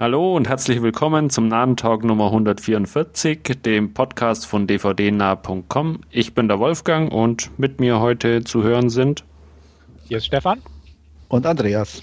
Hallo 0.00 0.36
und 0.36 0.46
herzlich 0.46 0.80
willkommen 0.80 1.28
zum 1.28 1.48
Nahen 1.48 1.76
Talk 1.76 2.04
Nummer 2.04 2.26
144, 2.26 3.58
dem 3.64 3.94
Podcast 3.94 4.46
von 4.46 4.68
dvdnah.com. 4.68 6.02
Ich 6.10 6.34
bin 6.34 6.46
der 6.46 6.60
Wolfgang 6.60 7.12
und 7.12 7.50
mit 7.58 7.80
mir 7.80 7.98
heute 7.98 8.44
zu 8.44 8.62
hören 8.62 8.90
sind. 8.90 9.24
Hier 10.04 10.18
ist 10.18 10.26
Stefan. 10.26 10.62
Und 11.26 11.46
Andreas. 11.46 12.00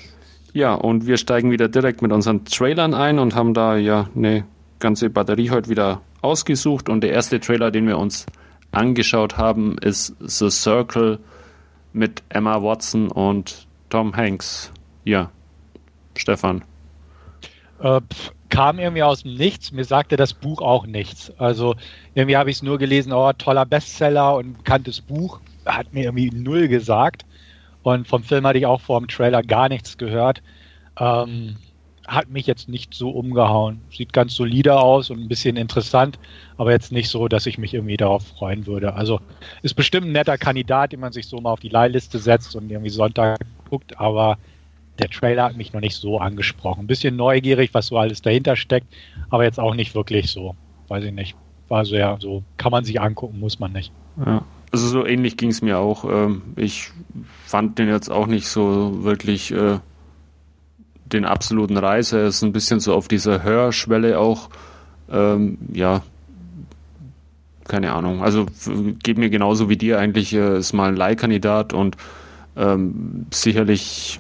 Ja, 0.51 0.73
und 0.73 1.07
wir 1.07 1.15
steigen 1.15 1.51
wieder 1.51 1.69
direkt 1.69 2.01
mit 2.01 2.11
unseren 2.11 2.43
Trailern 2.43 2.93
ein 2.93 3.17
und 3.17 3.33
haben 3.33 3.53
da 3.53 3.77
ja 3.77 4.09
eine 4.13 4.43
ganze 4.79 5.09
Batterie 5.09 5.51
heute 5.51 5.69
wieder 5.69 6.01
ausgesucht. 6.21 6.89
Und 6.89 6.99
der 6.99 7.13
erste 7.13 7.39
Trailer, 7.39 7.71
den 7.71 7.87
wir 7.87 7.97
uns 7.97 8.25
angeschaut 8.71 9.37
haben, 9.37 9.77
ist 9.77 10.13
The 10.19 10.49
Circle 10.49 11.19
mit 11.93 12.23
Emma 12.27 12.61
Watson 12.61 13.09
und 13.09 13.67
Tom 13.89 14.17
Hanks. 14.17 14.73
Ja, 15.05 15.31
Stefan. 16.17 16.65
Äh, 17.79 18.01
kam 18.49 18.79
irgendwie 18.79 19.03
aus 19.03 19.23
dem 19.23 19.35
Nichts. 19.35 19.71
Mir 19.71 19.85
sagte 19.85 20.15
das 20.15 20.33
Buch 20.33 20.61
auch 20.61 20.85
nichts. 20.85 21.31
Also 21.39 21.75
irgendwie 22.13 22.37
habe 22.37 22.49
ich 22.49 22.57
es 22.57 22.63
nur 22.63 22.77
gelesen, 22.77 23.11
oh, 23.11 23.31
toller 23.33 23.65
Bestseller 23.65 24.35
und 24.35 24.57
bekanntes 24.57 25.01
Buch. 25.01 25.41
Hat 25.65 25.93
mir 25.93 26.05
irgendwie 26.05 26.29
null 26.29 26.67
gesagt. 26.67 27.25
Und 27.83 28.07
vom 28.07 28.23
Film 28.23 28.47
hatte 28.47 28.57
ich 28.57 28.65
auch 28.65 28.81
vor 28.81 28.99
dem 28.99 29.07
Trailer 29.07 29.43
gar 29.43 29.69
nichts 29.69 29.97
gehört. 29.97 30.41
Ähm, 30.97 31.57
hat 32.07 32.29
mich 32.29 32.45
jetzt 32.45 32.69
nicht 32.69 32.93
so 32.93 33.09
umgehauen. 33.09 33.81
Sieht 33.91 34.13
ganz 34.13 34.35
solide 34.35 34.79
aus 34.79 35.09
und 35.09 35.19
ein 35.19 35.27
bisschen 35.27 35.57
interessant, 35.57 36.19
aber 36.57 36.71
jetzt 36.71 36.91
nicht 36.91 37.09
so, 37.09 37.27
dass 37.27 37.45
ich 37.45 37.57
mich 37.57 37.73
irgendwie 37.73 37.97
darauf 37.97 38.25
freuen 38.27 38.67
würde. 38.67 38.93
Also 38.93 39.19
ist 39.63 39.73
bestimmt 39.73 40.07
ein 40.07 40.11
netter 40.11 40.37
Kandidat, 40.37 40.91
den 40.91 40.99
man 40.99 41.11
sich 41.11 41.27
so 41.27 41.39
mal 41.39 41.51
auf 41.51 41.59
die 41.59 41.69
Leihliste 41.69 42.19
setzt 42.19 42.55
und 42.55 42.69
irgendwie 42.69 42.89
Sonntag 42.89 43.39
guckt, 43.69 43.99
aber 43.99 44.37
der 44.99 45.09
Trailer 45.09 45.43
hat 45.43 45.57
mich 45.57 45.73
noch 45.73 45.81
nicht 45.81 45.95
so 45.95 46.19
angesprochen. 46.19 46.81
Ein 46.81 46.87
bisschen 46.87 47.15
neugierig, 47.15 47.73
was 47.73 47.87
so 47.87 47.97
alles 47.97 48.21
dahinter 48.21 48.55
steckt, 48.55 48.87
aber 49.29 49.43
jetzt 49.43 49.59
auch 49.59 49.75
nicht 49.75 49.95
wirklich 49.95 50.31
so. 50.31 50.55
Weiß 50.87 51.03
ich 51.03 51.11
nicht. 51.11 51.35
War 51.67 51.85
sehr 51.85 52.17
so, 52.19 52.43
kann 52.57 52.71
man 52.71 52.85
sich 52.85 53.01
angucken, 53.01 53.39
muss 53.39 53.59
man 53.59 53.71
nicht. 53.71 53.91
Ja. 54.23 54.43
Also 54.71 54.87
so 54.87 55.05
ähnlich 55.05 55.37
ging 55.37 55.49
es 55.49 55.61
mir 55.61 55.79
auch. 55.79 56.05
Ähm, 56.05 56.41
ich 56.55 56.91
fand 57.45 57.79
den 57.79 57.87
jetzt 57.87 58.09
auch 58.09 58.27
nicht 58.27 58.47
so 58.47 59.03
wirklich 59.03 59.51
äh, 59.51 59.79
den 61.05 61.25
absoluten 61.25 61.77
Reißer. 61.77 62.19
Er 62.19 62.27
ist 62.27 62.43
ein 62.43 62.51
bisschen 62.51 62.79
so 62.79 62.93
auf 62.93 63.07
dieser 63.07 63.43
Hörschwelle 63.43 64.19
auch. 64.19 64.49
Ähm, 65.09 65.57
ja, 65.71 66.01
keine 67.67 67.93
Ahnung. 67.93 68.21
Also 68.21 68.45
geht 69.01 69.17
mir 69.17 69.29
genauso 69.29 69.69
wie 69.69 69.77
dir 69.77 69.99
eigentlich. 69.99 70.33
Ist 70.33 70.73
mal 70.73 70.89
ein 70.89 70.95
Leihkandidat 70.95 71.73
und 71.73 71.97
ähm, 72.55 73.27
sicherlich 73.31 74.19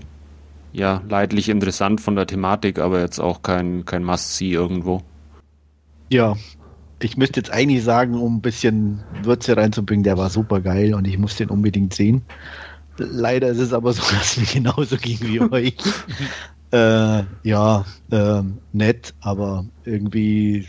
ja 0.77 1.03
leidlich 1.07 1.49
interessant 1.49 2.01
von 2.01 2.15
der 2.15 2.27
Thematik, 2.27 2.79
aber 2.79 2.99
jetzt 3.01 3.19
auch 3.19 3.41
kein, 3.41 3.85
kein 3.85 4.03
Must-See 4.03 4.51
irgendwo. 4.53 5.01
Ja, 6.11 6.35
ich 7.01 7.17
müsste 7.17 7.39
jetzt 7.41 7.51
eigentlich 7.51 7.83
sagen, 7.83 8.15
um 8.15 8.37
ein 8.37 8.41
bisschen 8.41 9.05
Würze 9.11 9.57
reinzubringen, 9.57 10.03
der 10.03 10.17
war 10.17 10.29
super 10.29 10.61
geil 10.61 10.93
und 10.95 11.05
ich 11.07 11.17
muss 11.17 11.35
den 11.37 11.49
unbedingt 11.49 11.93
sehen. 11.93 12.27
Leider 12.97 13.49
ist 13.49 13.59
es 13.59 13.73
aber 13.73 13.93
so, 13.93 14.03
dass 14.15 14.37
mir 14.37 14.45
genauso 14.47 14.97
ging 14.97 15.19
wie 15.21 15.41
euch. 15.51 16.05
äh, 16.71 17.23
ja, 17.43 17.85
äh, 18.11 18.43
nett, 18.71 19.15
aber 19.21 19.65
irgendwie 19.83 20.67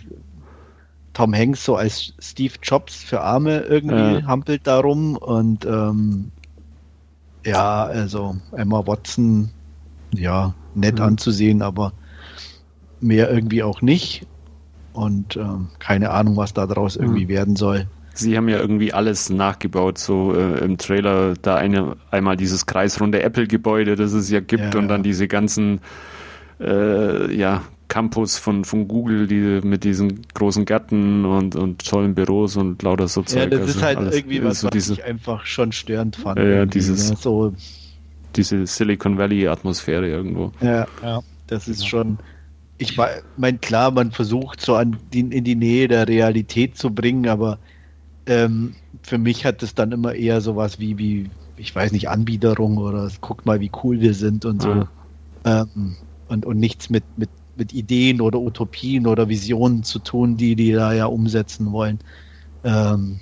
Tom 1.15 1.35
Hanks 1.35 1.65
so 1.65 1.75
als 1.77 2.15
Steve 2.21 2.55
Jobs 2.63 3.03
für 3.03 3.21
Arme 3.23 3.61
irgendwie 3.63 4.23
Ja. 4.23 4.25
hampelt 4.25 4.67
darum 4.69 5.17
und 5.17 5.65
ähm, 5.65 6.33
ja, 7.45 7.85
also 7.87 8.37
Emma 8.53 8.87
Watson, 8.87 9.56
ja, 10.15 10.55
nett 10.75 10.97
Mhm. 10.97 11.03
anzusehen, 11.03 11.63
aber 11.63 11.93
mehr 13.01 13.31
irgendwie 13.31 13.63
auch 13.63 13.83
nicht. 13.83 14.27
Und 14.93 15.37
ähm, 15.37 15.69
keine 15.79 16.11
Ahnung, 16.11 16.37
was 16.37 16.55
da 16.55 16.67
draus 16.67 16.97
irgendwie 16.97 17.25
Mhm. 17.25 17.29
werden 17.31 17.57
soll. 17.57 17.87
Sie 18.15 18.35
haben 18.35 18.49
ja 18.49 18.59
irgendwie 18.59 18.95
alles 18.95 19.29
nachgebaut, 19.29 19.99
so 19.99 20.35
äh, 20.35 20.65
im 20.65 20.79
Trailer, 20.79 21.35
da 21.35 21.57
eine, 21.57 21.97
einmal 22.11 22.39
dieses 22.39 22.65
kreisrunde 22.65 23.23
Apple-Gebäude, 23.23 23.95
das 23.95 24.13
es 24.15 24.31
ja 24.31 24.41
gibt, 24.41 24.75
Ja, 24.75 24.81
und 24.81 24.89
dann 24.89 25.01
ja. 25.01 25.05
diese 25.05 25.29
ganzen 25.29 25.81
äh, 26.59 27.35
ja, 27.37 27.63
Campus 27.89 28.39
von, 28.39 28.65
von 28.65 28.89
Google, 28.89 29.27
die 29.27 29.61
mit 29.67 29.85
diesen 29.85 30.23
großen 30.33 30.65
Gärten 30.65 31.27
und, 31.27 31.55
und 31.57 31.87
tollen 31.87 32.15
Büros 32.15 32.57
und 32.57 32.83
lauter 32.83 33.09
so 33.09 33.21
Ja, 33.21 33.27
Zeug. 33.27 33.51
das 33.51 33.61
Also 33.61 33.79
ist 33.81 33.83
halt 33.85 33.99
alles- 33.99 34.17
irgendwie 34.17 34.43
was, 34.43 34.61
so 34.61 34.69
was 34.69 34.73
diese, 34.73 34.93
ich 34.95 35.05
einfach 35.05 35.45
schon 35.45 35.73
störend 35.73 36.17
fand. 36.17 36.39
Ja, 36.39 36.45
ja, 36.45 36.51
irgendwie, 36.61 36.79
dieses- 36.79 37.11
ne? 37.11 37.17
so, 37.21 37.53
diese 38.37 38.67
Silicon 38.67 39.19
Valley-Atmosphäre 39.19 40.09
irgendwo. 40.09 40.53
ja, 40.61 40.87
Ja. 41.03 41.21
das 41.47 41.69
ist 41.69 41.83
Ja. 41.83 41.89
schon. 41.89 42.19
Ich 42.79 42.99
meine, 43.39 43.59
klar, 43.59 43.91
man 43.91 44.13
versucht 44.13 44.61
so 44.61 44.75
an 44.77 44.99
die, 45.13 45.21
in 45.21 45.45
die 45.45 45.55
Nähe 45.55 45.89
der 45.89 46.07
Realität 46.07 46.77
zu 46.77 46.91
bringen, 46.91 47.27
aber 47.27 47.59
ähm, 48.27 48.75
für 49.03 49.17
mich 49.17 49.47
hat 49.47 49.63
es 49.63 49.75
dann 49.75 49.93
immer 49.93 50.15
eher 50.15 50.41
sowas 50.43 50.79
wie, 50.79 50.99
wie, 50.99 51.31
ich 51.57 51.75
weiß 51.75 51.93
nicht, 51.93 52.11
Anbiederung 52.11 52.77
oder 52.77 53.09
guck 53.23 53.47
mal, 53.47 53.61
wie 53.61 53.71
cool 53.83 54.01
wir 54.01 54.13
sind 54.13 54.45
und 54.45 54.61
so. 54.61 54.69
Ah. 54.73 54.89
Ähm, 55.45 55.97
und, 56.29 56.45
und 56.45 56.59
nichts 56.59 56.91
mit, 56.91 57.05
mit, 57.17 57.31
mit 57.57 57.73
Ideen 57.73 58.21
oder 58.21 58.39
Utopien 58.41 59.07
oder 59.07 59.29
Visionen 59.31 59.83
zu 59.83 59.99
tun, 59.99 60.37
die 60.37 60.55
die 60.57 60.73
da 60.73 60.93
ja 60.93 61.07
umsetzen 61.07 61.73
wollen. 61.73 61.99
Ähm, 62.65 63.21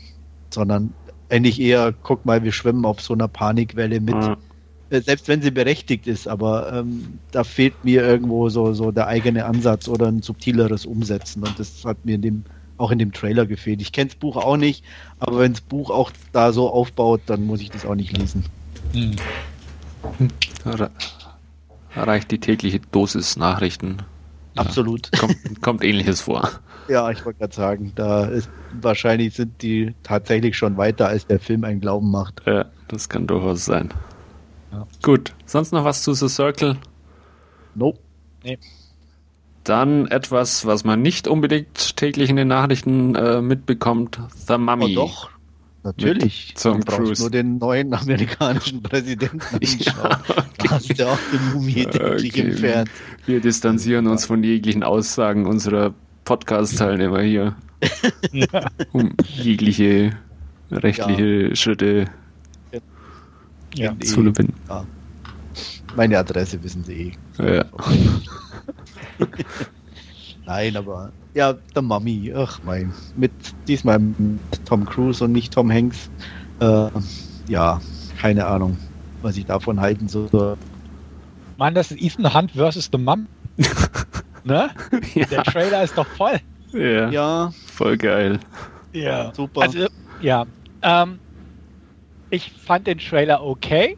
sondern 0.50 0.92
eigentlich 1.28 1.60
eher, 1.60 1.92
guck 2.02 2.24
mal, 2.26 2.42
wir 2.42 2.50
schwimmen 2.52 2.84
auf 2.84 3.00
so 3.00 3.14
einer 3.14 3.28
Panikwelle 3.28 4.00
mit, 4.00 4.14
Ah. 4.14 4.36
Äh, 4.94 5.02
selbst 5.02 5.28
wenn 5.28 5.42
sie 5.42 5.50
berechtigt 5.50 6.06
ist, 6.06 6.28
aber 6.28 6.72
ähm, 6.72 7.18
da 7.32 7.44
fehlt 7.44 7.84
mir 7.84 8.02
irgendwo 8.02 8.48
so, 8.48 8.72
so 8.72 8.90
der 8.90 9.08
eigene 9.08 9.44
Ansatz 9.44 9.88
oder 9.88 10.06
ein 10.06 10.22
subtileres 10.22 10.86
Umsetzen 10.86 11.42
und 11.42 11.58
das 11.58 11.84
hat 11.84 12.04
mir 12.04 12.14
in 12.14 12.22
dem, 12.22 12.44
auch 12.78 12.90
in 12.90 12.98
dem 12.98 13.12
Trailer 13.12 13.46
gefehlt. 13.46 13.82
Ich 13.82 13.92
kenne 13.92 14.08
das 14.08 14.16
Buch 14.16 14.36
auch 14.36 14.56
nicht, 14.56 14.84
aber 15.18 15.40
wenn 15.40 15.52
das 15.52 15.60
Buch 15.60 15.90
auch 15.90 16.10
da 16.32 16.52
so 16.52 16.70
aufbaut, 16.70 17.22
dann 17.26 17.46
muss 17.46 17.60
ich 17.60 17.70
das 17.70 17.84
auch 17.84 17.94
nicht 17.94 18.16
lesen. 18.16 18.44
Hm. 18.92 19.16
Da 20.64 20.90
reicht 21.96 22.30
die 22.30 22.38
tägliche 22.38 22.80
Dosis 22.80 23.36
Nachrichten. 23.36 23.98
Ja. 24.54 24.62
Absolut. 24.62 25.10
Kommt, 25.18 25.62
kommt 25.62 25.84
ähnliches 25.84 26.20
vor. 26.20 26.48
Ja, 26.88 27.10
ich 27.10 27.24
wollte 27.24 27.38
gerade 27.40 27.54
sagen, 27.54 27.92
da 27.94 28.26
ist 28.26 28.48
wahrscheinlich 28.80 29.34
sind 29.34 29.62
die 29.62 29.94
tatsächlich 30.02 30.56
schon 30.56 30.76
weiter, 30.76 31.08
als 31.08 31.26
der 31.26 31.40
Film 31.40 31.64
einen 31.64 31.80
Glauben 31.80 32.10
macht. 32.10 32.42
Ja, 32.46 32.66
das 32.88 33.08
kann 33.08 33.26
durchaus 33.26 33.64
sein. 33.64 33.90
Ja. 34.74 34.86
Gut, 35.02 35.32
sonst 35.46 35.72
noch 35.72 35.84
was 35.84 36.02
zu 36.02 36.14
The 36.14 36.28
Circle? 36.28 36.76
Nope. 37.74 37.98
Dann 39.62 40.06
etwas, 40.08 40.66
was 40.66 40.84
man 40.84 41.00
nicht 41.00 41.26
unbedingt 41.28 41.96
täglich 41.96 42.28
in 42.28 42.36
den 42.36 42.48
Nachrichten 42.48 43.14
äh, 43.14 43.40
mitbekommt. 43.40 44.18
The 44.46 44.54
Oh, 44.54 44.58
Mummy. 44.58 44.94
doch. 44.94 45.30
Natürlich. 45.84 46.54
Man 46.64 46.80
braucht 46.80 46.98
Cruise. 46.98 47.22
nur 47.22 47.30
den 47.30 47.58
neuen 47.58 47.92
amerikanischen 47.94 48.82
Präsidenten 48.82 49.40
anschauen. 49.52 50.16
Da 50.58 50.70
hast 50.70 50.98
du 50.98 51.08
auch 51.08 51.18
die 51.32 51.38
Mumie 51.54 51.84
täglich 51.86 52.32
Okay. 52.32 52.52
Fernsehen. 52.52 52.90
Wir 53.26 53.40
distanzieren 53.40 54.06
uns 54.06 54.24
von 54.26 54.42
jeglichen 54.42 54.82
Aussagen 54.82 55.46
unserer 55.46 55.94
Podcast-Teilnehmer 56.24 57.20
hier, 57.20 57.54
um 58.92 59.14
jegliche 59.36 60.16
rechtliche 60.70 61.54
Schritte 61.54 62.06
Ja. 63.74 63.98
zu 64.00 64.22
gewinnen. 64.22 64.52
Meine 65.96 66.18
Adresse 66.18 66.62
wissen 66.62 66.84
Sie 66.84 67.14
eh. 67.38 67.56
Ja. 67.56 67.64
Nein, 70.46 70.76
aber 70.76 71.12
ja, 71.34 71.52
der 71.74 71.82
Mummy, 71.82 72.32
ach 72.36 72.60
mein, 72.64 72.92
mit 73.16 73.32
diesmal 73.66 73.98
mit 73.98 74.40
Tom 74.66 74.84
Cruise 74.84 75.24
und 75.24 75.32
nicht 75.32 75.52
Tom 75.52 75.70
Hanks. 75.70 76.10
Äh, 76.60 76.88
ja, 77.48 77.80
keine 78.18 78.46
Ahnung, 78.46 78.76
was 79.22 79.36
ich 79.36 79.46
davon 79.46 79.80
halten 79.80 80.08
soll. 80.08 80.56
Mann, 81.56 81.74
das 81.74 81.90
ist 81.90 82.02
Ethan 82.02 82.32
Hunt 82.34 82.52
versus 82.52 82.88
The 82.92 82.98
Mum. 82.98 83.26
ne? 84.44 84.70
Der 85.14 85.26
ja, 85.28 85.42
Trailer 85.42 85.84
ist 85.84 85.96
doch 85.96 86.06
voll. 86.06 86.40
ja, 86.72 87.08
Ja, 87.10 87.52
voll 87.66 87.96
geil. 87.96 88.38
Ja. 88.92 89.32
super. 89.34 89.62
Also, 89.62 89.86
ja. 90.20 90.44
Ähm, 90.82 91.18
ich 92.34 92.50
fand 92.52 92.86
den 92.86 92.98
Trailer 92.98 93.42
okay. 93.42 93.96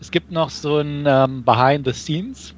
Es 0.00 0.10
gibt 0.10 0.30
noch 0.30 0.50
so 0.50 0.78
ein 0.78 1.04
ähm, 1.06 1.44
Behind 1.44 1.86
the 1.86 1.92
Scenes 1.92 2.56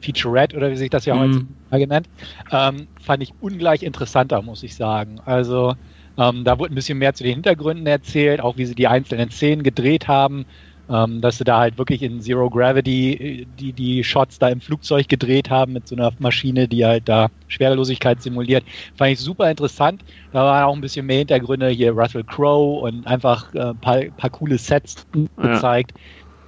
Featurette 0.00 0.56
oder 0.56 0.70
wie 0.70 0.76
sich 0.76 0.90
das 0.90 1.04
ja 1.04 1.14
Mhm. 1.14 1.18
heutzutage 1.18 1.86
nennt. 1.86 2.08
Ähm, 2.50 2.88
fand 2.98 3.22
ich 3.22 3.34
ungleich 3.38 3.82
interessanter, 3.82 4.42
muss 4.42 4.62
ich 4.62 4.74
sagen. 4.74 5.20
Also 5.20 5.74
ähm, 6.18 6.44
da 6.44 6.58
wurde 6.58 6.72
ein 6.72 6.74
bisschen 6.74 6.98
mehr 6.98 7.14
zu 7.14 7.22
den 7.24 7.34
Hintergründen 7.34 7.86
erzählt, 7.86 8.40
auch 8.40 8.56
wie 8.56 8.66
sie 8.66 8.74
die 8.74 8.88
einzelnen 8.88 9.30
Szenen 9.30 9.62
gedreht 9.62 10.08
haben. 10.08 10.44
Ähm, 10.88 11.20
dass 11.20 11.38
sie 11.38 11.44
da 11.44 11.58
halt 11.58 11.78
wirklich 11.78 12.02
in 12.02 12.20
Zero 12.20 12.48
Gravity 12.48 13.12
äh, 13.14 13.44
die, 13.48 13.72
die 13.72 14.04
Shots 14.04 14.38
da 14.38 14.48
im 14.48 14.60
Flugzeug 14.60 15.08
gedreht 15.08 15.50
haben 15.50 15.72
mit 15.72 15.88
so 15.88 15.96
einer 15.96 16.12
Maschine, 16.18 16.68
die 16.68 16.84
halt 16.86 17.08
da 17.08 17.28
Schwerelosigkeit 17.48 18.22
simuliert. 18.22 18.64
Fand 18.96 19.12
ich 19.12 19.18
super 19.20 19.50
interessant. 19.50 20.02
Da 20.30 20.44
waren 20.44 20.64
auch 20.64 20.74
ein 20.74 20.80
bisschen 20.80 21.06
mehr 21.06 21.18
Hintergründe, 21.18 21.68
hier 21.70 21.92
Russell 21.92 22.24
Crowe 22.24 22.80
und 22.82 23.06
einfach 23.06 23.52
äh, 23.54 23.60
ein 23.70 23.80
paar, 23.80 24.02
paar 24.16 24.30
coole 24.30 24.58
Sets 24.58 25.06
Ja. 25.14 25.26
gezeigt. 25.36 25.92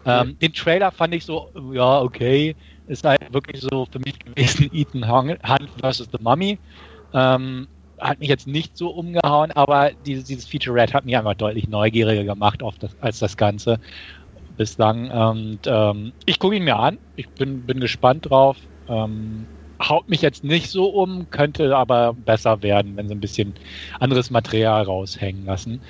Ähm, 0.05 0.39
den 0.41 0.53
Trailer 0.53 0.93
fand 0.93 1.15
ich 1.15 1.25
so, 1.25 1.51
ja, 1.73 2.01
okay. 2.01 2.57
ist 2.87 3.05
halt 3.05 3.21
wirklich 3.33 3.63
so 3.63 3.87
für 3.91 3.99
mich 4.01 4.19
gewesen 4.19 4.69
Ethan 4.73 5.09
Hunt 5.11 5.73
versus 5.81 6.09
The 6.13 6.19
Mummy. 6.23 6.61
Ähm, 7.13 7.69
hat 8.01 8.21
mich 8.21 8.29
jetzt 8.29 8.47
nicht 8.47 8.77
so 8.77 8.91
umgehauen, 8.91 9.51
aber 9.53 9.93
dieses, 9.99 10.25
dieses 10.25 10.47
Featurette 10.47 10.95
hat 10.95 11.05
mich 11.05 11.17
einfach 11.17 11.35
deutlich 11.35 11.69
neugieriger 11.69 12.25
gemacht 12.25 12.63
auf 12.63 12.79
das, 12.79 12.97
als 13.01 13.19
das 13.19 13.37
Ganze 13.37 13.81
bislang. 14.59 15.11
Und 15.11 15.61
ähm, 15.65 16.13
ich 16.27 16.39
gucke 16.39 16.57
ihn 16.57 16.65
mir 16.65 16.79
an. 16.79 16.99
Ich 17.17 17.29
bin, 17.31 17.63
bin 17.63 17.81
gespannt 17.81 18.29
drauf. 18.29 18.59
Ähm, 18.89 19.47
haut 19.81 20.09
mich 20.09 20.23
jetzt 20.23 20.45
nicht 20.45 20.71
so 20.71 20.89
um, 20.89 21.31
könnte 21.31 21.77
aber 21.77 22.13
besser 22.13 22.63
werden, 22.63 22.97
wenn 22.97 23.09
sie 23.09 23.15
ein 23.15 23.21
bisschen 23.21 23.55
anderes 24.01 24.31
Material 24.31 24.83
raushängen 24.83 25.47
lassen. 25.47 25.81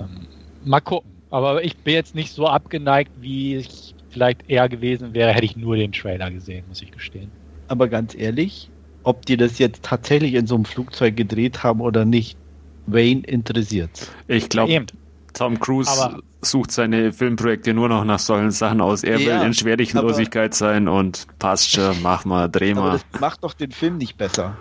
Ähm, 0.00 0.26
mal 0.64 0.80
gucken. 0.80 1.10
Aber 1.30 1.64
ich 1.64 1.76
bin 1.76 1.94
jetzt 1.94 2.14
nicht 2.14 2.32
so 2.32 2.46
abgeneigt, 2.46 3.10
wie 3.20 3.56
ich 3.56 3.94
vielleicht 4.08 4.48
eher 4.48 4.68
gewesen 4.68 5.14
wäre, 5.14 5.32
hätte 5.32 5.44
ich 5.44 5.56
nur 5.56 5.76
den 5.76 5.92
Trailer 5.92 6.30
gesehen, 6.30 6.64
muss 6.68 6.80
ich 6.80 6.92
gestehen. 6.92 7.30
Aber 7.66 7.88
ganz 7.88 8.14
ehrlich, 8.14 8.70
ob 9.02 9.26
die 9.26 9.36
das 9.36 9.58
jetzt 9.58 9.82
tatsächlich 9.82 10.34
in 10.34 10.46
so 10.46 10.54
einem 10.54 10.64
Flugzeug 10.64 11.16
gedreht 11.16 11.62
haben 11.62 11.80
oder 11.80 12.04
nicht, 12.04 12.38
Wayne 12.86 13.22
interessiert. 13.22 14.10
Ich 14.28 14.48
glaube, 14.48 14.86
Tom 15.32 15.58
Cruise 15.58 15.90
aber 15.90 16.20
sucht 16.44 16.70
seine 16.70 17.12
Filmprojekte 17.12 17.74
nur 17.74 17.88
noch 17.88 18.04
nach 18.04 18.18
solchen 18.18 18.50
Sachen 18.50 18.80
aus. 18.80 19.02
Er 19.02 19.18
ja, 19.18 19.40
will 19.40 19.46
in 19.46 19.54
Schwerlichlosigkeit 19.54 20.54
sein 20.54 20.88
und 20.88 21.26
passt 21.38 21.70
schon, 21.70 22.02
mach 22.02 22.24
mal, 22.24 22.48
dreh 22.48 22.74
mal. 22.74 23.00
das 23.12 23.20
macht 23.20 23.44
doch 23.44 23.54
den 23.54 23.72
Film 23.72 23.98
nicht 23.98 24.16
besser. 24.16 24.56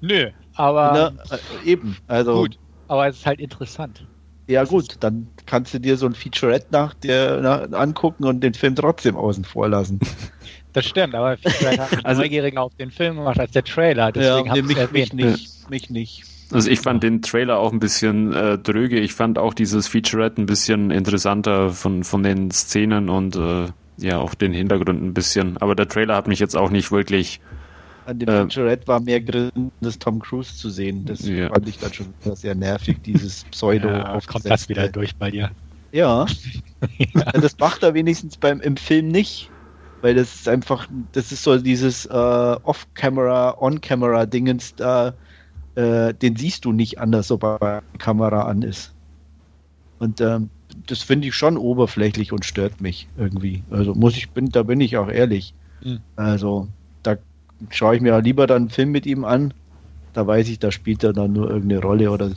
Nö, 0.00 0.30
aber. 0.54 1.14
Na, 1.28 1.36
äh, 1.36 1.70
eben, 1.70 1.96
also. 2.06 2.42
Gut, 2.42 2.58
aber 2.88 3.08
es 3.08 3.18
ist 3.18 3.26
halt 3.26 3.40
interessant. 3.40 4.06
Ja, 4.46 4.64
gut, 4.64 4.96
dann 5.00 5.28
kannst 5.44 5.74
du 5.74 5.78
dir 5.78 5.98
so 5.98 6.06
ein 6.06 6.14
Featurette 6.14 6.68
nach 6.70 6.94
der 6.94 7.40
na, 7.42 7.78
angucken 7.78 8.24
und 8.24 8.40
den 8.40 8.54
Film 8.54 8.74
trotzdem 8.74 9.16
außen 9.16 9.44
vor 9.44 9.68
lassen. 9.68 10.00
Das 10.74 10.84
stimmt, 10.84 11.14
aber 11.14 11.38
Featurette 11.38 11.90
hat 11.90 12.06
also, 12.06 12.20
neugieriger 12.20 12.60
auf 12.60 12.74
den 12.74 12.90
Film 12.90 13.16
gemacht 13.16 13.40
als 13.40 13.52
der 13.52 13.64
Trailer. 13.64 14.12
Deswegen 14.12 14.54
ja, 14.54 14.62
mich, 14.62 14.92
mich 14.92 15.12
nicht. 15.14 15.70
Mich 15.70 15.90
nicht. 15.90 16.24
Also 16.52 16.70
ich 16.70 16.80
fand 16.80 17.02
den 17.02 17.20
Trailer 17.20 17.58
auch 17.58 17.72
ein 17.72 17.78
bisschen 17.78 18.32
äh, 18.32 18.58
dröge. 18.58 18.98
Ich 18.98 19.12
fand 19.12 19.38
auch 19.38 19.52
dieses 19.52 19.88
Featurette 19.88 20.40
ein 20.40 20.46
bisschen 20.46 20.90
interessanter 20.90 21.70
von, 21.70 22.04
von 22.04 22.22
den 22.22 22.50
Szenen 22.50 23.10
und 23.10 23.36
äh, 23.36 23.66
ja 23.98 24.18
auch 24.18 24.34
den 24.34 24.52
Hintergrund 24.52 25.02
ein 25.02 25.14
bisschen. 25.14 25.56
Aber 25.58 25.74
der 25.74 25.88
Trailer 25.88 26.16
hat 26.16 26.26
mich 26.26 26.38
jetzt 26.38 26.56
auch 26.56 26.70
nicht 26.70 26.90
wirklich. 26.90 27.40
An 28.06 28.18
dem 28.18 28.28
äh, 28.28 28.42
Featurette 28.42 28.86
war 28.88 29.00
mehr 29.00 29.20
Grin 29.20 29.70
des 29.80 29.98
Tom 29.98 30.20
Cruise 30.20 30.56
zu 30.56 30.70
sehen. 30.70 31.04
Das 31.04 31.26
ja. 31.26 31.48
fand 31.48 31.68
ich 31.68 31.78
dann 31.78 31.92
schon 31.92 32.06
sehr 32.34 32.54
nervig, 32.54 32.98
dieses 33.04 33.44
Pseudo. 33.50 33.88
Ja, 33.88 34.18
kommt 34.26 34.48
das 34.48 34.68
wieder 34.68 34.88
durch 34.88 35.14
bei 35.16 35.30
dir? 35.30 35.50
Ja. 35.92 36.24
ja. 36.98 37.32
Das 37.32 37.58
macht 37.58 37.82
er 37.82 37.92
wenigstens 37.92 38.36
beim 38.36 38.60
im 38.60 38.76
Film 38.76 39.08
nicht. 39.08 39.50
Weil 40.00 40.14
das 40.14 40.32
ist 40.32 40.48
einfach, 40.48 40.86
das 41.10 41.32
ist 41.32 41.42
so 41.42 41.58
dieses 41.58 42.06
äh, 42.06 42.12
Off-Camera, 42.12 43.60
On-Camera-Dingens 43.60 44.76
da 44.76 45.14
äh, 45.78 46.12
den 46.12 46.34
siehst 46.34 46.64
du 46.64 46.72
nicht 46.72 46.98
anders, 46.98 47.30
ob 47.30 47.44
er 47.44 47.82
die 47.94 47.98
Kamera 47.98 48.42
an 48.42 48.62
ist. 48.62 48.92
Und 50.00 50.20
ähm, 50.20 50.50
das 50.86 51.02
finde 51.02 51.28
ich 51.28 51.34
schon 51.34 51.56
oberflächlich 51.56 52.32
und 52.32 52.44
stört 52.44 52.80
mich 52.80 53.06
irgendwie. 53.16 53.62
Also 53.70 53.94
muss 53.94 54.16
ich 54.16 54.30
bin, 54.30 54.48
da 54.48 54.64
bin 54.64 54.80
ich 54.80 54.96
auch 54.96 55.08
ehrlich. 55.08 55.54
Mhm. 55.84 56.00
Also 56.16 56.66
da 57.04 57.16
schaue 57.70 57.94
ich 57.94 58.02
mir 58.02 58.20
lieber 58.20 58.48
dann 58.48 58.62
einen 58.62 58.70
Film 58.70 58.90
mit 58.90 59.06
ihm 59.06 59.24
an. 59.24 59.54
Da 60.14 60.26
weiß 60.26 60.48
ich, 60.48 60.58
da 60.58 60.72
spielt 60.72 61.04
er 61.04 61.12
dann 61.12 61.32
nur 61.32 61.48
irgendeine 61.48 61.80
Rolle 61.80 62.10
oder 62.10 62.30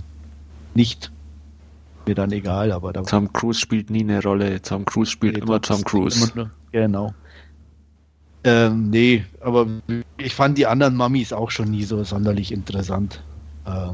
nicht. 0.76 1.12
Mir 2.06 2.14
dann 2.14 2.32
egal, 2.32 2.72
aber 2.72 2.94
da 2.94 3.02
Tom 3.02 3.34
Cruise 3.34 3.60
spielt 3.60 3.90
nie 3.90 4.02
eine 4.02 4.22
Rolle. 4.22 4.62
Tom 4.62 4.86
Cruise 4.86 5.10
spielt 5.10 5.36
nee, 5.36 5.42
immer 5.42 5.60
Tom 5.62 5.84
Cruise. 5.84 6.32
Immer 6.36 6.52
genau. 6.72 7.14
Ähm, 8.44 8.90
nee, 8.90 9.26
aber 9.40 9.68
ich 10.18 10.34
fand 10.34 10.58
die 10.60 10.68
anderen 10.68 10.96
Mummies 10.96 11.34
auch 11.34 11.50
schon 11.50 11.72
nie 11.72 11.84
so 11.84 12.04
sonderlich 12.04 12.52
interessant. 12.52 13.22
Ähm, 13.72 13.94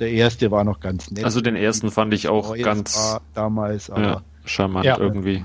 der 0.00 0.10
erste 0.10 0.50
war 0.50 0.64
noch 0.64 0.80
ganz 0.80 1.10
nett. 1.10 1.24
Also 1.24 1.40
den 1.40 1.56
ersten 1.56 1.90
fand 1.90 2.12
ich 2.14 2.28
auch 2.28 2.56
ganz 2.56 3.20
damals, 3.34 3.90
aber 3.90 4.02
ja, 4.02 4.22
charmant 4.44 4.84
ja. 4.84 4.98
irgendwie. 4.98 5.44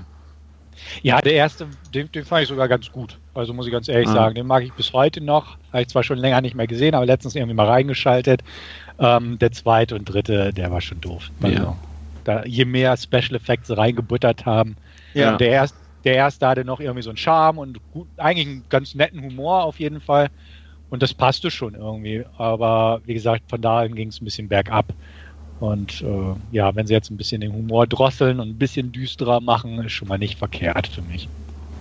Ja, 1.02 1.20
der 1.20 1.34
erste, 1.34 1.66
den, 1.94 2.10
den, 2.12 2.24
fand 2.24 2.42
ich 2.42 2.48
sogar 2.48 2.68
ganz 2.68 2.90
gut. 2.90 3.18
Also 3.34 3.52
muss 3.52 3.66
ich 3.66 3.72
ganz 3.72 3.88
ehrlich 3.88 4.08
ah. 4.08 4.12
sagen, 4.12 4.34
den 4.34 4.46
mag 4.46 4.62
ich 4.62 4.72
bis 4.72 4.92
heute 4.92 5.20
noch. 5.20 5.58
Habe 5.72 5.82
ich 5.82 5.88
zwar 5.88 6.02
schon 6.02 6.18
länger 6.18 6.40
nicht 6.40 6.54
mehr 6.54 6.66
gesehen, 6.66 6.94
aber 6.94 7.06
letztens 7.06 7.34
irgendwie 7.34 7.54
mal 7.54 7.66
reingeschaltet. 7.66 8.42
Ähm, 8.98 9.38
der 9.38 9.52
zweite 9.52 9.94
und 9.94 10.04
dritte, 10.04 10.52
der 10.52 10.70
war 10.70 10.80
schon 10.80 11.00
doof. 11.00 11.30
Also, 11.42 11.56
ja. 11.56 11.76
da, 12.24 12.44
je 12.44 12.64
mehr 12.64 12.96
Special 12.96 13.34
Effects 13.34 13.76
reingebuttert 13.76 14.46
haben. 14.46 14.76
Ja. 15.14 15.36
Der, 15.36 15.50
erste, 15.50 15.78
der 16.04 16.14
erste 16.14 16.46
hatte 16.46 16.64
noch 16.64 16.80
irgendwie 16.80 17.02
so 17.02 17.10
einen 17.10 17.16
Charme 17.16 17.58
und 17.58 17.78
gut, 17.92 18.08
eigentlich 18.16 18.46
einen 18.46 18.64
ganz 18.68 18.94
netten 18.94 19.22
Humor 19.22 19.64
auf 19.64 19.78
jeden 19.78 20.00
Fall. 20.00 20.30
Und 20.90 21.02
das 21.02 21.14
passte 21.14 21.50
schon 21.50 21.74
irgendwie. 21.74 22.24
Aber 22.36 23.00
wie 23.04 23.14
gesagt, 23.14 23.44
von 23.48 23.60
dahin 23.60 23.94
ging 23.94 24.08
es 24.08 24.20
ein 24.20 24.24
bisschen 24.24 24.48
bergab. 24.48 24.92
Und 25.60 26.02
äh, 26.02 26.34
ja, 26.52 26.74
wenn 26.74 26.86
sie 26.86 26.94
jetzt 26.94 27.10
ein 27.10 27.16
bisschen 27.16 27.40
den 27.40 27.52
Humor 27.52 27.86
drosseln 27.86 28.40
und 28.40 28.48
ein 28.48 28.58
bisschen 28.58 28.92
düsterer 28.92 29.40
machen, 29.40 29.84
ist 29.84 29.92
schon 29.92 30.08
mal 30.08 30.18
nicht 30.18 30.38
verkehrt 30.38 30.86
für 30.86 31.02
mich. 31.02 31.28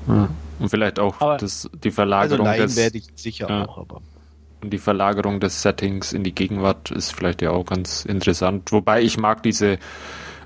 Ja. 0.08 0.30
Und 0.60 0.70
vielleicht 0.70 1.00
auch 1.00 1.22
aber, 1.22 1.38
das, 1.38 1.70
die 1.84 1.92
Verlagerung 1.92 2.48
also 2.48 2.64
des. 2.64 2.76
werde 2.76 2.98
ich 2.98 3.06
sicher 3.16 3.48
ja. 3.50 3.66
auch, 3.66 3.78
aber. 3.78 4.02
Und 4.62 4.72
die 4.72 4.80
Verlagerung 4.80 5.40
des 5.40 5.62
Settings 5.62 6.14
in 6.14 6.24
die 6.24 6.34
Gegenwart 6.34 6.90
ist 6.90 7.14
vielleicht 7.14 7.44
ja 7.44 7.52
auch 7.52 7.66
ganz 7.66 8.06
interessant. 8.06 8.72
Wobei 8.72 9.04
ich 9.04 9.18
mag 9.20 9.44
diese 9.44 9.78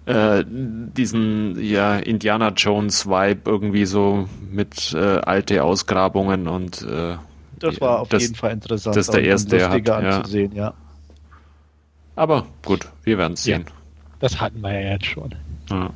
äh, 0.06 0.44
diesen 0.46 1.62
ja 1.63 1.96
Indiana 1.98 2.50
Jones 2.50 3.08
Vibe 3.08 3.50
irgendwie 3.50 3.86
so 3.86 4.28
mit 4.52 4.94
äh, 4.94 5.19
alte 5.19 5.63
Ausgrabungen 5.63 6.50
und 6.50 6.81
äh, 6.81 7.16
das 7.62 7.81
war 7.81 8.00
auf 8.00 8.10
das, 8.10 8.24
jeden 8.24 8.36
Fall 8.36 8.52
interessant. 8.52 8.96
Das 8.96 9.08
ist 9.08 9.13
der 9.13 9.24
erste, 9.24 9.69
hat, 9.69 9.90
anzusehen, 9.90 10.54
ja. 10.54 10.74
Aber 12.16 12.46
gut, 12.66 12.88
wir 13.04 13.18
werden 13.18 13.34
es 13.34 13.44
sehen. 13.44 13.66
Ja, 13.68 13.74
das 14.19 14.42
hatten 14.42 14.62
wir 14.62 14.74
ja 14.74 14.92
jetzt 14.92 15.06
schon. 15.06 15.36
Ja. 15.69 15.92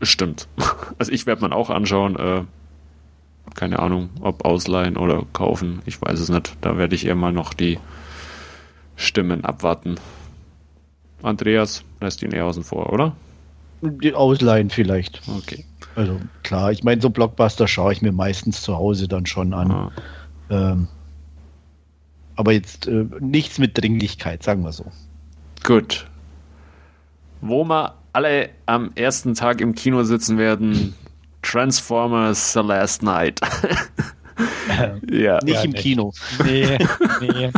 Stimmt. 0.00 0.48
Also 0.98 1.10
ich 1.10 1.26
werde 1.26 1.40
man 1.40 1.52
auch 1.52 1.70
anschauen. 1.70 2.16
Äh, 2.16 2.44
keine 3.56 3.80
Ahnung, 3.80 4.10
ob 4.20 4.44
ausleihen 4.44 4.96
oder 4.96 5.24
kaufen. 5.32 5.82
Ich 5.84 6.00
weiß 6.00 6.20
es 6.20 6.28
nicht. 6.28 6.56
Da 6.60 6.76
werde 6.76 6.94
ich 6.94 7.06
eher 7.06 7.16
mal 7.16 7.32
noch 7.32 7.54
die 7.54 7.78
Stimmen 8.94 9.44
abwarten. 9.44 9.96
Andreas 11.22 11.84
lässt 12.00 12.22
ihn 12.22 12.30
eher 12.30 12.44
außen 12.44 12.62
vor, 12.62 12.92
oder? 12.92 13.16
Die 13.80 14.14
Ausleihen 14.14 14.70
vielleicht. 14.70 15.22
Okay. 15.26 15.64
Also 15.94 16.20
klar, 16.42 16.72
ich 16.72 16.84
meine, 16.84 17.00
so 17.00 17.10
Blockbuster 17.10 17.68
schaue 17.68 17.92
ich 17.92 18.02
mir 18.02 18.12
meistens 18.12 18.62
zu 18.62 18.76
Hause 18.76 19.08
dann 19.08 19.26
schon 19.26 19.52
an. 19.52 19.70
Ah. 19.70 19.92
Ähm, 20.50 20.88
aber 22.36 22.52
jetzt 22.52 22.86
äh, 22.86 23.06
nichts 23.20 23.58
mit 23.58 23.76
Dringlichkeit, 23.76 24.42
sagen 24.42 24.64
wir 24.64 24.72
so. 24.72 24.86
Gut. 25.62 26.06
Wo 27.40 27.64
wir 27.64 27.94
alle 28.12 28.50
am 28.66 28.92
ersten 28.94 29.34
Tag 29.34 29.60
im 29.60 29.74
Kino 29.74 30.02
sitzen 30.02 30.38
werden, 30.38 30.94
Transformers 31.42 32.52
The 32.52 32.60
Last 32.60 33.02
Night. 33.02 33.40
ja. 35.10 35.40
Nicht 35.42 35.54
ja, 35.54 35.62
im 35.62 35.70
nicht. 35.72 35.82
Kino. 35.82 36.12
Nee, 36.44 36.78
nee. 37.20 37.50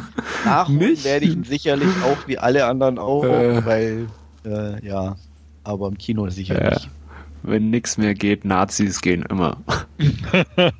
Nachholen 0.44 1.04
werde 1.04 1.26
ich 1.26 1.32
ihn 1.32 1.44
sicherlich 1.44 1.88
auch 2.04 2.26
wie 2.26 2.38
alle 2.38 2.66
anderen 2.66 2.98
auch, 2.98 3.24
äh. 3.24 3.64
weil 3.64 4.06
äh, 4.44 4.84
ja, 4.86 5.16
aber 5.62 5.88
im 5.88 5.98
Kino 5.98 6.28
sicher 6.30 6.62
ja. 6.62 6.70
nicht 6.70 6.88
wenn 7.44 7.70
nichts 7.70 7.98
mehr 7.98 8.14
geht, 8.14 8.44
Nazis 8.44 9.00
gehen 9.00 9.22
immer. 9.28 9.58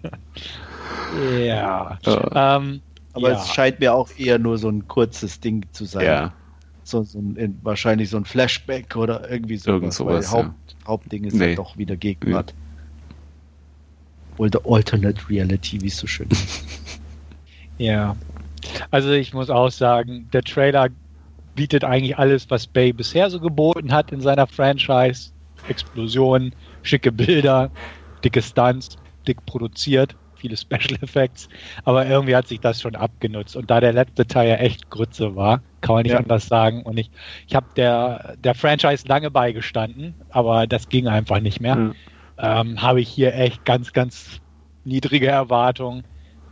ja. 1.38 1.98
Ähm, 2.04 2.80
Aber 3.12 3.30
ja. 3.30 3.40
es 3.40 3.48
scheint 3.48 3.80
mir 3.80 3.94
auch 3.94 4.08
eher 4.16 4.38
nur 4.38 4.58
so 4.58 4.68
ein 4.68 4.88
kurzes 4.88 5.40
Ding 5.40 5.66
zu 5.72 5.84
sein. 5.84 6.06
Ja. 6.06 6.32
So, 6.82 7.02
so 7.02 7.18
ein, 7.18 7.58
wahrscheinlich 7.62 8.10
so 8.10 8.16
ein 8.16 8.24
Flashback 8.24 8.96
oder 8.96 9.30
irgendwie 9.30 9.56
sowas. 9.56 9.74
Irgend 9.74 9.94
sowas 9.94 10.32
weil 10.32 10.38
Haupt, 10.38 10.54
ja. 10.68 10.88
Hauptding 10.88 11.24
ist 11.24 11.34
nee. 11.34 11.50
ja 11.50 11.54
doch 11.54 11.76
wieder 11.76 11.96
Gegenwart. 11.96 12.54
Nee. 12.56 12.60
Oder 14.36 14.60
Alternate 14.66 15.28
Reality, 15.28 15.80
wie 15.80 15.86
es 15.86 15.96
so 15.96 16.06
schön 16.06 16.28
ist. 16.30 16.64
ja. 17.78 18.16
Also 18.90 19.12
ich 19.12 19.32
muss 19.32 19.50
auch 19.50 19.70
sagen, 19.70 20.28
der 20.32 20.42
Trailer 20.42 20.88
bietet 21.54 21.84
eigentlich 21.84 22.18
alles, 22.18 22.50
was 22.50 22.66
Bay 22.66 22.92
bisher 22.92 23.30
so 23.30 23.38
geboten 23.38 23.92
hat 23.92 24.12
in 24.12 24.20
seiner 24.20 24.46
Franchise. 24.46 25.30
Explosionen, 25.68 26.54
schicke 26.82 27.12
Bilder, 27.12 27.70
dicke 28.24 28.42
Stunts, 28.42 28.96
dick 29.26 29.44
produziert, 29.46 30.16
viele 30.36 30.56
Special 30.56 30.98
Effects, 31.00 31.48
aber 31.84 32.06
irgendwie 32.06 32.36
hat 32.36 32.46
sich 32.46 32.60
das 32.60 32.80
schon 32.80 32.96
abgenutzt. 32.96 33.56
Und 33.56 33.70
da 33.70 33.80
der 33.80 33.92
letzte 33.92 34.26
Teil 34.26 34.48
ja 34.48 34.56
echt 34.56 34.90
Grütze 34.90 35.36
war, 35.36 35.62
kann 35.80 35.96
man 35.96 36.02
nicht 36.02 36.12
ja. 36.12 36.18
anders 36.18 36.46
sagen. 36.46 36.82
Und 36.82 36.98
ich, 36.98 37.10
ich 37.46 37.54
habe 37.54 37.66
der, 37.76 38.36
der 38.38 38.54
Franchise 38.54 39.06
lange 39.08 39.30
beigestanden, 39.30 40.14
aber 40.30 40.66
das 40.66 40.88
ging 40.88 41.08
einfach 41.08 41.40
nicht 41.40 41.60
mehr. 41.60 41.76
Mhm. 41.76 41.94
Ähm, 42.36 42.82
habe 42.82 43.00
ich 43.00 43.08
hier 43.08 43.34
echt 43.34 43.64
ganz, 43.64 43.92
ganz 43.92 44.40
niedrige 44.84 45.28
Erwartungen. 45.28 46.04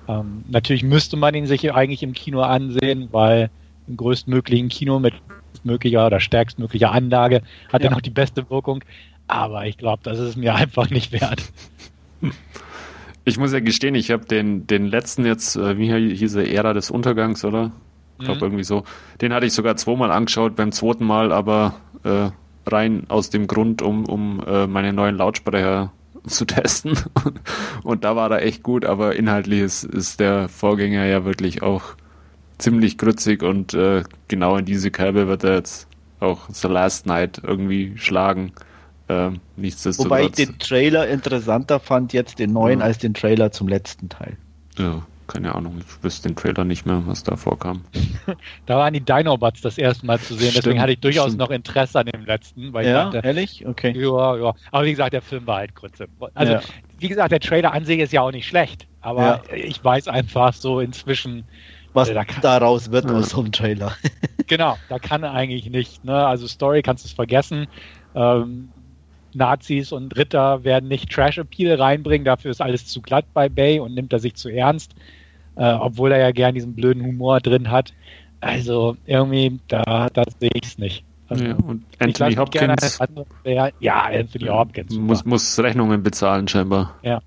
Ähm, 0.08 0.44
natürlich 0.48 0.84
müsste 0.84 1.16
man 1.16 1.34
ihn 1.34 1.46
sich 1.46 1.72
eigentlich 1.74 2.02
im 2.02 2.14
Kino 2.14 2.40
ansehen, 2.40 3.08
weil 3.12 3.50
im 3.86 3.96
größtmöglichen 3.96 4.68
Kino 4.68 5.00
mit 5.00 5.14
möglicher 5.64 6.06
oder 6.06 6.20
stärkstmöglicher 6.20 6.92
Anlage 6.92 7.42
hat 7.72 7.82
ja. 7.82 7.88
er 7.88 7.92
noch 7.92 8.00
die 8.00 8.10
beste 8.10 8.48
Wirkung. 8.50 8.84
Aber 9.28 9.66
ich 9.66 9.78
glaube, 9.78 10.02
das 10.02 10.18
ist 10.18 10.36
mir 10.36 10.54
einfach 10.56 10.90
nicht 10.90 11.12
wert. 11.12 11.42
ich 13.24 13.38
muss 13.38 13.52
ja 13.52 13.60
gestehen, 13.60 13.94
ich 13.94 14.10
habe 14.10 14.24
den, 14.24 14.66
den 14.66 14.86
letzten 14.86 15.24
jetzt, 15.24 15.56
äh, 15.56 15.78
wie 15.78 16.14
hieß 16.14 16.34
er, 16.36 16.50
Ära 16.50 16.72
des 16.72 16.90
Untergangs, 16.90 17.44
oder? 17.44 17.72
Ich 18.18 18.24
glaube 18.24 18.38
Mhm. 18.38 18.44
irgendwie 18.44 18.64
so. 18.64 18.84
Den 19.20 19.32
hatte 19.32 19.46
ich 19.46 19.52
sogar 19.52 19.76
zweimal 19.76 20.12
angeschaut, 20.12 20.54
beim 20.54 20.70
zweiten 20.70 21.04
Mal 21.04 21.32
aber 21.32 21.74
äh, 22.04 22.30
rein 22.66 23.04
aus 23.08 23.30
dem 23.30 23.46
Grund, 23.46 23.82
um, 23.82 24.04
um 24.04 24.42
äh, 24.46 24.66
meine 24.66 24.92
neuen 24.92 25.16
Lautsprecher 25.16 25.92
zu 26.26 26.44
testen. 26.44 26.96
Und 27.82 28.04
da 28.04 28.14
war 28.14 28.30
er 28.30 28.42
echt 28.42 28.62
gut, 28.62 28.84
aber 28.84 29.16
inhaltlich 29.16 29.60
ist, 29.60 29.84
ist 29.84 30.20
der 30.20 30.48
Vorgänger 30.48 31.04
ja 31.06 31.24
wirklich 31.24 31.62
auch 31.62 31.82
ziemlich 32.62 32.96
grützig 32.98 33.42
und 33.42 33.74
äh, 33.74 34.02
genau 34.28 34.56
in 34.56 34.64
diese 34.64 34.90
Kerbe 34.90 35.26
wird 35.28 35.44
er 35.44 35.54
jetzt 35.56 35.88
auch 36.20 36.48
The 36.50 36.68
Last 36.68 37.06
Night 37.06 37.40
irgendwie 37.44 37.94
schlagen. 37.96 38.52
Ähm, 39.08 39.40
nichtsdestotrotz. 39.56 40.10
Wobei 40.10 40.24
ich 40.26 40.32
den 40.32 40.58
Trailer 40.58 41.08
interessanter 41.08 41.80
fand, 41.80 42.12
jetzt 42.12 42.38
den 42.38 42.52
neuen, 42.52 42.78
Ja. 42.80 42.86
als 42.86 42.98
den 42.98 43.14
Trailer 43.14 43.50
zum 43.50 43.66
letzten 43.68 44.08
Teil. 44.08 44.36
Ja, 44.78 45.02
keine 45.26 45.54
Ahnung. 45.54 45.80
Ich 45.80 46.04
wüsste 46.04 46.28
den 46.28 46.36
Trailer 46.36 46.64
nicht 46.64 46.86
mehr, 46.86 47.02
was 47.06 47.24
da 47.24 47.36
vorkam. 47.36 47.82
Da 48.66 48.78
waren 48.78 48.94
die 48.94 49.00
Dinobots 49.00 49.60
das 49.60 49.76
erste 49.76 50.06
Mal 50.06 50.20
zu 50.20 50.34
sehen, 50.34 50.52
deswegen 50.54 50.62
Stimmt, 50.62 50.80
hatte 50.80 50.92
ich 50.92 51.00
durchaus 51.00 51.26
stimmt. 51.32 51.40
noch 51.40 51.50
Interesse 51.50 51.98
an 51.98 52.06
dem 52.06 52.24
letzten, 52.24 52.72
weil 52.72 52.84
ich 52.84 52.90
Ja, 52.92 53.10
dachte, 53.10 53.26
ehrlich? 53.26 53.66
Okay. 53.66 53.92
ja, 53.96 54.36
ja. 54.36 54.54
Aber 54.70 54.84
wie 54.86 54.92
gesagt, 54.92 55.12
der 55.12 55.22
Film 55.22 55.46
war 55.48 55.56
halt 55.58 55.74
Grütze. 55.74 56.06
Also, 56.34 56.52
Ja. 56.54 56.60
wie 56.98 57.08
gesagt, 57.08 57.32
der 57.32 57.40
Trailer 57.40 57.72
an 57.72 57.84
sich 57.84 57.98
ist 57.98 58.12
ja 58.12 58.20
auch 58.22 58.30
nicht 58.30 58.46
schlecht, 58.46 58.86
aber 59.00 59.42
ich 59.52 59.82
weiß 59.82 60.06
einfach 60.06 60.52
so 60.54 60.78
inzwischen, 60.78 61.44
Was 61.94 62.12
Da 62.12 62.24
kann- 62.24 62.42
daraus 62.42 62.90
wird 62.90 63.04
Ja. 63.10 63.16
aus 63.16 63.30
so 63.30 63.40
einem 63.40 63.52
Trailer. 63.52 63.92
genau, 64.46 64.76
da 64.88 64.98
kann 64.98 65.22
er 65.22 65.32
eigentlich 65.32 65.68
nicht. 65.70 66.04
Ne? 66.04 66.14
Also 66.26 66.46
Story 66.46 66.82
kannst 66.82 67.04
du 67.04 67.08
es 67.08 67.12
vergessen. 67.12 67.66
Ähm, 68.14 68.68
Nazis 69.34 69.92
und 69.92 70.16
Ritter 70.16 70.62
werden 70.64 70.88
nicht 70.88 71.10
Trash-Appeal 71.10 71.80
reinbringen, 71.80 72.24
dafür 72.24 72.50
ist 72.50 72.60
alles 72.60 72.86
zu 72.86 73.00
glatt 73.00 73.24
bei 73.32 73.48
Bay 73.48 73.80
und 73.80 73.94
nimmt 73.94 74.12
er 74.12 74.18
sich 74.18 74.34
zu 74.34 74.50
ernst, 74.50 74.94
äh, 75.56 75.72
obwohl 75.72 76.12
er 76.12 76.18
ja 76.18 76.32
gern 76.32 76.54
diesen 76.54 76.74
blöden 76.74 77.02
Humor 77.02 77.40
drin 77.40 77.70
hat. 77.70 77.94
Also 78.40 78.96
irgendwie, 79.06 79.58
da, 79.68 80.08
da 80.12 80.24
sehe 80.38 80.50
ich 80.52 80.64
es 80.64 80.78
nicht. 80.78 81.04
Also, 81.28 81.44
Ja, 81.44 81.54
und 81.54 81.84
Anthony 81.98 82.34
gerne 82.50 82.72
Hopkins 82.74 82.98
bewerten. 83.42 83.76
Ja, 83.80 84.02
Anthony 84.02 84.48
Hopkins. 84.48 84.92
super. 84.92 85.06
muss, 85.06 85.24
muss 85.24 85.58
Rechnungen 85.58 86.02
bezahlen, 86.02 86.46
scheinbar. 86.48 86.98
Ja, 87.02 87.20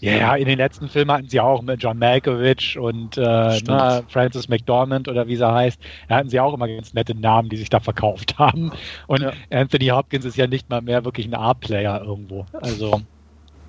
ja, 0.00 0.34
in 0.36 0.46
den 0.46 0.58
letzten 0.58 0.88
Filmen 0.88 1.10
hatten 1.12 1.28
sie 1.28 1.40
auch 1.40 1.62
mit 1.62 1.82
John 1.82 1.98
Malkovich 1.98 2.78
und 2.78 3.16
äh, 3.16 3.60
na, 3.66 4.02
Francis 4.08 4.48
McDormand 4.48 5.08
oder 5.08 5.26
wie 5.26 5.36
sie 5.36 5.50
heißt. 5.50 5.80
Da 6.08 6.16
hatten 6.16 6.28
sie 6.28 6.40
auch 6.40 6.52
immer 6.54 6.68
ganz 6.68 6.92
nette 6.92 7.14
Namen, 7.18 7.48
die 7.48 7.56
sich 7.56 7.70
da 7.70 7.80
verkauft 7.80 8.38
haben. 8.38 8.70
Und 9.06 9.22
Ja. 9.22 9.32
Anthony 9.50 9.86
Hopkins 9.88 10.24
ist 10.24 10.36
ja 10.36 10.46
nicht 10.46 10.68
mal 10.68 10.82
mehr 10.82 11.04
wirklich 11.04 11.26
ein 11.26 11.34
A-Player 11.34 12.02
irgendwo. 12.04 12.46
Also, 12.52 13.00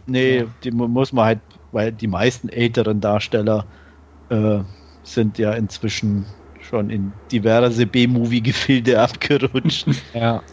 Nee, 0.07 0.39
Ja. 0.39 0.45
die 0.63 0.71
mu- 0.71 0.87
muss 0.87 1.11
man 1.13 1.25
halt, 1.25 1.41
weil 1.71 1.91
die 1.91 2.07
meisten 2.07 2.49
älteren 2.49 3.01
Darsteller 3.01 3.67
äh, 4.29 4.63
sind 5.03 5.37
ja 5.37 5.53
inzwischen 5.53 6.35
schon 6.59 6.89
in 6.89 7.21
diverse 7.31 7.87
B-Movie-Gefilde 7.87 8.99
abgerutscht. 9.01 9.87
ja. 10.13 10.43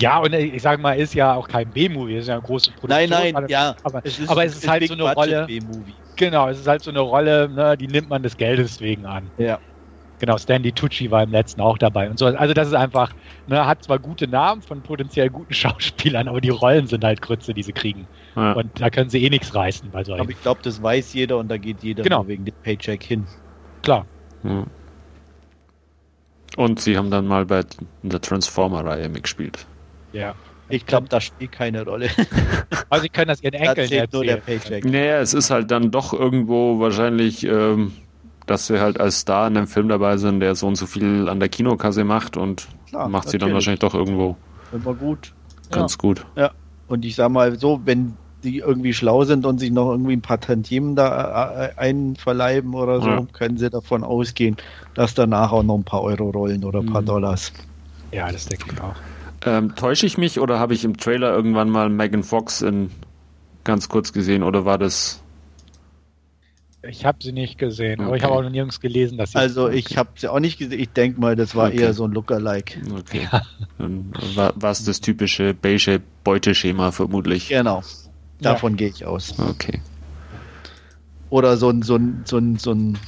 Ja, 0.00 0.18
und 0.18 0.32
ich 0.32 0.62
sage 0.62 0.80
mal, 0.80 0.92
ist 0.98 1.14
ja 1.14 1.34
auch 1.34 1.48
kein 1.48 1.70
B-Movie, 1.70 2.16
ist 2.16 2.28
ja 2.28 2.34
eine 2.34 2.42
große 2.42 2.72
Produktion. 2.72 3.10
nein, 3.10 3.32
nein, 3.32 3.36
aber, 3.36 3.50
ja. 3.50 3.76
aber, 3.82 4.02
aber 4.26 4.44
es 4.44 4.56
ist 4.56 4.68
halt 4.68 4.86
so 4.86 4.94
eine 4.94 5.12
Rolle. 5.12 5.46
B-Movie. 5.46 5.94
Genau, 6.16 6.48
es 6.48 6.58
ist 6.58 6.66
halt 6.66 6.82
so 6.82 6.90
eine 6.90 7.00
Rolle, 7.00 7.48
ne, 7.48 7.76
die 7.76 7.86
nimmt 7.86 8.08
man 8.08 8.22
des 8.22 8.36
Geldes 8.36 8.80
wegen 8.80 9.06
an. 9.06 9.30
Ja. 9.36 9.58
Genau, 10.20 10.36
Stanley 10.36 10.72
Tucci 10.72 11.10
war 11.10 11.22
im 11.22 11.30
letzten 11.30 11.60
auch 11.60 11.78
dabei 11.78 12.10
und 12.10 12.18
so. 12.18 12.26
Also 12.26 12.52
das 12.52 12.68
ist 12.68 12.74
einfach, 12.74 13.12
ne, 13.46 13.66
hat 13.66 13.84
zwar 13.84 13.98
gute 14.00 14.26
Namen 14.26 14.62
von 14.62 14.82
potenziell 14.82 15.30
guten 15.30 15.54
Schauspielern, 15.54 16.28
aber 16.28 16.40
die 16.40 16.48
Rollen 16.48 16.86
sind 16.86 17.04
halt 17.04 17.20
Grütze, 17.22 17.54
die 17.54 17.62
sie 17.62 17.72
kriegen. 17.72 18.08
Ja. 18.34 18.52
Und 18.52 18.80
da 18.80 18.90
können 18.90 19.10
sie 19.10 19.22
eh 19.22 19.30
nichts 19.30 19.54
reißen 19.54 19.90
bei 19.90 20.00
Aber 20.00 20.30
ich 20.30 20.42
glaube, 20.42 20.60
das 20.62 20.82
weiß 20.82 21.12
jeder 21.12 21.38
und 21.38 21.48
da 21.48 21.56
geht 21.56 21.82
jeder 21.82 22.02
Genau. 22.02 22.18
nur 22.18 22.28
wegen 22.28 22.44
dem 22.44 22.54
Paycheck 22.62 23.04
hin. 23.04 23.26
Klar. 23.82 24.06
Ja. 24.42 24.64
Und 26.58 26.80
sie 26.80 26.98
haben 26.98 27.08
dann 27.08 27.24
mal 27.28 27.46
bei 27.46 27.62
der 28.02 28.20
Transformer-Reihe 28.20 29.08
mitgespielt. 29.08 29.64
Ja. 30.12 30.34
Ich 30.68 30.86
glaube, 30.86 31.08
das 31.08 31.22
spielt 31.22 31.52
keine 31.52 31.84
Rolle. 31.84 32.10
Also 32.90 33.02
sie 33.02 33.10
können 33.10 33.28
das 33.28 33.42
ihren 33.42 33.54
Enkeln 33.54 33.86
zählt 33.86 34.12
nur 34.12 34.24
der 34.24 34.38
erzählen. 34.38 34.60
Paycheck. 34.60 34.84
Naja, 34.86 35.20
es 35.20 35.34
ist 35.34 35.50
halt 35.50 35.70
dann 35.70 35.90
doch 35.92 36.12
irgendwo 36.12 36.80
wahrscheinlich, 36.80 37.44
ähm, 37.44 37.92
dass 38.46 38.66
sie 38.66 38.80
halt 38.80 38.98
als 38.98 39.20
Star 39.20 39.46
in 39.46 39.56
einem 39.56 39.66
Film 39.68 39.88
dabei 39.88 40.16
sind, 40.16 40.40
der 40.40 40.56
so 40.56 40.66
und 40.66 40.74
so 40.74 40.86
viel 40.86 41.28
an 41.28 41.38
der 41.38 41.48
Kinokasse 41.48 42.02
macht 42.02 42.36
und 42.36 42.66
Klar, 42.88 43.08
macht 43.08 43.28
sie 43.28 43.38
dann 43.38 43.52
wahrscheinlich 43.52 43.80
doch 43.80 43.94
irgendwo 43.94 44.36
Immer 44.72 44.94
gut. 44.94 45.32
ganz 45.70 45.96
gut. 45.96 46.24
Und 46.88 47.04
ich 47.04 47.14
sag 47.14 47.30
mal 47.30 47.56
so, 47.58 47.80
wenn 47.84 48.16
die 48.50 48.58
irgendwie 48.58 48.92
schlau 48.92 49.24
sind 49.24 49.46
und 49.46 49.58
sich 49.58 49.70
noch 49.70 49.90
irgendwie 49.90 50.14
ein 50.14 50.22
paar 50.22 50.40
Tantiemen 50.40 50.96
da 50.96 51.66
äh, 51.66 51.74
einverleiben 51.76 52.74
oder 52.74 53.00
so, 53.00 53.08
Ja. 53.10 53.26
können 53.32 53.56
sie 53.58 53.70
davon 53.70 54.04
ausgehen, 54.04 54.56
dass 54.94 55.14
danach 55.14 55.52
auch 55.52 55.62
noch 55.62 55.76
ein 55.76 55.84
paar 55.84 56.02
Euro 56.02 56.30
rollen 56.30 56.64
oder 56.64 56.80
ein 56.80 56.86
paar 56.86 57.02
Mhm. 57.02 57.06
Dollars. 57.06 57.52
Ja, 58.12 58.32
das 58.32 58.46
denke 58.46 58.70
ich 58.70 58.80
auch. 58.80 58.96
Ähm, 59.44 59.74
täusche 59.76 60.06
ich 60.06 60.18
mich 60.18 60.40
oder 60.40 60.58
habe 60.58 60.74
ich 60.74 60.84
im 60.84 60.96
Trailer 60.96 61.30
irgendwann 61.34 61.70
mal 61.70 61.88
Megan 61.90 62.22
Fox 62.24 62.62
in 62.62 62.90
ganz 63.64 63.88
kurz 63.88 64.12
gesehen 64.12 64.42
oder 64.42 64.64
war 64.64 64.78
das? 64.78 65.22
Ich 66.82 67.04
habe 67.04 67.18
sie 67.22 67.32
nicht 67.32 67.58
gesehen, 67.58 68.00
aber 68.00 68.16
ich 68.16 68.22
Okay. 68.22 68.30
habe 68.30 68.34
auch 68.38 68.42
noch 68.42 68.50
nirgends 68.50 68.80
gelesen, 68.80 69.18
dass 69.18 69.32
sie. 69.32 69.38
Also 69.38 69.68
ich 69.68 69.96
habe 69.96 70.10
sie 70.16 70.28
auch 70.28 70.38
nicht 70.40 70.58
gesehen. 70.58 70.78
Ich 70.80 70.92
denke 70.92 71.20
mal, 71.20 71.34
das 71.36 71.54
war 71.54 71.68
Okay. 71.68 71.78
eher 71.80 71.92
so 71.92 72.04
ein 72.04 72.12
Lookalike. 72.12 72.80
Okay. 72.98 73.28
Dann 73.78 74.12
war 74.36 74.70
es 74.70 74.84
das 74.84 75.00
typische 75.00 75.54
beige 75.54 76.00
Beuteschema 76.24 76.92
vermutlich. 76.92 77.48
Genau. 77.48 77.82
Ja. 78.40 78.52
Davon 78.52 78.76
gehe 78.76 78.88
ich 78.88 79.04
aus. 79.04 79.34
Okay. 79.38 79.80
Oder 81.30 81.56
so 81.56 81.70
ein, 81.70 81.82
so 81.82 81.96
ein, 81.96 82.22
so 82.24 82.38
ein, 82.38 82.56
so 82.56 82.72
ein 82.72 82.98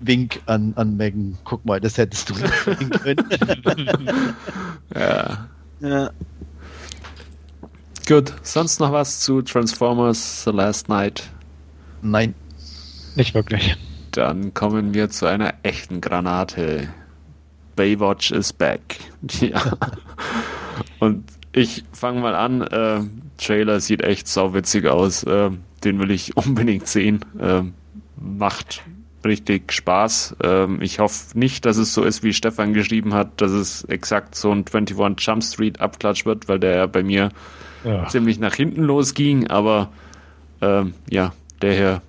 Wink 0.00 0.40
an, 0.46 0.72
an 0.76 0.96
Megan. 0.96 1.38
Guck 1.44 1.64
mal, 1.64 1.80
das 1.80 1.96
hättest 1.96 2.30
du 2.30 2.34
sehen 2.34 2.90
können. 3.02 4.34
Ja. 4.94 5.48
ja. 5.80 6.10
Gut. 8.06 8.34
Sonst 8.42 8.80
noch 8.80 8.92
was 8.92 9.20
zu 9.20 9.42
Transformers 9.42 10.44
The 10.44 10.50
Last 10.50 10.88
Night? 10.88 11.30
Nein. 12.02 12.34
nicht 13.14 13.34
wirklich. 13.34 13.76
Dann 14.10 14.52
kommen 14.52 14.92
wir 14.92 15.08
zu 15.08 15.26
einer 15.26 15.54
echten 15.62 16.00
Granate. 16.00 16.88
Baywatch 17.76 18.32
is 18.32 18.52
back. 18.52 18.98
Ja. 19.40 19.78
Und 20.98 21.24
ich 21.52 21.84
fange 21.92 22.20
mal 22.20 22.34
an. 22.34 23.21
Trailer 23.38 23.80
sieht 23.80 24.02
echt 24.02 24.28
sauwitzig 24.28 24.86
aus. 24.86 25.24
Äh, 25.24 25.50
den 25.84 25.98
will 25.98 26.10
ich 26.10 26.36
unbedingt 26.36 26.86
sehen. 26.86 27.24
Äh, 27.38 27.62
macht 28.20 28.82
richtig 29.24 29.72
Spaß. 29.72 30.36
Ähm, 30.42 30.80
ich 30.82 30.98
hoffe 30.98 31.38
nicht, 31.38 31.64
dass 31.64 31.76
es 31.76 31.94
so 31.94 32.02
ist, 32.02 32.22
wie 32.22 32.32
Stefan 32.32 32.72
geschrieben 32.74 33.14
hat, 33.14 33.40
dass 33.40 33.52
es 33.52 33.84
exakt 33.84 34.34
so 34.34 34.50
ein 34.50 34.64
21 34.72 35.24
Jump 35.26 35.44
Street 35.44 35.80
Abklatsch 35.80 36.26
wird, 36.26 36.48
weil 36.48 36.58
der 36.58 36.76
ja 36.76 36.86
bei 36.86 37.02
mir 37.02 37.30
Ja. 37.84 38.08
ziemlich 38.08 38.38
nach 38.38 38.54
hinten 38.54 38.82
losging, 38.82 39.48
aber 39.48 39.90
ähm, 40.60 40.94
ja, 41.10 41.32
der 41.62 41.74
hier 41.74 42.02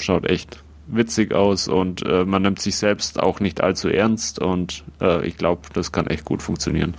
schaut 0.00 0.26
echt 0.28 0.62
witzig 0.88 1.34
aus 1.34 1.66
und 1.68 2.04
äh, 2.06 2.24
man 2.24 2.42
nimmt 2.42 2.60
sich 2.60 2.76
selbst 2.76 3.20
auch 3.20 3.40
nicht 3.40 3.60
allzu 3.60 3.88
ernst 3.88 4.38
und 4.40 4.84
äh, 5.00 5.26
ich 5.26 5.36
glaube, 5.36 5.62
das 5.72 5.90
kann 5.90 6.06
echt 6.06 6.24
gut 6.24 6.42
funktionieren. 6.42 6.94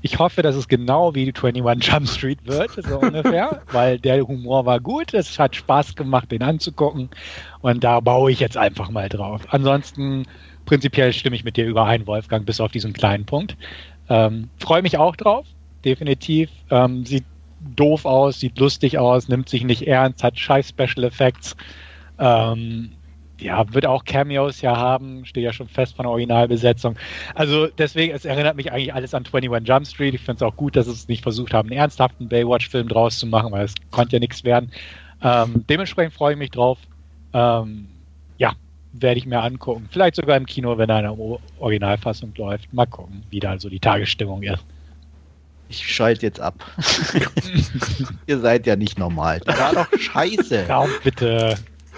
Ich 0.00 0.18
hoffe, 0.18 0.42
dass 0.42 0.56
es 0.56 0.68
genau 0.68 1.14
wie 1.14 1.32
21 1.34 1.92
Jump 1.92 2.08
Street 2.08 2.38
wird, 2.44 2.70
so 2.84 2.98
ungefähr, 2.98 3.62
weil 3.72 3.98
der 3.98 4.26
Humor 4.26 4.66
war 4.66 4.80
gut, 4.80 5.14
es 5.14 5.38
hat 5.38 5.56
Spaß 5.56 5.94
gemacht, 5.94 6.30
den 6.30 6.42
anzugucken 6.42 7.10
und 7.60 7.84
da 7.84 8.00
baue 8.00 8.30
ich 8.30 8.40
jetzt 8.40 8.56
einfach 8.56 8.90
mal 8.90 9.08
drauf. 9.08 9.42
Ansonsten, 9.48 10.24
prinzipiell 10.66 11.12
stimme 11.12 11.36
ich 11.36 11.44
mit 11.44 11.56
dir 11.56 11.66
überein, 11.66 12.06
Wolfgang, 12.06 12.46
bis 12.46 12.60
auf 12.60 12.72
diesen 12.72 12.92
kleinen 12.92 13.24
Punkt. 13.24 13.56
Ähm, 14.08 14.50
Freue 14.58 14.82
mich 14.82 14.98
auch 14.98 15.16
drauf, 15.16 15.46
definitiv. 15.84 16.50
Ähm, 16.70 17.04
sieht 17.04 17.24
doof 17.76 18.04
aus, 18.04 18.40
sieht 18.40 18.58
lustig 18.58 18.98
aus, 18.98 19.28
nimmt 19.28 19.48
sich 19.48 19.64
nicht 19.64 19.86
ernst, 19.86 20.22
hat 20.24 20.38
scheiß 20.38 20.68
Special 20.70 21.04
Effects. 21.04 21.56
Ähm, 22.18 22.92
ja, 23.42 23.72
wird 23.72 23.86
auch 23.86 24.04
Cameos 24.04 24.60
ja 24.60 24.76
haben, 24.76 25.24
steht 25.24 25.44
ja 25.44 25.52
schon 25.52 25.68
fest 25.68 25.96
von 25.96 26.04
der 26.04 26.10
Originalbesetzung. 26.10 26.96
Also 27.34 27.66
deswegen, 27.66 28.14
es 28.14 28.24
erinnert 28.24 28.56
mich 28.56 28.72
eigentlich 28.72 28.94
alles 28.94 29.14
an 29.14 29.24
21 29.24 29.68
Jump 29.68 29.86
Street. 29.86 30.14
Ich 30.14 30.20
finde 30.20 30.36
es 30.36 30.42
auch 30.42 30.56
gut, 30.56 30.76
dass 30.76 30.86
sie 30.86 30.92
es 30.92 31.08
nicht 31.08 31.22
versucht 31.22 31.52
haben, 31.52 31.68
einen 31.68 31.78
ernsthaften 31.78 32.28
Baywatch-Film 32.28 32.88
draus 32.88 33.18
zu 33.18 33.26
machen, 33.26 33.52
weil 33.52 33.64
es 33.64 33.74
konnte 33.90 34.16
ja 34.16 34.20
nichts 34.20 34.44
werden. 34.44 34.70
Ähm, 35.22 35.64
dementsprechend 35.68 36.14
freue 36.14 36.32
ich 36.32 36.38
mich 36.38 36.50
drauf. 36.50 36.78
Ähm, 37.32 37.88
ja, 38.38 38.52
werde 38.92 39.18
ich 39.18 39.26
mir 39.26 39.40
angucken. 39.40 39.88
Vielleicht 39.90 40.16
sogar 40.16 40.36
im 40.36 40.46
Kino, 40.46 40.78
wenn 40.78 40.90
er 40.90 40.98
in 40.98 41.04
der 41.04 41.40
Originalfassung 41.58 42.32
läuft. 42.36 42.72
Mal 42.72 42.86
gucken, 42.86 43.22
wie 43.30 43.40
da 43.40 43.58
so 43.58 43.68
die 43.68 43.80
Tagesstimmung 43.80 44.42
ist. 44.42 44.64
Ich 45.68 45.94
schalte 45.94 46.26
jetzt 46.26 46.38
ab. 46.38 46.54
Ihr 48.26 48.38
seid 48.40 48.66
ja 48.66 48.76
nicht 48.76 48.98
normal. 48.98 49.40
Der 49.40 49.58
war 49.58 49.72
doch 49.72 49.98
scheiße. 49.98 50.68
Raum 50.68 50.90
bitte. 51.02 51.56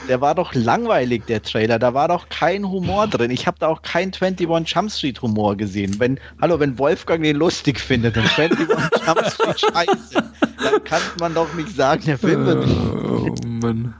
Der 0.08 0.20
war 0.20 0.34
doch 0.34 0.54
langweilig, 0.54 1.24
der 1.26 1.42
Trailer. 1.42 1.78
Da 1.78 1.94
war 1.94 2.08
doch 2.08 2.28
kein 2.28 2.68
Humor 2.68 3.06
drin. 3.06 3.30
Ich 3.30 3.46
habe 3.46 3.58
da 3.58 3.68
auch 3.68 3.82
keinen 3.82 4.12
21 4.12 4.74
Jump 4.74 4.90
Street 4.90 5.22
Humor 5.22 5.56
gesehen. 5.56 5.98
Wenn, 5.98 6.18
hallo, 6.40 6.60
wenn 6.60 6.78
Wolfgang 6.78 7.22
den 7.22 7.36
lustig 7.36 7.80
findet, 7.80 8.16
dann 8.16 8.24
21 8.36 8.68
Jump 9.06 9.24
Street 9.26 9.60
scheiße. 9.72 10.14
dann 10.62 10.84
kann 10.84 11.00
man 11.20 11.34
doch 11.34 11.52
nicht 11.54 11.74
sagen, 11.74 12.02
der 12.04 12.18
Film 12.18 12.44
wird 12.44 12.66
nicht. 12.66 12.80
Oh 12.80 13.34
Mann. 13.46 13.94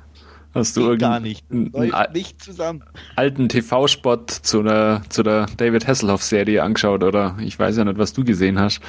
Hast 0.55 0.77
du 0.77 0.91
Geht 0.91 1.01
gar 1.01 1.19
nicht. 1.19 1.45
Läuft 1.51 2.13
nicht 2.15 2.43
zusammen. 2.45 2.85
alten 3.17 3.49
TV-Spot 3.49 4.19
zu 4.27 4.63
der, 4.63 5.03
zu 5.09 5.23
der 5.25 5.47
David 5.57 5.89
Hasselhoff-Serie 5.89 6.63
angeschaut 6.63 7.03
oder 7.03 7.37
ich 7.41 7.59
weiß 7.59 7.77
ja 7.77 7.85
nicht, 7.85 7.99
was 7.99 8.13
du 8.13 8.23
gesehen 8.25 8.61
hast. 8.61 8.81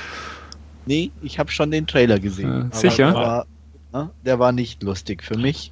Nee, 0.86 1.10
ich 1.24 1.40
habe 1.40 1.50
schon 1.50 1.72
den 1.72 1.88
Trailer 1.88 2.20
gesehen. 2.20 2.50
Äh, 2.52 2.66
Aber 2.66 2.76
sicher? 2.76 3.06
Der 3.12 3.16
war, 3.16 3.46
ja, 3.94 4.12
der 4.24 4.38
war 4.40 4.52
nicht 4.52 4.84
lustig 4.84 5.24
für 5.24 5.38
mich. 5.40 5.72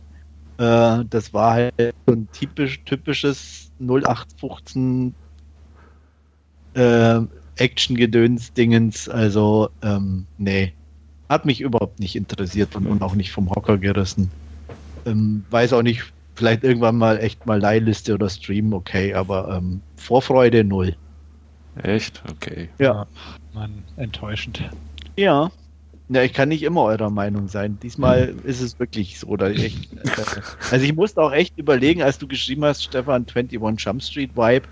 Äh, 0.57 1.05
das 1.10 1.33
war 1.33 1.53
halt 1.53 1.95
so 2.05 2.13
ein 2.13 2.27
typisch, 2.31 2.83
typisches 2.86 3.72
0815 3.79 5.13
äh, 6.75 7.19
Action-Gedöns-Dingens. 7.57 9.10
Also, 9.10 9.69
ähm, 9.81 10.25
nee. 10.38 10.74
Hat 11.29 11.45
mich 11.45 11.62
überhaupt 11.62 12.00
nicht 12.00 12.15
interessiert 12.15 12.75
und, 12.75 12.86
und 12.86 13.01
auch 13.01 13.15
nicht 13.15 13.31
vom 13.31 13.50
Hocker 13.50 13.77
gerissen. 13.77 14.29
Ähm, 15.05 15.43
weiß 15.50 15.74
auch 15.74 15.81
nicht, 15.81 16.03
vielleicht 16.36 16.63
irgendwann 16.63 16.98
mal 16.98 17.17
echt 17.19 17.45
mal 17.45 17.60
Leihliste 17.60 18.13
oder 18.13 18.29
Stream, 18.29 18.74
okay, 18.74 19.13
aber 19.13 19.57
ähm, 19.57 19.81
Vorfreude 19.95 20.63
null. 20.63 20.95
Echt? 21.81 22.22
Okay. 22.29 22.69
Ja. 22.77 23.07
Mann, 23.53 23.83
enttäuschend. 23.98 24.63
Ja. 25.15 25.51
Ja, 26.10 26.22
ich 26.22 26.33
kann 26.33 26.50
nicht 26.50 26.63
immer 26.63 26.83
eurer 26.83 27.10
Meinung 27.10 27.48
sein. 27.48 27.79
Diesmal 27.81 28.36
ist 28.43 28.62
es 28.62 28.77
wirklich 28.79 29.19
so. 29.19 29.27
Oder 29.27 29.51
echt, 29.51 29.93
äh, 29.93 30.41
also 30.72 30.86
ich 30.86 30.95
musste 30.95 31.22
auch 31.22 31.31
echt 31.31 31.57
überlegen, 31.57 32.01
als 32.01 32.17
du 32.17 32.27
geschrieben 32.27 32.65
hast, 32.65 32.83
Stefan, 32.83 33.25
21 33.25 33.60
Jump 33.83 34.03
Street 34.03 34.36
Vibe, 34.36 34.67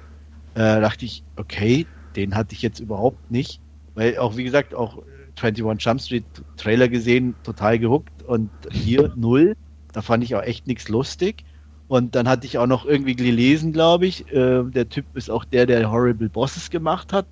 äh, 0.55 0.81
dachte 0.81 1.05
ich, 1.05 1.23
okay, 1.37 1.85
den 2.15 2.35
hatte 2.35 2.53
ich 2.53 2.61
jetzt 2.61 2.79
überhaupt 2.79 3.31
nicht. 3.31 3.61
Weil 3.95 4.17
auch, 4.17 4.35
wie 4.35 4.43
gesagt, 4.43 4.75
auch 4.75 5.01
21 5.41 5.85
Jump 5.85 6.01
Street 6.01 6.25
Trailer 6.57 6.89
gesehen, 6.89 7.35
total 7.43 7.79
gehuckt 7.79 8.23
und 8.23 8.49
hier 8.69 9.13
null. 9.15 9.55
Da 9.93 10.01
fand 10.01 10.23
ich 10.23 10.35
auch 10.35 10.43
echt 10.43 10.67
nichts 10.67 10.89
lustig. 10.89 11.43
Und 11.87 12.15
dann 12.15 12.27
hatte 12.27 12.45
ich 12.45 12.57
auch 12.57 12.67
noch 12.67 12.85
irgendwie 12.85 13.15
gelesen, 13.15 13.73
glaube 13.73 14.05
ich, 14.05 14.31
äh, 14.31 14.63
der 14.63 14.87
Typ 14.87 15.05
ist 15.13 15.29
auch 15.29 15.43
der, 15.43 15.65
der 15.65 15.91
Horrible 15.91 16.29
Bosses 16.29 16.69
gemacht 16.69 17.11
hat, 17.11 17.25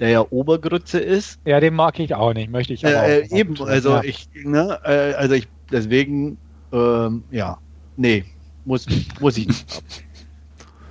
der 0.00 0.08
ja 0.10 0.20
Obergrütze 0.30 0.98
ist. 0.98 1.38
Ja, 1.44 1.60
den 1.60 1.74
mag 1.74 1.98
ich 2.00 2.14
auch 2.14 2.32
nicht, 2.34 2.50
möchte 2.50 2.72
ich 2.72 2.84
aber 2.86 2.94
Äh, 2.94 3.24
auch 3.26 3.30
äh, 3.32 3.38
eben, 3.40 3.54
tun, 3.54 3.68
also 3.68 3.90
ja. 3.90 4.02
ich, 4.04 4.28
ne, 4.34 4.78
äh, 4.84 5.14
also 5.14 5.34
ich, 5.34 5.46
deswegen, 5.70 6.36
ähm, 6.72 7.22
ja, 7.30 7.58
nee, 7.96 8.24
muss, 8.64 8.86
muss 9.20 9.36
ich 9.36 9.46
nicht. 9.48 9.82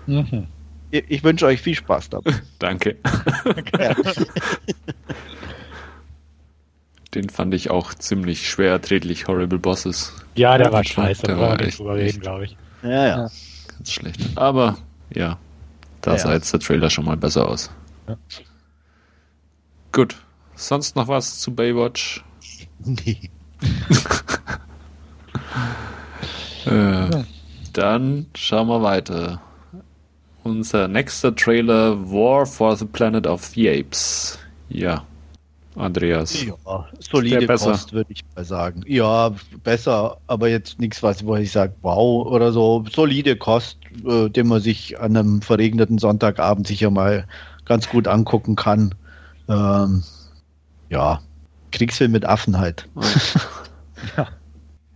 Mhm. 0.08 0.48
Ich, 0.92 1.04
ich 1.08 1.24
wünsche 1.24 1.46
euch 1.46 1.62
viel 1.62 1.76
Spaß 1.76 2.10
dabei. 2.10 2.34
Danke. 2.60 2.98
Ja. 3.80 3.96
Den 7.14 7.30
fand 7.30 7.54
ich 7.54 7.70
auch 7.70 7.94
ziemlich 7.94 8.50
schwer 8.50 8.72
erträglich, 8.72 9.28
Horrible 9.28 9.60
Bosses. 9.60 10.14
Ja, 10.36 10.58
der 10.58 10.72
war 10.72 10.82
Der 10.82 10.90
scheiße, 10.90 11.24
war 11.24 11.30
da 11.30 11.36
brauchen 11.36 11.50
wir 11.50 11.54
echt- 11.60 11.66
nicht 11.66 11.80
drüber 11.80 11.96
reden, 11.96 12.20
glaube 12.22 12.46
ich. 12.46 12.58
Ja, 12.82 12.90
ja. 12.90 13.08
Ja. 13.08 13.30
Ganz 13.68 13.92
schlecht. 13.92 14.20
Aber 14.36 14.78
ja, 15.14 15.38
da 16.02 16.14
Ja. 16.14 16.18
sah 16.18 16.34
jetzt 16.34 16.52
der 16.54 16.60
Trailer 16.60 16.90
schon 16.90 17.06
mal 17.06 17.16
besser 17.18 17.48
aus. 17.48 17.70
Ja. 18.08 18.18
Gut. 19.94 20.16
Sonst 20.56 20.96
noch 20.96 21.08
was 21.08 21.40
zu 21.40 21.56
Baywatch? 21.56 22.24
Nee. 22.84 23.30
Äh, 26.66 27.24
dann 27.74 28.28
schauen 28.36 28.70
wir 28.70 28.82
weiter. 28.82 29.42
Unser 30.44 30.88
nächster 30.88 31.36
Trailer 31.36 32.10
War 32.10 32.46
for 32.46 32.78
the 32.78 32.86
Planet 32.86 33.28
of 33.28 33.44
the 33.48 33.70
Apes. 33.70 34.40
Ja, 34.70 35.04
Andreas. 35.76 36.42
Ja, 36.42 36.56
solide? 37.00 37.48
Kost, 37.48 37.92
würde 37.92 38.14
ich 38.14 38.24
mal 38.34 38.46
sagen. 38.46 38.84
Ja, 38.88 39.36
besser, 39.66 40.18
aber 40.28 40.48
jetzt 40.48 40.80
nichts, 40.80 41.04
was 41.04 41.26
wo 41.26 41.36
ich 41.36 41.52
sage, 41.52 41.74
wow 41.82 42.26
oder 42.28 42.54
so. 42.54 42.86
Solide 42.90 43.36
Kost, 43.36 43.80
äh, 44.06 44.30
den 44.30 44.48
man 44.48 44.62
sich 44.62 45.00
an 45.02 45.18
einem 45.18 45.42
verregneten 45.42 45.98
Sonntagabend 45.98 46.66
sicher 46.66 46.92
mal 46.92 47.28
ganz 47.66 47.90
gut 47.90 48.08
angucken 48.08 48.56
kann. 48.56 48.96
Ähm, 49.48 50.04
ja, 50.90 51.22
Kriegsfilm 51.72 52.12
mit 52.12 52.26
Affen 52.26 52.58
halt. 52.60 52.88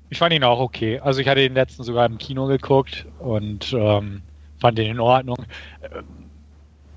Ich 0.09 0.19
fand 0.19 0.33
ihn 0.33 0.43
auch 0.45 0.59
okay. 0.59 0.99
Also 0.99 1.19
ich 1.19 1.27
hatte 1.27 1.41
den 1.41 1.53
letzten 1.53 1.83
sogar 1.83 2.05
im 2.05 2.17
Kino 2.17 2.47
geguckt 2.47 3.05
und 3.19 3.73
ähm, 3.73 4.21
fand 4.57 4.77
den 4.77 4.91
in 4.91 4.99
Ordnung. 5.01 5.35
Ähm, 5.81 6.29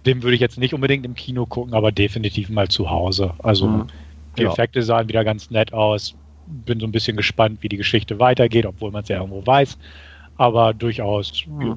Den 0.07 0.23
würde 0.23 0.35
ich 0.37 0.41
jetzt 0.41 0.59
nicht 0.59 0.75
unbedingt 0.75 1.05
im 1.05 1.15
Kino 1.15 1.45
gucken, 1.45 1.75
aber 1.75 1.91
definitiv 1.91 2.51
mal 2.51 2.69
zu 2.69 2.89
Hause. 2.89 3.35
Also 3.41 3.67
Mhm. 3.67 3.89
die 4.39 4.43
Ja. 4.43 4.53
Effekte 4.53 4.83
sahen 4.83 5.09
wieder 5.09 5.25
ganz 5.25 5.51
nett 5.51 5.73
aus. 5.73 6.15
Bin 6.47 6.79
so 6.79 6.87
ein 6.87 6.93
bisschen 6.93 7.17
gespannt, 7.17 7.63
wie 7.65 7.69
die 7.69 7.77
Geschichte 7.77 8.21
weitergeht, 8.21 8.65
obwohl 8.65 8.93
man 8.93 9.03
es 9.03 9.09
ja 9.09 9.19
irgendwo 9.19 9.45
weiß. 9.45 9.77
Aber 10.37 10.73
durchaus 10.73 11.45
Mhm. 11.47 11.63
ja, 11.63 11.77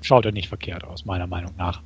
schaut 0.00 0.24
er 0.26 0.32
nicht 0.32 0.48
verkehrt 0.48 0.84
aus, 0.84 1.04
meiner 1.04 1.26
Meinung 1.26 1.54
nach. 1.56 1.82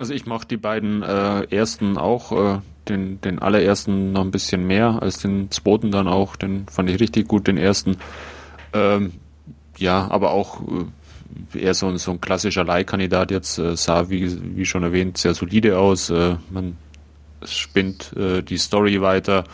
Also 0.00 0.14
ich 0.14 0.24
mochte 0.24 0.48
die 0.48 0.56
beiden 0.56 1.02
äh, 1.02 1.42
ersten 1.54 1.98
auch, 1.98 2.32
äh, 2.32 2.60
den, 2.88 3.20
den 3.20 3.38
allerersten 3.38 4.12
noch 4.12 4.22
ein 4.22 4.30
bisschen 4.30 4.66
mehr 4.66 4.98
als 5.02 5.18
den 5.18 5.50
zweiten 5.50 5.90
dann 5.90 6.08
auch. 6.08 6.36
Den 6.36 6.66
fand 6.68 6.88
ich 6.88 6.98
richtig 7.00 7.28
gut, 7.28 7.46
den 7.46 7.58
ersten. 7.58 7.98
Ähm, 8.72 9.12
ja, 9.76 10.10
aber 10.10 10.30
auch 10.30 10.62
äh, 11.52 11.58
eher 11.58 11.74
so, 11.74 11.86
ein- 11.88 11.98
so 11.98 12.12
ein 12.12 12.20
klassischer 12.22 12.64
Leihkandidat 12.64 13.30
jetzt, 13.30 13.58
äh, 13.58 13.76
sah 13.76 14.08
wie, 14.08 14.56
wie 14.56 14.64
schon 14.64 14.82
erwähnt 14.84 15.18
sehr 15.18 15.34
solide 15.34 15.78
aus. 15.78 16.08
Äh, 16.08 16.36
man 16.48 16.78
spinnt 17.44 18.14
äh, 18.16 18.42
die 18.42 18.56
Story 18.56 19.02
weiter, 19.02 19.44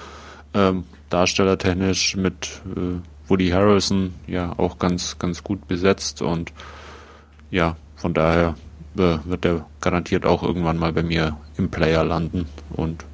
ähm, 0.54 0.85
darstellertechnisch 1.11 2.14
mit 2.14 2.62
äh, 2.76 3.00
Woody 3.28 3.48
Harrelson 3.50 4.14
ja 4.28 4.52
auch 4.56 4.78
ganz, 4.78 5.18
ganz 5.18 5.42
gut 5.42 5.66
besetzt 5.66 6.22
und 6.22 6.52
ja, 7.50 7.74
von 7.96 8.14
daher 8.14 8.54
äh, 8.98 9.18
wird 9.24 9.44
er 9.44 9.66
garantiert 9.80 10.26
auch 10.26 10.42
irgendwann 10.42 10.78
mal 10.78 10.92
bei 10.92 11.02
mir 11.02 11.37
im 11.56 11.70
Player 11.70 12.04
landen 12.04 12.46
und 12.70 13.04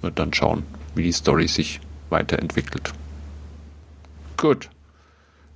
wird 0.00 0.18
dann 0.18 0.32
schauen, 0.32 0.64
wie 0.94 1.02
die 1.02 1.12
Story 1.12 1.48
sich 1.48 1.80
weiterentwickelt. 2.10 2.92
Gut. 4.36 4.70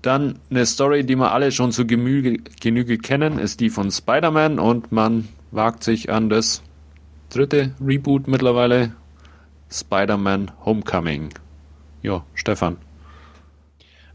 Dann 0.03 0.39
eine 0.51 0.65
Story, 0.65 1.05
die 1.05 1.17
wir 1.17 1.33
alle 1.33 1.51
schon 1.51 1.73
zu 1.73 1.87
Gemüge, 1.87 2.39
Genüge 2.61 2.99
kennen, 2.99 3.39
ist 3.39 3.61
die 3.61 3.69
von 3.69 3.91
Spider-Man 3.91 4.59
und 4.59 4.93
man 4.93 5.29
wagt 5.51 5.83
sich 5.83 6.11
an 6.11 6.31
das 6.31 6.63
dritte 7.31 7.75
Reboot 7.85 8.29
mittlerweile, 8.29 8.93
Spider-Man 9.71 10.53
Homecoming. 10.65 11.31
Ja, 12.03 12.25
Stefan. 12.35 12.77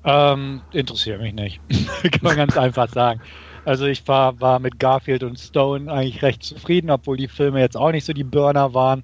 Ähm, 0.05 0.61
interessiert 0.71 1.21
mich 1.21 1.33
nicht. 1.33 1.59
Kann 2.03 2.21
man 2.21 2.37
ganz 2.37 2.57
einfach 2.57 2.89
sagen. 2.89 3.21
Also 3.65 3.85
ich 3.85 4.07
war, 4.07 4.39
war 4.41 4.59
mit 4.59 4.79
Garfield 4.79 5.23
und 5.23 5.39
Stone 5.39 5.91
eigentlich 5.91 6.21
recht 6.21 6.43
zufrieden, 6.43 6.89
obwohl 6.89 7.17
die 7.17 7.27
Filme 7.27 7.59
jetzt 7.59 7.77
auch 7.77 7.91
nicht 7.91 8.05
so 8.05 8.13
die 8.13 8.23
Burner 8.23 8.73
waren. 8.73 9.03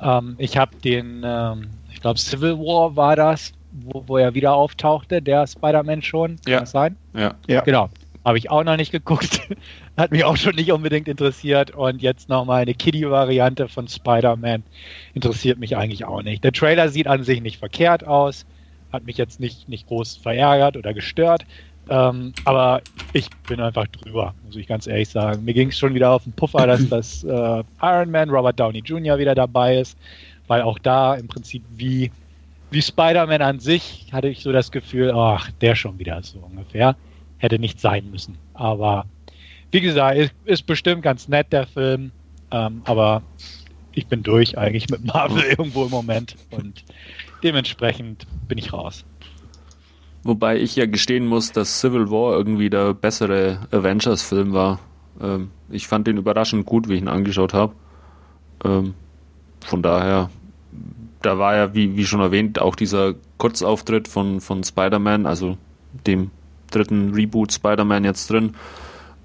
Ähm, 0.00 0.36
ich 0.38 0.56
habe 0.56 0.76
den, 0.76 1.22
ähm, 1.24 1.68
ich 1.92 2.00
glaube 2.00 2.18
Civil 2.18 2.58
War 2.58 2.96
war 2.96 3.16
das, 3.16 3.52
wo, 3.72 4.04
wo 4.06 4.16
er 4.16 4.34
wieder 4.34 4.54
auftauchte, 4.54 5.20
der 5.20 5.46
Spider-Man 5.46 6.02
schon. 6.02 6.36
Kann 6.44 6.52
Ja. 6.52 6.60
das 6.60 6.70
sein? 6.70 6.96
Ja. 7.14 7.34
Ja. 7.46 7.60
Genau. 7.62 7.90
Habe 8.24 8.36
ich 8.36 8.50
auch 8.50 8.64
noch 8.64 8.76
nicht 8.76 8.92
geguckt. 8.92 9.40
Hat 9.96 10.10
mich 10.10 10.24
auch 10.24 10.36
schon 10.36 10.54
nicht 10.54 10.72
unbedingt 10.72 11.08
interessiert. 11.08 11.70
Und 11.70 12.02
jetzt 12.02 12.28
nochmal 12.28 12.62
eine 12.62 12.74
Kiddie-Variante 12.74 13.68
von 13.68 13.88
Spider-Man. 13.88 14.62
Interessiert 15.14 15.58
mich 15.58 15.76
eigentlich 15.76 16.04
auch 16.04 16.22
nicht. 16.22 16.44
Der 16.44 16.52
Trailer 16.52 16.90
sieht 16.90 17.06
an 17.06 17.24
sich 17.24 17.40
nicht 17.40 17.58
verkehrt 17.58 18.06
aus. 18.06 18.44
Hat 18.92 19.04
mich 19.04 19.16
jetzt 19.16 19.40
nicht, 19.40 19.68
nicht 19.68 19.86
groß 19.86 20.16
verärgert 20.16 20.76
oder 20.76 20.92
gestört. 20.92 21.44
Ähm, 21.90 22.32
aber 22.44 22.80
ich 23.12 23.28
bin 23.48 23.60
einfach 23.60 23.86
drüber, 23.88 24.34
muss 24.44 24.56
ich 24.56 24.68
ganz 24.68 24.86
ehrlich 24.86 25.08
sagen. 25.08 25.44
Mir 25.44 25.54
ging 25.54 25.68
es 25.68 25.78
schon 25.78 25.92
wieder 25.94 26.10
auf 26.10 26.22
den 26.22 26.32
Puffer, 26.32 26.66
dass 26.66 26.88
das 26.88 27.24
äh, 27.24 27.64
Iron 27.82 28.10
Man, 28.10 28.30
Robert 28.30 28.58
Downey 28.58 28.78
Jr. 28.78 29.18
wieder 29.18 29.34
dabei 29.34 29.78
ist. 29.78 29.98
Weil 30.46 30.62
auch 30.62 30.78
da 30.78 31.14
im 31.14 31.28
Prinzip 31.28 31.62
wie, 31.76 32.10
wie 32.70 32.82
Spider-Man 32.82 33.42
an 33.42 33.60
sich 33.60 34.06
hatte 34.12 34.28
ich 34.28 34.42
so 34.42 34.52
das 34.52 34.70
Gefühl, 34.70 35.12
ach, 35.14 35.50
der 35.60 35.74
schon 35.74 35.98
wieder 35.98 36.22
so 36.22 36.38
ungefähr 36.38 36.96
hätte 37.38 37.58
nicht 37.58 37.80
sein 37.80 38.10
müssen. 38.10 38.38
Aber 38.54 39.06
wie 39.70 39.80
gesagt, 39.80 40.16
ist, 40.16 40.32
ist 40.44 40.66
bestimmt 40.66 41.02
ganz 41.02 41.28
nett, 41.28 41.52
der 41.52 41.66
Film. 41.66 42.12
Ähm, 42.50 42.82
aber 42.84 43.22
ich 43.92 44.06
bin 44.06 44.22
durch 44.22 44.56
eigentlich 44.58 44.88
mit 44.88 45.04
Marvel 45.04 45.42
irgendwo 45.58 45.84
im 45.84 45.90
Moment. 45.90 46.36
Und 46.50 46.84
dementsprechend 47.42 48.26
bin 48.48 48.58
ich 48.58 48.72
raus. 48.72 49.04
Wobei 50.22 50.58
ich 50.58 50.76
ja 50.76 50.86
gestehen 50.86 51.26
muss, 51.26 51.52
dass 51.52 51.80
Civil 51.80 52.10
War 52.10 52.36
irgendwie 52.36 52.68
der 52.68 52.92
bessere 52.92 53.60
Avengers-Film 53.70 54.52
war. 54.52 54.78
Ähm, 55.20 55.50
ich 55.70 55.88
fand 55.88 56.06
den 56.06 56.18
überraschend 56.18 56.66
gut, 56.66 56.88
wie 56.88 56.94
ich 56.94 57.00
ihn 57.00 57.08
angeschaut 57.08 57.54
habe. 57.54 57.74
Ähm, 58.64 58.94
von 59.64 59.82
daher, 59.82 60.30
da 61.22 61.38
war 61.38 61.56
ja, 61.56 61.74
wie, 61.74 61.96
wie 61.96 62.04
schon 62.04 62.20
erwähnt, 62.20 62.60
auch 62.60 62.74
dieser 62.74 63.14
Kurzauftritt 63.38 64.08
von, 64.08 64.40
von 64.40 64.62
Spider-Man, 64.62 65.26
also 65.26 65.56
dem 66.06 66.30
dritten 66.70 67.14
Reboot 67.14 67.52
Spider-Man 67.52 68.04
jetzt 68.04 68.30
drin. 68.30 68.54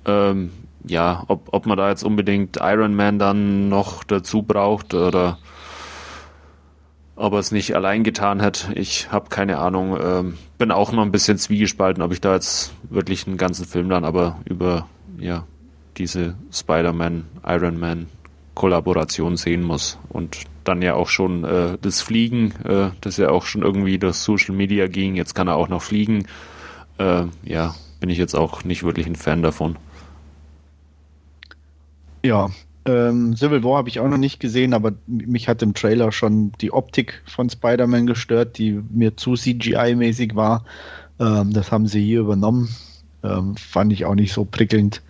Ähm, 0.05 0.51
ja, 0.87 1.23
ob, 1.27 1.49
ob 1.51 1.65
man 1.65 1.77
da 1.77 1.89
jetzt 1.89 2.03
unbedingt 2.03 2.57
Iron 2.61 2.95
Man 2.95 3.19
dann 3.19 3.69
noch 3.69 4.03
dazu 4.03 4.43
braucht 4.43 4.93
oder 4.93 5.39
ob 7.15 7.33
er 7.33 7.39
es 7.39 7.51
nicht 7.51 7.75
allein 7.75 8.03
getan 8.03 8.41
hat. 8.41 8.69
Ich 8.75 9.11
habe 9.11 9.29
keine 9.29 9.57
Ahnung. 9.57 9.97
Ähm, 10.01 10.37
bin 10.57 10.71
auch 10.71 10.91
noch 10.91 11.03
ein 11.03 11.11
bisschen 11.11 11.37
zwiegespalten, 11.37 12.03
ob 12.03 12.11
ich 12.11 12.21
da 12.21 12.33
jetzt 12.33 12.73
wirklich 12.89 13.27
einen 13.27 13.37
ganzen 13.37 13.65
Film 13.65 13.89
dann 13.89 14.05
aber 14.05 14.39
über 14.45 14.87
ja 15.17 15.45
diese 15.97 16.35
Spider-Man, 16.51 17.25
Iron 17.45 17.79
Man 17.79 18.07
Kollaboration 18.53 19.37
sehen 19.37 19.63
muss 19.63 19.97
und 20.09 20.43
dann 20.63 20.81
ja 20.81 20.95
auch 20.95 21.09
schon 21.09 21.43
äh, 21.43 21.77
das 21.81 22.01
Fliegen, 22.01 22.53
äh, 22.63 22.89
das 23.01 23.17
ja 23.17 23.29
auch 23.29 23.45
schon 23.45 23.61
irgendwie 23.61 23.99
durch 23.99 24.15
Social 24.15 24.55
Media 24.55 24.87
ging. 24.87 25.15
Jetzt 25.15 25.35
kann 25.35 25.47
er 25.47 25.55
auch 25.55 25.67
noch 25.67 25.81
fliegen. 25.81 26.27
Äh, 26.97 27.25
ja, 27.43 27.75
bin 27.99 28.09
ich 28.09 28.17
jetzt 28.17 28.35
auch 28.35 28.63
nicht 28.63 28.83
wirklich 28.83 29.05
ein 29.05 29.15
Fan 29.15 29.41
davon. 29.43 29.77
Ja, 32.23 32.49
ähm, 32.85 33.35
Civil 33.35 33.63
War 33.63 33.77
habe 33.77 33.89
ich 33.89 33.99
auch 33.99 34.07
noch 34.07 34.17
nicht 34.17 34.39
gesehen, 34.39 34.73
aber 34.73 34.93
mich 35.07 35.47
hat 35.47 35.61
im 35.61 35.73
Trailer 35.73 36.11
schon 36.11 36.51
die 36.61 36.71
Optik 36.71 37.23
von 37.25 37.49
Spider-Man 37.49 38.05
gestört, 38.05 38.57
die 38.57 38.79
mir 38.91 39.17
zu 39.17 39.33
CGI-mäßig 39.33 40.35
war. 40.35 40.65
Ähm, 41.19 41.51
das 41.51 41.71
haben 41.71 41.87
sie 41.87 42.03
hier 42.03 42.19
übernommen. 42.19 42.69
Ähm, 43.23 43.55
fand 43.57 43.91
ich 43.91 44.05
auch 44.05 44.15
nicht 44.15 44.33
so 44.33 44.45
prickelnd. 44.45 45.01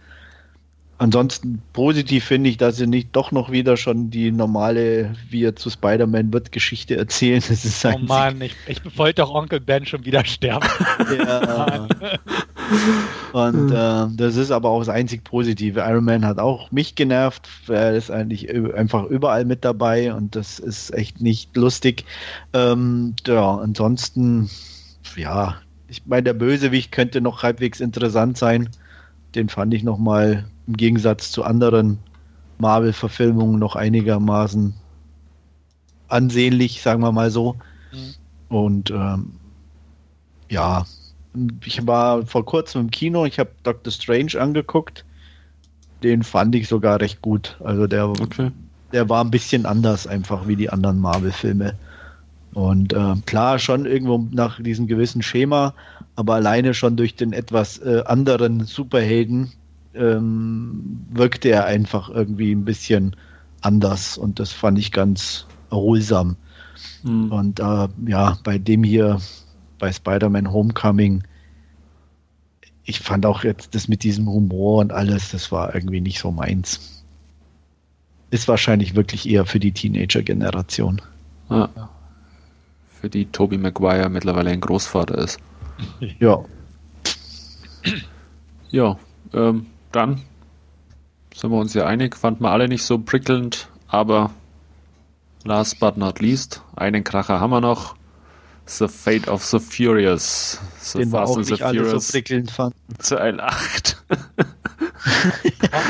Ansonsten 0.98 1.62
positiv 1.74 2.24
finde 2.24 2.50
ich, 2.50 2.56
dass 2.56 2.78
sie 2.78 2.88
nicht 2.88 3.10
doch 3.12 3.34
noch 3.34 3.52
wieder 3.52 3.76
schon 3.76 4.10
die 4.10 4.32
normale, 4.32 5.14
wie 5.30 5.44
er 5.44 5.58
zu 5.58 5.70
Spider-Man 5.70 6.32
wird, 6.32 6.54
Geschichte 6.54 6.96
erzählen. 6.96 7.44
Das 7.46 7.66
ist 7.66 7.84
oh 7.84 7.98
Mann, 7.98 8.40
ich, 8.40 8.56
ich 8.68 8.98
wollte 8.98 9.22
doch 9.22 9.34
Onkel 9.34 9.60
Ben 9.60 9.86
schon 9.86 10.06
wieder 10.06 10.24
sterben. 10.24 10.68
Ja. 11.18 11.88
Und 13.34 13.72
äh, 13.72 14.08
das 14.16 14.38
ist 14.38 14.52
aber 14.52 14.70
auch 14.70 14.80
das 14.80 14.90
einzig 14.90 15.24
Positive. 15.24 15.82
Iron 15.82 16.06
Man 16.06 16.26
hat 16.26 16.40
auch 16.40 16.72
mich 16.72 16.96
genervt. 16.96 17.48
Er 17.68 17.94
ist 17.94 18.10
eigentlich 18.10 18.50
einfach 18.74 19.06
überall 19.06 19.44
mit 19.44 19.66
dabei 19.66 20.14
und 20.14 20.36
das 20.36 20.60
ist 20.60 20.94
echt 20.94 21.22
nicht 21.22 21.56
lustig. 21.58 22.06
Ähm, 22.54 23.14
ja, 23.28 23.58
ansonsten, 23.58 24.50
ja, 25.18 25.56
ich 25.90 26.06
meine, 26.06 26.24
der 26.24 26.34
Bösewicht 26.34 26.92
könnte 26.92 27.20
noch 27.20 27.44
halbwegs 27.44 27.82
interessant 27.82 28.38
sein. 28.38 28.70
Den 29.36 29.50
fand 29.50 29.74
ich 29.74 29.84
noch 29.84 29.98
mal 29.98 30.46
im 30.68 30.78
Gegensatz 30.78 31.32
zu 31.32 31.44
anderen 31.44 32.00
Marvel-Verfilmungen 32.58 33.60
noch 33.60 33.76
einigermaßen 33.76 34.74
ansehnlich, 36.08 36.82
sagen 36.82 37.02
wir 37.02 37.12
mal 37.12 37.32
so. 37.32 37.58
Mhm. 37.92 38.56
Und 38.56 38.92
ähm, 38.92 39.34
ja, 40.50 40.86
ich 41.64 41.86
war 41.86 42.26
vor 42.26 42.46
kurzem 42.46 42.82
im 42.82 42.92
Kino, 42.92 43.26
ich 43.26 43.40
habe 43.40 43.52
Doctor 43.64 43.92
Strange 43.92 44.40
angeguckt. 44.40 45.06
Den 46.04 46.24
fand 46.24 46.56
ich 46.56 46.68
sogar 46.68 47.00
recht 47.00 47.22
gut. 47.22 47.58
Also 47.64 47.88
der, 47.88 48.10
okay. 48.10 48.52
der 48.92 49.10
war 49.10 49.24
ein 49.24 49.32
bisschen 49.32 49.66
anders 49.66 50.08
einfach 50.08 50.48
wie 50.48 50.56
die 50.56 50.70
anderen 50.70 51.00
Marvel-Filme. 51.00 51.76
Und 52.54 52.94
äh, 52.94 53.16
klar, 53.26 53.60
schon 53.60 53.86
irgendwo 53.86 54.26
nach 54.32 54.62
diesem 54.62 54.88
gewissen 54.88 55.22
Schema, 55.22 55.74
aber 56.16 56.36
alleine 56.36 56.74
schon 56.74 56.96
durch 56.96 57.16
den 57.16 57.34
etwas 57.34 57.80
äh, 57.80 58.04
anderen 58.06 58.64
Superhelden 58.64 59.52
ähm, 59.94 61.06
wirkte 61.12 61.50
er 61.50 61.66
einfach 61.66 62.10
irgendwie 62.10 62.54
ein 62.54 62.66
bisschen 62.66 63.16
anders 63.62 64.18
und 64.18 64.40
das 64.40 64.52
fand 64.52 64.78
ich 64.78 64.92
ganz 64.92 65.48
erholsam. 65.70 66.38
Mhm. 67.04 67.32
Und 67.32 67.60
äh, 67.60 67.88
ja, 68.08 68.38
bei 68.44 68.58
dem 68.58 68.84
hier, 68.84 69.20
bei 69.80 69.92
Spider-Man 69.92 70.52
Homecoming, 70.52 71.24
ich 72.84 73.00
fand 73.00 73.26
auch 73.26 73.44
jetzt 73.44 73.74
das 73.74 73.88
mit 73.88 74.04
diesem 74.04 74.28
Humor 74.28 74.80
und 74.80 74.92
alles, 74.92 75.32
das 75.32 75.52
war 75.52 75.74
irgendwie 75.74 76.02
nicht 76.02 76.20
so 76.20 76.32
meins. 76.32 77.04
Ist 78.30 78.48
wahrscheinlich 78.48 78.96
wirklich 78.96 79.28
eher 79.28 79.46
für 79.46 79.60
die 79.60 79.72
Teenager-Generation. 79.72 81.02
Ja. 81.50 81.70
Für 82.88 83.10
die 83.10 83.26
Toby 83.26 83.58
Maguire 83.58 84.10
mittlerweile 84.10 84.52
ein 84.52 84.62
Großvater 84.62 85.18
ist. 85.18 85.40
Ja. 86.20 86.44
Ja, 88.70 88.98
ähm, 89.34 89.68
dann 89.92 90.22
sind 91.36 91.52
wir 91.52 91.58
uns 91.58 91.74
ja 91.74 91.86
einig, 91.86 92.16
fanden 92.16 92.44
wir 92.44 92.52
alle 92.52 92.68
nicht 92.68 92.84
so 92.84 92.98
prickelnd, 92.98 93.70
aber 93.88 94.32
last 95.44 95.80
but 95.80 95.98
not 95.98 96.20
least, 96.20 96.62
einen 96.76 97.04
Kracher 97.04 97.40
haben 97.40 97.52
wir 97.52 97.62
noch. 97.62 97.96
The 98.68 98.88
Fate 98.88 99.28
of 99.28 99.44
the 99.44 99.60
Furious. 99.60 100.60
The 100.80 101.00
Den 101.00 101.10
Fast 101.12 101.36
wir 101.36 101.42
auch 101.42 101.50
nicht 101.50 101.62
alle 101.62 102.00
so 102.00 102.12
prickelnd 102.12 102.52
fanden. 102.52 102.78
Teil 102.98 103.40
8. 103.40 104.04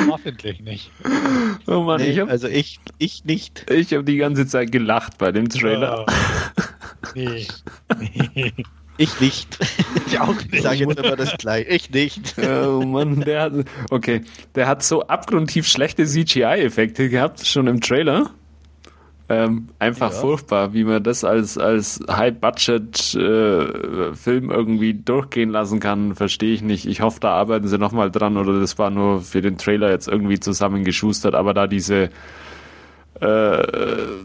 Hoffentlich 0.10 0.62
nicht. 0.62 0.92
Oh 1.68 1.82
Mann, 1.82 2.00
nee, 2.00 2.12
ich 2.12 2.20
hab, 2.20 2.30
also 2.30 2.48
ich, 2.48 2.80
ich 3.00 3.26
nicht. 3.26 3.70
Ich 3.72 3.92
habe 3.94 4.04
die 4.04 4.18
ganze 4.18 4.46
Zeit 4.46 4.72
gelacht 4.72 5.18
bei 5.18 5.32
dem 5.32 5.50
Trailer. 5.50 6.06
Oh. 6.08 6.12
Nee. 7.16 7.48
nee. 8.36 8.54
Ich 8.98 9.20
nicht. 9.20 9.58
Ich 10.08 10.20
auch 10.20 10.36
nicht. 10.36 10.54
Ich 10.54 10.62
sage 10.62 10.78
jetzt 10.78 11.00
immer 11.00 11.16
das 11.16 11.36
gleich. 11.38 11.66
Ich 11.68 11.90
nicht. 11.90 12.36
Oh 12.38 12.82
Mann, 12.86 13.22
der 13.22 13.42
hat, 13.42 13.54
okay, 13.90 14.22
der 14.54 14.68
hat 14.68 14.84
so 14.84 15.08
abgrundtief 15.08 15.68
schlechte 15.68 16.06
CGI-Effekte 16.06 17.10
gehabt, 17.10 17.46
schon 17.46 17.68
im 17.68 17.82
Trailer. 17.82 18.32
Ähm, 19.28 19.70
einfach 19.80 20.12
ja. 20.12 20.20
furchtbar, 20.20 20.74
wie 20.74 20.84
man 20.84 21.02
das 21.02 21.24
als, 21.24 21.58
als 21.58 22.00
High-Budget-Film 22.08 24.52
äh, 24.52 24.54
irgendwie 24.54 24.94
durchgehen 24.94 25.50
lassen 25.50 25.80
kann, 25.80 26.14
verstehe 26.14 26.54
ich 26.54 26.62
nicht. 26.62 26.86
Ich 26.86 27.02
hoffe, 27.02 27.20
da 27.20 27.32
arbeiten 27.32 27.68
sie 27.68 27.80
nochmal 27.80 28.12
dran 28.12 28.38
oder 28.38 28.60
das 28.60 28.78
war 28.78 28.92
nur 28.92 29.22
für 29.22 29.42
den 29.42 29.58
Trailer 29.58 29.90
jetzt 29.90 30.08
irgendwie 30.08 30.40
zusammengeschustert, 30.40 31.34
aber 31.34 31.56
da 31.56 31.66
diese 31.66 32.12
äh, 33.20 33.64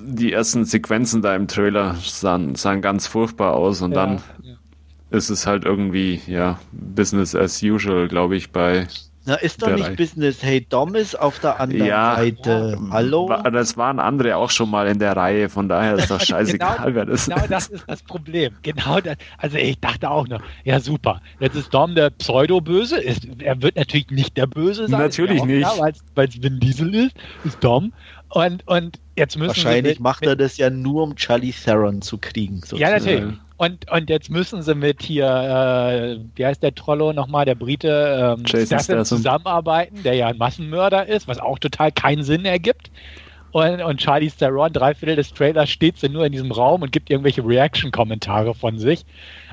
die 0.05 0.33
ersten 0.33 0.67
Sequenzen 0.67 1.23
da 1.23 1.35
im 1.35 1.49
Trailer 1.49 1.97
sahen, 2.03 2.57
sahen 2.57 2.83
ganz 2.83 3.07
furchtbar 3.07 3.55
aus 3.55 3.81
und 3.81 3.93
ja, 3.93 4.07
dann 4.07 4.21
ja 4.43 4.57
ist 5.11 5.29
es 5.29 5.47
halt 5.47 5.65
irgendwie, 5.65 6.21
ja, 6.27 6.59
Business 6.73 7.35
as 7.35 7.63
usual, 7.63 8.09
glaube 8.09 8.37
ich, 8.37 8.53
bei. 8.53 8.87
Na, 9.27 9.35
ist 9.35 9.61
doch 9.61 9.69
nicht 9.71 9.85
Reihe. 9.85 9.97
Business. 9.97 10.43
Hey, 10.43 10.67
Dom 10.67 10.95
ist 10.95 11.19
auf 11.19 11.39
der 11.41 11.61
anderen 11.61 11.87
ja, 11.87 12.17
Seite. 12.17 12.79
Hallo? 12.91 13.31
Das 13.53 13.77
waren 13.77 13.99
andere 13.99 14.37
auch 14.37 14.51
schon 14.51 14.71
mal 14.71 14.87
in 14.89 14.99
der 14.99 15.15
Reihe, 15.15 15.51
von 15.51 15.69
daher 15.69 15.97
ist 15.97 16.11
doch 16.11 16.21
scheißegal, 16.21 16.77
genau, 16.79 16.95
wer 16.95 17.05
das 17.05 17.27
Genau 17.27 17.47
das 17.47 17.69
ist 17.69 17.85
das 17.87 18.03
Problem. 18.03 18.55
Genau 18.63 19.01
das. 19.01 19.17
Also 19.37 19.59
ich 19.59 19.79
dachte 19.79 20.11
auch 20.11 20.27
noch, 20.27 20.41
ja 20.65 20.81
super, 20.81 21.21
jetzt 21.39 21.55
ist 21.55 21.73
Dom 21.75 21.95
der 21.95 22.11
Pseudo-Böse. 22.11 23.03
Er 23.41 23.61
wird 23.61 23.77
natürlich 23.77 24.11
nicht 24.11 24.37
der 24.39 24.47
Böse 24.47 24.89
sein. 24.89 25.01
Natürlich 25.01 25.45
nicht. 25.45 25.69
Weil 26.15 26.29
es 26.29 26.43
Vin 26.43 26.59
Diesel 26.59 26.95
ist, 26.95 27.15
ist 27.45 27.63
Dom. 27.63 27.93
Und, 28.31 28.67
und 28.67 29.01
jetzt 29.17 29.37
müssen 29.37 29.49
Wahrscheinlich 29.49 29.99
mit, 29.99 30.01
macht 30.01 30.25
er 30.25 30.37
das 30.37 30.57
ja 30.57 30.71
nur, 30.71 31.03
um 31.03 31.17
Charlie 31.17 31.53
Theron 31.53 32.01
zu 32.01 32.17
kriegen. 32.17 32.61
Sozusagen. 32.61 32.81
Ja, 32.81 32.99
natürlich. 32.99 33.39
Und, 33.61 33.90
und 33.90 34.09
jetzt 34.09 34.31
müssen 34.31 34.62
sie 34.62 34.75
mit 34.75 35.03
hier, 35.03 35.27
äh, 35.27 36.18
wie 36.35 36.46
heißt 36.46 36.62
der 36.62 36.75
Trollo 36.75 37.12
nochmal, 37.12 37.44
der 37.44 37.55
Brite, 37.55 38.38
ähm, 38.38 38.46
Statham 38.46 39.05
zusammenarbeiten, 39.05 40.03
der 40.03 40.14
ja 40.14 40.29
ein 40.29 40.38
Massenmörder 40.38 41.07
ist, 41.07 41.29
was 41.29 41.38
auch 41.40 41.59
total 41.59 41.92
keinen 41.92 42.23
Sinn 42.23 42.46
ergibt. 42.46 42.90
Und, 43.53 43.83
und 43.83 44.01
Charlie 44.01 44.31
Theron, 44.31 44.73
drei 44.73 44.94
Viertel 44.94 45.16
des 45.16 45.35
Trailers, 45.35 45.68
steht 45.68 45.99
sie 45.99 46.09
nur 46.09 46.25
in 46.25 46.33
diesem 46.33 46.53
Raum 46.53 46.81
und 46.81 46.90
gibt 46.90 47.11
irgendwelche 47.11 47.44
Reaction-Kommentare 47.44 48.55
von 48.55 48.79
sich. 48.79 49.05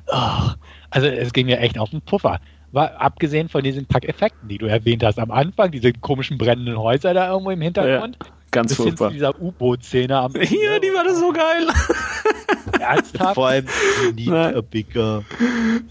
Oh, 0.08 0.52
also 0.89 1.08
es 1.08 1.34
ging 1.34 1.48
mir 1.48 1.60
echt 1.60 1.78
auf 1.78 1.89
den 1.89 2.00
Puffer. 2.00 2.39
War, 2.72 3.02
abgesehen 3.02 3.50
von 3.50 3.62
diesen 3.62 3.88
Pack-Effekten, 3.88 4.48
die 4.48 4.58
du 4.58 4.67
erwähnt 4.67 5.04
hast 5.04 5.20
am 5.20 5.32
Anfang, 5.32 5.72
diese 5.72 5.91
komischen 5.91 6.38
brennenden 6.38 6.78
Häuser 6.78 7.13
da 7.13 7.30
irgendwo 7.30 7.52
im 7.52 7.62
Hintergrund. 7.62 8.17
Ja. 8.24 8.37
Ganz 8.52 8.70
Bis 8.70 8.78
furchtbar. 8.78 9.10
Hin 9.10 9.20
zu 9.20 9.26
dieser 9.26 9.42
U-Boot-Szene 9.42 10.18
am 10.18 10.34
Ja, 10.36 10.80
die 10.80 10.94
war 10.94 11.04
das 11.04 11.20
so 11.20 11.32
geil. 11.32 11.68
Ernsthaft? 12.80 13.36
Vor 13.36 13.48
allem 13.48 13.66
Need 14.16 14.30
a 14.30 14.62
Bigger. 14.62 15.24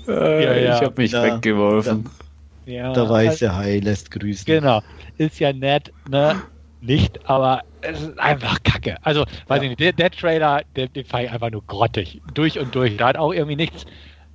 Äh, 0.08 0.44
ja, 0.44 0.54
ja. 0.56 0.76
Ich 0.76 0.82
habe 0.82 1.02
mich 1.02 1.10
da, 1.10 1.22
weggeworfen. 1.22 2.04
Da, 2.04 2.72
ja, 2.72 2.92
der 2.92 3.08
weiße 3.08 3.50
also, 3.50 3.62
Hai 3.62 3.78
lässt 3.78 4.10
grüßen. 4.10 4.44
Genau. 4.44 4.82
Ist 5.18 5.38
ja 5.38 5.52
nett, 5.52 5.92
ne? 6.08 6.42
Nicht, 6.80 7.28
aber 7.28 7.62
es 7.80 8.00
ist 8.00 8.18
einfach 8.18 8.62
kacke. 8.62 8.96
Also, 9.02 9.24
weiß 9.46 9.58
ja. 9.58 9.62
ich 9.62 9.68
nicht, 9.70 9.80
der, 9.80 9.92
der 9.92 10.10
Trailer, 10.10 10.62
der, 10.74 10.88
den 10.88 11.04
fand 11.04 11.24
ich 11.24 11.30
einfach 11.30 11.50
nur 11.50 11.64
grottig. 11.66 12.20
Durch 12.34 12.58
und 12.58 12.74
durch. 12.74 12.96
Da 12.96 13.08
hat 13.08 13.16
auch 13.16 13.32
irgendwie 13.32 13.56
nichts 13.56 13.86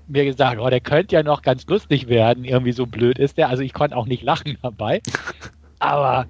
mir 0.08 0.26
gesagt, 0.26 0.60
oh, 0.60 0.70
der 0.70 0.82
könnte 0.82 1.16
ja 1.16 1.24
noch 1.24 1.42
ganz 1.42 1.66
lustig 1.68 2.08
werden. 2.08 2.44
Irgendwie 2.44 2.72
so 2.72 2.86
blöd 2.86 3.20
ist 3.20 3.38
der. 3.38 3.50
Also, 3.50 3.64
ich 3.64 3.74
konnte 3.74 3.96
auch 3.96 4.06
nicht 4.06 4.24
lachen 4.24 4.58
dabei. 4.62 5.02
Aber, 5.80 6.26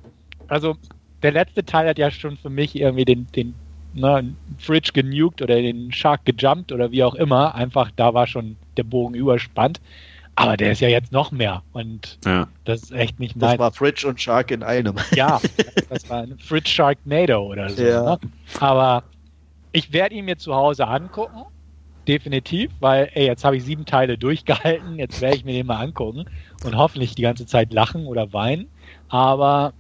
also, 0.48 0.76
der 1.24 1.32
letzte 1.32 1.66
Teil 1.66 1.88
hat 1.88 1.98
ja 1.98 2.12
schon 2.12 2.38
für 2.38 2.50
mich 2.50 2.76
irgendwie 2.76 3.06
den, 3.06 3.28
den 3.36 3.54
ne, 3.94 4.34
Fridge 4.58 4.92
genuked 4.94 5.42
oder 5.42 5.56
den 5.56 5.92
Shark 5.92 6.26
gejumpt 6.26 6.72
oder 6.72 6.92
wie 6.92 7.04
auch 7.04 7.16
immer. 7.16 7.56
Einfach, 7.56 7.92
da 7.96 8.14
war 8.14 8.28
schon 8.28 8.56
der 8.78 8.84
Bogen 8.84 9.14
überspannt. 9.14 9.80
Aber 10.36 10.56
der 10.56 10.72
ist 10.72 10.82
ja 10.82 10.88
jetzt 10.88 11.12
noch 11.12 11.32
mehr 11.32 11.62
und 11.74 12.18
ja. 12.26 12.48
das 12.64 12.84
ist 12.84 12.92
echt 12.94 13.20
nicht 13.20 13.36
mein. 13.36 13.52
Das 13.52 13.60
war 13.60 13.72
Fridge 13.74 14.08
und 14.08 14.20
Shark 14.20 14.50
in 14.52 14.64
einem. 14.64 14.96
Ja, 15.16 15.42
das 15.90 16.10
war 16.10 16.24
ein 16.24 16.38
Fridge 16.40 16.70
Sharknado 16.70 17.44
oder 17.44 17.70
so. 17.70 17.84
Ja. 17.84 18.04
Ne? 18.04 18.20
Aber 18.60 19.04
ich 19.74 19.92
werde 19.92 20.16
ihn 20.16 20.26
mir 20.26 20.38
zu 20.38 20.56
Hause 20.56 20.88
angucken, 20.88 21.44
definitiv, 22.08 22.72
weil, 22.80 23.10
ey, 23.14 23.26
jetzt 23.26 23.44
habe 23.44 23.58
ich 23.58 23.64
sieben 23.66 23.86
Teile 23.86 24.18
durchgehalten, 24.18 24.98
jetzt 24.98 25.20
werde 25.22 25.36
ich 25.36 25.46
mir 25.46 25.54
den 25.54 25.68
mal 25.68 25.84
angucken 25.84 26.26
und 26.64 26.78
hoffentlich 26.78 27.14
die 27.14 27.22
ganze 27.24 27.46
Zeit 27.46 27.74
lachen 27.74 28.06
oder 28.06 28.32
weinen. 28.32 28.68
Aber 29.10 29.74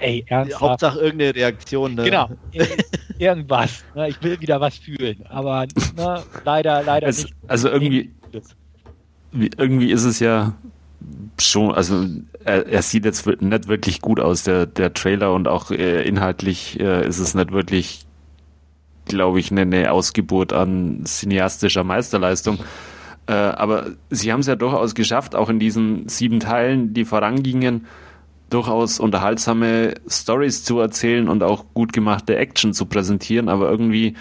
Ey, 0.00 0.24
ernsthaft. 0.26 0.62
Hauptsache 0.62 0.98
irgendeine 0.98 1.34
Reaktion. 1.34 1.94
Ne? 1.94 2.04
Genau. 2.04 2.30
irgendwas. 3.18 3.84
Ne? 3.94 4.08
Ich 4.08 4.22
will 4.22 4.40
wieder 4.40 4.60
was 4.60 4.76
fühlen, 4.78 5.24
aber 5.28 5.66
ne, 5.96 6.22
leider, 6.44 6.82
leider 6.82 7.06
es, 7.06 7.24
nicht. 7.24 7.34
Also 7.46 7.68
irgendwie, 7.68 8.10
irgendwie 9.32 9.90
ist 9.90 10.04
es 10.04 10.18
ja 10.20 10.54
schon, 11.38 11.72
also 11.72 12.06
er, 12.44 12.66
er, 12.66 12.82
sieht 12.82 13.04
jetzt 13.04 13.26
nicht 13.26 13.68
wirklich 13.68 14.00
gut 14.00 14.20
aus, 14.20 14.42
der, 14.42 14.66
der 14.66 14.92
Trailer 14.92 15.32
und 15.32 15.48
auch 15.48 15.70
äh, 15.70 16.02
inhaltlich 16.02 16.78
äh, 16.80 17.06
ist 17.06 17.18
es 17.18 17.34
nicht 17.34 17.52
wirklich, 17.52 18.06
glaube 19.06 19.40
ich, 19.40 19.50
eine, 19.50 19.62
eine 19.62 19.92
Ausgeburt 19.92 20.52
an 20.52 21.04
cineastischer 21.04 21.84
Meisterleistung. 21.84 22.58
Äh, 23.26 23.32
aber 23.32 23.92
sie 24.10 24.32
haben 24.32 24.40
es 24.40 24.46
ja 24.46 24.56
durchaus 24.56 24.94
geschafft, 24.94 25.34
auch 25.34 25.48
in 25.48 25.58
diesen 25.58 26.08
sieben 26.08 26.40
Teilen, 26.40 26.94
die 26.94 27.04
vorangingen, 27.04 27.86
durchaus 28.50 29.00
unterhaltsame 29.00 29.94
Stories 30.08 30.64
zu 30.64 30.78
erzählen 30.78 31.28
und 31.28 31.42
auch 31.42 31.64
gut 31.74 31.92
gemachte 31.92 32.36
Action 32.36 32.74
zu 32.74 32.86
präsentieren, 32.86 33.48
aber 33.48 33.70
irgendwie, 33.70 34.14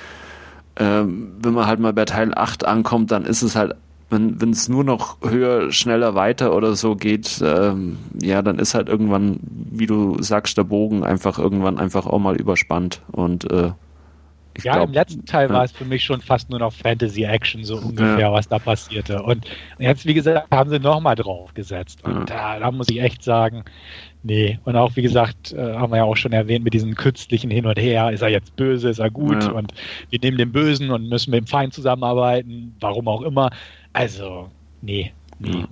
ähm, 0.77 1.33
wenn 1.41 1.53
man 1.53 1.67
halt 1.67 1.79
mal 1.79 1.93
bei 1.93 2.05
Teil 2.05 2.33
8 2.33 2.65
ankommt, 2.65 3.11
dann 3.11 3.25
ist 3.25 3.41
es 3.41 3.55
halt 3.55 3.75
wenn 4.11 4.49
es 4.49 4.67
nur 4.67 4.83
noch 4.83 5.17
höher, 5.21 5.71
schneller, 5.71 6.15
weiter 6.15 6.55
oder 6.55 6.75
so 6.75 6.95
geht, 6.95 7.41
ähm, 7.45 7.99
ja, 8.19 8.41
dann 8.41 8.57
ist 8.57 8.73
halt 8.73 8.89
irgendwann, 8.89 9.39
wie 9.43 9.85
du 9.85 10.19
sagst, 10.21 10.57
der 10.57 10.63
Bogen 10.63 11.03
einfach 11.03 11.37
irgendwann 11.37 11.77
einfach 11.77 12.07
auch 12.07 12.17
mal 12.17 12.35
überspannt 12.35 13.01
und 13.11 13.49
äh, 13.51 13.71
ja, 14.63 14.73
glaub, 14.73 14.87
im 14.87 14.93
letzten 14.93 15.25
Teil 15.25 15.47
ja. 15.47 15.53
war 15.53 15.63
es 15.63 15.71
für 15.71 15.85
mich 15.85 16.03
schon 16.03 16.21
fast 16.21 16.49
nur 16.49 16.59
noch 16.59 16.73
Fantasy-Action, 16.73 17.63
so 17.63 17.77
ungefähr, 17.77 18.19
ja. 18.19 18.33
was 18.33 18.47
da 18.47 18.59
passierte. 18.59 19.21
Und 19.23 19.45
jetzt, 19.77 20.05
wie 20.05 20.13
gesagt, 20.13 20.51
haben 20.51 20.69
sie 20.69 20.79
nochmal 20.79 21.15
draufgesetzt. 21.15 22.03
Und 22.03 22.29
ja. 22.29 22.57
da, 22.57 22.59
da, 22.59 22.71
muss 22.71 22.89
ich 22.89 23.01
echt 23.01 23.23
sagen, 23.23 23.63
nee. 24.23 24.59
Und 24.65 24.75
auch, 24.75 24.95
wie 24.95 25.01
gesagt, 25.01 25.53
äh, 25.53 25.75
haben 25.75 25.91
wir 25.91 25.97
ja 25.97 26.03
auch 26.03 26.17
schon 26.17 26.33
erwähnt, 26.33 26.63
mit 26.63 26.73
diesem 26.73 26.95
künstlichen 26.95 27.49
Hin 27.49 27.65
und 27.65 27.77
Her, 27.79 28.11
ist 28.11 28.21
er 28.21 28.29
jetzt 28.29 28.55
böse, 28.55 28.89
ist 28.89 28.99
er 28.99 29.09
gut? 29.09 29.47
Und 29.49 29.73
wir 30.09 30.19
nehmen 30.19 30.37
den 30.37 30.51
Bösen 30.51 30.91
und 30.91 31.09
müssen 31.09 31.31
mit 31.31 31.41
dem 31.41 31.47
Feind 31.47 31.73
zusammenarbeiten, 31.73 32.75
warum 32.79 33.07
auch 33.07 33.21
immer. 33.21 33.49
Also, 33.93 34.49
nee, 34.81 35.11
nee. 35.39 35.65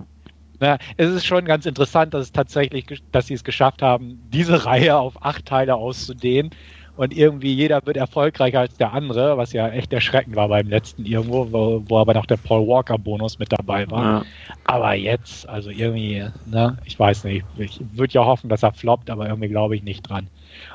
Na, 0.60 0.78
es 0.96 1.10
ist 1.10 1.24
schon 1.24 1.44
ganz 1.44 1.66
interessant, 1.66 2.14
dass 2.14 2.26
es 2.26 2.32
tatsächlich, 2.32 2.86
dass 3.12 3.28
sie 3.28 3.34
es 3.34 3.44
geschafft 3.44 3.80
haben, 3.80 4.20
diese 4.32 4.64
Reihe 4.64 4.98
auf 4.98 5.22
acht 5.24 5.46
Teile 5.46 5.76
auszudehnen 5.76 6.50
und 6.98 7.16
irgendwie 7.16 7.52
jeder 7.52 7.80
wird 7.86 7.96
erfolgreicher 7.96 8.58
als 8.58 8.76
der 8.76 8.92
andere, 8.92 9.36
was 9.36 9.52
ja 9.52 9.68
echt 9.68 9.92
erschreckend 9.92 10.34
war 10.34 10.48
beim 10.48 10.66
letzten 10.66 11.06
irgendwo, 11.06 11.46
wo, 11.52 11.84
wo 11.86 11.98
aber 11.98 12.12
noch 12.12 12.26
der 12.26 12.38
Paul 12.38 12.66
Walker 12.66 12.98
Bonus 12.98 13.38
mit 13.38 13.52
dabei 13.52 13.88
war. 13.88 14.02
Ja. 14.02 14.24
Aber 14.64 14.94
jetzt, 14.94 15.48
also 15.48 15.70
irgendwie, 15.70 16.26
ne, 16.46 16.76
ich 16.86 16.98
weiß 16.98 17.22
nicht, 17.22 17.46
ich 17.56 17.80
würde 17.92 18.14
ja 18.14 18.24
hoffen, 18.24 18.50
dass 18.50 18.64
er 18.64 18.72
floppt, 18.72 19.10
aber 19.10 19.28
irgendwie 19.28 19.48
glaube 19.48 19.76
ich 19.76 19.84
nicht 19.84 20.02
dran. 20.10 20.26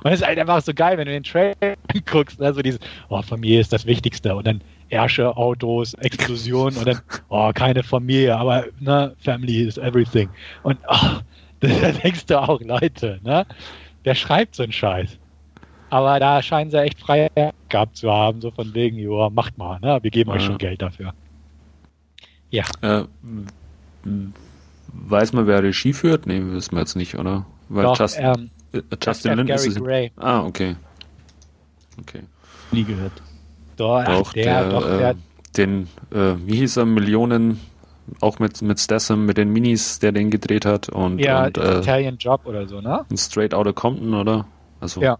Und 0.01 0.13
es 0.13 0.21
ist 0.21 0.25
halt 0.25 0.39
einfach 0.39 0.61
so 0.61 0.73
geil, 0.73 0.97
wenn 0.97 1.07
du 1.07 1.11
den 1.11 1.23
Trailer 1.23 1.75
guckst, 2.09 2.39
ne, 2.39 2.53
so 2.53 2.61
dieses, 2.61 2.79
oh, 3.09 3.21
Familie 3.21 3.59
ist 3.59 3.73
das 3.73 3.85
Wichtigste 3.85 4.33
und 4.33 4.47
dann 4.47 4.61
Ärsche, 4.87 5.35
Autos, 5.35 5.93
Explosionen 5.95 6.77
und 6.77 6.87
dann, 6.87 7.01
oh, 7.27 7.51
keine 7.53 7.83
Familie, 7.83 8.37
aber 8.37 8.67
ne, 8.79 9.13
Family 9.19 9.63
is 9.63 9.77
everything. 9.77 10.29
Und 10.63 10.77
oh, 10.87 11.19
da 11.59 11.67
denkst 11.91 12.27
du 12.27 12.41
auch, 12.41 12.61
Leute, 12.61 13.19
ne, 13.23 13.45
wer 14.03 14.15
schreibt 14.15 14.55
so 14.55 14.63
einen 14.63 14.71
Scheiß? 14.71 15.19
Aber 15.93 16.19
da 16.19 16.41
scheinen 16.41 16.71
sie 16.71 16.81
echt 16.81 16.99
frei 16.99 17.29
gehabt 17.69 17.97
zu 17.97 18.11
haben, 18.11 18.41
so 18.41 18.49
von 18.49 18.73
wegen, 18.73 18.97
ja, 18.97 19.29
macht 19.29 19.59
mal, 19.59 19.79
ne? 19.79 19.99
wir 20.01 20.09
geben 20.09 20.31
ja. 20.31 20.37
euch 20.37 20.43
schon 20.43 20.57
Geld 20.57 20.81
dafür. 20.81 21.13
Ja. 22.49 22.63
Äh, 22.81 23.03
weiß 24.87 25.33
man, 25.33 25.45
wer 25.45 25.61
Regie 25.61 25.93
führt? 25.93 26.25
Nee, 26.25 26.41
wissen 26.45 26.71
wir 26.71 26.79
jetzt 26.79 26.95
nicht, 26.95 27.13
oder? 27.13 27.45
Weil 27.69 27.83
Doch, 27.83 27.99
Just, 27.99 28.17
ähm, 28.19 28.49
äh, 28.71 28.81
Justin 29.05 29.37
Lin 29.37 29.47
ist 29.49 29.67
es. 29.67 29.75
Gray. 29.75 30.11
Ah, 30.15 30.43
okay. 30.43 30.75
Okay. 32.01 32.21
Nie 32.71 32.85
gehört. 32.85 33.13
Doch, 33.77 34.03
doch 34.03 34.33
der, 34.33 34.43
der, 34.43 34.69
doch, 34.71 34.83
der, 34.83 35.09
äh, 35.11 35.15
den, 35.55 35.89
äh, 36.11 36.33
wie 36.43 36.55
hieß 36.55 36.77
er, 36.77 36.85
Millionen, 36.85 37.59
auch 38.19 38.39
mit, 38.39 38.63
mit 38.63 38.79
Statham, 38.79 39.27
mit 39.27 39.37
den 39.37 39.53
Minis, 39.53 39.99
der 39.99 40.11
den 40.11 40.31
gedreht 40.31 40.65
hat. 40.65 40.89
Und, 40.89 41.19
ja, 41.19 41.45
und, 41.45 41.57
äh, 41.59 41.81
Italian 41.81 42.17
Job 42.17 42.47
oder 42.47 42.67
so, 42.67 42.81
ne? 42.81 43.05
Straight 43.15 43.53
Outta 43.53 43.73
Compton, 43.73 44.15
oder? 44.15 44.47
Also, 44.79 44.99
ja. 44.99 45.19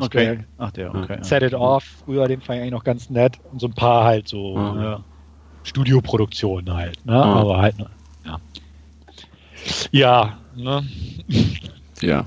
Okay. 0.00 0.40
Ach, 0.58 0.70
der, 0.70 0.94
okay. 0.94 1.18
Set 1.22 1.42
It 1.42 1.54
Off, 1.54 1.84
früher, 2.04 2.28
den 2.28 2.40
fand 2.40 2.56
ich 2.56 2.62
eigentlich 2.62 2.72
noch 2.72 2.84
ganz 2.84 3.10
nett. 3.10 3.38
Und 3.52 3.60
so 3.60 3.66
ein 3.66 3.74
paar 3.74 4.04
halt 4.04 4.28
so 4.28 4.56
ja. 4.56 4.74
ne, 4.74 5.04
Studioproduktionen 5.62 6.74
halt, 6.74 7.04
ne? 7.04 7.12
Ja. 7.12 7.22
Aber 7.22 7.58
halt, 7.58 7.78
ne, 7.78 7.86
ja. 8.24 8.40
Ja, 9.90 10.38
ne? 10.54 10.86
Ja. 12.00 12.24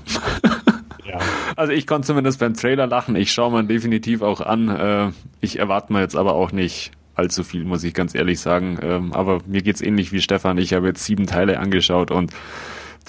ja. 1.06 1.18
Also 1.56 1.72
ich 1.72 1.86
konnte 1.86 2.06
zumindest 2.06 2.40
beim 2.40 2.54
Trailer 2.54 2.86
lachen. 2.86 3.16
Ich 3.16 3.32
schaue 3.32 3.52
mir 3.52 3.64
definitiv 3.64 4.22
auch 4.22 4.40
an. 4.40 4.68
Äh, 4.68 5.12
ich 5.40 5.58
erwarte 5.58 5.92
mir 5.92 6.00
jetzt 6.00 6.16
aber 6.16 6.34
auch 6.34 6.52
nicht 6.52 6.92
allzu 7.14 7.44
viel, 7.44 7.64
muss 7.64 7.84
ich 7.84 7.94
ganz 7.94 8.14
ehrlich 8.14 8.40
sagen. 8.40 8.78
Ähm, 8.82 9.12
aber 9.12 9.40
mir 9.46 9.62
geht's 9.62 9.80
ähnlich 9.80 10.12
wie 10.12 10.20
Stefan. 10.20 10.58
Ich 10.58 10.72
habe 10.72 10.88
jetzt 10.88 11.04
sieben 11.04 11.26
Teile 11.26 11.58
angeschaut 11.58 12.10
und 12.10 12.32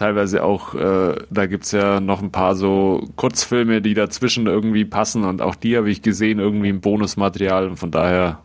teilweise 0.02 0.44
auch, 0.44 0.74
äh, 0.74 1.16
da 1.30 1.46
gibt's 1.46 1.72
ja 1.72 2.00
noch 2.00 2.24
ein 2.24 2.32
paar 2.32 2.56
so 2.56 3.08
Kurzfilme, 3.18 3.84
die 3.84 3.94
dazwischen 3.94 4.48
irgendwie 4.48 4.84
passen 4.84 5.24
und 5.24 5.44
auch 5.44 5.54
die 5.54 5.78
habe 5.78 5.92
ich 5.92 6.02
gesehen, 6.02 6.40
irgendwie 6.40 6.70
im 6.70 6.82
Bonusmaterial 6.82 7.68
und 7.68 7.78
von 7.78 7.92
daher, 7.92 8.40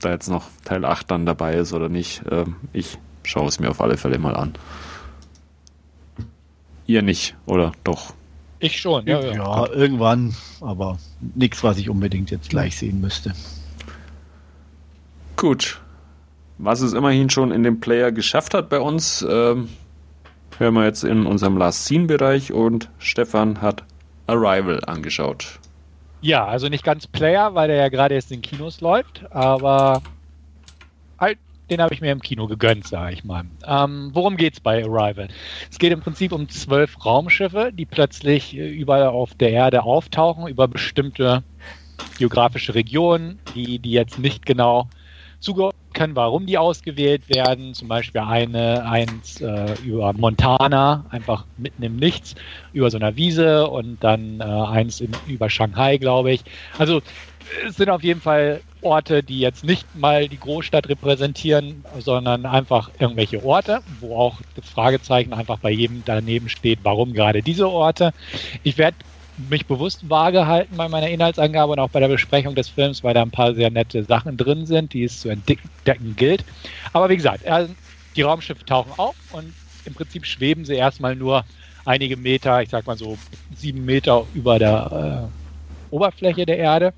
da 0.00 0.10
jetzt 0.10 0.28
noch 0.28 0.46
Teil 0.64 0.84
8 0.84 1.08
dann 1.08 1.26
dabei 1.26 1.54
ist 1.54 1.72
oder 1.72 1.88
nicht, 1.88 2.26
äh, 2.26 2.44
ich 2.72 2.98
schaue 3.22 3.46
es 3.46 3.60
mir 3.60 3.70
auf 3.70 3.80
alle 3.80 3.96
Fälle 3.98 4.18
mal 4.18 4.34
an. 4.34 4.54
Ihr 6.86 7.02
nicht, 7.02 7.36
oder 7.46 7.70
doch? 7.84 8.12
Ich 8.58 8.80
schon, 8.80 9.06
ja, 9.06 9.20
ja. 9.20 9.32
ja 9.32 9.72
irgendwann, 9.72 10.34
aber 10.60 10.98
nichts, 11.36 11.62
was 11.62 11.78
ich 11.78 11.88
unbedingt 11.88 12.32
jetzt 12.32 12.50
gleich 12.50 12.76
sehen 12.76 13.00
müsste. 13.00 13.32
Gut. 15.36 15.80
Was 16.58 16.80
es 16.80 16.94
immerhin 16.94 17.30
schon 17.30 17.52
in 17.52 17.62
dem 17.62 17.78
Player 17.78 18.10
geschafft 18.10 18.54
hat 18.54 18.68
bei 18.68 18.80
uns, 18.80 19.24
ähm, 19.30 19.68
hören 20.60 20.74
wir 20.74 20.84
jetzt 20.84 21.04
in 21.04 21.26
unserem 21.26 21.56
Last 21.56 21.86
Scene-Bereich 21.86 22.52
und 22.52 22.90
Stefan 22.98 23.62
hat 23.62 23.82
Arrival 24.26 24.84
angeschaut. 24.84 25.58
Ja, 26.20 26.46
also 26.46 26.68
nicht 26.68 26.84
ganz 26.84 27.06
Player, 27.06 27.54
weil 27.54 27.68
der 27.68 27.78
ja 27.78 27.88
gerade 27.88 28.14
erst 28.14 28.30
in 28.30 28.42
Kinos 28.42 28.82
läuft, 28.82 29.24
aber 29.32 30.02
halt, 31.18 31.38
den 31.70 31.80
habe 31.80 31.94
ich 31.94 32.02
mir 32.02 32.12
im 32.12 32.20
Kino 32.20 32.46
gegönnt, 32.46 32.86
sage 32.86 33.14
ich 33.14 33.24
mal. 33.24 33.44
Ähm, 33.66 34.10
worum 34.12 34.36
es 34.36 34.60
bei 34.60 34.84
Arrival? 34.84 35.28
Es 35.70 35.78
geht 35.78 35.92
im 35.92 36.00
Prinzip 36.00 36.32
um 36.32 36.46
zwölf 36.50 37.04
Raumschiffe, 37.04 37.72
die 37.72 37.86
plötzlich 37.86 38.54
äh, 38.54 38.68
überall 38.68 39.06
auf 39.06 39.34
der 39.34 39.50
Erde 39.50 39.82
auftauchen, 39.82 40.46
über 40.46 40.68
bestimmte 40.68 41.42
geografische 42.18 42.74
Regionen, 42.74 43.38
die, 43.54 43.78
die 43.78 43.92
jetzt 43.92 44.18
nicht 44.18 44.44
genau 44.44 44.88
zugeordnet 45.38 45.79
können, 45.94 46.16
warum 46.16 46.46
die 46.46 46.58
ausgewählt 46.58 47.28
werden. 47.28 47.74
Zum 47.74 47.88
Beispiel 47.88 48.20
eine, 48.20 48.84
eins 48.84 49.40
äh, 49.40 49.74
über 49.82 50.12
Montana, 50.12 51.06
einfach 51.10 51.46
mitten 51.56 51.82
im 51.82 51.96
Nichts, 51.96 52.34
über 52.72 52.90
so 52.90 52.98
einer 52.98 53.16
Wiese 53.16 53.68
und 53.68 54.02
dann 54.02 54.40
äh, 54.40 54.44
eins 54.44 55.00
in, 55.00 55.20
über 55.26 55.50
Shanghai, 55.50 55.98
glaube 55.98 56.32
ich. 56.32 56.42
Also 56.78 57.00
es 57.66 57.76
sind 57.76 57.90
auf 57.90 58.02
jeden 58.02 58.20
Fall 58.20 58.62
Orte, 58.82 59.22
die 59.22 59.40
jetzt 59.40 59.64
nicht 59.64 59.94
mal 59.94 60.28
die 60.28 60.38
Großstadt 60.38 60.88
repräsentieren, 60.88 61.84
sondern 61.98 62.46
einfach 62.46 62.90
irgendwelche 62.98 63.44
Orte, 63.44 63.80
wo 64.00 64.16
auch 64.16 64.40
das 64.54 64.68
Fragezeichen 64.68 65.32
einfach 65.32 65.58
bei 65.58 65.70
jedem 65.70 66.02
daneben 66.04 66.48
steht, 66.48 66.80
warum 66.82 67.12
gerade 67.12 67.42
diese 67.42 67.68
Orte. 67.68 68.12
Ich 68.62 68.78
werde 68.78 68.96
mich 69.48 69.66
bewusst 69.66 70.08
vage 70.08 70.46
halten 70.46 70.76
bei 70.76 70.88
meiner 70.88 71.08
Inhaltsangabe 71.08 71.72
und 71.72 71.78
auch 71.78 71.90
bei 71.90 72.00
der 72.00 72.08
Besprechung 72.08 72.54
des 72.54 72.68
Films, 72.68 73.02
weil 73.02 73.14
da 73.14 73.22
ein 73.22 73.30
paar 73.30 73.54
sehr 73.54 73.70
nette 73.70 74.04
Sachen 74.04 74.36
drin 74.36 74.66
sind, 74.66 74.92
die 74.92 75.04
es 75.04 75.20
zu 75.20 75.28
entdecken 75.28 76.16
gilt. 76.16 76.44
Aber 76.92 77.08
wie 77.08 77.16
gesagt, 77.16 77.44
die 78.16 78.22
Raumschiffe 78.22 78.64
tauchen 78.64 78.92
auf 78.96 79.16
und 79.32 79.52
im 79.84 79.94
Prinzip 79.94 80.26
schweben 80.26 80.64
sie 80.64 80.74
erstmal 80.74 81.16
nur 81.16 81.44
einige 81.84 82.16
Meter, 82.16 82.62
ich 82.62 82.68
sag 82.68 82.86
mal 82.86 82.96
so 82.96 83.16
sieben 83.54 83.84
Meter 83.84 84.26
über 84.34 84.58
der 84.58 85.30
äh, 85.90 85.94
Oberfläche 85.94 86.46
der 86.46 86.58
Erde. 86.58 86.92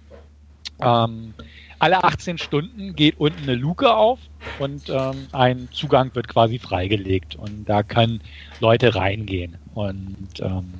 Ähm, 0.81 1.35
alle 1.79 2.05
18 2.05 2.39
Stunden 2.39 2.95
geht 2.95 3.19
unten 3.19 3.43
eine 3.43 3.55
Luke 3.55 3.93
auf 3.93 4.21
und 4.61 4.89
ähm, 4.89 5.27
ein 5.33 5.69
Zugang 5.73 6.15
wird 6.15 6.29
quasi 6.29 6.59
freigelegt 6.59 7.35
und 7.35 7.65
da 7.69 7.83
können 7.83 8.21
Leute 8.61 8.95
reingehen. 8.95 9.57
Und 9.75 10.29
ähm, 10.41 10.75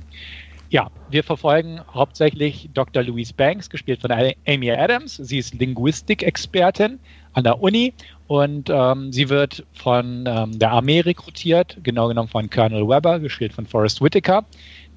ja, 0.73 0.91
wir 1.11 1.23
verfolgen 1.23 1.83
hauptsächlich 1.93 2.71
Dr. 2.73 3.03
Louise 3.03 3.35
Banks, 3.35 3.69
gespielt 3.69 4.01
von 4.01 4.11
Amy 4.11 4.71
Adams. 4.71 5.17
Sie 5.17 5.37
ist 5.37 5.53
Linguistik-Expertin 5.53 6.99
an 7.35 7.45
der 7.45 7.61
Uni 7.61 7.93
und 8.27 8.71
ähm, 8.71 9.13
sie 9.13 9.29
wird 9.29 9.67
von 9.75 10.25
ähm, 10.27 10.59
der 10.59 10.71
Armee 10.71 11.01
rekrutiert, 11.01 11.77
genau 11.83 12.09
genommen 12.09 12.31
von 12.31 12.49
Colonel 12.49 12.89
Weber, 12.89 13.21
gespielt 13.21 13.53
von 13.53 13.67
Forrest 13.67 14.01
Whitaker, 14.01 14.47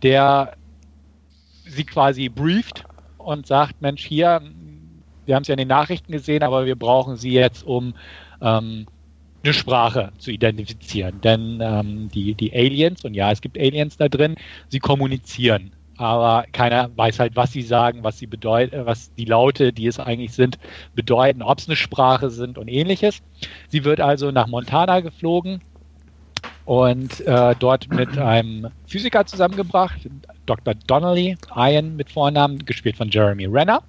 der 0.02 0.54
sie 1.66 1.84
quasi 1.84 2.30
brieft 2.30 2.86
und 3.18 3.46
sagt, 3.46 3.82
Mensch, 3.82 4.06
hier, 4.06 4.42
wir 5.26 5.36
haben 5.36 5.42
es 5.42 5.50
ja 5.50 5.56
in 5.56 5.60
den 5.60 5.68
Nachrichten 5.68 6.14
gesehen, 6.14 6.44
aber 6.44 6.66
wir 6.66 6.78
brauchen 6.78 7.18
sie 7.18 7.34
jetzt, 7.34 7.64
um 7.66 7.96
ähm, 8.42 8.86
eine 9.46 9.54
Sprache 9.54 10.12
zu 10.18 10.32
identifizieren. 10.32 11.22
Denn 11.22 11.60
ähm, 11.62 12.10
die, 12.14 12.34
die 12.34 12.54
Aliens, 12.54 13.06
und 13.06 13.14
ja, 13.14 13.32
es 13.32 13.42
gibt 13.42 13.58
Aliens 13.58 13.98
da 13.98 14.10
drin, 14.10 14.36
sie 14.70 14.80
kommunizieren 14.80 15.72
aber 15.98 16.46
keiner 16.52 16.90
weiß 16.96 17.20
halt, 17.20 17.36
was 17.36 17.52
sie 17.52 17.62
sagen, 17.62 18.04
was 18.04 18.20
sie 18.20 18.28
bedeuten, 18.28 18.86
was 18.86 19.14
die 19.16 19.26
Laute, 19.26 19.72
die 19.72 19.88
es 19.88 20.00
eigentlich 20.00 20.34
sind, 20.34 20.58
bedeuten, 20.94 21.42
ob 21.42 21.60
es 21.60 21.68
eine 21.68 21.76
Sprache 21.76 22.30
sind 22.30 22.58
und 22.58 22.68
ähnliches. 22.68 23.22
Sie 23.70 23.86
wird 23.86 24.02
also 24.02 24.32
nach 24.32 24.48
Montana 24.48 25.00
geflogen 25.00 25.62
und 26.66 27.22
äh, 27.22 27.56
dort 27.60 27.90
mit 27.90 28.18
einem 28.18 28.68
Physiker 28.88 29.26
zusammengebracht, 29.26 30.10
Dr. 30.46 30.74
Donnelly, 30.88 31.38
Ian 31.56 31.96
mit 31.96 32.12
Vornamen, 32.12 32.66
gespielt 32.66 32.98
von 32.98 33.10
Jeremy 33.10 33.46
Renner. 33.46 33.82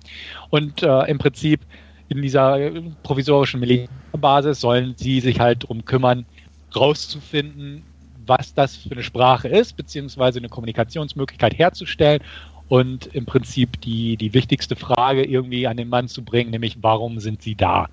Und 0.51 0.83
äh, 0.83 1.11
im 1.11 1.19
Prinzip 1.19 1.61
in 2.09 2.23
dieser 2.23 2.71
provisorischen 3.03 3.61
Militärbasis 3.61 4.61
sollen 4.61 4.95
sie 4.97 5.21
sich 5.21 5.41
halt 5.41 5.65
darum 5.65 5.85
kümmern, 5.85 6.25
rauszufinden, 6.75 7.83
was 8.27 8.55
das 8.55 8.77
für 8.77 8.91
eine 8.91 9.03
Sprache 9.03 9.49
ist, 9.49 9.77
beziehungsweise 9.77 10.39
eine 10.39 10.49
Kommunikationsmöglichkeit 10.49 11.59
herzustellen 11.59 12.21
und 12.69 13.07
im 13.07 13.27
Prinzip 13.27 13.81
die, 13.81 14.17
die 14.17 14.35
wichtigste 14.35 14.77
Frage 14.77 15.25
irgendwie 15.25 15.67
an 15.67 15.77
den 15.77 15.89
Mann 15.89 16.09
zu 16.09 16.23
bringen, 16.23 16.51
nämlich 16.51 16.79
warum 16.81 17.21
sind 17.21 17.43
sie 17.43 17.55
da? 17.55 17.89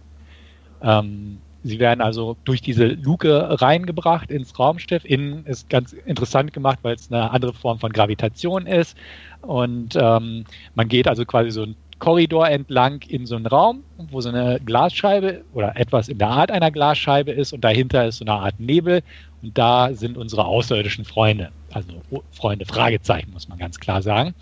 Ähm, 0.81 1.37
sie 1.63 1.79
werden 1.79 2.01
also 2.01 2.35
durch 2.43 2.61
diese 2.61 2.87
Luke 2.87 3.61
reingebracht 3.61 4.31
ins 4.31 4.57
Raumschiff. 4.57 5.05
Innen 5.05 5.45
ist 5.45 5.69
ganz 5.69 5.93
interessant 5.93 6.53
gemacht, 6.53 6.79
weil 6.81 6.95
es 6.95 7.11
eine 7.11 7.31
andere 7.31 7.53
Form 7.53 7.79
von 7.79 7.93
Gravitation 7.93 8.65
ist. 8.65 8.97
Und 9.41 9.95
ähm, 9.95 10.45
man 10.75 10.87
geht 10.87 11.07
also 11.07 11.25
quasi 11.25 11.51
so 11.51 11.63
ein 11.63 11.75
Korridor 12.03 12.49
entlang 12.49 13.01
in 13.07 13.25
so 13.25 13.37
einen 13.37 13.45
Raum, 13.45 13.81
wo 14.11 14.19
so 14.19 14.27
eine 14.27 14.59
Glasscheibe 14.59 15.45
oder 15.53 15.77
etwas 15.77 16.09
in 16.09 16.17
der 16.17 16.27
Art 16.27 16.51
einer 16.51 16.69
Glasscheibe 16.69 17.31
ist 17.31 17.53
und 17.53 17.61
dahinter 17.61 18.05
ist 18.05 18.17
so 18.17 18.25
eine 18.25 18.33
Art 18.33 18.59
Nebel 18.59 19.01
und 19.41 19.57
da 19.57 19.93
sind 19.93 20.17
unsere 20.17 20.43
außerirdischen 20.43 21.05
Freunde, 21.05 21.53
also 21.71 22.01
Freunde, 22.33 22.65
Fragezeichen 22.65 23.31
muss 23.31 23.47
man 23.47 23.57
ganz 23.57 23.79
klar 23.79 24.01
sagen. 24.01 24.35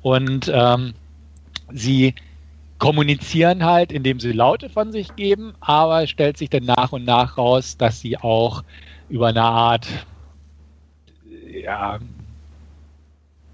Und 0.00 0.50
ähm, 0.54 0.94
sie 1.70 2.14
kommunizieren 2.78 3.62
halt, 3.62 3.92
indem 3.92 4.18
sie 4.18 4.32
Laute 4.32 4.70
von 4.70 4.90
sich 4.90 5.14
geben, 5.14 5.52
aber 5.60 6.04
es 6.04 6.08
stellt 6.10 6.38
sich 6.38 6.48
dann 6.48 6.64
nach 6.64 6.92
und 6.92 7.04
nach 7.04 7.36
raus, 7.36 7.76
dass 7.76 8.00
sie 8.00 8.16
auch 8.16 8.64
über 9.10 9.26
eine 9.26 9.42
Art, 9.42 9.86
ja, 11.62 11.98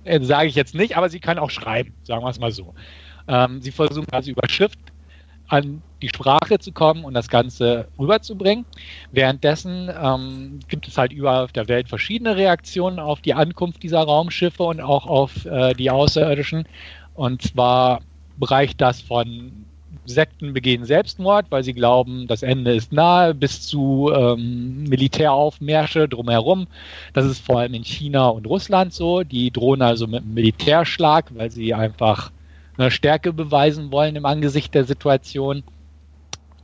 äh, 0.05 0.21
sage 0.21 0.47
ich 0.47 0.55
jetzt 0.55 0.77
nicht, 0.77 0.97
aber 0.97 1.09
sie 1.09 1.19
kann 1.19 1.41
auch 1.41 1.51
schreiben, 1.51 1.93
sagen 2.05 2.23
wir 2.23 2.31
es 2.31 2.39
mal 2.39 2.53
so. 2.53 2.73
Ähm, 3.29 3.61
sie 3.61 3.71
versuchen 3.71 4.09
also 4.11 4.31
über 4.31 4.49
Schrift 4.49 4.79
an 5.49 5.83
die 6.03 6.09
Sprache 6.09 6.59
zu 6.59 6.73
kommen 6.73 7.05
und 7.05 7.15
das 7.15 7.29
Ganze 7.29 7.89
rüberzubringen. 7.99 8.65
Währenddessen 9.13 9.91
ähm, 10.01 10.61
gibt 10.69 10.87
es 10.87 10.99
halt 10.99 11.13
überall 11.13 11.45
auf 11.45 11.53
der 11.53 11.69
Welt 11.69 11.89
verschiedene 11.89 12.37
Reaktionen 12.37 12.99
auf 12.99 13.21
die 13.21 13.35
Ankunft 13.35 13.83
dieser 13.83 14.01
Raumschiffe 14.01 14.63
und 14.63 14.81
auch 14.81 15.07
auf 15.07 15.45
äh, 15.47 15.75
die 15.75 15.91
Außerirdischen. 15.91 16.67
Und 17.15 17.43
zwar 17.43 18.01
reicht 18.41 18.81
das 18.81 19.01
von 19.01 19.65
Sekten 20.05 20.53
begehen 20.53 20.85
Selbstmord, 20.85 21.47
weil 21.51 21.65
sie 21.65 21.75
glauben, 21.75 22.27
das 22.27 22.43
Ende 22.43 22.75
ist 22.75 22.93
nahe, 22.93 23.35
bis 23.35 23.63
zu 23.67 24.11
ähm, 24.15 24.85
Militäraufmärsche 24.85 26.09
drumherum. 26.09 26.67
Das 27.13 27.27
ist 27.27 27.45
vor 27.45 27.61
allem 27.61 27.75
in 27.75 27.85
China 27.85 28.29
und 28.29 28.47
Russland 28.47 28.93
so. 28.93 29.23
Die 29.23 29.51
drohen 29.51 29.83
also 29.83 30.07
mit 30.07 30.23
einem 30.23 30.35
Militärschlag, 30.35 31.31
weil 31.35 31.51
sie 31.51 31.75
einfach 31.75 32.31
eine 32.79 32.91
Stärke 32.91 33.33
beweisen 33.33 33.91
wollen 33.93 34.17
im 34.17 34.25
Angesicht 34.25 34.75
der 34.75 34.85
Situation. 34.85 35.63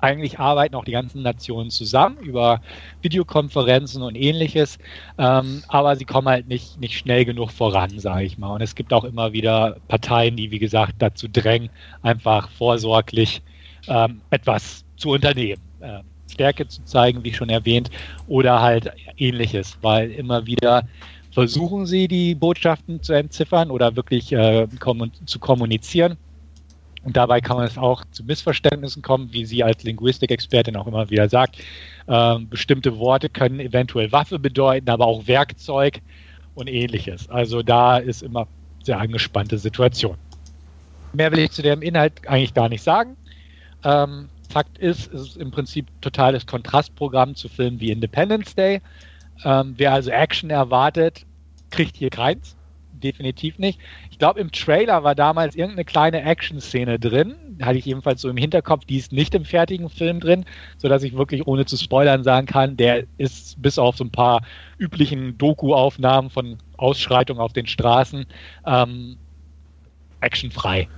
Eigentlich 0.00 0.38
arbeiten 0.38 0.74
auch 0.74 0.85
die 0.85 0.92
ganzen 0.92 1.22
Nationen 1.22 1.70
zusammen 1.70 2.18
über 2.18 2.61
Videokonferenzen 3.00 4.03
und 4.03 4.16
ähnliches, 4.16 4.79
ähm, 5.16 5.62
aber 5.68 5.96
sie 5.96 6.05
kommen 6.05 6.29
halt 6.29 6.46
nicht, 6.46 6.79
nicht 6.79 6.98
schnell 6.98 7.24
genug 7.24 7.50
voran, 7.50 7.98
sage 7.98 8.24
ich 8.24 8.37
mal. 8.37 8.55
Und 8.55 8.61
es 8.61 8.74
gibt 8.74 8.92
auch 8.92 9.05
immer 9.05 9.33
wieder 9.33 9.77
Parteien, 9.88 10.37
die, 10.37 10.50
wie 10.50 10.59
gesagt, 10.59 10.96
dazu 10.98 11.27
drängen, 11.27 11.70
einfach 12.03 12.50
vorsorglich 12.50 13.40
ähm, 13.88 14.20
etwas 14.31 14.85
zu 14.96 15.11
unternehmen. 15.11 15.62
Ähm, 15.81 16.03
Stärke 16.31 16.66
zu 16.68 16.85
zeigen, 16.85 17.24
wie 17.24 17.33
schon 17.33 17.48
erwähnt, 17.48 17.90
oder 18.27 18.61
halt 18.61 18.92
ähnliches, 19.16 19.79
weil 19.81 20.11
immer 20.11 20.46
wieder 20.46 20.87
versuchen 21.35 21.85
sie, 21.85 22.07
die 22.07 22.35
Botschaften 22.35 23.03
zu 23.03 23.12
entziffern 23.12 23.70
oder 23.70 23.97
wirklich 23.97 24.33
äh, 24.33 24.68
kommun 24.79 25.11
zu 25.27 25.40
kommunizieren. 25.40 26.16
Und 27.03 27.16
dabei 27.16 27.40
kann 27.40 27.61
es 27.62 27.77
auch 27.77 28.03
zu 28.12 28.25
Missverständnissen 28.25 29.03
kommen, 29.03 29.29
wie 29.33 29.44
sie 29.44 29.62
als 29.62 29.83
Linguistikexpertin 29.83 30.77
auch 30.77 30.87
immer 30.87 31.11
wieder 31.11 31.29
sagt. 31.29 31.57
Ähm, 32.09 32.49
bestimmte 32.49 32.99
Worte 32.99 33.29
können 33.29 33.61
eventuell 33.61 34.11
Waffe 34.12 34.38
bedeuten, 34.38 34.88
aber 34.88 35.07
auch 35.07 35.27
Werkzeug 35.27 36.01
und 36.55 36.68
ähnliches. 36.68 37.29
Also 37.29 37.62
da 37.62 37.99
ist 37.99 38.23
immer 38.23 38.47
sehr 38.83 38.99
angespannte 38.99 39.59
Situation. 39.59 40.16
Mehr 41.12 41.31
will 41.33 41.40
ich 41.40 41.51
zu 41.51 41.62
dem 41.62 41.83
Inhalt 41.83 42.27
eigentlich 42.27 42.55
gar 42.55 42.68
nicht 42.68 42.83
sagen. 42.83 43.16
Ähm, 43.83 44.29
Fakt 44.49 44.79
ist, 44.79 45.12
es 45.12 45.29
ist 45.29 45.37
im 45.37 45.51
Prinzip 45.51 45.87
totales 46.01 46.47
Kontrastprogramm 46.47 47.35
zu 47.35 47.49
Filmen 47.49 47.81
wie 47.81 47.90
Independence 47.90 48.55
Day. 48.55 48.81
Ähm, 49.44 49.75
wer 49.77 49.92
also 49.92 50.11
Action 50.11 50.51
erwartet, 50.51 51.27
kriegt 51.70 51.97
hier 51.97 52.11
keins. 52.11 52.57
Definitiv 52.92 53.59
nicht. 53.59 53.81
Ich 54.11 54.18
glaube, 54.18 54.40
im 54.40 54.51
Trailer 54.51 55.05
war 55.05 55.14
damals 55.14 55.57
irgendeine 55.57 55.85
kleine 55.85 56.23
Action-Szene 56.23 56.99
drin. 56.99 57.35
Hatte 57.61 57.77
ich 57.77 57.85
jedenfalls 57.85 58.23
so 58.23 58.31
im 58.31 58.37
Hinterkopf. 58.37 58.85
Die 58.87 58.97
ist 58.97 59.12
nicht 59.12 59.35
im 59.35 59.44
fertigen 59.44 59.90
Film 59.90 60.20
drin, 60.20 60.44
sodass 60.79 61.03
ich 61.03 61.14
wirklich 61.14 61.47
ohne 61.47 61.66
zu 61.66 61.77
spoilern 61.77 62.25
sagen 62.25 62.47
kann, 62.47 62.77
der 62.77 63.05
ist 63.18 63.61
bis 63.61 63.79
auf 63.79 63.97
so 63.97 64.05
ein 64.05 64.11
paar 64.11 64.42
üblichen 64.79 65.37
Doku-Aufnahmen 65.37 66.31
von 66.31 66.59
Ausschreitungen 66.77 67.42
auf 67.42 67.53
den 67.53 67.66
Straßen 67.66 68.25
ähm, 68.66 69.16
actionfrei. 70.20 70.88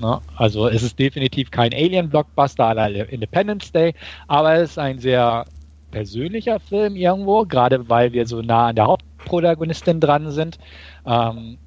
Ne? 0.00 0.20
Also 0.36 0.68
es 0.68 0.82
ist 0.82 0.98
definitiv 0.98 1.50
kein 1.50 1.72
Alien-Blockbuster 1.72 2.74
la 2.74 2.86
Independence 2.86 3.72
Day, 3.72 3.94
aber 4.26 4.54
es 4.56 4.70
ist 4.70 4.78
ein 4.78 4.98
sehr 4.98 5.44
persönlicher 5.90 6.60
Film 6.60 6.96
irgendwo, 6.96 7.44
gerade 7.44 7.88
weil 7.88 8.12
wir 8.12 8.26
so 8.26 8.42
nah 8.42 8.68
an 8.68 8.76
der 8.76 8.86
Hauptprotagonistin 8.86 10.00
dran 10.00 10.30
sind. 10.30 10.58
Ähm, 11.06 11.58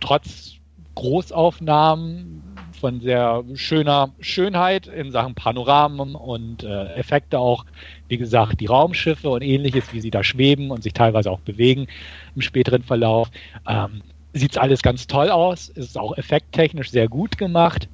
trotz 0.00 0.54
Großaufnahmen 0.94 2.42
von 2.80 3.00
sehr 3.00 3.42
schöner 3.54 4.10
Schönheit 4.20 4.86
in 4.86 5.10
Sachen 5.10 5.34
Panoramen 5.34 6.14
und 6.14 6.62
äh, 6.62 6.94
Effekte 6.94 7.38
auch, 7.38 7.64
wie 8.08 8.18
gesagt, 8.18 8.60
die 8.60 8.66
Raumschiffe 8.66 9.30
und 9.30 9.42
ähnliches, 9.42 9.92
wie 9.92 10.00
sie 10.00 10.10
da 10.10 10.22
schweben 10.22 10.70
und 10.70 10.82
sich 10.82 10.92
teilweise 10.92 11.30
auch 11.30 11.40
bewegen 11.40 11.86
im 12.34 12.42
späteren 12.42 12.82
Verlauf. 12.82 13.30
Ähm, 13.66 14.02
Sieht 14.36 14.58
alles 14.58 14.82
ganz 14.82 15.06
toll 15.06 15.30
aus, 15.30 15.68
ist 15.68 15.96
auch 15.96 16.18
effekttechnisch 16.18 16.90
sehr 16.90 17.08
gut 17.08 17.38
gemacht. 17.38 17.88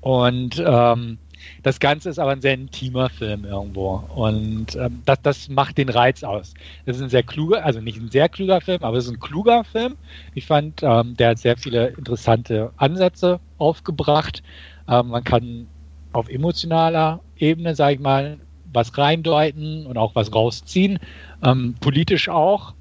Und 0.00 0.60
ähm, 0.66 1.18
das 1.62 1.80
Ganze 1.80 2.10
ist 2.10 2.18
aber 2.18 2.32
ein 2.32 2.40
sehr 2.40 2.54
intimer 2.54 3.10
Film 3.10 3.44
irgendwo. 3.44 4.04
Und 4.14 4.76
ähm, 4.76 5.02
das, 5.04 5.22
das 5.22 5.48
macht 5.48 5.78
den 5.78 5.88
Reiz 5.88 6.22
aus. 6.22 6.54
Das 6.86 6.96
ist 6.96 7.02
ein 7.02 7.08
sehr 7.08 7.22
kluger, 7.22 7.64
also 7.64 7.80
nicht 7.80 8.00
ein 8.00 8.10
sehr 8.10 8.28
kluger 8.28 8.60
Film, 8.60 8.82
aber 8.82 8.96
es 8.96 9.06
ist 9.06 9.12
ein 9.12 9.20
kluger 9.20 9.64
Film. 9.64 9.96
Ich 10.34 10.46
fand, 10.46 10.82
ähm, 10.82 11.16
der 11.16 11.30
hat 11.30 11.38
sehr 11.38 11.56
viele 11.56 11.88
interessante 11.88 12.72
Ansätze 12.76 13.40
aufgebracht. 13.58 14.42
Ähm, 14.88 15.08
man 15.08 15.24
kann 15.24 15.66
auf 16.12 16.28
emotionaler 16.28 17.20
Ebene, 17.36 17.74
sage 17.74 17.94
ich 17.94 18.00
mal, 18.00 18.38
was 18.72 18.96
reindeuten 18.98 19.86
und 19.86 19.96
auch 19.96 20.14
was 20.14 20.34
rausziehen. 20.34 20.98
Ähm, 21.42 21.74
politisch 21.80 22.28
auch 22.28 22.74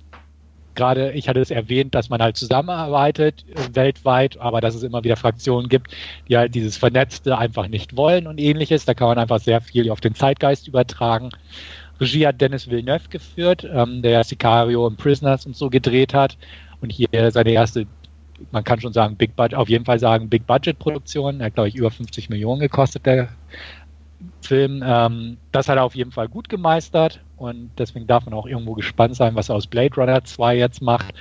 gerade, 0.77 1.11
ich 1.11 1.27
hatte 1.27 1.41
es 1.41 1.51
erwähnt, 1.51 1.93
dass 1.93 2.09
man 2.09 2.21
halt 2.21 2.37
zusammenarbeitet 2.37 3.43
äh, 3.49 3.75
weltweit, 3.75 4.37
aber 4.37 4.61
dass 4.61 4.75
es 4.75 4.83
immer 4.83 5.03
wieder 5.03 5.17
Fraktionen 5.17 5.67
gibt, 5.67 5.91
die 6.29 6.37
halt 6.37 6.55
dieses 6.55 6.77
Vernetzte 6.77 7.37
einfach 7.37 7.67
nicht 7.67 7.97
wollen 7.97 8.27
und 8.27 8.39
ähnliches. 8.39 8.85
Da 8.85 8.93
kann 8.93 9.09
man 9.09 9.17
einfach 9.17 9.39
sehr 9.39 9.59
viel 9.59 9.91
auf 9.91 9.99
den 9.99 10.15
Zeitgeist 10.15 10.69
übertragen. 10.69 11.31
Regie 11.99 12.27
hat 12.27 12.39
Dennis 12.39 12.69
Villeneuve 12.69 13.09
geführt, 13.09 13.67
ähm, 13.69 14.01
der 14.01 14.23
Sicario 14.23 14.85
und 14.85 14.97
Prisoners 14.97 15.45
und 15.45 15.57
so 15.57 15.69
gedreht 15.69 16.13
hat. 16.13 16.37
Und 16.79 16.91
hier 16.91 17.31
seine 17.31 17.51
erste, 17.51 17.87
man 18.51 18.63
kann 18.63 18.79
schon 18.79 18.93
sagen, 18.93 19.15
Big 19.17 19.35
Budget, 19.35 19.55
auf 19.55 19.67
jeden 19.67 19.85
Fall 19.85 19.99
sagen, 19.99 20.29
Big 20.29 20.45
Budget 20.45 20.77
Produktion. 20.79 21.39
Er 21.41 21.47
hat, 21.47 21.55
glaube 21.55 21.69
ich, 21.69 21.75
über 21.75 21.89
50 21.91 22.29
Millionen 22.29 22.61
gekostet, 22.61 23.05
der 23.05 23.29
Film. 24.41 24.83
Ähm, 24.85 25.37
das 25.51 25.69
hat 25.69 25.77
er 25.77 25.83
auf 25.83 25.95
jeden 25.95 26.11
Fall 26.11 26.27
gut 26.27 26.49
gemeistert 26.49 27.21
und 27.37 27.69
deswegen 27.77 28.07
darf 28.07 28.25
man 28.25 28.33
auch 28.33 28.47
irgendwo 28.47 28.73
gespannt 28.73 29.15
sein, 29.15 29.35
was 29.35 29.49
er 29.49 29.55
aus 29.55 29.67
Blade 29.67 29.95
Runner 29.95 30.23
2 30.23 30.57
jetzt 30.57 30.81
macht. 30.81 31.13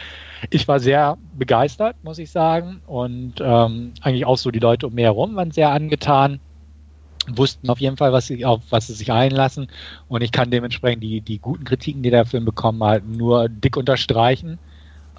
Ich 0.50 0.66
war 0.66 0.80
sehr 0.80 1.18
begeistert, 1.36 1.96
muss 2.02 2.18
ich 2.18 2.30
sagen. 2.30 2.80
Und 2.86 3.34
ähm, 3.40 3.92
eigentlich 4.00 4.24
auch 4.24 4.38
so 4.38 4.50
die 4.50 4.58
Leute 4.58 4.86
um 4.86 4.94
mir 4.94 5.04
herum 5.04 5.36
waren 5.36 5.50
sehr 5.50 5.70
angetan, 5.70 6.40
wussten 7.28 7.68
auf 7.68 7.80
jeden 7.80 7.96
Fall, 7.96 8.12
was 8.12 8.26
sie, 8.26 8.44
auf 8.44 8.62
was 8.70 8.86
sie 8.86 8.94
sich 8.94 9.12
einlassen. 9.12 9.68
Und 10.08 10.22
ich 10.22 10.32
kann 10.32 10.50
dementsprechend 10.50 11.02
die, 11.02 11.20
die 11.20 11.38
guten 11.38 11.64
Kritiken, 11.64 12.02
die 12.02 12.10
der 12.10 12.24
Film 12.24 12.44
bekommen 12.44 12.82
hat, 12.82 13.04
nur 13.04 13.48
dick 13.48 13.76
unterstreichen. 13.76 14.58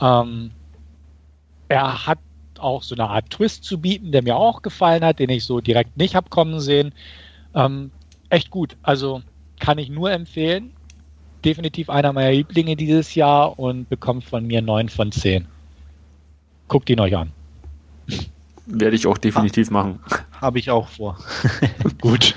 Ähm, 0.01 0.51
er 1.69 2.07
hat 2.07 2.19
auch 2.59 2.81
so 2.81 2.95
eine 2.95 3.07
Art 3.07 3.29
Twist 3.29 3.63
zu 3.65 3.79
bieten, 3.79 4.11
der 4.11 4.23
mir 4.23 4.35
auch 4.35 4.63
gefallen 4.63 5.03
hat, 5.03 5.19
den 5.19 5.29
ich 5.29 5.45
so 5.45 5.61
direkt 5.61 5.95
nicht 5.97 6.15
habe 6.15 6.29
kommen 6.29 6.59
sehen. 6.59 6.93
Ähm, 7.57 7.91
echt 8.29 8.51
gut. 8.51 8.77
Also 8.83 9.21
kann 9.59 9.77
ich 9.77 9.89
nur 9.89 10.11
empfehlen 10.11 10.71
definitiv 11.47 11.89
einer 11.89 12.13
meiner 12.13 12.31
Lieblinge 12.31 12.75
dieses 12.75 13.15
Jahr 13.15 13.57
und 13.57 13.89
bekommt 13.89 14.23
von 14.25 14.45
mir 14.45 14.61
9 14.61 14.89
von 14.89 15.11
10. 15.11 15.47
guckt 16.67 16.89
ihn 16.89 16.99
euch 16.99 17.15
an. 17.15 17.31
Werde 18.65 18.95
ich 18.95 19.07
auch 19.07 19.17
definitiv 19.17 19.71
machen. 19.71 19.99
Habe 20.41 20.59
ich 20.59 20.69
auch 20.69 20.89
vor. 20.89 21.17
Gut. 22.01 22.35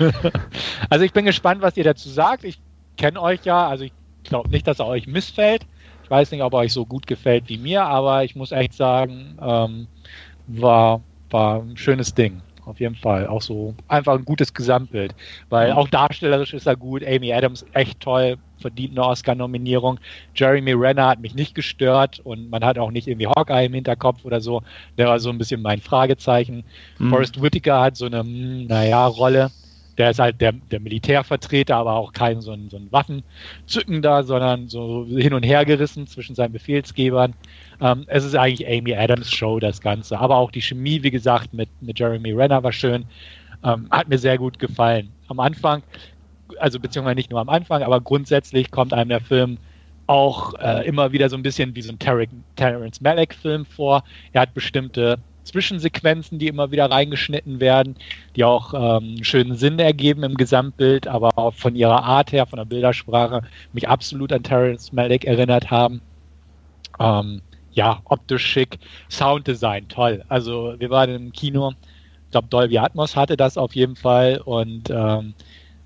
Also 0.89 1.03
ich 1.03 1.11
bin 1.11 1.25
gespannt, 1.25 1.61
was 1.61 1.75
ihr 1.75 1.83
dazu 1.83 2.07
sagt. 2.07 2.45
Ich 2.45 2.59
kenne 2.95 3.21
euch 3.21 3.43
ja, 3.43 3.67
also 3.67 3.83
ich 3.83 3.91
glaube 4.23 4.49
nicht, 4.49 4.65
dass 4.65 4.79
er 4.79 4.87
euch 4.87 5.07
missfällt. 5.07 5.65
Ich 6.05 6.09
weiß 6.09 6.31
nicht, 6.31 6.41
ob 6.41 6.53
er 6.53 6.59
euch 6.59 6.71
so 6.71 6.85
gut 6.85 7.05
gefällt 7.05 7.49
wie 7.49 7.57
mir, 7.57 7.83
aber 7.83 8.23
ich 8.23 8.35
muss 8.35 8.53
echt 8.53 8.73
sagen, 8.73 9.37
ähm, 9.41 9.87
war, 10.47 11.01
war 11.29 11.61
ein 11.61 11.75
schönes 11.75 12.13
Ding 12.13 12.41
auf 12.71 12.79
jeden 12.79 12.95
Fall. 12.95 13.27
Auch 13.27 13.41
so 13.41 13.75
einfach 13.87 14.15
ein 14.17 14.25
gutes 14.25 14.53
Gesamtbild. 14.53 15.13
Weil 15.49 15.73
auch 15.73 15.89
darstellerisch 15.89 16.53
ist 16.53 16.65
er 16.65 16.77
gut. 16.77 17.05
Amy 17.05 17.33
Adams 17.33 17.65
echt 17.73 17.99
toll, 17.99 18.37
verdient 18.59 18.97
eine 18.97 19.05
Oscar-Nominierung. 19.05 19.99
Jeremy 20.33 20.71
Renner 20.71 21.07
hat 21.07 21.19
mich 21.19 21.35
nicht 21.35 21.53
gestört 21.53 22.19
und 22.19 22.49
man 22.49 22.63
hat 22.63 22.77
auch 22.77 22.91
nicht 22.91 23.07
irgendwie 23.07 23.27
Hawkeye 23.27 23.65
im 23.65 23.73
Hinterkopf 23.73 24.23
oder 24.23 24.39
so. 24.41 24.63
Der 24.97 25.07
war 25.07 25.19
so 25.19 25.29
ein 25.29 25.37
bisschen 25.37 25.61
mein 25.61 25.81
Fragezeichen. 25.81 26.63
Mhm. 26.97 27.09
Forrest 27.09 27.41
Whitaker 27.41 27.81
hat 27.81 27.97
so 27.97 28.05
eine, 28.05 28.21
hm, 28.21 28.67
naja, 28.67 29.05
Rolle. 29.05 29.51
Der 29.97 30.11
ist 30.11 30.19
halt 30.19 30.39
der, 30.39 30.53
der 30.53 30.79
Militärvertreter, 30.79 31.75
aber 31.75 31.95
auch 31.95 32.13
kein 32.13 32.39
so 32.39 32.53
ein, 32.53 32.69
so 32.69 32.77
ein 32.77 32.91
Waffenzückender, 32.91 34.23
sondern 34.23 34.69
so 34.69 35.05
hin 35.05 35.33
und 35.33 35.43
her 35.43 35.65
gerissen 35.65 36.07
zwischen 36.07 36.33
seinen 36.33 36.53
Befehlsgebern. 36.53 37.35
Ähm, 37.81 38.05
es 38.07 38.23
ist 38.23 38.35
eigentlich 38.35 38.67
Amy 38.67 38.95
Adams 38.95 39.31
Show, 39.31 39.59
das 39.59 39.81
Ganze. 39.81 40.19
Aber 40.19 40.37
auch 40.37 40.51
die 40.51 40.61
Chemie, 40.61 41.01
wie 41.03 41.11
gesagt, 41.11 41.53
mit, 41.53 41.69
mit 41.81 41.99
Jeremy 41.99 42.31
Renner 42.31 42.63
war 42.63 42.71
schön. 42.71 43.05
Ähm, 43.63 43.87
hat 43.91 44.07
mir 44.07 44.17
sehr 44.17 44.37
gut 44.37 44.59
gefallen. 44.59 45.09
Am 45.27 45.39
Anfang, 45.39 45.83
also 46.59 46.79
beziehungsweise 46.79 47.15
nicht 47.15 47.31
nur 47.31 47.39
am 47.39 47.49
Anfang, 47.49 47.83
aber 47.83 47.99
grundsätzlich 47.99 48.71
kommt 48.71 48.93
einem 48.93 49.09
der 49.09 49.21
Film 49.21 49.57
auch 50.07 50.53
äh, 50.55 50.85
immer 50.85 51.11
wieder 51.11 51.29
so 51.29 51.37
ein 51.37 51.43
bisschen 51.43 51.75
wie 51.75 51.81
so 51.81 51.91
ein 51.91 51.99
Ter 51.99 52.25
Terrence 52.55 53.01
Malick-Film 53.01 53.65
vor. 53.65 54.03
Er 54.33 54.41
hat 54.41 54.53
bestimmte 54.53 55.17
Zwischensequenzen, 55.43 56.37
die 56.37 56.47
immer 56.47 56.71
wieder 56.71 56.91
reingeschnitten 56.91 57.59
werden, 57.59 57.95
die 58.35 58.43
auch 58.43 58.73
ähm, 58.73 59.15
einen 59.15 59.23
schönen 59.23 59.55
Sinn 59.55 59.79
ergeben 59.79 60.23
im 60.23 60.35
Gesamtbild, 60.35 61.07
aber 61.07 61.37
auch 61.37 61.53
von 61.53 61.75
ihrer 61.75 62.03
Art 62.03 62.31
her, 62.31 62.45
von 62.45 62.57
der 62.57 62.65
Bildersprache, 62.65 63.41
mich 63.73 63.87
absolut 63.87 64.31
an 64.33 64.43
Terrence 64.43 64.91
Malick 64.91 65.25
erinnert 65.25 65.71
haben. 65.71 66.01
Ähm, 66.99 67.41
ja, 67.73 68.01
optisch 68.05 68.45
schick, 68.45 68.79
Sounddesign 69.09 69.87
toll. 69.87 70.23
Also 70.27 70.75
wir 70.77 70.89
waren 70.89 71.09
im 71.09 71.31
Kino, 71.31 71.71
ich 72.25 72.31
glaube 72.31 72.47
Dolby 72.49 72.77
Atmos 72.77 73.15
hatte 73.15 73.37
das 73.37 73.57
auf 73.57 73.75
jeden 73.75 73.95
Fall 73.95 74.41
und 74.43 74.89
ähm, 74.89 75.33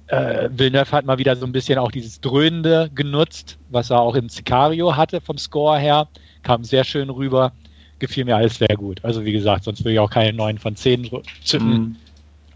äh, 0.08 0.50
Villeneuve 0.52 0.92
hat 0.92 1.06
mal 1.06 1.18
wieder 1.18 1.36
so 1.36 1.46
ein 1.46 1.52
bisschen 1.52 1.80
auch 1.80 1.92
dieses 1.92 2.22
Dröhnende 2.22 2.90
genutzt, 2.94 3.58
was 3.70 3.90
er 3.90 4.00
auch 4.00 4.16
in 4.16 4.30
Sicario 4.30 4.96
hatte 4.96 5.22
vom 5.22 5.38
Score 5.38 5.80
her, 5.80 6.08
kam 6.44 6.64
sehr 6.64 6.84
schön 6.84 7.10
rüber, 7.10 7.54
gefiel 8.00 8.26
mir 8.26 8.36
alles 8.36 8.58
sehr 8.58 8.76
gut. 8.76 9.04
Also 9.04 9.26
wie 9.26 9.32
gesagt, 9.32 9.64
sonst 9.64 9.80
würde 9.82 9.94
ich 9.94 10.00
auch 10.00 10.10
keine 10.10 10.34
9 10.34 10.60
von 10.60 10.76
10 10.76 11.10
zünden. 11.44 11.72
Mhm. 11.72 11.96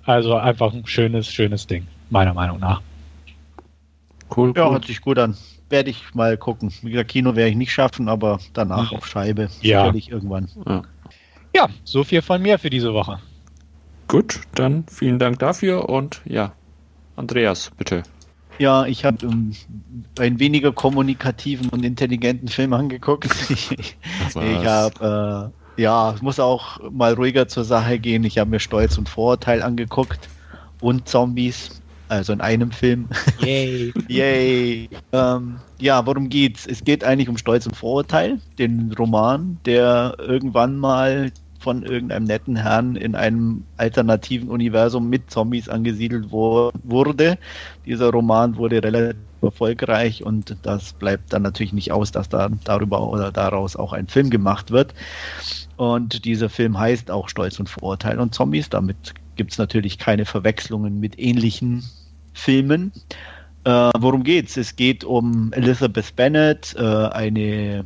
Also 0.04 0.36
einfach 0.36 0.74
ein 0.74 0.86
schönes, 0.86 1.28
schönes 1.28 1.68
Ding, 1.68 1.88
meiner 2.10 2.34
Meinung 2.34 2.60
nach. 2.60 2.82
Cool, 4.36 4.54
ja, 4.56 4.66
cool. 4.66 4.74
hört 4.74 4.86
sich 4.86 5.02
gut 5.02 5.18
an 5.18 5.36
werde 5.70 5.90
ich 5.90 6.14
mal 6.14 6.38
gucken. 6.38 6.72
Wie 6.82 6.92
gesagt, 6.92 7.12
Kino 7.12 7.36
werde 7.36 7.52
ich 7.52 7.56
nicht 7.56 7.72
schaffen, 7.72 8.10
aber 8.10 8.40
danach 8.54 8.92
auf 8.92 9.06
Scheibe. 9.06 9.50
Ja. 9.62 9.82
Sicherlich 9.82 10.12
irgendwann. 10.12 10.50
Ja. 10.66 10.82
ja, 11.56 11.70
so 11.84 12.04
viel 12.04 12.22
von 12.22 12.42
mir 12.42 12.60
für 12.60 12.70
diese 12.70 12.94
Woche. 12.94 13.20
Gut, 14.08 14.42
dann 14.56 14.86
vielen 14.88 15.20
Dank 15.20 15.40
dafür 15.40 15.88
und 15.88 16.22
ja, 16.26 16.54
Andreas, 17.16 17.72
bitte. 17.78 18.04
Ja, 18.58 18.86
ich 18.86 19.06
habe 19.06 19.26
um, 19.26 19.54
einen 20.20 20.40
weniger 20.40 20.72
kommunikativen 20.72 21.70
und 21.70 21.86
intelligenten 21.86 22.48
Film 22.48 22.74
angeguckt. 22.74 23.30
ich 23.50 23.96
habe, 24.36 25.52
äh, 25.78 25.82
ja, 25.82 26.12
es 26.12 26.22
muss 26.22 26.40
auch 26.40 26.80
mal 26.92 27.14
ruhiger 27.14 27.48
zur 27.48 27.64
Sache 27.64 28.00
gehen. 28.00 28.24
Ich 28.26 28.38
habe 28.38 28.50
mir 28.50 28.60
Stolz 28.60 28.98
und 28.98 29.08
Vorurteil 29.08 29.62
angeguckt 29.62 30.28
und 30.82 31.08
Zombies 31.08 31.82
also 32.10 32.34
in 32.34 32.42
einem 32.42 32.72
Film. 32.72 33.08
Yay. 33.40 33.94
Yay. 34.08 34.90
Ähm, 35.14 35.56
ja, 35.80 36.06
worum 36.06 36.30
geht's? 36.30 36.68
Es 36.68 36.84
geht 36.84 37.04
eigentlich 37.04 37.30
um 37.30 37.38
Stolz 37.38 37.66
und 37.66 37.76
Vorurteil, 37.76 38.40
den 38.58 38.94
Roman, 38.98 39.60
der 39.66 40.16
irgendwann 40.20 40.78
mal 40.78 41.32
von 41.60 41.84
irgendeinem 41.84 42.24
netten 42.24 42.56
Herrn 42.56 42.96
in 42.96 43.16
einem 43.16 43.66
alternativen 43.78 44.50
Universum 44.50 45.10
mit 45.10 45.30
Zombies 45.30 45.68
angesiedelt 45.70 46.32
wo 46.32 46.72
wurde. 46.84 47.38
Dieser 47.86 48.10
Roman 48.12 48.56
wurde 48.56 48.82
relativ 48.82 49.18
erfolgreich 49.42 50.24
und 50.24 50.58
das 50.64 50.94
bleibt 50.94 51.34
dann 51.34 51.44
natürlich 51.44 51.74
nicht 51.74 51.92
aus, 51.92 52.12
dass 52.12 52.30
da 52.30 52.50
darüber 52.64 53.08
oder 53.10 53.32
daraus 53.32 53.76
auch 53.76 53.94
ein 53.94 54.08
Film 54.08 54.30
gemacht 54.30 54.72
wird. 54.72 54.94
Und 55.78 56.26
dieser 56.26 56.50
Film 56.50 56.78
heißt 56.78 57.12
auch 57.12 57.30
Stolz 57.30 57.60
und 57.60 57.70
Vorurteil 57.70 58.20
und 58.20 58.34
Zombies. 58.34 58.70
Damit 58.70 59.14
gibt 59.36 59.52
es 59.52 59.58
natürlich 59.58 59.98
keine 59.98 60.26
Verwechslungen 60.26 61.00
mit 61.00 61.18
ähnlichen 61.20 61.84
Filmen. 62.40 62.92
Äh, 63.66 63.92
worum 63.98 64.24
geht's? 64.24 64.58
Es 64.58 64.76
geht 64.76 65.04
um 65.04 65.52
Elizabeth 65.54 66.16
Bennet, 66.16 66.76
äh, 66.78 66.82
eine 66.82 67.86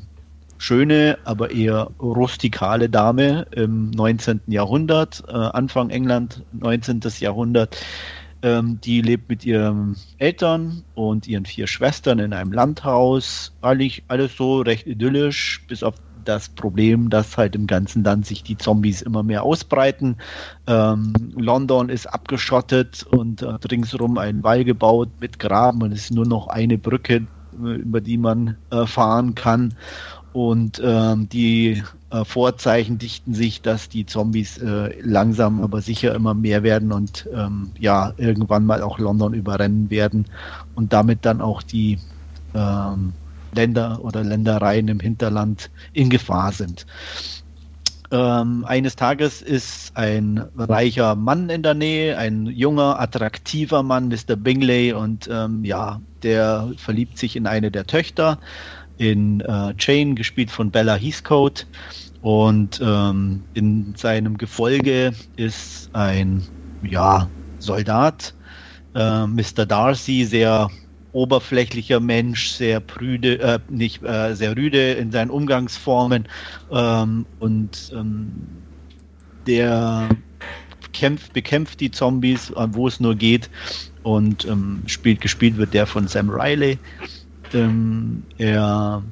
schöne, 0.57 1.17
aber 1.25 1.51
eher 1.51 1.91
rustikale 1.99 2.89
Dame 2.89 3.45
im 3.51 3.91
19. 3.91 4.41
Jahrhundert, 4.47 5.23
äh, 5.27 5.31
Anfang 5.31 5.89
England, 5.89 6.43
19. 6.53 7.01
Jahrhundert. 7.19 7.77
Ähm, 8.43 8.79
die 8.81 9.01
lebt 9.01 9.29
mit 9.29 9.45
ihren 9.45 9.95
Eltern 10.17 10.83
und 10.95 11.27
ihren 11.27 11.45
vier 11.45 11.67
Schwestern 11.67 12.19
in 12.19 12.33
einem 12.33 12.51
Landhaus. 12.51 13.53
Eigentlich 13.61 14.03
alles 14.09 14.35
so 14.35 14.61
recht 14.61 14.85
idyllisch, 14.85 15.63
bis 15.67 15.81
auf 15.81 15.95
das 16.25 16.49
Problem, 16.49 17.09
dass 17.09 17.37
halt 17.37 17.55
im 17.55 17.67
ganzen 17.67 18.03
Land 18.03 18.25
sich 18.25 18.43
die 18.43 18.57
Zombies 18.57 19.01
immer 19.01 19.23
mehr 19.23 19.43
ausbreiten. 19.43 20.17
Ähm, 20.67 21.13
London 21.35 21.89
ist 21.89 22.07
abgeschottet 22.07 23.03
und 23.03 23.41
äh, 23.41 23.47
ringsherum 23.69 24.17
ein 24.17 24.43
Wall 24.43 24.63
gebaut 24.63 25.09
mit 25.19 25.39
Graben 25.39 25.81
und 25.81 25.91
es 25.91 26.05
ist 26.05 26.11
nur 26.11 26.25
noch 26.25 26.47
eine 26.47 26.77
Brücke, 26.77 27.27
äh, 27.63 27.75
über 27.75 28.01
die 28.01 28.17
man 28.17 28.57
äh, 28.71 28.85
fahren 28.85 29.35
kann. 29.35 29.75
Und 30.33 30.81
ähm, 30.83 31.29
die 31.29 31.83
äh, 32.09 32.25
Vorzeichen 32.25 32.97
dichten 32.97 33.35
sich, 33.35 33.61
dass 33.61 33.87
die 33.87 34.07
Zombies 34.07 34.57
äh, 34.57 34.99
langsam 35.01 35.61
aber 35.61 35.81
sicher 35.81 36.15
immer 36.15 36.33
mehr 36.33 36.63
werden 36.63 36.91
und 36.91 37.29
ähm, 37.33 37.69
ja, 37.79 38.13
irgendwann 38.17 38.65
mal 38.65 38.81
auch 38.81 38.97
London 38.97 39.35
überrennen 39.35 39.91
werden 39.91 40.25
und 40.73 40.91
damit 40.91 41.19
dann 41.25 41.39
auch 41.39 41.61
die 41.61 41.99
ähm, 42.55 43.13
Länder 43.53 43.99
oder 44.03 44.23
Ländereien 44.23 44.87
im 44.87 44.99
Hinterland 44.99 45.69
in 45.93 46.09
Gefahr 46.09 46.51
sind. 46.51 46.85
Ähm, 48.13 48.63
eines 48.67 48.95
Tages 48.95 49.41
ist 49.41 49.97
ein 49.97 50.37
reicher 50.55 51.15
Mann 51.15 51.49
in 51.49 51.63
der 51.63 51.73
Nähe, 51.73 52.15
ein 52.15 52.45
junger, 52.45 52.99
attraktiver 52.99 53.81
Mann, 53.81 54.07
Mr. 54.07 54.35
Bingley, 54.35 54.93
und 54.93 55.27
ähm, 55.31 55.65
ja, 55.65 55.99
der 56.21 56.71
verliebt 56.77 57.17
sich 57.17 57.35
in 57.35 57.47
eine 57.47 57.71
der 57.71 57.87
Töchter, 57.87 58.37
in 58.97 59.41
äh, 59.41 59.73
Jane, 59.79 60.13
gespielt 60.13 60.51
von 60.51 60.69
Bella 60.69 60.93
Heathcote. 60.95 61.65
Und 62.21 62.79
ähm, 62.83 63.43
in 63.55 63.95
seinem 63.97 64.37
Gefolge 64.37 65.13
ist 65.35 65.89
ein 65.93 66.43
ja, 66.83 67.27
Soldat, 67.57 68.35
äh, 68.93 69.25
Mr. 69.25 69.65
Darcy, 69.65 70.23
sehr 70.25 70.69
oberflächlicher 71.13 71.99
Mensch, 71.99 72.49
sehr 72.49 72.79
prüde, 72.79 73.39
äh, 73.39 73.59
nicht 73.69 74.03
äh, 74.03 74.35
sehr 74.35 74.55
rüde 74.55 74.93
in 74.93 75.11
seinen 75.11 75.29
Umgangsformen 75.29 76.27
ähm, 76.71 77.25
und 77.39 77.91
ähm, 77.95 78.31
der 79.47 80.09
kämpft, 80.91 81.33
bekämpft 81.33 81.79
die 81.79 81.91
Zombies, 81.91 82.49
äh, 82.51 82.67
wo 82.71 82.87
es 82.87 82.99
nur 82.99 83.15
geht 83.15 83.49
und 84.03 84.45
ähm, 84.45 84.83
spielt, 84.87 85.21
gespielt 85.21 85.57
wird 85.57 85.73
der 85.73 85.85
von 85.85 86.07
Sam 86.07 86.29
Riley. 86.29 86.77
Ähm, 87.53 88.23
er 88.37 89.03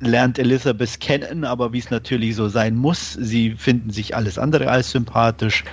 lernt 0.00 0.38
Elizabeth 0.38 1.00
kennen, 1.00 1.44
aber 1.44 1.72
wie 1.72 1.78
es 1.78 1.90
natürlich 1.90 2.36
so 2.36 2.48
sein 2.48 2.76
muss, 2.76 3.14
sie 3.14 3.52
finden 3.52 3.90
sich 3.90 4.14
alles 4.14 4.38
andere 4.38 4.68
als 4.68 4.90
sympathisch 4.90 5.64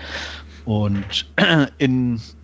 und 0.66 1.28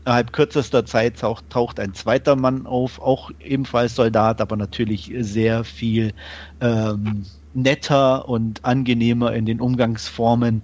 innerhalb 0.10 0.34
kürzester 0.34 0.88
Zeit 0.88 1.20
taucht, 1.20 1.80
ein 1.80 1.94
zweiter 1.94 2.36
Mann 2.36 2.66
auf, 2.66 3.00
auch 3.00 3.30
ebenfalls 3.40 3.94
Soldat, 3.94 4.42
aber 4.42 4.58
natürlich 4.58 5.14
sehr 5.20 5.64
viel 5.64 6.14
ähm, 6.62 7.26
netter 7.54 8.28
und 8.28 8.66
angenehmer 8.66 9.34
in 9.34 9.46
den 9.46 9.62
Umgangsformen. 9.62 10.64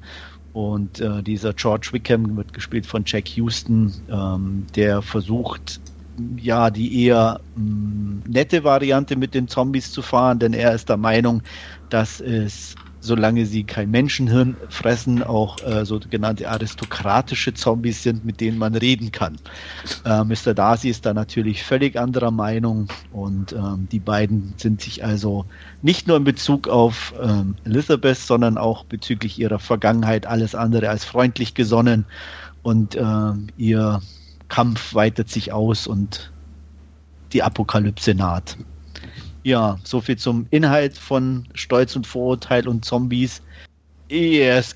Und 0.54 1.00
äh, 1.00 1.22
dieser 1.22 1.54
George 1.54 1.90
Wickham 1.92 2.36
wird 2.38 2.54
gespielt 2.54 2.88
von 2.88 3.04
Jack 3.06 3.38
Houston, 3.38 3.94
ähm, 4.10 4.66
der 4.76 5.04
versucht, 5.04 5.80
ja, 6.38 6.72
die 6.72 7.06
eher 7.06 7.40
mh, 7.56 7.62
mm, 7.62 8.24
nette 8.28 8.64
Variante 8.64 9.16
mit 9.16 9.36
den 9.36 9.48
Zombies 9.48 9.92
zu 9.92 10.02
fahren, 10.02 10.40
denn 10.40 10.54
er 10.54 10.74
ist 10.74 10.90
der 10.90 10.98
Meinung, 10.98 11.44
dass 11.92 12.20
es 12.20 12.74
solange 13.06 13.46
sie 13.46 13.64
kein 13.64 13.92
Menschenhirn 13.92 14.58
fressen, 14.70 15.24
auch 15.24 15.62
äh, 15.64 15.86
sogenannte 15.86 16.50
aristokratische 16.50 17.54
Zombies 17.54 18.04
sind, 18.04 18.26
mit 18.26 18.42
denen 18.42 18.58
man 18.58 18.76
reden 18.76 19.12
kann. 19.12 19.38
Äh, 20.04 20.24
Mr. 20.24 20.54
Darcy 20.54 20.90
ist 20.90 21.06
da 21.06 21.14
natürlich 21.14 21.64
völlig 21.64 21.98
anderer 21.98 22.32
Meinung 22.32 22.88
und 23.14 23.54
ähm, 23.54 23.88
die 23.92 24.00
beiden 24.00 24.54
sind 24.58 24.82
sich 24.82 25.06
also 25.06 25.46
nicht 25.82 26.08
nur 26.08 26.18
in 26.18 26.24
Bezug 26.24 26.68
auf 26.68 27.14
ähm, 27.22 27.56
Elizabeth, 27.64 28.18
sondern 28.18 28.58
auch 28.58 28.84
bezüglich 28.86 29.40
ihrer 29.40 29.60
Vergangenheit 29.60 30.26
alles 30.26 30.56
andere 30.56 30.90
als 30.90 31.06
freundlich 31.06 31.54
gesonnen 31.54 32.06
und 32.64 32.96
äh, 32.96 33.32
ihr 33.58 34.02
Kampf 34.48 34.94
weitet 34.94 35.30
sich 35.30 35.54
aus 35.54 35.88
und 35.88 36.32
die 37.34 37.44
Apokalypse 37.44 38.16
naht. 38.16 38.58
Ja, 39.46 39.78
so 39.84 40.02
viel 40.02 40.18
zum 40.18 40.48
Inhalt 40.50 40.98
von 40.98 41.48
Stolz 41.54 41.96
und 41.96 42.08
Vorurteil 42.08 42.68
und 42.68 42.84
Zombies. 42.84 43.44
Yes, 44.10 44.76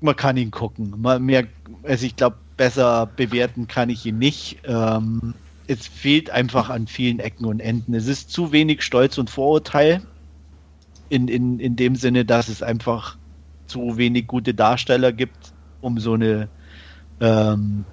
man 0.00 0.16
kann 0.16 0.38
ihn 0.38 0.50
gucken. 0.50 0.94
Mal 0.96 1.20
mehr, 1.20 1.46
also 1.82 2.06
ich 2.06 2.16
glaube, 2.16 2.38
besser 2.56 3.04
bewerten 3.04 3.68
kann 3.68 3.90
ich 3.90 4.06
ihn 4.06 4.16
nicht. 4.16 4.60
Ähm, 4.64 5.34
es 5.66 5.86
fehlt 5.86 6.30
einfach 6.30 6.70
an 6.70 6.86
vielen 6.86 7.18
Ecken 7.18 7.44
und 7.44 7.60
Enden. 7.60 7.92
Es 7.92 8.06
ist 8.06 8.30
zu 8.30 8.50
wenig 8.50 8.80
Stolz 8.80 9.18
und 9.18 9.28
Vorurteil. 9.28 10.00
In, 11.10 11.28
in, 11.28 11.60
in 11.60 11.76
dem 11.76 11.94
Sinne, 11.94 12.24
dass 12.24 12.48
es 12.48 12.62
einfach 12.62 13.18
zu 13.66 13.98
wenig 13.98 14.26
gute 14.26 14.54
Darsteller 14.54 15.12
gibt, 15.12 15.52
um 15.82 15.98
so 15.98 16.14
eine 16.14 16.48
ähm, 17.20 17.84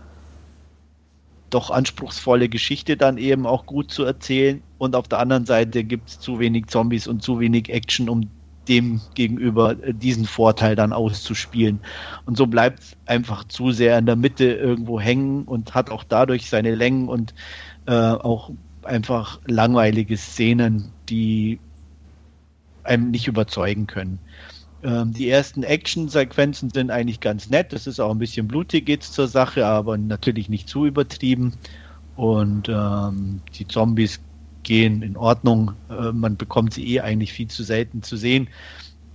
doch 1.56 1.72
anspruchsvolle 1.72 2.50
Geschichte 2.50 2.98
dann 2.98 3.18
eben 3.18 3.48
auch 3.48 3.66
gut 3.66 3.90
zu 3.90 4.04
erzählen. 4.04 4.62
Und 4.78 4.94
auf 4.96 5.08
der 5.08 5.20
anderen 5.20 5.46
Seite 5.46 5.86
gibt 5.86 6.10
es 6.10 6.20
zu 6.20 6.38
wenig 6.38 6.68
Zombies 6.68 7.08
und 7.08 7.24
zu 7.24 7.40
wenig 7.40 7.70
Action, 7.70 8.10
um 8.10 8.30
dem 8.68 9.00
gegenüber 9.14 9.72
äh, 9.82 9.94
diesen 9.94 10.26
Vorteil 10.26 10.76
dann 10.76 10.92
auszuspielen. 10.92 11.80
Und 12.26 12.36
so 12.36 12.46
bleibt 12.46 12.80
es 12.80 12.98
einfach 13.06 13.46
zu 13.46 13.72
sehr 13.72 13.98
in 13.98 14.06
der 14.06 14.18
Mitte 14.18 14.52
irgendwo 14.52 15.00
hängen 15.00 15.44
und 15.46 15.74
hat 15.74 15.90
auch 15.90 16.04
dadurch 16.04 16.50
seine 16.50 16.76
Längen 16.76 17.08
und 17.08 17.34
äh, 17.86 17.94
auch 17.94 18.52
einfach 18.84 19.40
langweilige 19.46 20.18
Szenen, 20.18 20.92
die 21.08 21.60
einem 22.84 23.12
nicht 23.12 23.28
überzeugen 23.28 23.88
können. 23.88 24.20
Ähm, 24.86 25.14
die 25.14 25.30
ersten 25.30 25.64
Action-Sequenzen 25.64 26.70
sind 26.70 26.92
eigentlich 26.92 27.20
ganz 27.20 27.50
nett. 27.50 27.74
Das 27.74 27.88
ist 27.88 28.00
auch 28.00 28.12
ein 28.12 28.20
bisschen 28.20 28.48
blutig 28.48 28.86
geht's 28.86 29.12
zur 29.12 29.28
Sache, 29.28 29.66
aber 29.66 29.98
natürlich 29.98 30.48
nicht 30.48 30.70
zu 30.70 30.86
übertrieben. 30.86 31.54
Und 32.16 32.70
ähm, 32.70 33.42
die 33.56 33.68
Zombies 33.68 34.20
gehen 34.62 35.02
in 35.02 35.18
Ordnung. 35.18 35.72
Äh, 35.90 36.12
man 36.12 36.38
bekommt 36.38 36.76
sie 36.76 36.88
eh 36.94 37.02
eigentlich 37.02 37.34
viel 37.34 37.48
zu 37.48 37.64
selten 37.64 38.04
zu 38.04 38.16
sehen. 38.16 38.48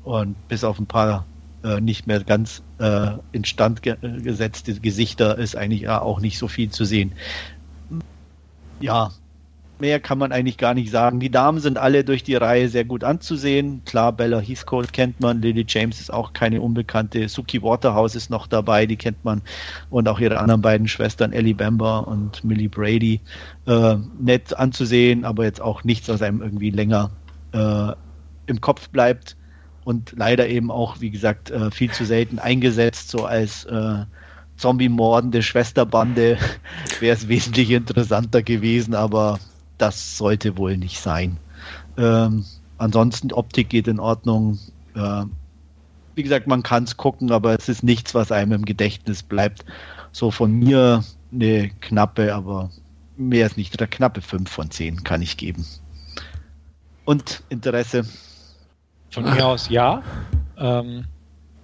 Und 0.02 0.36
bis 0.48 0.64
auf 0.64 0.80
ein 0.80 0.86
paar 0.86 1.24
äh, 1.62 1.80
nicht 1.80 2.06
mehr 2.08 2.24
ganz 2.24 2.62
äh, 2.78 3.12
instand 3.30 3.82
ge 3.82 3.96
gesetzte 4.00 4.74
Gesichter 4.74 5.38
ist 5.38 5.54
eigentlich 5.54 5.88
auch 5.88 6.20
nicht 6.20 6.38
so 6.38 6.48
viel 6.48 6.70
zu 6.70 6.84
sehen. 6.84 7.12
Ja, 8.80 9.12
mehr 9.80 10.00
kann 10.00 10.18
man 10.18 10.32
eigentlich 10.32 10.58
gar 10.58 10.74
nicht 10.74 10.90
sagen. 10.90 11.20
Die 11.20 11.30
Damen 11.30 11.60
sind 11.60 11.78
alle 11.78 12.04
durch 12.04 12.22
die 12.22 12.34
Reihe 12.34 12.68
sehr 12.68 12.84
gut 12.84 13.04
anzusehen. 13.04 13.82
Klar, 13.84 14.12
Bella 14.12 14.40
Heathcote 14.40 14.88
kennt 14.92 15.20
man, 15.20 15.42
Lily 15.42 15.64
James 15.66 16.00
ist 16.00 16.12
auch 16.12 16.32
keine 16.32 16.60
unbekannte, 16.60 17.28
Suki 17.28 17.62
Waterhouse 17.62 18.14
ist 18.14 18.30
noch 18.30 18.46
dabei, 18.46 18.86
die 18.86 18.96
kennt 18.96 19.24
man 19.24 19.42
und 19.90 20.08
auch 20.08 20.20
ihre 20.20 20.38
anderen 20.38 20.62
beiden 20.62 20.88
Schwestern 20.88 21.32
Ellie 21.32 21.54
Bamber 21.54 22.06
und 22.06 22.44
Millie 22.44 22.68
Brady. 22.68 23.20
Äh, 23.66 23.96
nett 24.18 24.56
anzusehen, 24.56 25.24
aber 25.24 25.44
jetzt 25.44 25.60
auch 25.60 25.84
nichts, 25.84 26.08
was 26.08 26.22
einem 26.22 26.42
irgendwie 26.42 26.70
länger 26.70 27.10
äh, 27.52 27.92
im 28.46 28.60
Kopf 28.60 28.88
bleibt 28.90 29.36
und 29.84 30.14
leider 30.16 30.48
eben 30.48 30.70
auch, 30.70 31.00
wie 31.00 31.10
gesagt, 31.10 31.50
äh, 31.50 31.70
viel 31.70 31.90
zu 31.90 32.04
selten 32.04 32.38
eingesetzt, 32.38 33.10
so 33.10 33.24
als 33.24 33.64
äh, 33.64 34.04
Zombie-mordende 34.56 35.42
Schwesterbande 35.42 36.38
wäre 37.00 37.16
es 37.16 37.28
wesentlich 37.28 37.70
interessanter 37.70 38.42
gewesen, 38.42 38.94
aber 38.94 39.38
das 39.80 40.16
sollte 40.16 40.56
wohl 40.56 40.76
nicht 40.76 41.00
sein. 41.00 41.38
Ähm, 41.96 42.44
ansonsten, 42.78 43.32
Optik 43.32 43.68
geht 43.68 43.88
in 43.88 44.00
Ordnung. 44.00 44.58
Äh, 44.94 45.24
wie 46.14 46.22
gesagt, 46.22 46.46
man 46.46 46.62
kann 46.62 46.84
es 46.84 46.96
gucken, 46.96 47.30
aber 47.30 47.58
es 47.58 47.68
ist 47.68 47.82
nichts, 47.82 48.14
was 48.14 48.32
einem 48.32 48.52
im 48.52 48.64
Gedächtnis 48.64 49.22
bleibt. 49.22 49.64
So 50.12 50.30
von 50.30 50.52
mir 50.52 51.04
eine 51.32 51.70
knappe, 51.80 52.34
aber 52.34 52.70
mehr 53.16 53.46
ist 53.46 53.56
nicht. 53.56 53.78
Eine 53.78 53.88
knappe 53.88 54.20
5 54.20 54.50
von 54.50 54.70
10 54.70 55.04
kann 55.04 55.22
ich 55.22 55.36
geben. 55.36 55.64
Und 57.04 57.42
Interesse? 57.48 58.04
Von 59.10 59.24
mir 59.24 59.46
aus 59.46 59.68
ja. 59.68 60.02
Ähm, 60.56 61.04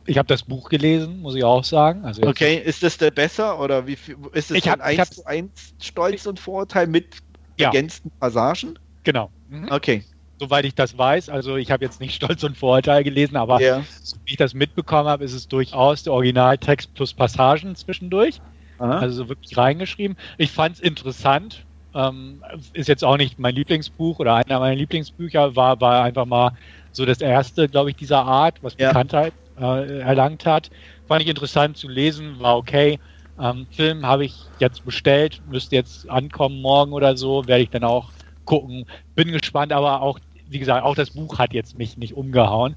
ich 0.06 0.18
habe 0.18 0.28
das 0.28 0.42
Buch 0.42 0.68
gelesen, 0.68 1.20
muss 1.20 1.34
ich 1.34 1.44
auch 1.44 1.64
sagen. 1.64 2.04
Also 2.04 2.22
okay, 2.22 2.56
ist 2.56 2.82
das 2.82 2.96
der 2.98 3.10
besser 3.10 3.60
oder 3.60 3.86
wie 3.86 3.96
viel, 3.96 4.16
ist 4.32 4.50
es 4.50 4.66
ein 4.66 4.80
1 4.80 5.10
zu 5.10 5.26
1 5.26 5.50
Stolz 5.80 6.26
und 6.26 6.38
Vorurteil 6.38 6.86
mit 6.86 7.26
ja. 7.59 7.66
ergänzten 7.68 8.11
Passagen? 8.18 8.78
Genau. 9.04 9.30
Mhm. 9.48 9.68
Okay. 9.70 10.04
Soweit 10.38 10.66
ich 10.66 10.74
das 10.74 10.98
weiß, 10.98 11.30
also 11.30 11.57
ich 11.57 11.70
habe 11.70 11.84
jetzt 11.84 12.00
nicht 12.00 12.14
Stolz 12.22 12.42
und 12.44 12.57
Vorurteil 12.57 13.04
gelesen, 13.04 13.36
aber 13.36 13.61
ja. 13.61 13.82
so 14.02 14.16
wie 14.24 14.32
ich 14.32 14.36
das 14.36 14.54
mitbekommen 14.54 15.09
habe, 15.09 15.24
ist 15.24 15.32
es 15.32 15.48
durchaus 15.48 16.02
der 16.02 16.12
Originaltext 16.12 16.92
plus 16.94 17.14
Passagen 17.14 17.74
zwischendurch. 17.74 18.40
Aha. 18.78 18.98
Also 18.98 19.16
so 19.16 19.28
wirklich 19.28 19.57
reingeschrieben. 19.57 20.16
Ich 20.36 20.50
fand 20.50 20.76
es 20.76 20.80
interessant. 20.80 21.64
Ähm, 21.94 22.42
ist 22.74 22.88
jetzt 22.88 23.04
auch 23.04 23.16
nicht 23.16 23.38
mein 23.38 23.54
Lieblingsbuch 23.54 24.18
oder 24.18 24.34
einer 24.34 24.59
meiner 24.61 24.76
Lieblingsbücher, 24.76 25.57
war, 25.57 25.80
war 25.80 26.02
einfach 26.02 26.26
mal 26.26 26.52
so 26.92 27.07
das 27.07 27.22
erste, 27.22 27.68
glaube 27.68 27.90
ich, 27.90 27.96
dieser 27.96 28.22
Art, 28.22 28.62
was 28.62 28.74
ja. 28.76 28.88
Bekanntheit 28.88 29.32
äh, 29.59 30.00
erlangt 30.00 30.44
hat. 30.44 30.70
Fand 31.09 31.22
ich 31.22 31.28
interessant 31.28 31.78
zu 31.78 31.88
lesen, 31.88 32.38
war 32.38 32.59
okay. 32.59 32.98
Ähm, 33.39 33.66
Film 33.70 34.07
habe 34.07 34.24
ich 34.24 34.51
jetzt 34.59 34.84
bestellt, 34.84 35.43
müsste 35.47 35.76
jetzt 35.76 36.09
ankommen 36.09 36.61
morgen 36.61 36.93
oder 36.93 37.16
so, 37.16 37.47
werde 37.47 37.62
ich 37.62 37.70
dann 37.70 37.84
auch 37.84 38.12
gucken. 38.45 38.87
Bin 39.14 39.32
gespannt, 39.32 39.72
aber 39.72 40.01
auch, 40.01 40.18
wie 40.47 40.59
gesagt, 40.59 40.84
auch 40.84 40.95
das 40.95 41.11
Buch 41.11 41.39
hat 41.39 41.53
jetzt 41.53 41.76
mich 41.76 41.97
nicht 41.97 42.14
umgehauen. 42.14 42.76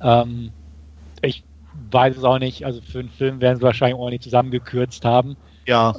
Ähm, 0.00 0.52
ich 1.22 1.44
weiß 1.72 2.16
es 2.16 2.24
auch 2.24 2.38
nicht, 2.38 2.64
also 2.64 2.80
für 2.80 3.00
einen 3.00 3.10
Film 3.10 3.40
werden 3.40 3.56
sie 3.56 3.62
wahrscheinlich 3.62 3.98
auch 3.98 4.10
nicht 4.10 4.22
zusammengekürzt 4.22 5.04
haben. 5.04 5.36
Ja. 5.66 5.94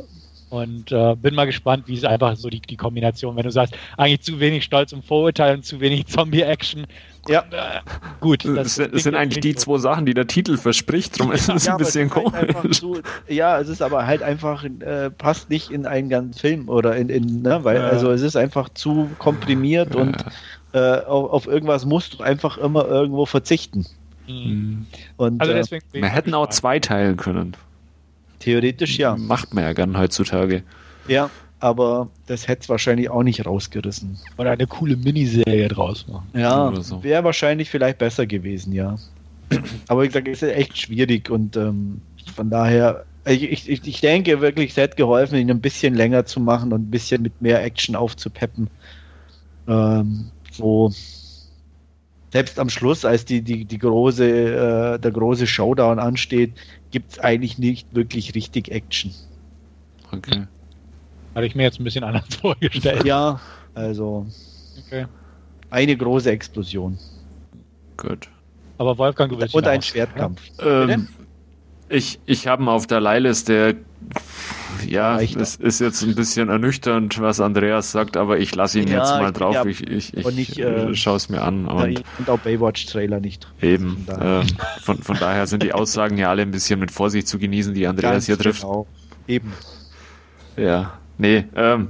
Und 0.50 0.92
äh, 0.92 1.16
bin 1.16 1.36
mal 1.36 1.46
gespannt, 1.46 1.84
wie 1.88 1.96
es 1.96 2.04
einfach 2.04 2.36
so 2.36 2.50
die, 2.50 2.60
die 2.60 2.76
Kombination, 2.76 3.36
wenn 3.36 3.44
du 3.44 3.52
sagst, 3.52 3.76
eigentlich 3.98 4.22
zu 4.22 4.40
wenig 4.40 4.64
Stolz 4.64 4.92
und 4.94 5.06
Vorurteil 5.06 5.56
und 5.56 5.64
zu 5.64 5.80
wenig 5.80 6.08
Zombie-Action. 6.08 6.88
Ja. 7.28 7.42
Äh, 7.52 7.82
gut. 8.20 8.46
Das, 8.46 8.76
das 8.76 9.04
sind 9.04 9.14
eigentlich 9.14 9.42
die 9.42 9.54
zwei 9.54 9.78
Sachen, 9.78 10.08
die 10.08 10.16
der 10.16 10.26
Titel 10.26 10.58
verspricht, 10.58 11.20
darum 11.20 11.32
ist 11.34 11.50
es 11.50 11.66
ja, 11.66 11.74
ein 11.74 11.78
bisschen 11.78 12.12
halt 12.12 12.56
komisch. 12.56 12.82
Halt 12.82 13.04
ja, 13.28 13.60
es 13.60 13.70
ist 13.70 13.84
aber 13.84 14.08
halt 14.08 14.24
einfach, 14.24 14.64
äh, 14.64 15.12
passt 15.12 15.52
nicht 15.52 15.70
in 15.70 15.86
einen 15.86 16.10
ganzen 16.10 16.34
Film 16.34 16.70
oder 16.70 16.96
in, 16.96 17.10
in 17.10 17.44
ne, 17.44 17.64
weil, 17.64 17.82
also 17.82 18.12
es 18.12 18.24
ist 18.24 18.36
einfach 18.36 18.70
zu 18.70 19.10
komprimiert 19.20 19.96
und 19.96 20.18
äh, 20.74 21.02
auf, 21.02 21.32
auf, 21.32 21.48
irgendwas 21.48 21.86
musst 21.86 22.16
du 22.16 22.24
einfach 22.24 22.58
immer 22.58 22.88
irgendwo 22.88 23.28
verzichten. 23.28 23.86
Mhm. 24.28 24.88
Und, 25.18 25.42
also 25.42 25.54
äh, 25.54 25.56
deswegen 25.58 25.86
wir 25.92 26.10
hätten 26.10 26.34
auch 26.34 26.50
zwei 26.50 26.80
teilen 26.80 27.18
können. 27.18 27.56
Theoretisch 28.40 28.98
ja. 28.98 29.16
Macht 29.18 29.54
man 29.54 29.64
ja 29.64 29.74
gern 29.74 29.98
heutzutage. 29.98 30.64
Ja, 31.08 31.30
aber 31.60 32.10
das 32.28 32.48
hätte 32.48 32.64
es 32.64 32.70
wahrscheinlich 32.70 33.10
auch 33.10 33.24
nicht 33.24 33.46
rausgerissen. 33.46 34.18
Oder 34.38 34.52
eine 34.52 34.68
coole 34.68 34.96
Miniserie 34.96 35.68
draus 35.68 36.08
machen. 36.08 36.28
Ja, 36.34 36.74
so. 36.82 37.04
wäre 37.04 37.24
wahrscheinlich 37.24 37.70
vielleicht 37.70 37.98
besser 37.98 38.26
gewesen, 38.26 38.72
ja. 38.72 38.96
aber 39.88 40.04
wie 40.04 40.08
gesagt, 40.08 40.28
es 40.28 40.42
ist 40.42 40.54
echt 40.54 40.78
schwierig 40.78 41.30
und 41.30 41.58
ähm, 41.58 42.02
von 42.36 42.50
daher, 42.50 43.06
ich, 43.26 43.68
ich, 43.68 43.88
ich 43.88 44.02
denke 44.02 44.42
wirklich, 44.42 44.72
es 44.72 44.78
hätte 44.78 44.96
geholfen, 44.96 45.38
ihn 45.38 45.50
ein 45.50 45.62
bisschen 45.62 45.96
länger 45.96 46.26
zu 46.26 46.40
machen 46.40 46.72
und 46.72 46.84
ein 46.84 46.92
bisschen 46.92 47.22
mit 47.24 47.42
mehr 47.42 47.64
Action 47.64 47.96
aufzupeppen. 47.96 48.70
Ähm, 49.68 50.32
so 50.52 50.92
selbst 52.32 52.60
am 52.60 52.70
Schluss, 52.70 53.06
als 53.06 53.26
die, 53.26 53.42
die, 53.42 53.66
die 53.66 53.78
große, 53.78 54.26
äh, 54.26 55.00
der 55.00 55.12
große 55.12 55.48
Showdown 55.48 56.00
ansteht, 56.00 56.54
gibt 56.92 57.14
es 57.14 57.20
eigentlich 57.20 57.58
nicht 57.58 57.94
wirklich 57.94 58.36
richtig 58.36 58.70
Action. 58.72 59.14
Okay. 60.12 60.48
Hatte 61.36 61.46
ich 61.46 61.56
mir 61.56 61.64
jetzt 61.64 61.80
ein 61.80 61.84
bisschen 61.84 62.04
anders 62.04 62.36
vorgestellt. 62.42 63.06
Ja, 63.06 63.40
also. 63.74 64.26
Okay. 64.86 65.06
Eine 65.70 65.96
große 65.96 66.32
Explosion. 66.32 66.98
Gut. 67.98 68.30
Aber 68.78 68.98
Wolfgang, 68.98 69.32
du 69.32 69.40
willst 69.40 69.54
Und 69.54 69.68
ein 69.68 69.82
Schwertkampf. 69.82 70.42
Ähm, 70.60 71.10
ich 71.90 72.20
ich 72.26 72.48
habe 72.48 72.70
auf 72.72 72.88
der 72.88 73.02
Leihliste 73.02 73.78
ja, 74.88 75.20
es 75.20 75.56
ist 75.56 75.80
jetzt 75.80 76.04
ein 76.04 76.16
bisschen 76.16 76.50
ernüchternd, 76.50 77.20
was 77.22 77.40
Andreas 77.40 77.92
sagt, 77.92 78.18
aber 78.18 78.40
ich 78.40 78.54
lasse 78.56 78.80
ihn 78.80 78.88
ja, 78.88 79.00
jetzt 79.00 79.12
mal 79.12 79.32
drauf. 79.32 79.56
Ja, 79.56 79.66
ich 79.66 79.86
ich, 79.88 80.14
ich 80.16 80.60
äh, 80.60 80.94
schaue 80.96 81.18
es 81.18 81.30
mir 81.30 81.42
an. 81.42 81.66
Und, 81.66 82.04
und 82.18 82.30
auch 82.30 82.40
Baywatch-Trailer 82.40 83.20
nicht. 83.20 83.48
Eben. 83.62 84.06
Von 84.06 84.06
daher. 84.06 84.42
Äh, 84.42 84.46
von, 84.82 84.98
von 85.00 85.18
daher 85.18 85.48
sind 85.48 85.64
die 85.64 85.74
Aussagen 85.74 86.18
ja 86.18 86.30
alle 86.30 86.42
ein 86.42 86.52
bisschen 86.52 86.80
mit 86.80 86.92
Vorsicht 86.92 87.28
zu 87.28 87.40
genießen, 87.40 87.74
die 87.74 87.88
Andreas 87.88 88.12
Ganz 88.14 88.26
hier 88.28 88.38
trifft. 88.38 88.62
Genau. 88.62 88.88
Eben. 89.28 89.54
Ja. 90.58 90.94
Nee, 91.18 91.44
ähm, 91.54 91.90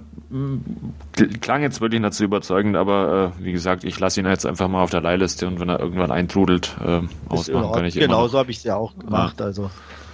klang 1.40 1.62
jetzt 1.62 1.82
wirklich 1.82 2.02
nicht 2.02 2.14
so 2.14 2.24
überzeugend, 2.24 2.76
aber 2.76 3.34
äh, 3.40 3.44
wie 3.44 3.52
gesagt, 3.52 3.84
ich 3.84 4.00
lasse 4.00 4.20
ihn 4.20 4.26
jetzt 4.26 4.46
einfach 4.46 4.68
mal 4.68 4.82
auf 4.82 4.90
der 4.90 5.02
Leihliste 5.02 5.48
und 5.48 5.60
wenn 5.60 5.70
er 5.70 5.80
irgendwann 5.80 6.10
eintrudelt, 6.10 6.76
äh, 6.84 7.02
ausmachen 7.30 7.72
kann 7.72 7.86
ich 7.86 7.94
genau, 7.94 8.06
immer. 8.06 8.16
Genau, 8.16 8.28
so 8.28 8.38
habe 8.40 8.50
ich 8.50 8.58
es 8.58 8.64
ja 8.64 8.76
auch 8.76 8.98
gemacht. 8.98 9.40
Ja. 9.40 9.46
Also 9.46 9.70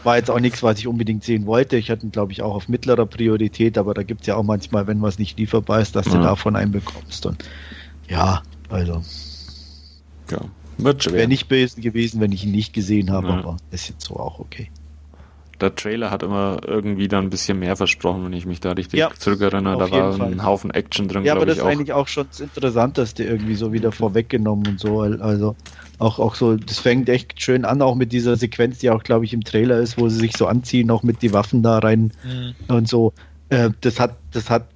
war 0.06 0.18
jetzt 0.18 0.30
auch 0.30 0.39
nichts, 0.39 0.64
was 0.64 0.80
ich 0.80 0.88
unbedingt 0.88 1.24
sehen 1.24 1.45
wollte. 1.45 1.78
Ich 1.78 1.89
hatte 1.89 2.06
ihn, 2.06 2.12
glaube 2.12 2.32
ich, 2.32 2.41
auch 2.41 2.56
auf 2.56 2.70
mittlerer 2.70 3.06
Priorität, 3.06 3.78
aber 3.78 3.93
da 3.93 4.03
gibt 4.03 4.22
es 4.22 4.28
ja 4.28 4.36
auch 4.36 4.43
manchmal, 4.43 4.88
wenn 4.88 5.01
was 5.01 5.20
nicht 5.20 5.38
lieferbar 5.38 5.82
ist, 5.82 5.95
dass 5.95 6.06
ja. 6.06 6.14
du 6.14 6.22
davon 6.22 6.56
einen 6.56 6.72
bekommst. 6.72 7.26
Und 7.26 7.43
ja, 8.08 8.43
also. 8.70 9.01
Ja, 10.30 10.39
wird 10.78 11.03
schwer. 11.03 11.14
Wäre 11.14 11.28
nicht 11.28 11.47
böse 11.47 11.82
gewesen, 11.82 12.22
wenn 12.22 12.32
ich 12.32 12.45
ihn 12.45 12.51
nicht 12.51 12.74
gesehen 12.74 13.12
habe, 13.12 13.28
ja. 13.28 13.39
aber 13.39 13.58
ist 13.72 13.89
jetzt 13.89 14.06
so 14.06 14.16
auch 14.16 14.39
okay 14.39 14.70
der 15.62 15.76
Trailer 15.76 16.12
hat 16.12 16.24
immer 16.24 16.60
irgendwie 16.66 17.08
dann 17.08 17.26
ein 17.26 17.30
bisschen 17.30 17.60
mehr 17.60 17.76
versprochen, 17.76 18.26
wenn 18.26 18.34
ich 18.34 18.45
mich 18.45 18.60
da 18.60 18.72
richtig 18.72 18.99
ja, 18.99 19.10
zurückerinnere. 19.18 19.78
Da 19.78 19.91
war 19.91 20.14
Fall. 20.14 20.32
ein 20.32 20.43
Haufen 20.43 20.72
Action 20.72 21.08
drin. 21.08 21.24
Ja, 21.24 21.34
aber 21.36 21.45
das 21.45 21.58
ist 21.58 21.64
eigentlich 21.64 21.93
auch 21.93 22.08
schon 22.08 22.28
das 22.30 22.39
Interessanteste 22.39 23.24
irgendwie 23.24 23.56
so 23.56 23.72
wieder 23.72 23.91
vorweggenommen 23.91 24.68
und 24.68 24.80
so. 24.80 25.01
Also 25.01 25.56
auch, 26.00 26.20
auch 26.20 26.36
so, 26.36 26.56
das 26.56 26.80
fängt 26.80 27.10
echt 27.10 27.41
schön 27.41 27.66
an, 27.66 27.82
auch 27.82 27.96
mit 27.96 28.12
dieser 28.12 28.36
Sequenz, 28.36 28.80
die 28.80 28.89
auch, 28.89 29.04
glaube 29.04 29.26
ich, 29.26 29.34
im 29.34 29.43
Trailer 29.43 29.80
ist, 29.80 29.98
wo 29.98 30.10
sie 30.10 30.20
sich 30.20 30.36
so 30.36 30.48
anziehen, 30.48 30.91
auch 30.91 31.04
mit 31.04 31.22
die 31.22 31.34
Waffen 31.34 31.64
da 31.64 31.80
rein 31.80 32.12
mhm. 32.24 32.54
und 32.68 32.88
so. 32.88 33.14
Äh, 33.50 33.70
das 33.82 34.00
hat, 34.00 34.16
das 34.32 34.50
hat 34.50 34.68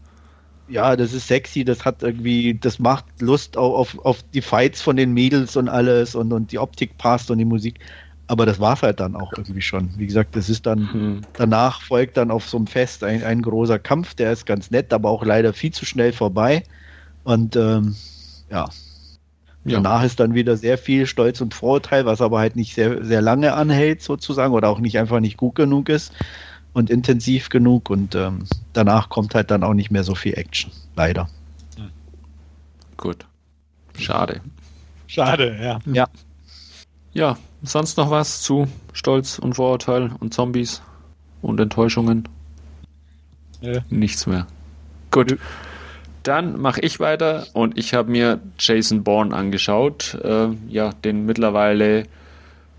ja, 0.70 0.96
das 0.96 1.14
ist 1.14 1.28
sexy, 1.28 1.66
das 1.66 1.84
hat 1.84 2.04
irgendwie, 2.04 2.54
das 2.54 2.80
macht 2.80 3.06
Lust 3.20 3.58
auf, 3.58 3.98
auf, 3.98 4.06
auf 4.06 4.24
die 4.34 4.42
Fights 4.42 4.82
von 4.82 4.96
den 4.96 5.14
Mädels 5.14 5.58
und 5.58 5.68
alles 5.68 6.16
und, 6.16 6.32
und 6.32 6.52
die 6.52 6.60
Optik 6.60 6.98
passt 6.98 7.32
und 7.32 7.40
die 7.40 7.46
Musik. 7.46 7.80
Aber 8.28 8.46
das 8.46 8.60
war 8.60 8.76
es 8.76 8.84
halt 8.84 9.00
dann 9.00 9.16
auch 9.16 9.34
irgendwie 9.36 9.62
schon. 9.62 9.90
Wie 9.98 10.06
gesagt, 10.06 10.36
das 10.36 10.50
ist 10.50 10.68
dann, 10.68 10.94
hm. 10.94 11.22
danach 11.34 11.82
folgt 11.82 12.16
dann 12.16 12.30
auf 12.30 12.48
so 12.48 12.58
einem 12.58 12.68
Fest 12.68 13.04
ein, 13.04 13.24
ein 13.24 13.42
großer 13.42 13.80
Kampf, 13.80 14.14
der 14.14 14.32
ist 14.32 14.46
ganz 14.46 14.70
nett, 14.70 14.94
aber 14.94 15.10
auch 15.10 15.26
leider 15.26 15.52
viel 15.52 15.72
zu 15.72 15.86
schnell 15.86 16.14
vorbei. 16.14 16.64
Und 17.24 17.56
ähm, 17.56 17.96
ja. 18.52 18.70
Ja. 19.66 19.80
Danach 19.80 20.04
ist 20.04 20.20
dann 20.20 20.34
wieder 20.34 20.56
sehr 20.58 20.78
viel 20.78 21.06
Stolz 21.06 21.42
und 21.42 21.54
Vorurteil, 21.54 22.06
was 22.06 22.22
aber 22.22 22.40
halt 22.40 22.56
nicht 22.56 22.76
sehr, 22.76 23.04
sehr 23.04 23.22
lange 23.22 23.54
anhält, 23.54 24.02
sozusagen, 24.02 24.54
oder 24.54 24.70
auch 24.70 24.80
nicht 24.80 24.98
einfach 24.98 25.20
nicht 25.20 25.38
gut 25.38 25.56
genug 25.56 25.90
ist 25.90 26.14
und 26.74 26.90
intensiv 26.90 27.50
genug. 27.50 27.90
Und 27.90 28.16
ähm, 28.16 28.46
danach 28.74 29.10
kommt 29.10 29.36
halt 29.36 29.52
dann 29.52 29.64
auch 29.64 29.74
nicht 29.74 29.92
mehr 29.92 30.04
so 30.04 30.16
viel 30.16 30.38
Action. 30.38 30.72
Leider. 30.96 31.30
Gut. 32.98 33.26
Schade. 33.98 34.42
Schade, 35.08 35.58
ja. 35.62 35.80
Ja. 35.92 36.08
Ja, 37.14 37.38
sonst 37.64 37.98
noch 37.98 38.12
was 38.12 38.42
zu 38.42 38.68
Stolz 38.94 39.40
und 39.40 39.56
Vorurteil 39.56 40.12
und 40.20 40.34
Zombies 40.34 40.82
und 41.42 41.60
Enttäuschungen? 41.60 42.28
Ja. 43.62 43.82
Nichts 43.90 44.28
mehr. 44.28 44.48
Gut. 45.12 45.38
Dann 46.24 46.60
mache 46.60 46.82
ich 46.82 47.00
weiter 47.00 47.48
und 47.54 47.78
ich 47.78 47.94
habe 47.94 48.12
mir 48.12 48.40
Jason 48.58 49.04
Bourne 49.04 49.36
angeschaut. 49.36 50.18
Äh, 50.24 50.50
ja, 50.68 50.92
den 50.92 51.26
mittlerweile 51.26 52.04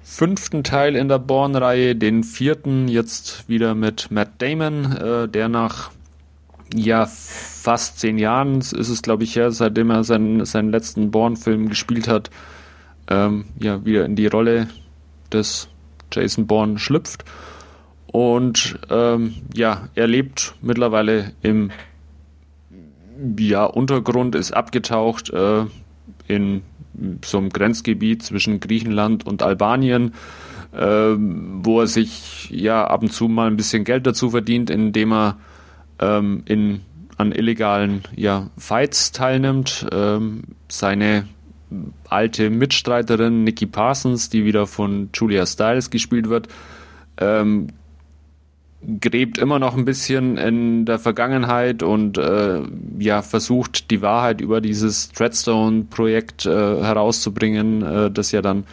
fünften 0.02 0.64
Teil 0.64 0.96
in 0.96 1.08
der 1.08 1.18
Bourne-Reihe, 1.18 1.96
den 1.96 2.24
vierten 2.24 2.88
jetzt 2.88 3.48
wieder 3.48 3.74
mit 3.74 4.10
Matt 4.10 4.30
Damon, 4.38 4.96
äh, 4.96 5.28
der 5.28 5.48
nach 5.48 5.90
ja 6.74 7.06
fast 7.06 7.98
zehn 7.98 8.18
Jahren 8.18 8.58
ist 8.58 8.74
es, 8.74 9.02
glaube 9.02 9.24
ich, 9.24 9.34
ja, 9.34 9.50
seitdem 9.50 9.90
er 9.90 10.04
seinen, 10.04 10.44
seinen 10.44 10.70
letzten 10.70 11.10
Bourne-Film 11.10 11.68
gespielt 11.68 12.08
hat, 12.08 12.30
ähm, 13.08 13.46
ja, 13.58 13.84
wieder 13.84 14.04
in 14.04 14.16
die 14.16 14.26
Rolle 14.26 14.68
des 15.32 15.68
Jason 16.12 16.46
Bourne 16.46 16.78
schlüpft. 16.78 17.24
Und 18.06 18.78
ähm, 18.90 19.34
ja, 19.54 19.88
er 19.94 20.06
lebt 20.06 20.54
mittlerweile 20.60 21.32
im 21.42 21.70
ja, 23.38 23.64
Untergrund, 23.64 24.34
ist 24.34 24.52
abgetaucht 24.52 25.30
äh, 25.30 25.64
in 26.28 26.62
so 27.24 27.38
einem 27.38 27.50
Grenzgebiet 27.50 28.22
zwischen 28.22 28.60
Griechenland 28.60 29.26
und 29.26 29.42
Albanien, 29.42 30.14
äh, 30.72 31.14
wo 31.16 31.80
er 31.80 31.86
sich 31.86 32.50
ja 32.50 32.86
ab 32.86 33.02
und 33.02 33.12
zu 33.12 33.28
mal 33.28 33.46
ein 33.46 33.56
bisschen 33.56 33.84
Geld 33.84 34.06
dazu 34.06 34.30
verdient, 34.30 34.70
indem 34.70 35.12
er 35.12 35.36
ähm, 35.98 36.42
in, 36.46 36.80
an 37.16 37.32
illegalen 37.32 38.02
ja, 38.16 38.50
Fights 38.56 39.12
teilnimmt. 39.12 39.86
Ähm, 39.92 40.42
seine 40.68 41.26
alte 42.08 42.50
Mitstreiterin 42.50 43.44
Nikki 43.44 43.66
Parsons, 43.66 44.28
die 44.28 44.44
wieder 44.44 44.66
von 44.66 45.10
Julia 45.14 45.46
Stiles 45.46 45.90
gespielt 45.90 46.28
wird, 46.28 46.48
ähm, 47.18 47.68
gräbt 49.00 49.36
immer 49.38 49.58
noch 49.58 49.76
ein 49.76 49.84
bisschen 49.84 50.38
in 50.38 50.86
der 50.86 50.98
Vergangenheit 50.98 51.82
und 51.82 52.16
äh, 52.16 52.62
ja 52.98 53.20
versucht 53.20 53.90
die 53.90 54.00
Wahrheit 54.00 54.40
über 54.40 54.60
dieses 54.60 55.10
Treadstone-Projekt 55.10 56.46
äh, 56.46 56.50
herauszubringen, 56.50 57.82
äh, 57.82 58.10
das 58.10 58.32
ja 58.32 58.40
dann 58.40 58.64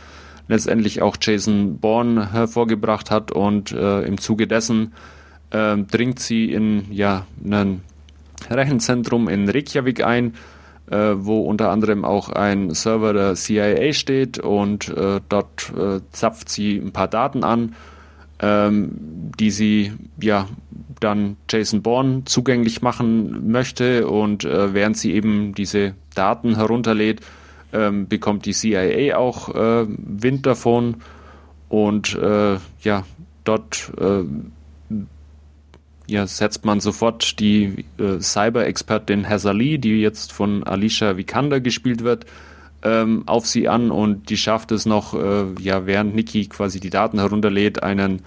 letztendlich 0.48 1.02
auch 1.02 1.18
Jason 1.20 1.80
Bourne 1.80 2.32
hervorgebracht 2.32 3.12
hat 3.12 3.34
und 3.34 3.74
äh, 3.74 4.04
im 4.04 4.18
Zuge 4.18 4.48
dessen 4.48 4.94
äh, 5.50 5.76
dringt 5.78 6.20
sie 6.20 6.54
in 6.54 6.86
ja 6.90 7.26
ein 7.44 7.82
Rechenzentrum 8.50 9.28
in 9.28 9.50
Reykjavik 9.50 10.06
ein 10.06 10.36
äh, 10.90 11.16
wo 11.18 11.42
unter 11.42 11.70
anderem 11.70 12.06
auch 12.06 12.30
ein 12.30 12.74
Server 12.74 13.12
der 13.12 13.36
CIA 13.36 13.92
steht 13.92 14.40
und 14.40 14.94
dort 15.28 15.74
zapft 16.14 16.48
sie 16.48 16.78
ein 16.78 16.94
paar 16.94 17.10
Daten 17.10 17.44
an, 17.44 17.76
ähm, 18.40 18.92
die 19.40 19.52
sie 19.52 19.94
ja 20.22 20.48
dann 21.00 21.38
Jason 21.50 21.82
Bourne 21.82 22.24
zugänglich 22.26 22.82
machen 22.82 23.52
möchte 23.52 24.08
und 24.08 24.44
äh, 24.46 24.74
während 24.74 24.98
sie 24.98 25.14
eben 25.14 25.54
diese 25.54 25.94
Daten 26.16 26.56
herunterlädt, 26.56 27.22
ähm, 27.74 28.08
bekommt 28.08 28.46
die 28.46 28.54
CIA 28.54 29.18
auch 29.18 29.54
äh, 29.54 29.86
Wind 29.88 30.46
davon 30.46 30.98
und 31.70 32.16
äh, 32.16 32.58
ja, 32.82 33.04
dort 33.44 33.92
ja, 36.08 36.26
setzt 36.26 36.66
man 36.66 36.80
sofort 36.80 37.40
die 37.40 37.86
äh, 38.00 38.20
Cyber-Expertin 38.20 39.30
Hazali, 39.30 39.78
die 39.78 40.02
jetzt 40.02 40.32
von 40.32 40.64
Alicia 40.64 41.18
Vikander 41.18 41.60
gespielt 41.60 42.04
wird, 42.04 42.26
ähm, 42.84 43.24
auf 43.26 43.46
sie 43.46 43.68
an 43.68 43.92
und 43.92 44.30
die 44.30 44.38
schafft 44.38 44.72
es 44.72 44.86
noch, 44.86 45.14
äh, 45.14 45.46
ja, 45.60 45.86
während 45.86 46.16
Niki 46.16 46.48
quasi 46.48 46.80
die 46.80 46.90
Daten 46.90 47.20
herunterlädt, 47.20 47.84
einen 47.84 48.22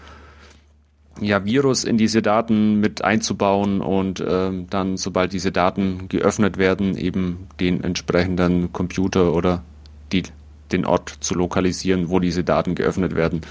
ja, 1.20 1.44
Virus 1.44 1.84
in 1.84 1.98
diese 1.98 2.22
Daten 2.22 2.80
mit 2.80 3.04
einzubauen 3.04 3.80
und 3.80 4.24
ähm, 4.26 4.66
dann, 4.70 4.96
sobald 4.96 5.32
diese 5.32 5.52
Daten 5.52 6.08
geöffnet 6.08 6.56
werden, 6.56 6.96
eben 6.96 7.48
den 7.58 7.84
entsprechenden 7.84 8.72
Computer 8.72 9.34
oder 9.34 9.62
die, 10.12 10.22
den 10.72 10.86
Ort 10.86 11.16
zu 11.20 11.34
lokalisieren, 11.34 12.08
wo 12.08 12.20
diese 12.20 12.42
Daten 12.42 12.74
geöffnet 12.74 13.14
werden. 13.14 13.42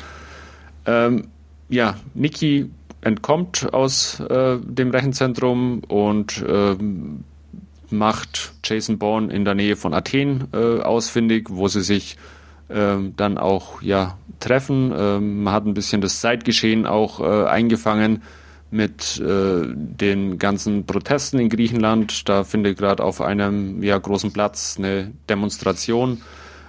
Ähm, 0.85 1.27
ja, 1.69 1.95
Niki 2.15 2.69
entkommt 3.01 3.73
aus 3.73 4.19
äh, 4.19 4.57
dem 4.61 4.89
Rechenzentrum 4.91 5.81
und 5.87 6.41
äh, 6.41 6.75
macht 7.91 8.53
Jason 8.63 8.97
Bourne 8.97 9.33
in 9.33 9.45
der 9.45 9.55
Nähe 9.55 9.75
von 9.75 9.93
Athen 9.93 10.47
äh, 10.53 10.81
ausfindig, 10.81 11.47
wo 11.49 11.67
sie 11.67 11.81
sich 11.81 12.17
ähm, 12.69 13.13
dann 13.15 13.37
auch 13.37 13.81
ja 13.81 14.17
treffen. 14.39 14.93
Ähm, 14.95 15.43
man 15.43 15.53
hat 15.53 15.65
ein 15.65 15.73
bisschen 15.73 16.01
das 16.01 16.21
Zeitgeschehen 16.21 16.85
auch 16.85 17.19
äh, 17.19 17.47
eingefangen 17.47 18.21
mit 18.71 19.19
äh, 19.19 19.63
den 19.65 20.37
ganzen 20.37 20.85
Protesten 20.85 21.39
in 21.39 21.49
Griechenland. 21.49 22.29
Da 22.29 22.43
findet 22.43 22.77
gerade 22.77 23.03
auf 23.03 23.21
einem 23.21 23.81
ja, 23.81 23.97
großen 23.97 24.31
Platz 24.31 24.75
eine 24.77 25.11
Demonstration 25.27 26.21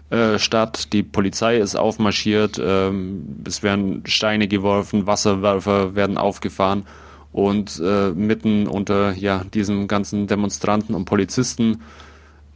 äh, 0.08 0.38
statt. 0.38 0.92
Die 0.92 1.02
Polizei 1.02 1.58
ist 1.58 1.76
aufmarschiert, 1.76 2.60
ähm, 2.62 3.42
es 3.46 3.62
werden 3.62 4.02
Steine 4.06 4.48
geworfen, 4.48 5.06
Wasserwerfer 5.06 5.94
werden 5.94 6.16
aufgefahren 6.16 6.84
und 7.32 7.80
äh, 7.84 8.10
mitten 8.10 8.66
unter 8.66 9.12
ja, 9.12 9.44
diesen 9.54 9.88
ganzen 9.88 10.26
Demonstranten 10.26 10.94
und 10.94 11.04
Polizisten 11.04 11.82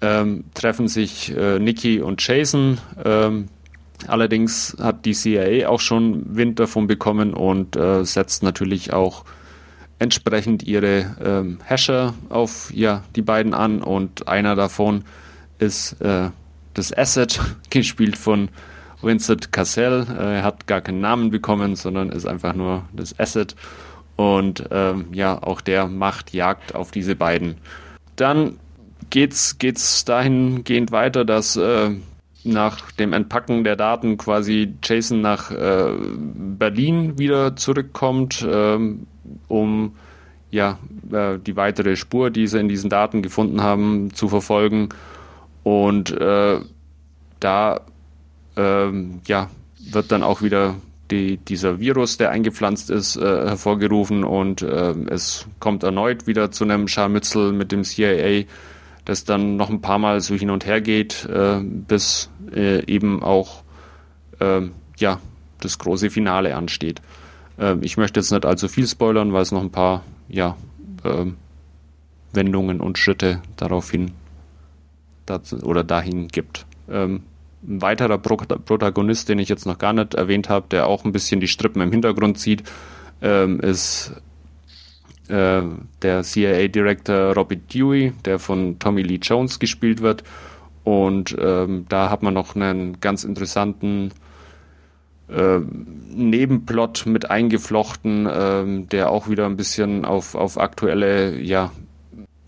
ähm, 0.01 0.45
treffen 0.55 0.89
sich 0.89 1.35
äh, 1.37 1.59
Nikki 1.59 2.01
und 2.01 2.27
Jason. 2.27 2.79
Ähm, 3.05 3.47
allerdings 4.07 4.77
hat 4.81 5.05
die 5.05 5.12
CIA 5.12 5.68
auch 5.68 5.81
schon 5.81 6.37
Wind 6.37 6.59
davon 6.59 6.87
bekommen 6.87 7.35
und 7.35 7.77
äh, 7.77 8.05
setzt 8.05 8.43
natürlich 8.43 8.93
auch 8.93 9.25
entsprechend 9.99 10.62
ihre 10.64 11.16
ähm, 11.25 11.59
Hasher 11.64 12.14
auf 12.29 12.72
ja, 12.75 13.05
die 13.14 13.22
beiden 13.22 13.55
an 13.55 13.81
und 13.81 14.29
einer 14.29 14.57
davon 14.57 15.05
ist 15.59 16.01
äh, 16.01 16.31
das 16.75 16.97
Asset, 16.97 17.41
gespielt 17.70 18.16
von 18.16 18.49
Vincent 19.01 19.53
Cassell. 19.53 20.07
Äh, 20.11 20.37
er 20.37 20.43
hat 20.43 20.66
gar 20.66 20.81
keinen 20.81 21.01
Namen 21.01 21.31
bekommen, 21.31 21.77
sondern 21.77 22.11
ist 22.11 22.27
einfach 22.27 22.55
nur 22.55 22.85
das 22.93 23.18
Asset. 23.18 23.55
Und 24.17 24.65
ähm, 24.71 25.07
ja, 25.12 25.43
auch 25.43 25.61
der 25.61 25.89
macht 25.89 26.33
Jagd 26.33 26.75
auf 26.75 26.91
diese 26.91 27.17
beiden. 27.17 27.57
Dann 28.17 28.59
geht's, 29.11 29.59
geht's 29.59 30.05
dahingehend 30.05 30.93
weiter, 30.93 31.25
dass 31.25 31.57
äh, 31.57 31.91
nach 32.45 32.93
dem 32.93 33.12
Entpacken 33.12 33.65
der 33.65 33.77
Daten 33.77 34.17
quasi 34.19 34.75
Jason 34.83 35.21
nach 35.21 35.51
äh, 35.51 35.95
Berlin 35.99 37.19
wieder 37.19 37.57
zurückkommt, 37.57 38.47
ähm, 38.49 39.07
um 39.49 39.97
ja, 40.51 40.79
äh, 41.11 41.39
die 41.39 41.57
weitere 41.57 41.97
Spur, 41.97 42.31
die 42.31 42.47
sie 42.47 42.61
in 42.61 42.69
diesen 42.69 42.91
Daten 42.91 43.23
gefunden 43.23 43.62
haben, 43.62 44.15
zu 44.15 44.29
verfolgen. 44.29 44.91
Und 45.65 46.12
äh, 46.12 46.61
da 47.41 47.81
ähm, 48.57 49.21
ja, 49.27 49.51
wird 49.91 50.12
dann 50.12 50.23
auch 50.23 50.43
wieder 50.43 50.77
die, 51.11 51.37
dieser 51.37 51.81
Virus, 51.81 52.17
der 52.17 52.31
eingepflanzt 52.31 52.91
ist, 52.91 53.17
äh, 53.17 53.21
hervorgerufen 53.21 54.25
und 54.25 54.63
äh, 54.63 54.95
es 55.11 55.47
kommt 55.61 55.83
erneut 55.83 56.27
wieder 56.27 56.51
zu 56.51 56.65
einem 56.65 56.89
Scharmützel 56.89 57.53
mit 57.53 57.73
dem 57.73 57.85
CIA, 57.85 58.45
das 59.05 59.25
dann 59.25 59.57
noch 59.57 59.71
ein 59.71 59.83
paar 59.83 59.99
Mal 59.99 60.21
so 60.21 60.35
hin 60.35 60.51
und 60.51 60.67
her 60.67 60.81
geht, 60.81 61.27
äh, 61.27 61.61
bis 61.61 62.31
äh, 62.55 62.85
eben 62.87 63.23
auch 63.23 63.63
ähm, 64.41 64.73
ja, 64.97 65.21
das 65.61 65.79
große 65.79 66.11
Finale 66.11 66.57
ansteht. 66.57 67.03
Ähm, 67.59 67.81
ich 67.83 67.97
möchte 67.97 68.21
jetzt 68.21 68.31
nicht 68.31 68.47
allzu 68.47 68.69
viel 68.69 68.87
spoilern, 68.87 69.33
weil 69.33 69.43
es 69.43 69.53
noch 69.53 69.63
ein 69.63 69.71
paar 69.71 70.05
ja, 70.29 70.57
ähm, 71.05 71.37
Wendungen 72.33 72.81
und 72.81 72.99
Schritte 72.99 73.43
daraufhin 73.57 74.13
oder 75.63 75.85
dahin 75.85 76.29
gibt. 76.29 76.67
Ähm, 76.91 77.23
ein 77.67 77.83
weiterer 77.83 78.19
Pro 78.19 78.37
Protagonist, 78.37 79.29
den 79.29 79.39
ich 79.39 79.49
jetzt 79.49 79.67
noch 79.67 79.79
gar 79.79 79.93
nicht 79.93 80.15
erwähnt 80.15 80.49
habe, 80.49 80.67
der 80.71 80.87
auch 80.87 81.05
ein 81.05 81.12
bisschen 81.12 81.41
die 81.41 81.49
Strippen 81.49 81.83
im 81.83 81.91
Hintergrund 81.91 82.39
zieht, 82.39 82.62
ähm, 83.23 83.61
ist 83.61 84.12
äh, 85.29 85.62
der 86.03 86.23
CIA-Director 86.23 87.35
Robert 87.35 87.73
Dewey, 87.73 88.12
der 88.25 88.39
von 88.39 88.79
Tommy 88.79 89.03
Lee 89.03 89.21
Jones 89.23 89.59
gespielt 89.59 90.03
wird. 90.03 90.25
Und 90.85 91.35
ähm, 91.41 91.87
da 91.89 92.11
hat 92.11 92.23
man 92.23 92.35
noch 92.35 92.57
einen 92.57 93.01
ganz 93.01 93.25
interessanten 93.25 94.12
äh, 95.29 95.59
Nebenplot 95.59 97.07
mit 97.07 97.31
eingeflochten, 97.31 98.27
äh, 98.27 98.87
der 98.87 99.11
auch 99.11 99.29
wieder 99.29 99.47
ein 99.47 99.57
bisschen 99.57 100.05
auf, 100.05 100.35
auf 100.35 100.59
aktuelle 100.59 101.41
ja, 101.41 101.73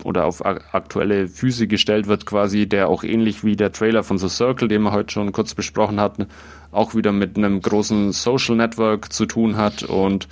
oder 0.03 0.25
auf 0.25 0.45
aktuelle 0.45 1.27
Füße 1.27 1.67
gestellt 1.67 2.07
wird, 2.07 2.25
quasi, 2.25 2.67
der 2.67 2.89
auch 2.89 3.03
ähnlich 3.03 3.43
wie 3.43 3.55
der 3.55 3.71
Trailer 3.71 4.03
von 4.03 4.17
The 4.17 4.29
Circle, 4.29 4.67
den 4.67 4.83
wir 4.83 4.91
heute 4.91 5.11
schon 5.11 5.31
kurz 5.31 5.53
besprochen 5.53 5.99
hatten, 5.99 6.27
auch 6.71 6.95
wieder 6.95 7.11
mit 7.11 7.37
einem 7.37 7.61
großen 7.61 8.11
Social 8.11 8.55
Network 8.55 9.11
zu 9.11 9.25
tun 9.25 9.57
hat. 9.57 9.83
Und 9.83 10.27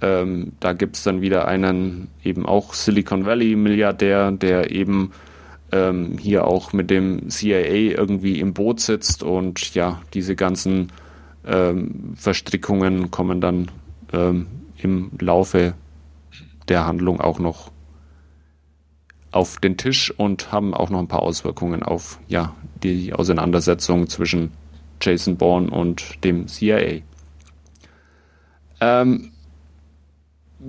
ähm, 0.00 0.52
da 0.60 0.72
gibt's 0.72 1.02
dann 1.02 1.20
wieder 1.20 1.48
einen 1.48 2.08
eben 2.22 2.46
auch 2.46 2.74
Silicon 2.74 3.26
Valley 3.26 3.56
Milliardär, 3.56 4.32
der 4.32 4.70
eben 4.70 5.12
ähm, 5.72 6.16
hier 6.18 6.46
auch 6.46 6.72
mit 6.72 6.90
dem 6.90 7.28
CIA 7.28 7.96
irgendwie 7.98 8.40
im 8.40 8.54
Boot 8.54 8.80
sitzt. 8.80 9.22
Und 9.22 9.74
ja, 9.74 10.00
diese 10.14 10.36
ganzen 10.36 10.92
ähm, 11.46 12.14
Verstrickungen 12.16 13.10
kommen 13.10 13.40
dann 13.40 13.70
ähm, 14.12 14.46
im 14.78 15.10
Laufe 15.20 15.74
der 16.68 16.86
Handlung 16.86 17.20
auch 17.20 17.38
noch 17.38 17.70
auf 19.32 19.58
den 19.58 19.76
Tisch 19.76 20.12
und 20.16 20.52
haben 20.52 20.74
auch 20.74 20.90
noch 20.90 20.98
ein 20.98 21.08
paar 21.08 21.22
Auswirkungen 21.22 21.82
auf 21.82 22.18
ja, 22.28 22.54
die 22.82 23.12
Auseinandersetzung 23.12 24.08
zwischen 24.08 24.52
Jason 25.00 25.36
Bourne 25.36 25.70
und 25.70 26.24
dem 26.24 26.48
CIA. 26.48 27.00
Ähm, 28.80 29.30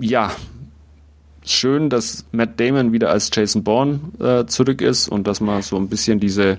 ja, 0.00 0.30
schön, 1.44 1.90
dass 1.90 2.24
Matt 2.32 2.58
Damon 2.60 2.92
wieder 2.92 3.10
als 3.10 3.30
Jason 3.32 3.64
Bourne 3.64 4.00
äh, 4.20 4.46
zurück 4.46 4.80
ist 4.80 5.08
und 5.08 5.26
dass 5.26 5.40
man 5.40 5.62
so 5.62 5.76
ein 5.76 5.88
bisschen 5.88 6.20
diese 6.20 6.58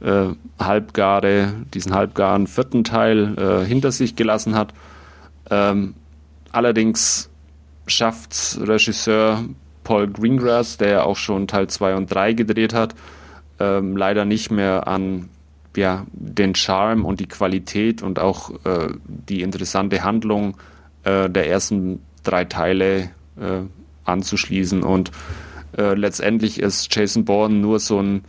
äh, 0.00 0.26
halbgare, 0.58 1.54
diesen 1.72 1.94
halbgaren 1.94 2.46
vierten 2.46 2.84
Teil 2.84 3.36
äh, 3.38 3.64
hinter 3.64 3.92
sich 3.92 4.16
gelassen 4.16 4.54
hat. 4.54 4.74
Ähm, 5.50 5.94
allerdings 6.52 7.30
schafft 7.86 8.58
Regisseur 8.60 9.44
Paul 9.88 10.06
Greengrass, 10.06 10.76
der 10.76 10.88
ja 10.90 11.02
auch 11.04 11.16
schon 11.16 11.48
Teil 11.48 11.68
2 11.68 11.94
und 11.94 12.12
3 12.12 12.34
gedreht 12.34 12.74
hat, 12.74 12.94
ähm, 13.58 13.96
leider 13.96 14.26
nicht 14.26 14.50
mehr 14.50 14.86
an 14.86 15.30
ja, 15.74 16.04
den 16.12 16.54
Charme 16.54 17.06
und 17.06 17.20
die 17.20 17.26
Qualität 17.26 18.02
und 18.02 18.18
auch 18.18 18.50
äh, 18.66 18.88
die 19.06 19.40
interessante 19.40 20.04
Handlung 20.04 20.58
äh, 21.04 21.30
der 21.30 21.48
ersten 21.48 22.02
drei 22.22 22.44
Teile 22.44 23.04
äh, 23.40 23.62
anzuschließen. 24.04 24.82
Und 24.82 25.10
äh, 25.74 25.94
letztendlich 25.94 26.60
ist 26.60 26.94
Jason 26.94 27.24
Bourne 27.24 27.54
nur 27.54 27.80
so 27.80 27.98
ein 27.98 28.24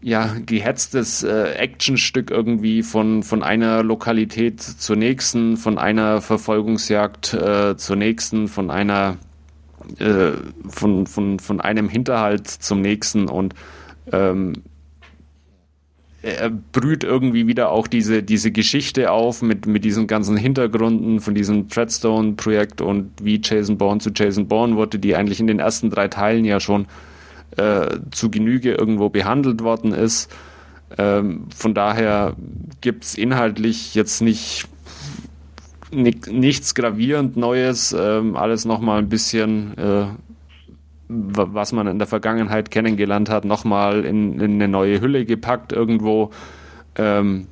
ja, 0.00 0.36
gehetztes 0.46 1.24
äh, 1.24 1.54
Actionstück 1.54 2.30
irgendwie 2.30 2.84
von, 2.84 3.24
von 3.24 3.42
einer 3.42 3.82
Lokalität 3.82 4.60
zur 4.60 4.94
nächsten, 4.94 5.56
von 5.56 5.76
einer 5.76 6.20
Verfolgungsjagd 6.20 7.34
äh, 7.34 7.76
zur 7.76 7.96
nächsten, 7.96 8.46
von 8.46 8.70
einer 8.70 9.16
äh, 9.98 10.32
von, 10.68 11.06
von, 11.06 11.38
von 11.38 11.60
einem 11.60 11.88
Hinterhalt 11.88 12.48
zum 12.48 12.80
nächsten 12.80 13.28
und 13.28 13.54
ähm, 14.12 14.54
er 16.24 16.48
brüht 16.48 17.04
irgendwie 17.04 17.46
wieder 17.46 17.70
auch 17.70 17.86
diese, 17.86 18.22
diese 18.22 18.50
Geschichte 18.50 19.10
auf 19.10 19.42
mit, 19.42 19.66
mit 19.66 19.84
diesen 19.84 20.06
ganzen 20.06 20.38
Hintergründen 20.38 21.20
von 21.20 21.34
diesem 21.34 21.68
Treadstone-Projekt 21.68 22.80
und 22.80 23.12
wie 23.22 23.40
Jason 23.44 23.76
Bourne 23.76 24.00
zu 24.00 24.10
Jason 24.14 24.48
Bourne 24.48 24.76
wurde, 24.76 24.98
die 24.98 25.14
eigentlich 25.14 25.38
in 25.38 25.46
den 25.46 25.58
ersten 25.58 25.90
drei 25.90 26.08
Teilen 26.08 26.46
ja 26.46 26.60
schon 26.60 26.86
äh, 27.58 27.98
zu 28.10 28.30
Genüge 28.30 28.72
irgendwo 28.72 29.10
behandelt 29.10 29.62
worden 29.62 29.92
ist. 29.92 30.32
Ähm, 30.96 31.46
von 31.54 31.74
daher 31.74 32.34
gibt 32.80 33.04
es 33.04 33.16
inhaltlich 33.16 33.94
jetzt 33.94 34.22
nicht 34.22 34.66
nichts 35.94 36.74
gravierend 36.74 37.36
Neues, 37.36 37.94
ähm, 37.98 38.36
alles 38.36 38.64
nochmal 38.64 38.98
ein 38.98 39.08
bisschen, 39.08 39.76
äh, 39.78 40.06
was 41.08 41.72
man 41.72 41.86
in 41.86 41.98
der 41.98 42.08
Vergangenheit 42.08 42.70
kennengelernt 42.70 43.30
hat, 43.30 43.44
nochmal 43.44 44.04
in, 44.04 44.40
in 44.40 44.54
eine 44.54 44.68
neue 44.68 45.00
Hülle 45.00 45.24
gepackt 45.24 45.72
irgendwo. 45.72 46.30
Ähm, 46.96 47.46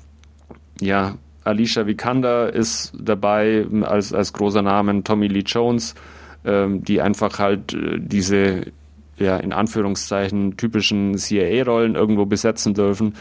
ja, 0.81 1.15
Alicia 1.45 1.87
Vikander 1.87 2.53
ist 2.53 2.93
dabei 2.99 3.67
als, 3.83 4.13
als 4.13 4.33
großer 4.33 4.63
Name, 4.63 5.03
Tommy 5.03 5.29
Lee 5.29 5.45
Jones, 5.45 5.95
ähm, 6.45 6.85
die 6.85 7.01
einfach 7.01 7.39
halt 7.39 7.75
äh, 7.75 7.99
diese, 7.99 8.73
ja, 9.19 9.37
in 9.37 9.53
Anführungszeichen 9.53 10.57
typischen 10.57 11.17
CIA-Rollen 11.17 11.95
irgendwo 11.95 12.27
besetzen 12.27 12.75
dürfen. 12.75 13.15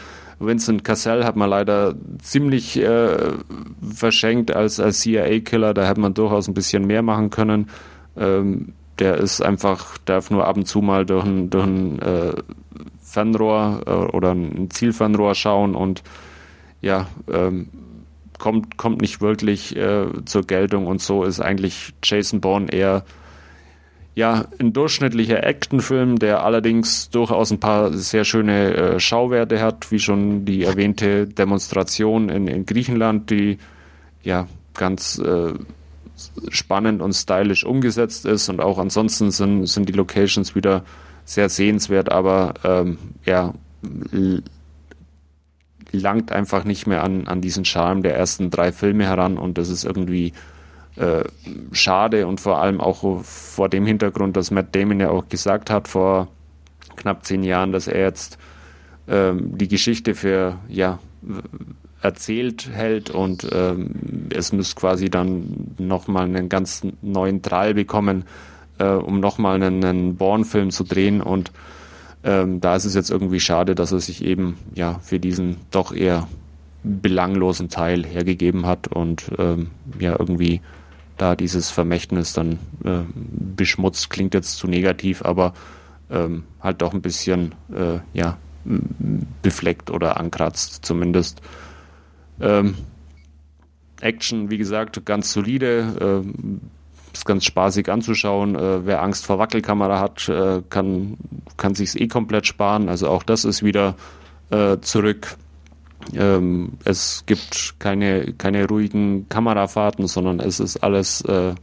Vincent 0.44 0.84
Cassell 0.84 1.24
hat 1.24 1.36
man 1.36 1.50
leider 1.50 1.94
ziemlich 2.20 2.80
äh, 2.80 3.32
verschenkt 3.94 4.54
als, 4.54 4.80
als 4.80 5.00
CIA-Killer. 5.00 5.74
Da 5.74 5.86
hätte 5.86 6.00
man 6.00 6.14
durchaus 6.14 6.48
ein 6.48 6.54
bisschen 6.54 6.86
mehr 6.86 7.02
machen 7.02 7.30
können. 7.30 7.68
Ähm, 8.16 8.74
der 8.98 9.16
ist 9.16 9.40
einfach, 9.40 9.98
darf 10.04 10.30
nur 10.30 10.46
ab 10.46 10.56
und 10.56 10.66
zu 10.66 10.80
mal 10.80 11.06
durch 11.06 11.24
ein, 11.24 11.50
durch 11.50 11.64
ein 11.64 11.98
äh, 12.00 12.32
Fernrohr 13.02 13.82
äh, 13.86 13.90
oder 13.90 14.32
ein 14.32 14.70
Zielfernrohr 14.70 15.34
schauen 15.34 15.74
und 15.74 16.02
ja, 16.80 17.06
ähm, 17.30 17.68
kommt, 18.38 18.76
kommt 18.76 19.00
nicht 19.00 19.20
wirklich 19.20 19.76
äh, 19.76 20.06
zur 20.24 20.42
Geltung 20.42 20.86
und 20.86 21.00
so 21.00 21.24
ist 21.24 21.40
eigentlich 21.40 21.94
Jason 22.02 22.40
Bourne 22.40 22.72
eher 22.72 23.04
ja, 24.14 24.44
ein 24.58 24.72
durchschnittlicher 24.72 25.42
Actionfilm, 25.42 26.18
der 26.18 26.44
allerdings 26.44 27.08
durchaus 27.10 27.50
ein 27.50 27.60
paar 27.60 27.92
sehr 27.92 28.24
schöne 28.24 28.74
äh, 28.74 29.00
Schauwerte 29.00 29.60
hat, 29.60 29.90
wie 29.90 29.98
schon 29.98 30.44
die 30.44 30.64
erwähnte 30.64 31.26
Demonstration 31.26 32.28
in, 32.28 32.46
in 32.46 32.66
Griechenland, 32.66 33.30
die 33.30 33.58
ja 34.22 34.46
ganz 34.74 35.18
äh, 35.18 35.54
spannend 36.50 37.00
und 37.00 37.14
stylisch 37.14 37.64
umgesetzt 37.64 38.26
ist. 38.26 38.50
Und 38.50 38.60
auch 38.60 38.78
ansonsten 38.78 39.30
sind, 39.30 39.66
sind 39.66 39.88
die 39.88 39.94
Locations 39.94 40.54
wieder 40.54 40.84
sehr 41.24 41.48
sehenswert, 41.48 42.12
aber 42.12 42.54
ähm, 42.64 42.98
ja, 43.24 43.54
langt 45.90 46.32
einfach 46.32 46.64
nicht 46.64 46.86
mehr 46.86 47.02
an, 47.02 47.28
an 47.28 47.40
diesen 47.40 47.64
Charme 47.64 48.02
der 48.02 48.16
ersten 48.16 48.50
drei 48.50 48.72
Filme 48.72 49.04
heran. 49.04 49.38
Und 49.38 49.56
das 49.56 49.70
ist 49.70 49.84
irgendwie 49.84 50.32
äh, 50.96 51.24
schade 51.72 52.26
und 52.26 52.40
vor 52.40 52.60
allem 52.60 52.80
auch 52.80 53.22
vor 53.22 53.68
dem 53.68 53.86
Hintergrund, 53.86 54.36
dass 54.36 54.50
Matt 54.50 54.74
Damon 54.74 55.00
ja 55.00 55.10
auch 55.10 55.28
gesagt 55.28 55.70
hat 55.70 55.88
vor 55.88 56.28
knapp 56.96 57.24
zehn 57.24 57.42
Jahren, 57.42 57.72
dass 57.72 57.88
er 57.88 58.00
jetzt 58.00 58.38
ähm, 59.08 59.56
die 59.56 59.68
Geschichte 59.68 60.14
für 60.14 60.58
ja 60.68 60.98
erzählt 62.02 62.68
hält 62.70 63.10
und 63.10 63.48
ähm, 63.52 64.28
es 64.30 64.52
muss 64.52 64.74
quasi 64.74 65.08
dann 65.08 65.74
nochmal 65.78 66.24
einen 66.24 66.48
ganz 66.48 66.82
neuen 67.00 67.42
Trall 67.42 67.74
bekommen, 67.74 68.24
äh, 68.78 68.86
um 68.86 69.20
nochmal 69.20 69.62
einen, 69.62 69.84
einen 69.84 70.16
Born-Film 70.16 70.70
zu 70.70 70.84
drehen 70.84 71.20
und 71.20 71.52
ähm, 72.24 72.60
da 72.60 72.76
ist 72.76 72.84
es 72.84 72.94
jetzt 72.94 73.10
irgendwie 73.10 73.40
schade, 73.40 73.74
dass 73.74 73.92
er 73.92 74.00
sich 74.00 74.24
eben 74.24 74.58
ja 74.74 74.98
für 75.02 75.18
diesen 75.18 75.56
doch 75.70 75.92
eher 75.92 76.28
belanglosen 76.84 77.68
Teil 77.68 78.04
hergegeben 78.04 78.66
hat 78.66 78.88
und 78.88 79.30
ähm, 79.38 79.70
ja 79.98 80.16
irgendwie 80.18 80.60
da 81.22 81.36
dieses 81.36 81.70
Vermächtnis 81.70 82.32
dann 82.32 82.58
äh, 82.84 83.02
beschmutzt, 83.14 84.10
klingt 84.10 84.34
jetzt 84.34 84.56
zu 84.56 84.66
negativ, 84.66 85.24
aber 85.24 85.52
ähm, 86.10 86.42
halt 86.60 86.82
doch 86.82 86.92
ein 86.92 87.00
bisschen 87.00 87.54
äh, 87.72 88.00
ja, 88.12 88.38
befleckt 89.40 89.92
oder 89.92 90.18
ankratzt 90.18 90.84
zumindest. 90.84 91.40
Ähm, 92.40 92.74
Action, 94.00 94.50
wie 94.50 94.58
gesagt, 94.58 95.06
ganz 95.06 95.32
solide. 95.32 95.94
Ähm, 96.00 96.60
ist 97.12 97.24
ganz 97.24 97.44
spaßig 97.44 97.88
anzuschauen. 97.88 98.56
Äh, 98.56 98.84
wer 98.84 99.00
Angst 99.00 99.24
vor 99.24 99.38
Wackelkamera 99.38 100.00
hat, 100.00 100.28
äh, 100.28 100.62
kann, 100.70 101.18
kann 101.56 101.76
sich's 101.76 101.94
eh 101.94 102.08
komplett 102.08 102.48
sparen. 102.48 102.88
Also 102.88 103.08
auch 103.08 103.22
das 103.22 103.44
ist 103.44 103.62
wieder 103.62 103.94
äh, 104.50 104.78
zurück. 104.80 105.36
Ähm, 106.14 106.72
es 106.84 107.24
gibt 107.26 107.74
keine, 107.78 108.32
keine 108.34 108.66
ruhigen 108.66 109.28
Kamerafahrten, 109.28 110.06
sondern 110.06 110.40
es 110.40 110.60
ist 110.60 110.78
alles 110.78 111.22
äh, 111.22 111.54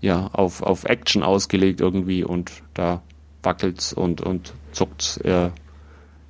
ja, 0.00 0.28
auf, 0.32 0.62
auf 0.62 0.84
Action 0.84 1.22
ausgelegt 1.22 1.80
irgendwie 1.80 2.24
und 2.24 2.50
da 2.74 3.02
wackelt's 3.42 3.92
und, 3.92 4.20
und 4.20 4.54
zuckt's 4.72 5.18
äh, 5.18 5.50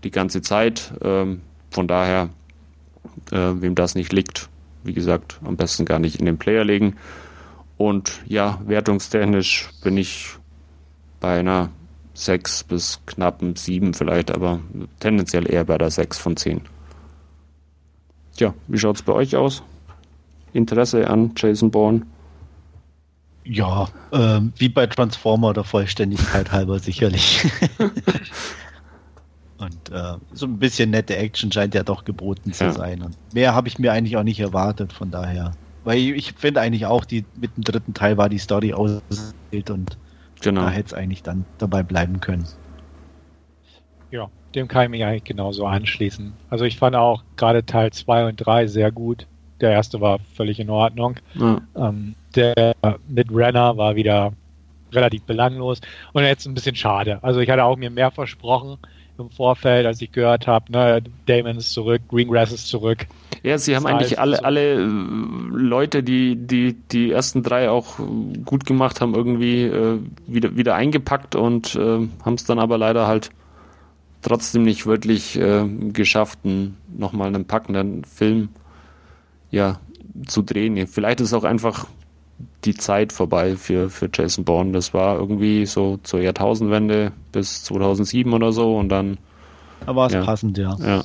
die 0.04 0.11
ganze 0.11 0.42
Zeit. 0.42 0.92
Ähm, 1.02 1.42
von 1.70 1.86
daher, 1.86 2.30
äh, 3.30 3.52
wem 3.54 3.74
das 3.74 3.94
nicht 3.94 4.12
liegt, 4.12 4.48
wie 4.82 4.92
gesagt, 4.92 5.38
am 5.44 5.56
besten 5.56 5.84
gar 5.84 5.98
nicht 5.98 6.16
in 6.16 6.26
den 6.26 6.38
Player 6.38 6.64
legen. 6.64 6.96
Und 7.76 8.20
ja, 8.26 8.61
wertungstechnisch 8.66 9.70
bin 9.82 9.96
ich 9.96 10.36
bei 11.20 11.38
einer 11.38 11.70
6 12.14 12.64
bis 12.64 13.00
knappen 13.06 13.56
7 13.56 13.94
vielleicht, 13.94 14.30
aber 14.30 14.61
tendenziell 14.98 15.50
eher 15.50 15.64
bei 15.64 15.78
der 15.78 15.90
6 15.90 16.18
von 16.18 16.36
10. 16.36 16.62
Tja, 18.41 18.55
wie 18.68 18.78
schaut 18.78 18.97
es 18.97 19.03
bei 19.03 19.12
euch 19.12 19.36
aus? 19.36 19.62
Interesse 20.55 21.11
an 21.11 21.32
Jason 21.36 21.70
Bourne? 21.70 22.07
Ja, 23.45 23.86
äh, 24.12 24.41
wie 24.57 24.70
bei 24.70 24.86
Transformer 24.86 25.53
der 25.53 25.64
Vollständigkeit 25.64 26.51
halber 26.53 26.78
sicherlich. 26.78 27.45
Und 29.59 29.91
äh, 29.91 30.14
so 30.32 30.47
ein 30.47 30.59
bisschen 30.59 30.88
nette 30.88 31.18
Action 31.18 31.53
scheint 31.53 31.74
ja 31.74 31.82
doch 31.82 32.05
geboten 32.05 32.55
zu 32.55 32.64
ja. 32.64 32.72
sein. 32.72 33.03
Und 33.03 33.14
mehr 33.34 33.55
habe 33.55 33.68
ich 33.68 33.78
mir 33.78 33.93
eigentlich 33.93 34.16
auch 34.16 34.22
nicht 34.22 34.41
erwartet, 34.41 34.95
von 34.95 35.11
daher. 35.11 35.53
Weil 35.84 35.99
ich 35.99 36.32
finde 36.32 36.62
eigentlich 36.62 36.86
auch, 36.86 37.05
die 37.05 37.26
mit 37.38 37.55
dem 37.59 37.64
dritten 37.64 37.93
Teil 37.93 38.16
war 38.16 38.30
die 38.30 38.38
Story 38.38 38.72
ausgewählt 38.72 39.68
und 39.68 39.99
genau. 40.41 40.62
da 40.62 40.70
hätte 40.70 40.86
es 40.86 40.95
eigentlich 40.95 41.22
dann 41.22 41.45
dabei 41.59 41.82
bleiben 41.82 42.20
können. 42.20 42.47
Ja, 44.11 44.30
dem 44.55 44.68
kann 44.68 44.84
ich 44.84 44.90
mich 44.90 45.05
eigentlich 45.05 45.24
genauso 45.24 45.66
anschließen. 45.66 46.32
Also 46.48 46.64
ich 46.64 46.78
fand 46.78 46.96
auch 46.96 47.22
gerade 47.36 47.64
Teil 47.64 47.92
2 47.92 48.28
und 48.28 48.36
3 48.36 48.66
sehr 48.66 48.90
gut. 48.90 49.26
Der 49.61 49.70
erste 49.70 50.01
war 50.01 50.18
völlig 50.34 50.59
in 50.59 50.70
Ordnung. 50.70 51.16
Ja. 51.34 51.61
Ähm, 51.76 52.14
der 52.34 52.74
mit 53.09 53.28
Renner 53.32 53.76
war 53.76 53.96
wieder 53.96 54.32
relativ 54.92 55.22
belanglos 55.22 55.80
und 56.12 56.24
jetzt 56.24 56.46
ein 56.46 56.55
bisschen 56.55 56.74
schade. 56.74 57.18
Also 57.22 57.40
ich 57.40 57.51
hatte 57.51 57.64
auch 57.64 57.76
mir 57.76 57.90
mehr 57.90 58.11
versprochen 58.11 58.78
im 59.18 59.30
Vorfeld, 59.30 59.86
als 59.86 60.01
ich 60.01 60.12
gehört 60.12 60.46
habe, 60.46 60.72
ne, 60.72 61.03
Damon 61.26 61.59
ist 61.59 61.72
zurück, 61.72 62.03
Greengrass 62.09 62.53
ist 62.53 62.68
zurück. 62.68 63.07
Ja, 63.42 63.59
sie 63.59 63.76
haben 63.76 63.86
eigentlich 63.86 64.18
alle, 64.18 64.44
alle 64.44 64.74
äh, 64.74 64.86
Leute, 64.86 66.03
die, 66.03 66.36
die 66.36 66.74
die 66.74 67.11
ersten 67.11 67.42
drei 67.42 67.70
auch 67.70 67.98
gut 68.44 68.66
gemacht 68.66 69.01
haben, 69.01 69.14
irgendwie 69.14 69.64
äh, 69.64 69.98
wieder, 70.26 70.57
wieder 70.57 70.74
eingepackt 70.74 71.36
und 71.36 71.74
äh, 71.76 72.09
haben 72.24 72.34
es 72.34 72.44
dann 72.44 72.59
aber 72.59 72.78
leider 72.78 73.07
halt 73.07 73.30
trotzdem 74.22 74.62
nicht 74.62 74.86
wirklich 74.86 75.38
äh, 75.38 75.66
geschafft, 75.92 76.40
nochmal 76.96 77.28
einen 77.28 77.46
packenden 77.46 78.04
Film 78.04 78.50
ja, 79.50 79.80
zu 80.26 80.42
drehen. 80.42 80.86
Vielleicht 80.86 81.20
ist 81.20 81.32
auch 81.32 81.44
einfach 81.44 81.86
die 82.64 82.74
Zeit 82.74 83.12
vorbei 83.12 83.56
für, 83.56 83.90
für 83.90 84.08
Jason 84.12 84.44
Bourne. 84.44 84.72
Das 84.72 84.94
war 84.94 85.18
irgendwie 85.18 85.66
so 85.66 85.98
zur 86.02 86.20
Jahrtausendwende 86.20 87.12
bis 87.32 87.64
2007 87.64 88.32
oder 88.32 88.52
so 88.52 88.76
und 88.76 88.88
dann. 88.88 89.18
Da 89.86 89.96
war 89.96 90.06
es 90.06 90.12
ja. 90.12 90.24
passend, 90.24 90.58
ja. 90.58 90.76
ja. 90.80 91.04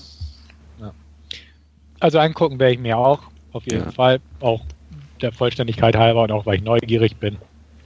Also 2.00 2.20
angucken 2.20 2.60
werde 2.60 2.74
ich 2.74 2.80
mir 2.80 2.98
auch, 2.98 3.22
auf 3.52 3.66
jeden 3.66 3.86
ja. 3.86 3.92
Fall. 3.92 4.20
Auch 4.40 4.62
der 5.22 5.32
Vollständigkeit 5.32 5.96
halber 5.96 6.24
und 6.24 6.32
auch 6.32 6.46
weil 6.46 6.58
ich 6.58 6.64
neugierig 6.64 7.18
bin. 7.18 7.38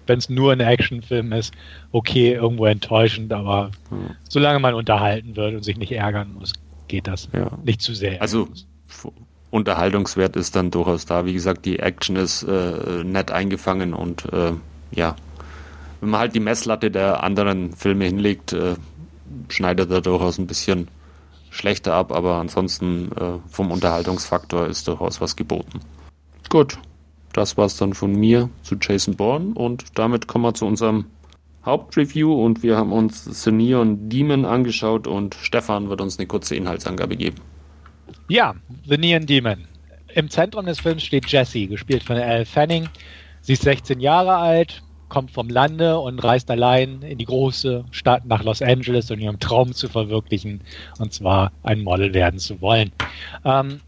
Wenn 0.09 0.19
es 0.19 0.27
nur 0.27 0.51
ein 0.51 0.59
Actionfilm 0.59 1.31
ist, 1.31 1.53
okay, 1.91 2.33
irgendwo 2.33 2.65
enttäuschend, 2.65 3.31
aber 3.31 3.71
ja. 3.91 3.97
solange 4.27 4.59
man 4.59 4.73
unterhalten 4.73 5.35
wird 5.35 5.55
und 5.55 5.63
sich 5.63 5.77
nicht 5.77 5.91
ärgern 5.91 6.33
muss, 6.33 6.53
geht 6.87 7.07
das 7.07 7.29
ja. 7.31 7.51
nicht 7.63 7.81
zu 7.81 7.93
sehr. 7.93 8.21
Also 8.21 8.49
Unterhaltungswert 9.51 10.35
ist 10.35 10.55
dann 10.55 10.71
durchaus 10.71 11.05
da. 11.05 11.25
Wie 11.25 11.33
gesagt, 11.33 11.65
die 11.65 11.79
Action 11.79 12.15
ist 12.15 12.43
äh, 12.43 13.03
nett 13.03 13.31
eingefangen 13.31 13.93
und 13.93 14.25
äh, 14.33 14.53
ja, 14.91 15.15
wenn 16.01 16.09
man 16.09 16.19
halt 16.21 16.35
die 16.35 16.39
Messlatte 16.39 16.91
der 16.91 17.23
anderen 17.23 17.73
Filme 17.73 18.05
hinlegt, 18.05 18.53
äh, 18.53 18.75
schneidet 19.49 19.91
er 19.91 20.01
durchaus 20.01 20.37
ein 20.37 20.47
bisschen 20.47 20.87
schlechter 21.49 21.93
ab, 21.93 22.11
aber 22.11 22.35
ansonsten 22.35 23.11
äh, 23.11 23.39
vom 23.49 23.71
Unterhaltungsfaktor 23.71 24.67
ist 24.67 24.87
durchaus 24.87 25.19
was 25.19 25.35
geboten. 25.35 25.79
Gut, 26.49 26.79
das 27.33 27.57
war's 27.57 27.77
dann 27.77 27.93
von 27.93 28.11
mir 28.11 28.49
zu 28.63 28.75
Jason 28.79 29.15
Bourne 29.15 29.53
und 29.53 29.85
damit 29.95 30.27
kommen 30.27 30.45
wir 30.45 30.53
zu 30.53 30.65
unserem 30.65 31.05
Hauptreview 31.65 32.33
und 32.33 32.63
wir 32.63 32.77
haben 32.77 32.91
uns 32.91 33.25
The 33.25 33.51
Neon 33.51 34.09
Demon 34.09 34.45
angeschaut 34.45 35.07
und 35.07 35.35
Stefan 35.35 35.89
wird 35.89 36.01
uns 36.01 36.17
eine 36.17 36.27
kurze 36.27 36.55
Inhaltsangabe 36.55 37.15
geben. 37.15 37.37
Ja, 38.27 38.55
The 38.87 38.97
Neon 38.97 39.25
Demon. 39.25 39.65
Im 40.15 40.29
Zentrum 40.29 40.65
des 40.65 40.79
Films 40.79 41.03
steht 41.03 41.27
Jessie, 41.27 41.67
gespielt 41.67 42.03
von 42.03 42.15
Elle 42.15 42.45
Fanning. 42.45 42.87
Sie 43.41 43.53
ist 43.53 43.63
16 43.63 43.99
Jahre 43.99 44.35
alt, 44.35 44.81
kommt 45.09 45.31
vom 45.31 45.49
Lande 45.49 45.99
und 45.99 46.23
reist 46.23 46.49
allein 46.49 47.01
in 47.01 47.17
die 47.17 47.25
große 47.25 47.85
Stadt 47.91 48.25
nach 48.25 48.43
Los 48.43 48.61
Angeles, 48.61 49.11
um 49.11 49.19
ihren 49.19 49.39
Traum 49.39 49.73
zu 49.73 49.89
verwirklichen, 49.89 50.61
und 50.99 51.13
zwar 51.13 51.51
ein 51.63 51.81
Model 51.81 52.13
werden 52.13 52.39
zu 52.39 52.61
wollen. 52.61 52.91
Ähm, 53.43 53.81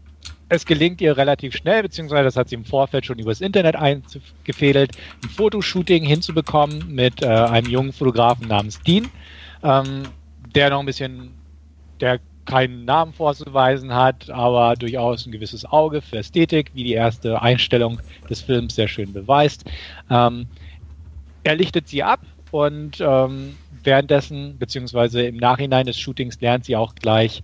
es 0.52 0.66
gelingt 0.66 1.00
ihr 1.00 1.16
relativ 1.16 1.56
schnell, 1.56 1.82
beziehungsweise 1.82 2.24
das 2.24 2.36
hat 2.36 2.50
sie 2.50 2.56
im 2.56 2.66
Vorfeld 2.66 3.06
schon 3.06 3.18
übers 3.18 3.40
Internet 3.40 3.74
eingefädelt, 3.74 4.92
ein 5.24 5.30
Fotoshooting 5.30 6.04
hinzubekommen 6.04 6.94
mit 6.94 7.22
äh, 7.22 7.26
einem 7.26 7.70
jungen 7.70 7.92
Fotografen 7.94 8.48
namens 8.48 8.78
Dean, 8.82 9.08
ähm, 9.62 10.02
der 10.54 10.68
noch 10.68 10.80
ein 10.80 10.86
bisschen, 10.86 11.30
der 12.00 12.20
keinen 12.44 12.84
Namen 12.84 13.14
vorzuweisen 13.14 13.94
hat, 13.94 14.28
aber 14.28 14.74
durchaus 14.74 15.24
ein 15.24 15.32
gewisses 15.32 15.64
Auge 15.64 16.02
für 16.02 16.18
Ästhetik, 16.18 16.70
wie 16.74 16.84
die 16.84 16.92
erste 16.92 17.40
Einstellung 17.40 18.00
des 18.28 18.42
Films 18.42 18.74
sehr 18.74 18.88
schön 18.88 19.10
beweist. 19.10 19.64
Ähm, 20.10 20.46
er 21.44 21.54
lichtet 21.54 21.88
sie 21.88 22.02
ab 22.02 22.20
und 22.50 23.00
ähm, 23.00 23.54
währenddessen, 23.84 24.58
beziehungsweise 24.58 25.22
im 25.22 25.38
Nachhinein 25.38 25.86
des 25.86 25.98
Shootings, 25.98 26.38
lernt 26.42 26.66
sie 26.66 26.76
auch 26.76 26.94
gleich 26.94 27.42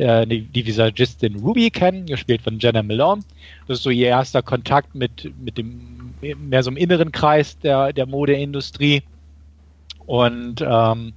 äh, 0.00 0.26
die, 0.26 0.66
Visagistin 0.66 1.36
Ruby 1.36 1.70
kennen, 1.70 2.06
gespielt 2.06 2.42
von 2.42 2.58
Jenna 2.58 2.82
Malone. 2.82 3.22
Das 3.68 3.78
ist 3.78 3.84
so 3.84 3.90
ihr 3.90 4.08
erster 4.08 4.42
Kontakt 4.42 4.94
mit, 4.94 5.32
mit 5.42 5.58
dem 5.58 6.14
mehr 6.20 6.62
so 6.62 6.70
im 6.70 6.76
inneren 6.76 7.12
Kreis 7.12 7.58
der, 7.58 7.92
der 7.92 8.06
Modeindustrie. 8.06 9.02
Und 10.06 10.64
ähm, 10.66 11.12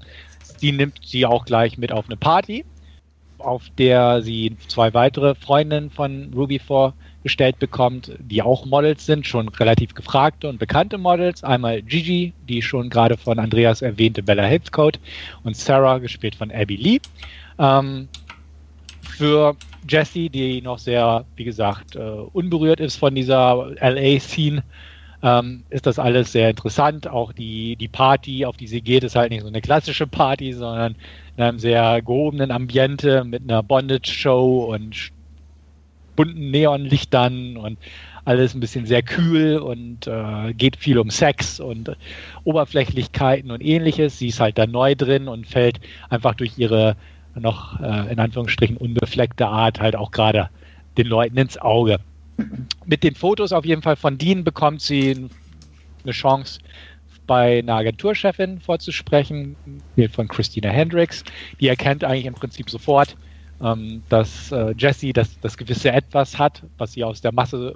die 0.61 0.71
nimmt 0.71 0.99
sie 1.03 1.25
auch 1.25 1.45
gleich 1.45 1.77
mit 1.77 1.91
auf 1.91 2.05
eine 2.05 2.17
Party, 2.17 2.65
auf 3.37 3.63
der 3.77 4.21
sie 4.21 4.55
zwei 4.67 4.93
weitere 4.93 5.35
Freundinnen 5.35 5.89
von 5.89 6.31
Ruby 6.35 6.59
vor 6.59 6.93
gestellt 7.23 7.57
bekommt, 7.57 8.11
die 8.19 8.41
auch 8.41 8.65
Models 8.65 9.05
sind, 9.05 9.25
schon 9.25 9.47
relativ 9.47 9.93
gefragte 9.93 10.49
und 10.49 10.59
bekannte 10.59 10.97
Models. 10.97 11.43
Einmal 11.43 11.81
Gigi, 11.81 12.33
die 12.49 12.61
schon 12.61 12.89
gerade 12.89 13.15
von 13.15 13.39
Andreas 13.39 13.81
erwähnte 13.81 14.21
Bella 14.21 14.43
Hipscote 14.43 14.99
und 15.43 15.55
Sarah, 15.55 15.99
gespielt 15.99 16.35
von 16.35 16.51
Abby 16.51 16.75
Lee. 16.75 16.99
Ähm, 17.57 18.09
für 19.13 19.55
Jessie, 19.87 20.29
die 20.29 20.61
noch 20.61 20.79
sehr, 20.79 21.25
wie 21.35 21.43
gesagt, 21.43 21.95
äh, 21.95 21.99
unberührt 21.99 22.79
ist 22.79 22.95
von 22.95 23.15
dieser 23.15 23.71
LA-Scene, 23.79 24.63
ähm, 25.21 25.63
ist 25.69 25.85
das 25.85 25.99
alles 25.99 26.31
sehr 26.31 26.49
interessant. 26.49 27.07
Auch 27.07 27.31
die, 27.31 27.75
die 27.77 27.87
Party, 27.87 28.45
auf 28.45 28.57
die 28.57 28.67
sie 28.67 28.81
geht, 28.81 29.03
ist 29.03 29.15
halt 29.15 29.31
nicht 29.31 29.41
so 29.41 29.47
eine 29.47 29.61
klassische 29.61 30.05
Party, 30.05 30.53
sondern 30.53 30.95
in 31.37 31.43
einem 31.43 31.59
sehr 31.59 32.01
gehobenen 32.01 32.51
Ambiente 32.51 33.23
mit 33.23 33.43
einer 33.43 33.63
Bondage-Show 33.63 34.73
und 34.73 35.11
bunten 36.15 36.51
Neonlichtern 36.51 37.57
und 37.57 37.77
alles 38.25 38.53
ein 38.53 38.59
bisschen 38.59 38.85
sehr 38.85 39.01
kühl 39.01 39.57
und 39.57 40.07
äh, 40.07 40.53
geht 40.53 40.77
viel 40.77 40.97
um 40.97 41.09
Sex 41.09 41.59
und 41.59 41.95
Oberflächlichkeiten 42.43 43.51
und 43.51 43.61
ähnliches. 43.61 44.19
Sie 44.19 44.27
ist 44.27 44.39
halt 44.39 44.57
da 44.57 44.65
neu 44.65 44.95
drin 44.95 45.27
und 45.27 45.47
fällt 45.47 45.79
einfach 46.09 46.35
durch 46.35 46.57
ihre 46.57 46.95
noch 47.39 47.79
äh, 47.79 48.11
in 48.11 48.19
Anführungsstrichen 48.19 48.77
unbefleckte 48.77 49.47
Art 49.47 49.79
halt 49.79 49.95
auch 49.95 50.11
gerade 50.11 50.49
den 50.97 51.07
Leuten 51.07 51.37
ins 51.37 51.57
Auge. 51.57 51.99
Mit 52.85 53.03
den 53.03 53.15
Fotos 53.15 53.51
auf 53.51 53.65
jeden 53.65 53.81
Fall 53.81 53.95
von 53.95 54.17
Dean 54.17 54.43
bekommt 54.43 54.81
sie 54.81 55.29
eine 56.03 56.11
Chance, 56.11 56.59
bei 57.25 57.59
einer 57.59 57.75
Agenturchefin 57.75 58.59
vorzusprechen, 58.59 59.55
von 60.11 60.27
Christina 60.27 60.69
Hendricks. 60.69 61.23
Die 61.59 61.67
erkennt 61.67 62.03
eigentlich 62.03 62.25
im 62.25 62.33
Prinzip 62.33 62.69
sofort, 62.69 63.15
ähm, 63.61 64.03
dass 64.09 64.51
äh, 64.51 64.73
Jessie 64.77 65.13
das, 65.13 65.39
das 65.39 65.57
gewisse 65.57 65.91
Etwas 65.91 66.37
hat, 66.37 66.63
was 66.77 66.93
sie 66.93 67.03
aus 67.03 67.21
der 67.21 67.31
Masse 67.31 67.75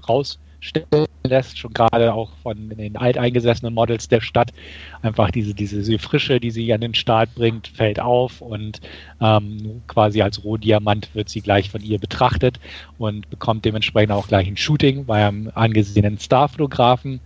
rausstellen 0.58 1.08
lässt, 1.24 1.58
schon 1.58 1.74
gerade 1.74 2.14
auch 2.14 2.32
von 2.42 2.70
den 2.70 2.96
alteingesessenen 2.96 3.74
Models 3.74 4.08
der 4.08 4.22
Stadt. 4.22 4.54
Einfach 5.02 5.32
diese, 5.32 5.54
diese, 5.54 5.78
diese 5.78 6.00
Frische, 6.00 6.40
die 6.40 6.52
sie 6.52 6.74
an 6.74 6.82
den 6.82 6.94
Start 6.94 7.34
bringt, 7.36 7.68
fällt 7.68 8.00
auf 8.00 8.42
und 8.42 8.80
ähm, 9.22 9.82
quasi 9.88 10.22
als 10.22 10.44
Rohdiamant 10.44 11.14
wird 11.14 11.30
sie 11.30 11.42
gleich 11.42 11.70
von 11.70 11.82
ihr 11.82 12.00
betrachtet 12.00 12.60
und 12.98 13.30
bekommt 13.30 13.66
dementsprechend 13.66 14.12
auch 14.12 14.28
gleich 14.28 14.48
ein 14.48 14.58
Shooting 14.58 15.06
bei 15.06 15.26
einem 15.26 15.52
angesehenen 15.54 16.18
Starfotografen. 16.20 17.20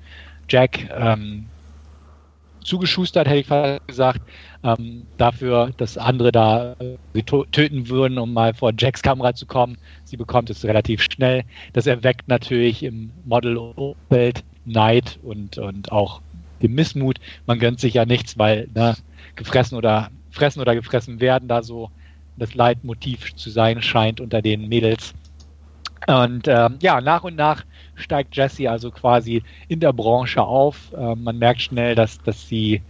Jack, 0.50 0.90
ähm, 0.98 1.46
zugeschustert, 2.64 3.28
hätte 3.28 3.40
ich 3.40 3.48
fast 3.48 3.88
gesagt, 3.88 4.22
ähm, 4.64 5.08
dafür, 5.18 5.72
dass 5.78 5.98
andere 5.98 6.32
da 6.32 6.74
äh, 6.80 6.98
sie 7.14 7.24
töten 7.24 7.90
würden, 7.90 8.18
um 8.18 8.34
mal 8.34 8.54
vor 8.54 8.72
Jacks 8.78 9.02
Kamera 9.02 9.34
zu 9.34 9.46
kommen. 9.46 9.78
Sie 10.04 10.18
bekommt 10.18 10.50
es 10.50 10.64
relativ 10.64 11.02
schnell. 11.02 11.44
Das 11.74 11.88
erweckt 11.88 12.28
natürlich 12.28 12.84
im 12.84 13.12
Model-Umfeld 13.26 14.44
Neid 14.66 15.20
und, 15.24 15.58
und 15.58 15.92
auch 15.92 16.22
den 16.62 16.74
Missmut. 16.74 17.20
Man 17.48 17.60
gönnt 17.60 17.80
sich 17.80 17.96
ja 17.96 18.06
nichts, 18.06 18.38
weil 18.38 18.68
ne, 18.76 18.96
gefressen 19.36 19.78
oder 19.78 20.10
fressen 20.30 20.62
oder 20.62 20.76
gefressen 20.76 21.20
werden 21.20 21.48
da 21.48 21.64
so 21.64 21.90
das 22.38 22.54
Leitmotiv 22.54 23.36
zu 23.36 23.50
sein 23.50 23.82
scheint 23.82 24.22
unter 24.22 24.42
den 24.42 24.70
Mädels. 24.70 25.14
Und 26.08 26.48
ähm, 26.48 26.78
ja, 26.82 27.00
nach 27.02 27.24
und 27.24 27.36
nach 27.36 27.64
steigt 27.96 28.36
Jessie 28.36 28.68
also 28.68 28.90
quasi 28.90 29.44
in 29.68 29.80
der 29.80 29.94
Branche 29.94 30.42
auf. 30.42 30.92
Ähm, 30.98 31.24
man 31.24 31.38
merkt 31.38 31.62
schnell, 31.62 31.94
dass, 31.94 32.20
dass 32.24 32.48
sie 32.48 32.82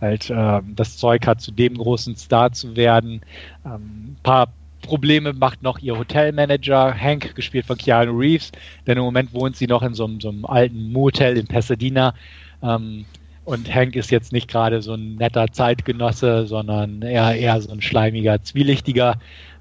halt 0.00 0.30
äh, 0.30 0.60
das 0.74 0.96
Zeug 0.96 1.26
hat, 1.26 1.40
zu 1.40 1.52
dem 1.52 1.76
großen 1.76 2.16
Star 2.16 2.52
zu 2.52 2.76
werden. 2.76 3.20
Ähm, 3.64 4.12
ein 4.12 4.16
paar 4.22 4.48
Probleme 4.82 5.32
macht 5.32 5.62
noch 5.62 5.78
ihr 5.78 5.98
Hotelmanager, 5.98 6.94
Hank, 6.94 7.34
gespielt 7.34 7.66
von 7.66 7.78
Keanu 7.78 8.12
Reeves, 8.12 8.52
denn 8.86 8.98
im 8.98 9.04
Moment 9.04 9.32
wohnt 9.32 9.56
sie 9.56 9.66
noch 9.66 9.82
in 9.82 9.94
so, 9.94 10.08
so 10.20 10.28
einem 10.28 10.44
alten 10.44 10.92
Motel 10.92 11.36
in 11.38 11.46
Pasadena. 11.46 12.14
Ähm, 12.62 13.06
und 13.44 13.74
Hank 13.74 13.94
ist 13.94 14.10
jetzt 14.10 14.32
nicht 14.32 14.48
gerade 14.48 14.80
so 14.80 14.94
ein 14.94 15.16
netter 15.16 15.52
Zeitgenosse, 15.52 16.46
sondern 16.46 17.02
eher, 17.02 17.34
eher 17.34 17.60
so 17.60 17.72
ein 17.72 17.82
schleimiger, 17.82 18.42
zwielichtiger 18.42 19.16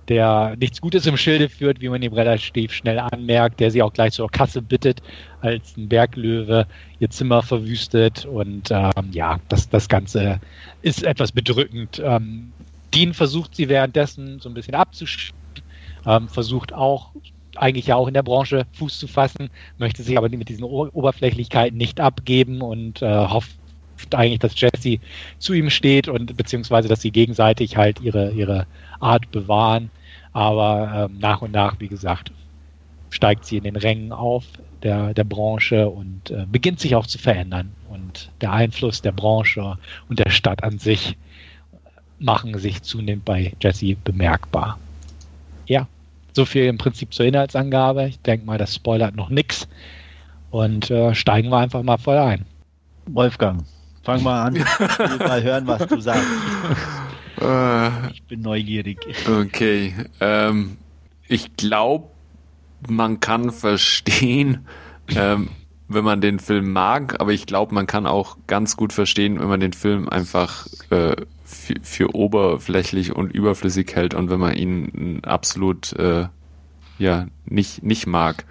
der 0.10 0.56
nichts 0.60 0.82
Gutes 0.82 1.06
im 1.06 1.18
Schilde 1.18 1.50
führt, 1.50 1.82
wie 1.82 1.90
man 1.90 2.02
ihm 2.02 2.14
relativ 2.14 2.74
schnell 2.74 3.00
anmerkt, 3.00 3.60
der 3.60 3.72
sie 3.72 3.82
auch 3.82 3.94
gleich 3.94 4.14
zur 4.14 4.30
Kasse 4.30 4.62
bittet, 4.62 5.02
als 5.42 5.78
ein 5.78 5.88
Berglöwe 5.88 6.68
ihr 7.00 7.10
Zimmer 7.10 7.42
verwüstet 7.42 8.26
und 8.26 8.72
ähm, 8.72 9.12
ja, 9.12 9.40
das, 9.50 9.70
das 9.70 9.88
Ganze 9.88 10.40
ist 10.82 11.04
etwas 11.04 11.32
bedrückend. 11.32 12.02
Ähm, 12.04 12.52
Dean 12.94 13.14
versucht 13.14 13.56
sie 13.56 13.70
währenddessen 13.70 14.40
so 14.40 14.50
ein 14.50 14.54
bisschen 14.54 14.76
abzuschießen, 14.76 15.36
ähm, 16.06 16.28
versucht 16.28 16.74
auch 16.74 17.12
eigentlich 17.56 17.88
ja 17.88 17.96
auch 17.96 18.08
in 18.08 18.14
der 18.14 18.24
Branche 18.24 18.66
Fuß 18.74 19.00
zu 19.00 19.08
fassen, 19.08 19.50
möchte 19.78 20.04
sich 20.04 20.18
aber 20.18 20.30
mit 20.30 20.50
diesen 20.50 20.64
Oberflächlichkeiten 20.64 21.78
nicht 21.78 22.00
abgeben 22.00 22.62
und 22.62 23.02
äh, 23.02 23.28
hofft 23.28 23.56
eigentlich, 24.12 24.40
dass 24.40 24.60
Jesse 24.60 25.00
zu 25.40 25.54
ihm 25.54 25.70
steht 25.70 26.08
und 26.08 26.36
beziehungsweise, 26.38 26.88
dass 26.88 27.02
sie 27.02 27.12
gegenseitig 27.12 27.78
halt 27.78 28.02
ihre, 28.02 28.32
ihre 28.32 28.66
Art 29.00 29.32
bewahren. 29.32 29.90
Aber 30.34 31.10
ähm, 31.12 31.20
nach 31.20 31.42
und 31.42 31.52
nach, 31.52 31.80
wie 31.80 31.88
gesagt, 31.88 32.32
steigt 33.10 33.46
sie 33.46 33.58
in 33.58 33.64
den 33.64 33.76
Rängen 33.76 34.12
auf 34.12 34.46
der, 34.82 35.14
der 35.14 35.24
Branche 35.24 35.90
und 35.90 36.32
äh, 36.32 36.46
beginnt 36.52 36.80
sich 36.80 36.96
auch 36.96 37.08
zu 37.08 37.18
verändern. 37.18 37.72
Und 37.90 38.30
der 38.42 38.52
Einfluss 38.52 39.02
der 39.02 39.12
Branche 39.12 39.78
und 40.10 40.20
der 40.20 40.30
Stadt 40.30 40.64
an 40.64 40.80
sich 40.80 41.16
machen 42.20 42.58
sich 42.58 42.82
zunehmend 42.82 43.26
bei 43.26 43.54
Jesse 43.62 43.96
bemerkbar. 44.04 44.80
Ja, 45.68 45.88
so 46.34 46.46
viel 46.46 46.66
im 46.66 46.78
Prinzip 46.78 47.14
zur 47.14 47.26
Inhaltsangabe. 47.26 48.08
Ich 48.08 48.20
denke 48.20 48.46
mal, 48.46 48.58
das 48.58 48.76
spoilert 48.76 49.16
noch 49.16 49.30
nichts. 49.30 49.68
Und 50.50 50.90
äh, 50.90 51.14
steigen 51.16 51.50
wir 51.50 51.58
einfach 51.58 51.84
mal 51.84 51.98
voll 51.98 52.18
ein. 52.18 52.46
Wolfgang, 53.08 53.64
Fang 54.04 54.22
mal 54.24 54.44
an. 54.44 54.56
Ich 54.56 55.00
will 55.00 55.18
mal 55.18 55.44
hören, 55.44 55.68
was 55.68 55.88
du 55.88 56.00
sagst. 56.00 56.28
Äh. 57.42 58.12
ich 58.12 58.24
bin 58.24 58.42
neugierig. 58.42 59.00
Okay. 59.28 59.94
Ähm, 60.20 60.78
ich 61.28 61.56
glaube, 61.56 62.10
man 62.88 63.20
kann 63.20 63.52
verstehen, 63.52 64.68
ähm, 65.16 65.50
wenn 65.88 66.04
man 66.04 66.22
den 66.22 66.40
Film 66.40 66.72
mag, 66.74 67.20
aber 67.20 67.32
ich 67.32 67.46
glaube, 67.46 67.74
man 67.74 67.88
kann 67.88 68.06
auch 68.06 68.38
ganz 68.48 68.78
gut 68.78 68.94
verstehen, 68.94 69.40
wenn 69.40 69.48
man 69.48 69.60
den 69.60 69.74
Film 69.74 70.10
einfach 70.10 70.68
äh, 70.90 71.16
für, 71.44 71.76
für, 71.82 72.16
oberflächlich 72.16 73.16
und 73.16 73.34
überflüssig 73.34 73.96
hält 73.96 74.14
und 74.14 74.30
wenn 74.30 74.40
man 74.40 74.54
ihn 74.54 75.22
absolut 75.24 75.94
äh, 75.94 76.28
ja 76.98 77.28
nicht 77.46 77.84
nicht 77.84 78.08
mag. 78.08 78.46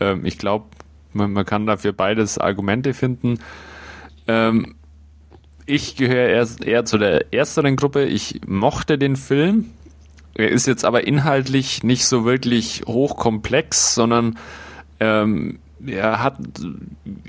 Ähm, 0.00 0.24
ich 0.24 0.38
glaube, 0.38 0.66
man, 1.12 1.32
man, 1.32 1.44
kann 1.44 1.66
dafür 1.66 1.92
beides 1.92 2.38
Argumente 2.38 2.94
finden. 2.94 3.38
Ähm, 4.26 4.74
ich 5.66 5.96
gehöre 5.96 6.46
eher, 6.64 6.84
zu 6.84 6.98
der 6.98 7.32
ersteren 7.32 7.76
Gruppe. 7.76 8.04
Ich 8.04 8.40
mochte 8.46 8.98
den 8.98 9.16
Film. 9.16 9.70
Er 10.34 10.50
ist 10.50 10.66
jetzt 10.66 10.84
aber 10.84 11.06
inhaltlich 11.06 11.82
nicht 11.82 12.06
so 12.06 12.24
wirklich 12.24 12.82
hochkomplex, 12.86 13.94
sondern 13.94 14.38
ähm, 15.00 15.58
er 15.86 16.22
hat, 16.22 16.38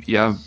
ja, 0.06 0.38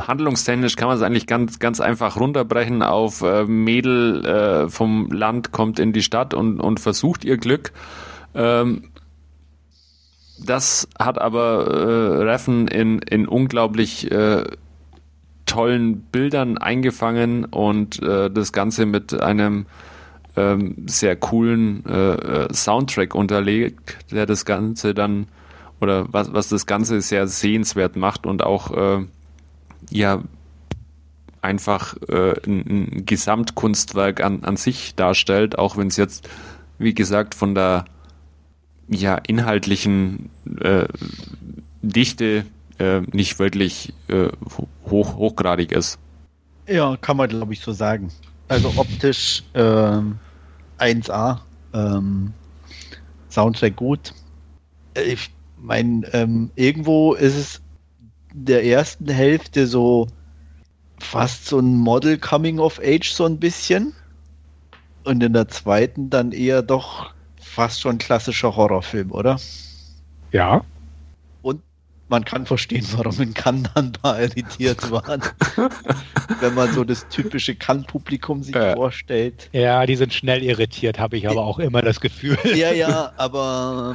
handlungstechnisch 0.00 0.76
kann 0.76 0.88
man 0.88 0.96
es 0.96 1.02
eigentlich 1.02 1.26
ganz, 1.26 1.58
ganz 1.58 1.80
einfach 1.80 2.18
runterbrechen 2.18 2.82
auf 2.82 3.22
äh, 3.22 3.44
Mädel 3.44 4.24
äh, 4.24 4.68
vom 4.68 5.10
Land 5.10 5.52
kommt 5.52 5.78
in 5.78 5.92
die 5.92 6.02
Stadt 6.02 6.34
und, 6.34 6.60
und 6.60 6.80
versucht 6.80 7.24
ihr 7.24 7.36
Glück. 7.36 7.72
Ähm, 8.34 8.90
das 10.42 10.88
hat 10.98 11.20
aber 11.20 11.66
äh, 11.66 12.22
Reffen 12.22 12.66
in, 12.66 13.00
in 13.00 13.28
unglaublich 13.28 14.10
äh, 14.10 14.44
tollen 15.50 16.02
Bildern 16.02 16.58
eingefangen 16.58 17.44
und 17.44 18.00
äh, 18.02 18.30
das 18.30 18.52
Ganze 18.52 18.86
mit 18.86 19.20
einem 19.20 19.66
ähm, 20.36 20.76
sehr 20.86 21.16
coolen 21.16 21.84
äh, 21.86 22.12
äh, 22.14 22.54
Soundtrack 22.54 23.16
unterlegt, 23.16 23.98
der 24.12 24.26
das 24.26 24.44
Ganze 24.44 24.94
dann 24.94 25.26
oder 25.80 26.06
was, 26.12 26.32
was 26.32 26.48
das 26.48 26.66
Ganze 26.66 27.00
sehr 27.00 27.26
sehenswert 27.26 27.96
macht 27.96 28.26
und 28.26 28.44
auch 28.44 28.70
äh, 28.70 29.04
ja 29.90 30.22
einfach 31.42 31.96
äh, 32.08 32.34
ein, 32.46 32.66
ein 32.68 33.06
Gesamtkunstwerk 33.06 34.22
an, 34.22 34.44
an 34.44 34.56
sich 34.56 34.94
darstellt, 34.94 35.58
auch 35.58 35.76
wenn 35.76 35.88
es 35.88 35.96
jetzt, 35.96 36.28
wie 36.78 36.94
gesagt, 36.94 37.34
von 37.34 37.56
der 37.56 37.86
ja 38.88 39.16
inhaltlichen 39.16 40.30
äh, 40.60 40.86
Dichte 41.82 42.44
äh, 42.80 43.02
nicht 43.12 43.38
wirklich 43.38 43.92
äh, 44.08 44.28
hoch, 44.90 45.16
hochgradig 45.16 45.72
ist. 45.72 45.98
Ja, 46.66 46.96
kann 46.96 47.16
man 47.16 47.28
glaube 47.28 47.52
ich 47.52 47.60
so 47.60 47.72
sagen. 47.72 48.10
Also 48.48 48.72
optisch 48.76 49.44
ähm, 49.54 50.18
1A, 50.78 51.38
ähm, 51.74 52.32
Soundtrack 53.30 53.76
gut. 53.76 54.14
Ich 54.94 55.30
meine, 55.56 56.06
ähm, 56.12 56.50
irgendwo 56.56 57.14
ist 57.14 57.36
es 57.36 57.62
der 58.32 58.64
ersten 58.64 59.08
Hälfte 59.08 59.66
so 59.66 60.08
fast 60.98 61.46
so 61.46 61.58
ein 61.58 61.76
Model 61.76 62.18
Coming 62.18 62.58
of 62.58 62.80
Age 62.82 63.12
so 63.12 63.24
ein 63.24 63.38
bisschen 63.38 63.92
und 65.04 65.22
in 65.22 65.32
der 65.32 65.48
zweiten 65.48 66.10
dann 66.10 66.32
eher 66.32 66.62
doch 66.62 67.12
fast 67.40 67.80
schon 67.80 67.98
klassischer 67.98 68.56
Horrorfilm, 68.56 69.12
oder? 69.12 69.38
Ja, 70.32 70.62
man 72.10 72.24
kann 72.24 72.44
verstehen, 72.44 72.84
warum 72.96 73.18
in 73.20 73.34
Cannes 73.34 73.70
dann 73.74 73.86
ein 73.86 73.92
paar 73.92 74.20
irritiert 74.20 74.90
waren. 74.90 75.22
Wenn 76.40 76.54
man 76.54 76.72
so 76.72 76.84
das 76.84 77.06
typische 77.08 77.54
Cannes-Publikum 77.54 78.42
sich 78.42 78.54
ja. 78.54 78.74
vorstellt. 78.74 79.48
Ja, 79.52 79.86
die 79.86 79.96
sind 79.96 80.12
schnell 80.12 80.42
irritiert, 80.42 80.98
habe 80.98 81.16
ich 81.16 81.28
aber 81.28 81.42
auch 81.42 81.58
immer 81.60 81.82
das 81.82 82.00
Gefühl. 82.00 82.36
Ja, 82.54 82.72
ja, 82.72 83.12
aber 83.16 83.94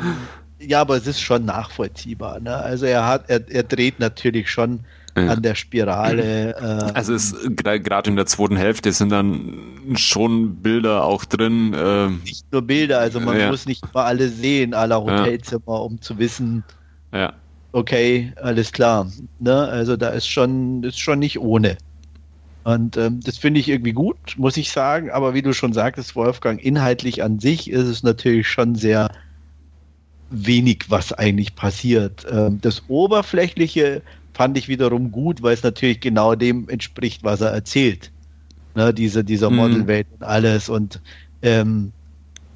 ja, 0.59 0.81
aber 0.81 0.95
es 0.95 1.05
ist 1.05 1.19
schon 1.19 1.45
nachvollziehbar. 1.45 2.39
Ne? 2.39 2.55
Also 2.55 2.85
er 2.85 3.05
hat, 3.05 3.29
er, 3.29 3.41
er 3.49 3.63
dreht 3.63 3.99
natürlich 3.99 4.49
schon 4.49 4.79
ja. 5.17 5.27
an 5.27 5.41
der 5.41 5.55
Spirale. 5.55 6.55
Äh, 6.55 6.91
also 6.93 7.13
es 7.13 7.35
gerade 7.57 8.09
in 8.09 8.15
der 8.15 8.25
zweiten 8.25 8.55
Hälfte 8.55 8.93
sind 8.93 9.09
dann 9.09 9.95
schon 9.95 10.55
Bilder 10.61 11.03
auch 11.03 11.25
drin. 11.25 11.73
Äh, 11.73 12.07
nicht 12.23 12.49
nur 12.51 12.61
Bilder, 12.61 12.99
also 12.99 13.19
man 13.19 13.37
ja. 13.37 13.51
muss 13.51 13.65
nicht 13.65 13.93
mal 13.93 14.05
alle 14.05 14.29
sehen, 14.29 14.73
aller 14.73 15.01
Hotelzimmer, 15.03 15.81
um 15.81 15.99
zu 16.01 16.17
wissen, 16.17 16.63
ja 17.13 17.33
okay, 17.75 18.31
alles 18.37 18.71
klar. 18.71 19.11
Ne? 19.39 19.53
Also 19.53 19.97
da 19.97 20.09
ist 20.09 20.27
schon, 20.27 20.83
ist 20.83 20.99
schon 20.99 21.19
nicht 21.19 21.39
ohne. 21.39 21.77
Und 22.63 22.97
ähm, 22.97 23.19
das 23.23 23.37
finde 23.37 23.59
ich 23.59 23.69
irgendwie 23.69 23.91
gut, 23.91 24.17
muss 24.37 24.57
ich 24.57 24.71
sagen. 24.71 25.11
Aber 25.11 25.33
wie 25.33 25.41
du 25.41 25.53
schon 25.53 25.73
sagtest, 25.73 26.15
Wolfgang, 26.15 26.63
inhaltlich 26.63 27.21
an 27.21 27.39
sich 27.39 27.69
ist 27.69 27.85
es 27.85 28.01
natürlich 28.01 28.47
schon 28.47 28.75
sehr 28.75 29.11
wenig, 30.29 30.85
was 30.87 31.11
eigentlich 31.13 31.55
passiert. 31.55 32.25
Ähm, 32.31 32.59
das 32.61 32.83
Oberflächliche 32.87 34.01
fand 34.33 34.57
ich 34.57 34.67
wiederum 34.67 35.11
gut, 35.11 35.43
weil 35.43 35.53
es 35.53 35.63
natürlich 35.63 35.99
genau 35.99 36.33
dem 36.33 36.69
entspricht, 36.69 37.23
was 37.23 37.41
er 37.41 37.51
erzählt. 37.51 38.11
Ne, 38.73 38.93
diese, 38.93 39.23
dieser 39.23 39.49
mhm. 39.49 39.57
Modelwelt 39.57 40.07
und 40.17 40.23
alles. 40.23 40.69
Und 40.69 41.01
ähm, 41.41 41.91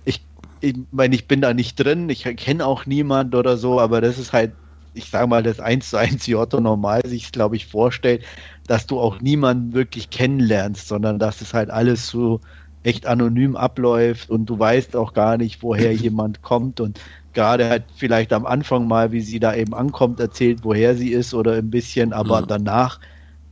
ich, 0.06 0.24
ich 0.62 0.76
meine, 0.92 1.14
ich 1.14 1.28
bin 1.28 1.42
da 1.42 1.54
nicht 1.54 1.76
drin, 1.76 2.10
ich 2.10 2.24
kenne 2.24 2.66
auch 2.66 2.86
niemand 2.86 3.36
oder 3.36 3.58
so, 3.58 3.80
aber 3.80 4.02
das 4.02 4.18
ist 4.18 4.34
halt 4.34 4.54
ich 4.94 5.10
sage 5.10 5.28
mal, 5.28 5.44
das 5.44 5.60
1 5.60 5.90
zu 5.90 5.98
1 5.98 6.28
wie 6.28 6.36
Otto 6.36 6.60
normal 6.60 7.02
sich, 7.06 7.32
glaube 7.32 7.56
ich, 7.56 7.68
vorstellt, 7.68 8.24
dass 8.68 8.88
du 8.88 9.00
auch 9.00 9.22
niemanden 9.22 9.74
wirklich 9.74 10.10
kennenlernst, 10.10 10.88
sondern 10.88 11.20
dass 11.20 11.42
es 11.42 11.54
halt 11.54 11.70
alles 11.70 12.08
so 12.08 12.42
echt 12.84 13.06
anonym 13.06 13.56
abläuft 13.56 14.30
und 14.30 14.46
du 14.46 14.58
weißt 14.58 14.96
auch 14.96 15.14
gar 15.14 15.38
nicht, 15.38 15.62
woher 15.64 15.94
jemand 15.94 16.42
kommt 16.42 16.80
und 16.80 17.00
gerade 17.34 17.70
halt 17.70 17.84
vielleicht 17.96 18.34
am 18.34 18.46
Anfang 18.46 18.88
mal, 18.88 19.12
wie 19.12 19.22
sie 19.22 19.40
da 19.40 19.56
eben 19.56 19.74
ankommt, 19.74 20.20
erzählt, 20.20 20.60
woher 20.64 20.96
sie 20.96 21.12
ist 21.12 21.34
oder 21.34 21.54
ein 21.54 21.70
bisschen, 21.70 22.14
aber 22.14 22.42
mhm. 22.42 22.48
danach 22.48 23.00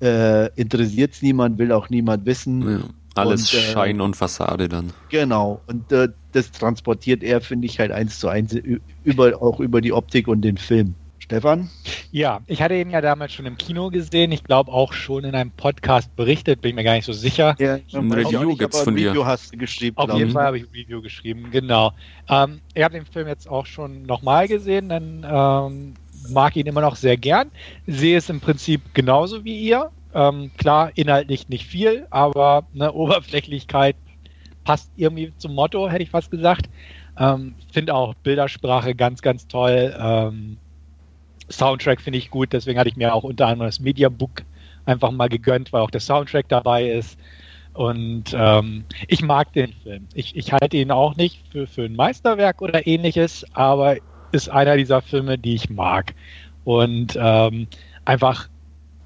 äh, 0.02 0.52
interessiert 0.56 1.14
es 1.14 1.22
niemand, 1.22 1.58
will 1.58 1.72
auch 1.72 1.90
niemand 1.90 2.26
wissen. 2.26 2.62
Ja, 2.70 2.80
alles 3.16 3.54
Und, 3.54 3.60
äh, 3.60 3.64
Schein 3.64 4.02
und 4.02 4.16
Fassade 4.16 4.70
dann. 4.70 4.92
Genau. 5.10 5.62
Und 5.68 5.92
äh, 5.92 6.10
das 6.34 6.52
transportiert 6.52 7.24
er, 7.24 7.42
finde 7.42 7.66
ich, 7.68 7.80
halt 7.80 7.92
eins 7.92 8.20
zu 8.20 8.28
eins 8.28 8.56
über, 9.04 9.42
auch 9.42 9.60
über 9.60 9.82
die 9.82 9.94
Optik 9.94 10.28
und 10.28 10.42
den 10.42 10.58
Film. 10.58 10.96
Stefan? 11.28 11.70
Ja, 12.12 12.40
ich 12.48 12.62
hatte 12.62 12.76
ihn 12.76 12.90
ja 12.90 13.02
damals 13.02 13.34
schon 13.34 13.46
im 13.46 13.58
Kino 13.58 13.90
gesehen. 13.90 14.32
Ich 14.32 14.46
glaube 14.46 14.72
auch 14.72 14.94
schon 14.94 15.26
in 15.26 15.36
einem 15.36 15.52
Podcast 15.52 16.16
berichtet, 16.16 16.62
bin 16.62 16.70
ich 16.70 16.76
mir 16.76 16.86
gar 16.86 16.94
nicht 16.94 17.04
so 17.04 17.12
sicher. 17.12 17.54
Ja, 17.60 17.80
Ein 17.94 18.14
Review 18.14 18.56
gibt's 18.56 18.82
von 18.82 18.96
dir. 18.96 19.10
Review 19.10 19.26
hast 19.26 19.54
du 19.54 19.58
geschrieben. 19.58 19.98
Auf 19.98 20.14
jeden 20.14 20.30
ich. 20.30 20.34
Fall 20.34 20.46
habe 20.46 20.58
ich 20.58 20.64
ein 20.64 20.70
Review 20.74 21.02
geschrieben, 21.02 21.52
genau. 21.52 21.92
Ähm, 22.30 22.62
ich 22.74 22.82
habe 22.82 22.94
den 22.94 23.06
Film 23.06 23.28
jetzt 23.28 23.50
auch 23.50 23.66
schon 23.66 24.04
nochmal 24.04 24.48
gesehen, 24.48 24.88
dann 24.88 25.26
ähm, 25.30 25.96
mag 26.30 26.56
ihn 26.56 26.66
immer 26.66 26.80
noch 26.80 26.96
sehr 26.96 27.18
gern. 27.18 27.52
Sehe 27.88 28.18
es 28.18 28.30
im 28.30 28.40
Prinzip 28.40 28.94
genauso 28.94 29.44
wie 29.44 29.60
ihr. 29.60 29.92
Ähm, 30.14 30.52
klar, 30.58 30.92
inhaltlich 30.96 31.50
nicht 31.50 31.66
viel, 31.66 32.08
aber 32.10 32.66
eine 32.74 32.94
Oberflächlichkeit 32.94 33.98
passt 34.64 34.90
irgendwie 34.96 35.34
zum 35.40 35.56
Motto, 35.56 35.90
hätte 35.90 36.04
ich 36.04 36.10
fast 36.10 36.32
gesagt. 36.32 36.70
Ähm, 37.20 37.56
Finde 37.74 37.96
auch 37.96 38.14
Bildersprache 38.14 38.96
ganz, 38.96 39.22
ganz 39.22 39.46
toll. 39.50 39.94
Soundtrack 41.50 42.02
finde 42.02 42.20
ich 42.20 42.30
gut, 42.30 42.54
deswegen 42.54 42.80
hatte 42.80 42.90
ich 42.90 42.98
mir 42.98 43.14
auch 43.14 43.24
unter 43.24 43.48
anderem 43.48 43.68
das 43.68 43.80
Mediabook 43.80 44.44
einfach 44.86 45.12
mal 45.12 45.30
gegönnt, 45.30 45.74
weil 45.74 45.82
auch 45.82 45.92
der 45.92 46.02
Soundtrack 46.02 46.48
dabei 46.50 46.90
ist. 46.90 47.18
Und 47.74 48.36
ähm, 48.36 48.86
ich 49.08 49.22
mag 49.22 49.54
den 49.54 49.72
Film. 49.72 50.08
Ich, 50.14 50.36
ich 50.36 50.52
halte 50.52 50.78
ihn 50.78 50.92
auch 50.92 51.16
nicht 51.16 51.46
für, 51.52 51.68
für 51.68 51.84
ein 51.84 51.96
Meisterwerk 51.96 52.62
oder 52.62 52.88
ähnliches, 52.88 53.46
aber 53.54 53.98
ist 54.32 54.50
einer 54.50 54.78
dieser 54.78 55.02
Filme, 55.02 55.38
die 55.38 55.54
ich 55.54 55.70
mag. 55.70 56.16
Und 56.64 57.18
ähm, 57.22 57.68
einfach, 58.04 58.50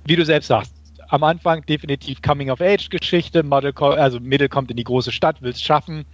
wie 0.05 0.15
du 0.15 0.23
selbst 0.23 0.47
sagst, 0.47 0.73
am 1.09 1.23
Anfang 1.23 1.65
definitiv 1.65 2.21
Coming-of-Age-Geschichte, 2.21 3.43
also 3.49 4.19
Mädel 4.21 4.47
kommt 4.47 4.71
in 4.71 4.77
die 4.77 4.85
große 4.85 5.11
Stadt, 5.11 5.41
will 5.41 5.51
es 5.51 5.61
schaffen, 5.61 6.05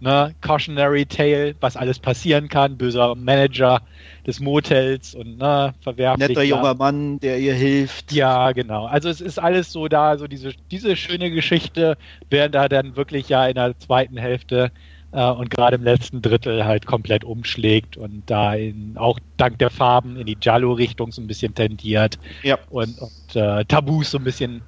ne, 0.00 0.34
Cautionary 0.40 1.06
Tale, 1.06 1.54
was 1.60 1.76
alles 1.76 1.98
passieren 1.98 2.48
kann, 2.48 2.78
böser 2.78 3.14
Manager 3.14 3.82
des 4.26 4.40
Motels 4.40 5.14
und 5.14 5.38
ne, 5.38 5.74
verwerflich. 5.80 6.28
Netter 6.28 6.42
junger 6.42 6.74
Mann, 6.74 7.18
der 7.20 7.38
ihr 7.38 7.54
hilft. 7.54 8.12
Ja, 8.12 8.52
genau. 8.52 8.86
Also 8.86 9.08
es 9.08 9.20
ist 9.20 9.38
alles 9.38 9.72
so 9.72 9.88
da, 9.88 10.18
so 10.18 10.26
diese, 10.26 10.52
diese 10.70 10.96
schöne 10.96 11.30
Geschichte, 11.30 11.96
während 12.30 12.54
da 12.54 12.68
dann 12.68 12.96
wirklich 12.96 13.28
ja 13.28 13.46
in 13.46 13.54
der 13.54 13.78
zweiten 13.78 14.16
Hälfte 14.16 14.72
äh, 15.12 15.30
und 15.30 15.50
gerade 15.50 15.76
im 15.76 15.84
letzten 15.84 16.22
Drittel 16.22 16.64
halt 16.64 16.86
komplett 16.86 17.24
umschlägt 17.24 17.96
und 17.96 18.22
da 18.26 18.54
in, 18.54 18.96
auch 18.96 19.18
dank 19.36 19.58
der 19.58 19.70
Farben 19.70 20.16
in 20.16 20.26
die 20.26 20.36
Giallo-Richtung 20.36 21.12
so 21.12 21.22
ein 21.22 21.26
bisschen 21.26 21.54
tendiert 21.54 22.18
Ja. 22.42 22.58
und, 22.70 22.98
und 23.00 23.36
äh, 23.36 23.64
Tabus 23.64 24.10
so 24.10 24.18
ein 24.18 24.24
bisschen 24.24 24.62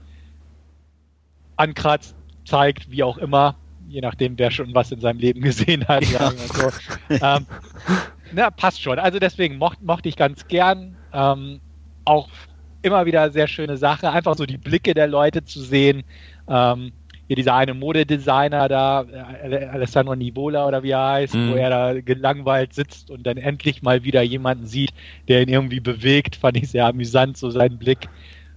ankratzt, 1.56 2.14
zeigt, 2.46 2.90
wie 2.90 3.02
auch 3.02 3.18
immer, 3.18 3.59
je 3.90 4.00
nachdem, 4.00 4.38
wer 4.38 4.50
schon 4.50 4.74
was 4.74 4.92
in 4.92 5.00
seinem 5.00 5.18
Leben 5.18 5.40
gesehen 5.42 5.86
hat. 5.88 6.04
Ja. 6.10 6.30
so. 6.30 6.70
ähm, 7.10 7.46
na, 8.32 8.50
passt 8.50 8.80
schon. 8.80 8.98
Also 8.98 9.18
deswegen 9.18 9.58
mocht, 9.58 9.82
mochte 9.82 10.08
ich 10.08 10.16
ganz 10.16 10.46
gern. 10.48 10.96
Ähm, 11.12 11.60
auch 12.04 12.28
immer 12.82 13.04
wieder 13.06 13.30
sehr 13.30 13.46
schöne 13.46 13.76
Sache, 13.76 14.10
einfach 14.10 14.36
so 14.36 14.46
die 14.46 14.56
Blicke 14.56 14.94
der 14.94 15.06
Leute 15.06 15.44
zu 15.44 15.60
sehen. 15.60 16.02
Ähm, 16.48 16.92
hier 17.26 17.36
dieser 17.36 17.54
eine 17.54 17.74
Modedesigner 17.74 18.68
da, 18.68 19.02
äh, 19.02 19.66
Alessandro 19.66 20.16
Nivola 20.16 20.66
oder 20.66 20.82
wie 20.82 20.90
er 20.90 21.08
heißt, 21.10 21.34
Mhm. 21.34 21.50
wo 21.52 21.54
er 21.54 21.70
da 21.70 22.00
gelangweilt 22.00 22.72
sitzt 22.74 23.10
und 23.10 23.24
dann 23.24 23.36
endlich 23.36 23.82
mal 23.82 24.02
wieder 24.02 24.22
jemanden 24.22 24.66
sieht, 24.66 24.90
der 25.28 25.42
ihn 25.42 25.48
irgendwie 25.48 25.78
bewegt, 25.80 26.36
fand 26.36 26.56
ich 26.56 26.70
sehr 26.70 26.86
amüsant, 26.86 27.36
so 27.36 27.50
sein 27.50 27.78
Blick. 27.78 28.08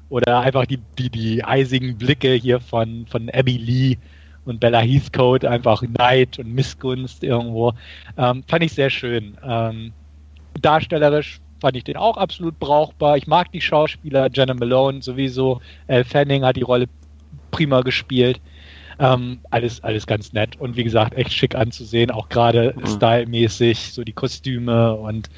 Oder 0.09 0.39
einfach 0.39 0.65
die, 0.65 0.79
die, 0.97 1.09
die 1.09 1.43
eisigen 1.43 1.97
Blicke 1.97 2.33
hier 2.33 2.59
von, 2.59 3.05
von 3.07 3.29
Abby 3.29 3.57
Lee 3.57 3.97
und 4.45 4.59
Bella 4.59 4.79
Heathcote, 4.81 5.49
einfach 5.49 5.81
Neid 5.81 6.39
und 6.39 6.53
Missgunst 6.53 7.23
irgendwo. 7.23 7.73
Ähm, 8.17 8.43
fand 8.47 8.63
ich 8.63 8.73
sehr 8.73 8.89
schön. 8.89 9.37
Ähm, 9.43 9.93
darstellerisch 10.59 11.39
fand 11.61 11.77
ich 11.77 11.83
den 11.83 11.97
auch 11.97 12.17
absolut 12.17 12.59
brauchbar. 12.59 13.17
Ich 13.17 13.27
mag 13.27 13.51
die 13.51 13.61
Schauspieler, 13.61 14.29
Jenna 14.33 14.53
Malone 14.53 15.01
sowieso. 15.01 15.61
Elle 15.87 16.03
Fanning 16.03 16.43
hat 16.43 16.57
die 16.57 16.61
Rolle 16.61 16.87
prima 17.51 17.81
gespielt. 17.81 18.41
Ähm, 18.99 19.39
alles, 19.49 19.83
alles 19.83 20.05
ganz 20.05 20.33
nett 20.33 20.55
und 20.59 20.75
wie 20.75 20.83
gesagt, 20.83 21.15
echt 21.15 21.33
schick 21.33 21.55
anzusehen, 21.55 22.11
auch 22.11 22.29
gerade 22.29 22.75
Mhm. 22.77 22.85
stylmäßig, 22.85 23.91
so 23.91 24.03
die 24.03 24.13
Kostüme 24.13 24.93
und 24.95 25.29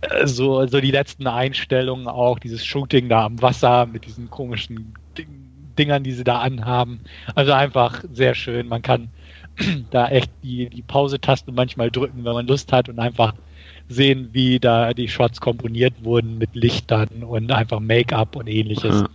äh, 0.00 0.26
so, 0.26 0.66
so 0.66 0.80
die 0.80 0.90
letzten 0.90 1.26
Einstellungen 1.26 2.08
auch, 2.08 2.38
dieses 2.38 2.64
Shooting 2.64 3.08
da 3.08 3.24
am 3.26 3.40
Wasser 3.40 3.86
mit 3.86 4.06
diesen 4.06 4.28
komischen 4.28 4.94
Dingern, 5.74 6.04
die 6.04 6.12
sie 6.12 6.24
da 6.24 6.40
anhaben. 6.40 7.00
Also 7.34 7.52
einfach 7.52 8.02
sehr 8.12 8.34
schön. 8.34 8.68
Man 8.68 8.82
kann 8.82 9.08
da 9.90 10.08
echt 10.08 10.30
die, 10.42 10.68
die 10.68 10.82
Pause-Taste 10.82 11.52
manchmal 11.52 11.90
drücken, 11.90 12.24
wenn 12.24 12.32
man 12.32 12.46
Lust 12.46 12.72
hat 12.72 12.88
und 12.88 12.98
einfach 12.98 13.34
sehen, 13.88 14.30
wie 14.32 14.58
da 14.58 14.94
die 14.94 15.08
Shots 15.08 15.40
komponiert 15.40 15.94
wurden 16.02 16.38
mit 16.38 16.54
Lichtern 16.54 17.22
und 17.22 17.52
einfach 17.52 17.80
Make-up 17.80 18.36
und 18.36 18.48
ähnliches. 18.48 19.02
Ja. 19.02 19.08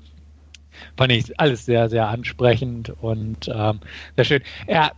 Fand 0.95 1.11
ich 1.11 1.39
alles 1.39 1.65
sehr, 1.65 1.89
sehr 1.89 2.07
ansprechend 2.07 2.89
und 3.01 3.49
ähm, 3.53 3.79
sehr 4.15 4.25
schön. 4.25 4.41
Er 4.67 4.91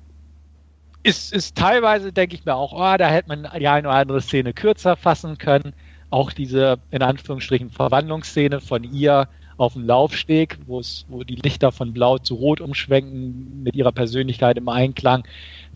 ist, 1.04 1.34
ist 1.34 1.58
teilweise, 1.58 2.12
denke 2.12 2.36
ich 2.36 2.46
mir 2.46 2.56
auch, 2.56 2.74
oh, 2.74 2.98
da 2.98 3.10
hätte 3.10 3.30
man 3.30 3.48
die 3.58 3.68
eine 3.68 3.88
oder 3.88 3.98
andere 3.98 4.22
Szene 4.22 4.54
kürzer 4.54 4.96
fassen 4.96 5.38
können. 5.38 5.74
Auch 6.10 6.32
diese, 6.32 6.78
in 6.92 7.02
Anführungsstrichen, 7.02 7.72
Verwandlungsszene 7.72 8.60
von 8.60 8.84
ihr 8.84 9.28
auf 9.62 9.74
dem 9.74 9.86
Laufsteg, 9.86 10.58
wo 10.66 10.82
die 11.24 11.36
Lichter 11.36 11.72
von 11.72 11.94
blau 11.94 12.18
zu 12.18 12.36
rot 12.36 12.62
umschwenken, 12.62 13.62
mit 13.64 13.76
ihrer 13.76 13.92
Persönlichkeit 13.92 14.58
im 14.58 14.70
Einklang, 14.70 15.24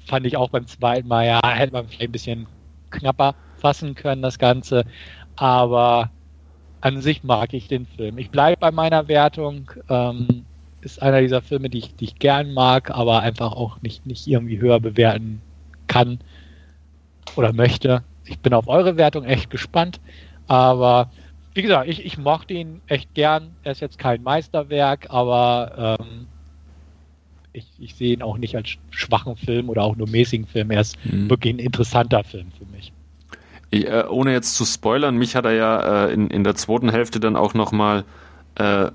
fand 0.05 0.25
ich 0.25 0.37
auch 0.37 0.49
beim 0.49 0.65
zweiten 0.65 1.07
Mal, 1.07 1.25
ja, 1.25 1.39
hätte 1.43 1.73
man 1.73 1.87
vielleicht 1.87 2.09
ein 2.09 2.11
bisschen 2.11 2.47
knapper 2.89 3.35
fassen 3.57 3.95
können, 3.95 4.21
das 4.21 4.39
Ganze. 4.39 4.85
Aber 5.35 6.11
an 6.81 7.01
sich 7.01 7.23
mag 7.23 7.53
ich 7.53 7.67
den 7.67 7.85
Film. 7.85 8.17
Ich 8.17 8.31
bleibe 8.31 8.59
bei 8.59 8.71
meiner 8.71 9.07
Wertung. 9.07 9.71
Ähm, 9.89 10.45
ist 10.81 11.01
einer 11.01 11.21
dieser 11.21 11.41
Filme, 11.41 11.69
die 11.69 11.79
ich, 11.79 11.95
die 11.95 12.05
ich 12.05 12.19
gern 12.19 12.53
mag, 12.53 12.91
aber 12.91 13.21
einfach 13.21 13.53
auch 13.53 13.81
nicht, 13.81 14.05
nicht 14.05 14.27
irgendwie 14.27 14.59
höher 14.59 14.79
bewerten 14.79 15.41
kann 15.87 16.19
oder 17.35 17.53
möchte. 17.53 18.03
Ich 18.23 18.39
bin 18.39 18.53
auf 18.53 18.67
eure 18.67 18.97
Wertung 18.97 19.25
echt 19.25 19.49
gespannt. 19.49 19.99
Aber 20.47 21.09
wie 21.55 21.61
gesagt, 21.61 21.89
ich, 21.89 22.05
ich 22.05 22.17
mochte 22.17 22.53
ihn 22.53 22.81
echt 22.85 23.13
gern. 23.13 23.55
Er 23.63 23.71
ist 23.71 23.81
jetzt 23.81 23.97
kein 23.97 24.21
Meisterwerk, 24.21 25.07
aber 25.09 25.97
ähm, 25.99 26.27
ich, 27.53 27.65
ich 27.79 27.95
sehe 27.95 28.13
ihn 28.13 28.21
auch 28.21 28.37
nicht 28.37 28.55
als 28.57 28.75
schwachen 28.89 29.37
Film 29.37 29.69
oder 29.69 29.83
auch 29.83 29.95
nur 29.95 30.07
mäßigen 30.09 30.47
Film. 30.47 30.69
Er 30.71 30.81
ist 30.81 30.97
Mhm. 31.05 31.29
wirklich 31.29 31.53
ein 31.53 31.59
interessanter 31.59 32.23
Film 32.25 32.51
für 32.57 32.65
mich. 32.65 32.91
Ich, 33.71 33.87
äh, 33.87 34.03
ohne 34.09 34.33
jetzt 34.33 34.55
zu 34.55 34.65
spoilern, 34.65 35.15
mich 35.15 35.35
hat 35.35 35.45
er 35.45 35.53
ja 35.53 36.05
äh, 36.07 36.13
in, 36.13 36.29
in 36.29 36.43
der 36.43 36.55
zweiten 36.55 36.89
Hälfte 36.89 37.21
dann 37.21 37.37
auch 37.37 37.53
nochmal 37.53 38.03
äh, 38.59 38.83
äh, 38.85 38.91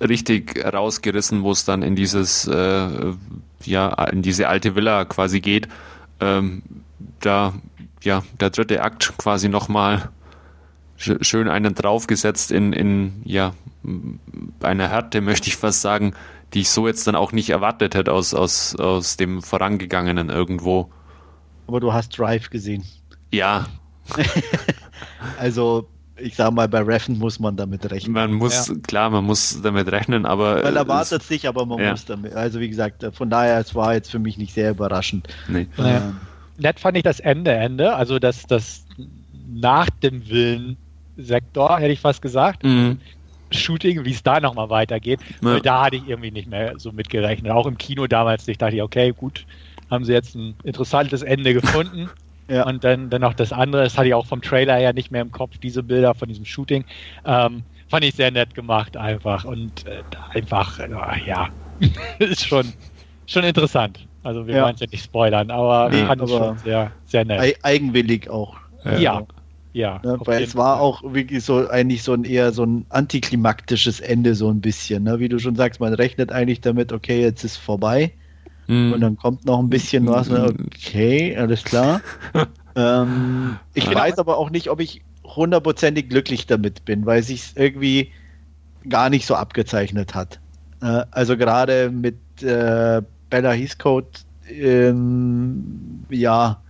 richtig 0.00 0.64
rausgerissen, 0.64 1.42
wo 1.42 1.50
es 1.50 1.64
dann 1.64 1.82
in 1.82 1.96
dieses, 1.96 2.46
äh, 2.46 3.12
ja, 3.64 4.04
in 4.04 4.22
diese 4.22 4.48
alte 4.48 4.76
Villa 4.76 5.04
quasi 5.04 5.40
geht. 5.40 5.66
Ähm, 6.20 6.62
da, 7.20 7.52
ja, 8.04 8.22
der 8.40 8.50
dritte 8.50 8.80
Akt 8.82 9.14
quasi 9.18 9.48
nochmal 9.48 10.08
schön 11.02 11.48
einen 11.48 11.74
draufgesetzt 11.74 12.50
in, 12.52 12.72
in, 12.72 13.22
ja, 13.24 13.54
einer 14.60 14.88
Härte, 14.88 15.20
möchte 15.22 15.48
ich 15.48 15.56
fast 15.56 15.80
sagen, 15.82 16.14
die 16.54 16.60
ich 16.60 16.70
so 16.70 16.86
jetzt 16.86 17.06
dann 17.06 17.16
auch 17.16 17.32
nicht 17.32 17.50
erwartet 17.50 17.94
hätte 17.94 18.12
aus, 18.12 18.34
aus, 18.34 18.76
aus 18.76 19.16
dem 19.16 19.42
Vorangegangenen 19.42 20.28
irgendwo. 20.28 20.90
Aber 21.66 21.80
du 21.80 21.92
hast 21.92 22.18
Drive 22.18 22.50
gesehen. 22.50 22.84
Ja, 23.30 23.66
Also, 25.38 25.88
ich 26.16 26.36
sag 26.36 26.52
mal, 26.52 26.68
bei 26.68 26.80
Reffen 26.80 27.18
muss 27.18 27.38
man 27.40 27.56
damit 27.56 27.90
rechnen. 27.90 28.12
Man 28.12 28.32
muss, 28.32 28.72
klar, 28.82 29.10
man 29.10 29.24
muss 29.24 29.60
damit 29.62 29.90
rechnen, 29.90 30.26
aber. 30.26 30.62
Man 30.62 30.76
erwartet 30.76 31.22
sich, 31.22 31.48
aber 31.48 31.66
man 31.66 31.78
ja. 31.80 31.90
muss 31.92 32.04
damit. 32.04 32.34
Also, 32.34 32.60
wie 32.60 32.68
gesagt, 32.68 33.04
von 33.14 33.30
daher, 33.30 33.58
es 33.58 33.74
war 33.74 33.94
jetzt 33.94 34.10
für 34.10 34.18
mich 34.18 34.36
nicht 34.38 34.52
sehr 34.52 34.70
überraschend. 34.70 35.28
es- 35.28 35.48
nee. 35.48 35.66
Naja. 35.76 35.96
Ähm, 35.98 36.16
nett 36.58 36.80
fand 36.80 36.96
ich 36.96 37.02
das 37.02 37.20
Ende, 37.20 37.52
Ende, 37.52 37.94
also 37.94 38.18
das, 38.18 38.46
das 38.46 38.84
nach 39.48 39.90
dem 39.90 40.28
Willen-Sektor, 41.28 41.78
hätte 41.78 41.92
ich 41.92 42.00
fast 42.00 42.22
gesagt. 42.22 42.64
Mhm. 42.64 42.98
Shooting, 43.50 44.04
wie 44.04 44.12
es 44.12 44.22
da 44.22 44.40
nochmal 44.40 44.70
weitergeht. 44.70 45.20
Ja. 45.20 45.36
Weil 45.54 45.60
da 45.60 45.84
hatte 45.84 45.96
ich 45.96 46.08
irgendwie 46.08 46.30
nicht 46.30 46.48
mehr 46.48 46.74
so 46.78 46.90
mitgerechnet. 46.92 47.52
Auch 47.52 47.66
im 47.66 47.76
Kino 47.78 48.06
damals 48.06 48.46
nicht. 48.46 48.60
Dachte 48.62 48.76
ich, 48.76 48.82
okay, 48.82 49.12
gut, 49.12 49.44
haben 49.90 50.04
sie 50.04 50.12
jetzt 50.12 50.34
ein 50.34 50.54
interessantes 50.64 51.22
Ende 51.22 51.52
gefunden. 51.60 52.08
Ja. 52.48 52.66
Und 52.66 52.82
dann, 52.84 53.08
dann 53.10 53.20
noch 53.20 53.34
das 53.34 53.52
andere, 53.52 53.84
das 53.84 53.96
hatte 53.96 54.08
ich 54.08 54.14
auch 54.14 54.26
vom 54.26 54.42
Trailer 54.42 54.76
her 54.76 54.92
nicht 54.92 55.10
mehr 55.10 55.22
im 55.22 55.30
Kopf, 55.32 55.58
diese 55.58 55.82
Bilder 55.82 56.14
von 56.14 56.28
diesem 56.28 56.44
Shooting. 56.44 56.84
Ähm, 57.24 57.62
fand 57.88 58.04
ich 58.04 58.14
sehr 58.14 58.30
nett 58.30 58.54
gemacht 58.54 58.96
einfach. 58.96 59.44
Und 59.44 59.86
äh, 59.86 60.02
einfach, 60.34 60.78
äh, 60.78 60.88
ja, 61.26 61.48
ist 62.18 62.46
schon, 62.46 62.72
schon 63.26 63.44
interessant. 63.44 64.06
Also 64.24 64.46
wir 64.46 64.56
Ja. 64.56 64.64
wollen 64.64 64.74
es 64.74 64.80
ja 64.80 64.86
nicht 64.90 65.04
spoilern, 65.04 65.50
aber 65.50 65.90
Nee, 65.90 66.00
ich 66.00 66.06
fand 66.06 66.22
es 66.22 66.32
aber- 66.32 66.46
schon 66.46 66.58
sehr, 66.58 66.90
sehr 67.06 67.24
nett. 67.24 67.40
ei- 67.40 67.56
eigenwillig 67.62 68.30
auch. 68.30 68.56
Ja, 68.84 68.96
Ja. 68.98 69.22
Ne, 69.74 70.18
weil 70.24 70.42
es 70.42 70.54
war 70.54 70.76
Fall. 70.76 70.84
auch 70.84 71.14
wirklich 71.14 71.44
so 71.44 71.68
eigentlich 71.68 72.02
so 72.02 72.12
ein 72.12 72.24
eher 72.24 72.52
so 72.52 72.64
ein 72.64 72.84
antiklimaktisches 72.90 74.00
Ende, 74.00 74.34
so 74.34 74.50
ein 74.50 74.60
bisschen. 74.60 75.04
Ne? 75.04 75.18
Wie 75.18 75.28
du 75.28 75.38
schon 75.38 75.56
sagst, 75.56 75.80
man 75.80 75.94
rechnet 75.94 76.30
eigentlich 76.30 76.60
damit, 76.60 76.92
okay, 76.92 77.22
jetzt 77.22 77.42
ist 77.44 77.56
vorbei. 77.56 78.12
Mm. 78.66 78.92
Und 78.92 79.00
dann 79.00 79.16
kommt 79.16 79.46
noch 79.46 79.58
ein 79.58 79.70
bisschen 79.70 80.06
was. 80.06 80.28
Mm. 80.28 80.66
Okay, 80.66 81.36
alles 81.36 81.64
klar. 81.64 82.00
ähm, 82.76 83.56
ich 83.74 83.84
ja. 83.84 83.94
weiß 83.94 84.18
aber 84.18 84.36
auch 84.36 84.50
nicht, 84.50 84.68
ob 84.68 84.80
ich 84.80 85.02
hundertprozentig 85.24 86.08
glücklich 86.08 86.46
damit 86.46 86.84
bin, 86.84 87.06
weil 87.06 87.20
es 87.20 87.28
sich 87.28 87.52
irgendwie 87.54 88.12
gar 88.88 89.08
nicht 89.08 89.26
so 89.26 89.34
abgezeichnet 89.34 90.14
hat. 90.14 90.40
Äh, 90.82 91.04
also 91.10 91.36
gerade 91.36 91.90
mit 91.90 92.16
äh, 92.42 93.00
Bella 93.30 93.52
Heathcote, 93.52 94.20
ähm, 94.50 96.04
ja, 96.10 96.60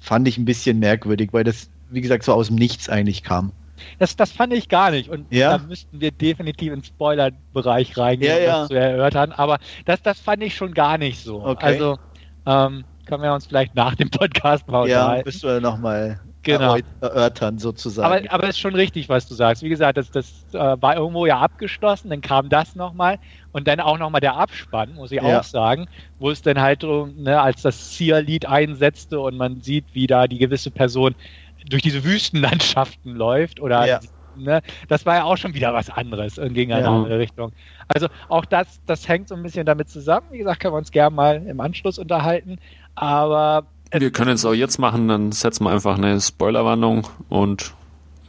fand 0.00 0.26
ich 0.26 0.38
ein 0.38 0.44
bisschen 0.44 0.78
merkwürdig, 0.78 1.32
weil 1.32 1.44
das 1.44 1.68
wie 1.90 2.00
gesagt, 2.00 2.24
so 2.24 2.32
aus 2.32 2.48
dem 2.48 2.56
Nichts 2.56 2.88
eigentlich 2.88 3.22
kam. 3.22 3.52
Das, 3.98 4.16
das 4.16 4.32
fand 4.32 4.52
ich 4.52 4.68
gar 4.68 4.90
nicht. 4.90 5.08
Und 5.08 5.32
ja? 5.32 5.56
da 5.56 5.64
müssten 5.64 6.00
wir 6.00 6.10
definitiv 6.10 6.72
in 6.72 6.80
den 6.80 6.84
Spoiler-Bereich 6.84 7.96
reingehen, 7.96 8.38
um 8.38 8.42
ja. 8.42 8.58
das 8.60 8.68
zu 8.68 8.74
erörtern. 8.74 9.32
Aber 9.32 9.58
das, 9.84 10.02
das 10.02 10.20
fand 10.20 10.42
ich 10.42 10.54
schon 10.54 10.74
gar 10.74 10.98
nicht 10.98 11.22
so. 11.22 11.44
Okay. 11.44 11.64
Also 11.64 11.98
ähm, 12.46 12.84
können 13.06 13.22
wir 13.22 13.32
uns 13.32 13.46
vielleicht 13.46 13.74
nach 13.74 13.94
dem 13.94 14.10
Podcast 14.10 14.68
mal 14.68 14.82
unterhalten. 14.82 15.18
Ja, 15.18 15.22
bist 15.22 15.42
du 15.42 15.48
ja 15.48 15.60
nochmal 15.60 16.20
genau. 16.42 16.76
erörtern 17.00 17.58
sozusagen. 17.58 18.26
Aber, 18.26 18.32
aber 18.32 18.44
es 18.44 18.50
ist 18.50 18.60
schon 18.60 18.74
richtig, 18.74 19.08
was 19.08 19.28
du 19.28 19.34
sagst. 19.34 19.62
Wie 19.62 19.68
gesagt, 19.68 19.98
das, 19.98 20.10
das 20.10 20.44
äh, 20.52 20.76
war 20.80 20.96
irgendwo 20.96 21.26
ja 21.26 21.38
abgeschlossen, 21.38 22.10
dann 22.10 22.20
kam 22.20 22.48
das 22.48 22.74
nochmal 22.74 23.18
und 23.52 23.68
dann 23.68 23.80
auch 23.80 23.98
nochmal 23.98 24.20
der 24.20 24.36
Abspann, 24.36 24.94
muss 24.94 25.12
ich 25.12 25.22
ja. 25.22 25.40
auch 25.40 25.44
sagen, 25.44 25.86
wo 26.18 26.30
es 26.30 26.42
dann 26.42 26.60
halt, 26.60 26.82
ne, 26.82 27.40
als 27.40 27.62
das 27.62 27.96
Sia-Lied 27.96 28.46
einsetzte 28.46 29.20
und 29.20 29.36
man 29.36 29.60
sieht, 29.60 29.84
wie 29.92 30.06
da 30.06 30.26
die 30.26 30.38
gewisse 30.38 30.70
Person 30.70 31.14
durch 31.68 31.82
diese 31.82 32.04
Wüstenlandschaften 32.04 33.14
läuft 33.14 33.60
oder 33.60 33.86
ja. 33.86 34.00
ne, 34.36 34.62
das 34.88 35.06
war 35.06 35.16
ja 35.16 35.24
auch 35.24 35.36
schon 35.36 35.54
wieder 35.54 35.74
was 35.74 35.90
anderes 35.90 36.38
und 36.38 36.54
ging 36.54 36.70
in 36.70 36.76
eine 36.76 36.86
ja. 36.86 36.96
andere 36.96 37.18
Richtung. 37.18 37.52
Also 37.88 38.08
auch 38.28 38.44
das, 38.44 38.80
das 38.86 39.08
hängt 39.08 39.28
so 39.28 39.34
ein 39.34 39.42
bisschen 39.42 39.66
damit 39.66 39.88
zusammen. 39.88 40.26
Wie 40.30 40.38
gesagt, 40.38 40.60
können 40.60 40.74
wir 40.74 40.78
uns 40.78 40.90
gerne 40.90 41.14
mal 41.14 41.46
im 41.46 41.60
Anschluss 41.60 41.98
unterhalten. 41.98 42.58
Aber 42.94 43.64
wir 43.92 44.10
können 44.10 44.32
es 44.32 44.44
auch 44.44 44.52
jetzt 44.52 44.78
machen, 44.78 45.08
dann 45.08 45.32
setzen 45.32 45.64
wir 45.64 45.70
einfach 45.70 45.96
eine 45.96 46.20
Spoilerwarnung 46.20 47.06
und 47.28 47.72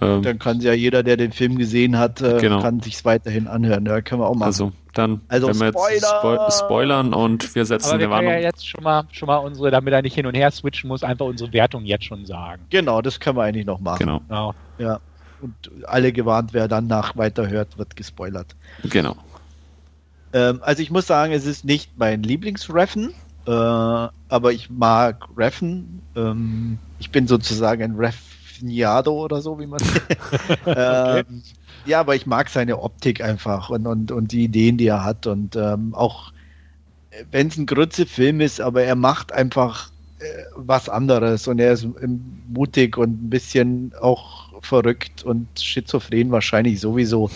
ähm, 0.01 0.23
dann 0.23 0.39
kann 0.39 0.61
ja 0.61 0.73
jeder, 0.73 1.03
der 1.03 1.17
den 1.17 1.33
Film 1.33 1.57
gesehen 1.57 1.97
hat, 1.97 2.21
äh, 2.21 2.37
genau. 2.39 2.61
kann 2.61 2.79
sich 2.79 3.03
weiterhin 3.03 3.47
anhören. 3.47 3.85
Ja, 3.85 4.01
können 4.01 4.21
wir 4.21 4.27
auch 4.27 4.35
machen. 4.35 4.43
Also 4.43 4.71
dann, 4.93 5.21
also 5.27 5.47
wenn 5.47 5.59
wir 5.59 5.91
jetzt 5.93 6.05
Spo 6.05 6.49
spoilern 6.51 7.13
und 7.13 7.53
wir 7.55 7.65
setzen 7.65 7.89
Aber 7.89 7.99
wir 7.99 8.05
eine 8.05 8.13
Warnung. 8.13 8.31
ja 8.31 8.39
jetzt 8.39 8.67
schon 8.67 8.83
mal, 8.83 9.03
schon 9.11 9.27
mal 9.27 9.37
unsere, 9.37 9.71
damit 9.71 9.93
er 9.93 10.01
nicht 10.01 10.15
hin 10.15 10.25
und 10.25 10.35
her 10.35 10.51
switchen 10.51 10.87
muss, 10.87 11.03
einfach 11.03 11.25
unsere 11.25 11.53
Wertung 11.53 11.85
jetzt 11.85 12.05
schon 12.05 12.25
sagen. 12.25 12.63
Genau, 12.69 13.01
das 13.01 13.19
können 13.19 13.37
wir 13.37 13.43
eigentlich 13.43 13.65
noch 13.65 13.79
machen. 13.79 13.99
Genau. 13.99 14.21
genau. 14.27 14.55
Ja. 14.77 14.99
Und 15.41 15.53
alle 15.85 16.11
gewarnt, 16.11 16.53
wer 16.53 16.67
dann 16.67 16.87
nach 16.87 17.15
weiterhört, 17.15 17.77
wird 17.77 17.95
gespoilert. 17.95 18.55
Genau. 18.83 19.15
Ähm, 20.33 20.59
also 20.61 20.81
ich 20.81 20.91
muss 20.91 21.07
sagen, 21.07 21.33
es 21.33 21.45
ist 21.45 21.63
nicht 21.63 21.91
mein 21.97 22.23
Lieblingsreffen, 22.23 23.13
äh, 23.45 23.51
aber 23.51 24.51
ich 24.51 24.69
mag 24.69 25.27
Reffen. 25.37 26.01
Ähm, 26.15 26.77
ich 26.99 27.11
bin 27.11 27.27
sozusagen 27.27 27.83
ein 27.83 27.95
Ref 27.95 28.15
Finiado 28.59 29.13
oder 29.13 29.41
so, 29.41 29.57
wie 29.59 29.67
man. 29.67 29.79
okay. 30.65 31.23
ähm, 31.29 31.43
ja, 31.89 31.99
aber 31.99 32.15
ich 32.15 32.25
mag 32.25 32.49
seine 32.49 32.79
Optik 32.79 33.21
einfach 33.21 33.69
und, 33.69 33.87
und, 33.87 34.11
und 34.11 34.31
die 34.31 34.43
Ideen, 34.43 34.77
die 34.77 34.87
er 34.87 35.03
hat. 35.03 35.27
Und 35.27 35.55
ähm, 35.55 35.93
auch 35.95 36.31
wenn 37.31 37.47
es 37.47 37.57
ein 37.57 37.65
Grütze-Film 37.65 38.41
ist, 38.41 38.61
aber 38.61 38.83
er 38.83 38.95
macht 38.95 39.31
einfach 39.31 39.89
äh, 40.19 40.43
was 40.55 40.87
anderes 40.87 41.47
und 41.47 41.59
er 41.59 41.73
ist 41.73 41.87
mutig 42.47 42.97
und 42.97 43.25
ein 43.25 43.29
bisschen 43.29 43.93
auch 43.99 44.61
verrückt 44.61 45.23
und 45.23 45.47
schizophren 45.59 46.31
wahrscheinlich 46.31 46.79
sowieso. 46.79 47.31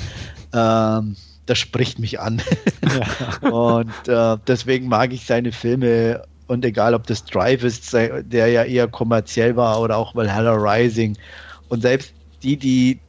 Ähm, 0.53 1.15
das 1.45 1.57
spricht 1.57 1.99
mich 1.99 2.19
an. 2.19 2.41
Ja. 2.83 3.49
und 3.49 4.07
äh, 4.07 4.37
deswegen 4.47 4.87
mag 4.87 5.11
ich 5.13 5.25
seine 5.25 5.51
Filme 5.51 6.23
und 6.47 6.63
egal, 6.63 6.93
ob 6.93 7.07
das 7.07 7.25
Drive 7.25 7.63
ist, 7.63 7.91
der 7.93 8.47
ja 8.47 8.63
eher 8.63 8.87
kommerziell 8.87 9.55
war, 9.55 9.81
oder 9.81 9.97
auch 9.97 10.13
Valhalla 10.13 10.53
Rising. 10.53 11.17
Und 11.69 11.81
selbst 11.81 12.13
die, 12.43 12.57
die, 12.57 12.99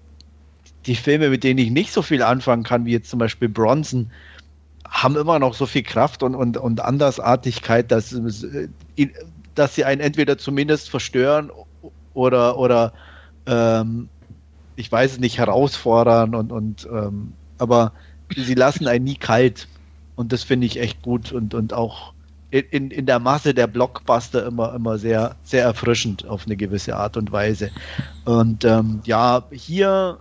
die 0.87 0.97
Filme, 0.97 1.31
mit 1.31 1.45
denen 1.45 1.59
ich 1.59 1.71
nicht 1.71 1.93
so 1.93 2.03
viel 2.03 2.23
anfangen 2.23 2.63
kann, 2.63 2.85
wie 2.85 2.93
jetzt 2.93 3.11
zum 3.11 3.19
Beispiel 3.19 3.49
Bronson, 3.49 4.11
haben 4.89 5.17
immer 5.17 5.39
noch 5.39 5.55
so 5.55 5.67
viel 5.67 5.83
Kraft 5.83 6.23
und, 6.23 6.35
und, 6.35 6.57
und 6.57 6.81
Andersartigkeit, 6.81 7.91
dass, 7.91 8.17
dass 9.55 9.75
sie 9.75 9.85
einen 9.85 10.01
entweder 10.01 10.39
zumindest 10.39 10.91
verstören 10.91 11.51
oder, 12.13 12.59
oder 12.59 12.93
ähm, 13.47 14.09
ich 14.77 14.91
weiß 14.91 15.13
es 15.13 15.19
nicht, 15.19 15.39
herausfordern 15.39 16.35
und, 16.35 16.53
und 16.53 16.89
ähm, 16.93 17.33
aber 17.59 17.93
sie 18.37 18.55
lassen 18.55 18.87
einen 18.87 19.05
nie 19.05 19.17
kalt. 19.17 19.69
Und 20.17 20.33
das 20.33 20.45
finde 20.45 20.67
ich 20.67 20.81
echt 20.81 21.03
gut 21.03 21.33
und, 21.33 21.55
und 21.55 21.73
auch 21.73 22.13
in, 22.51 22.93
in 22.93 23.07
der 23.07 23.19
Masse 23.19 23.53
der 23.53 23.67
Blockbuster 23.67 24.47
immer, 24.47 24.75
immer 24.75 24.97
sehr, 24.97 25.35
sehr 25.43 25.65
erfrischend 25.65 26.25
auf 26.29 26.47
eine 26.47 26.57
gewisse 26.57 26.97
Art 26.97 27.17
und 27.17 27.33
Weise. 27.33 27.71
Und 28.25 28.65
ähm, 28.65 29.01
ja, 29.05 29.43
hier 29.51 30.19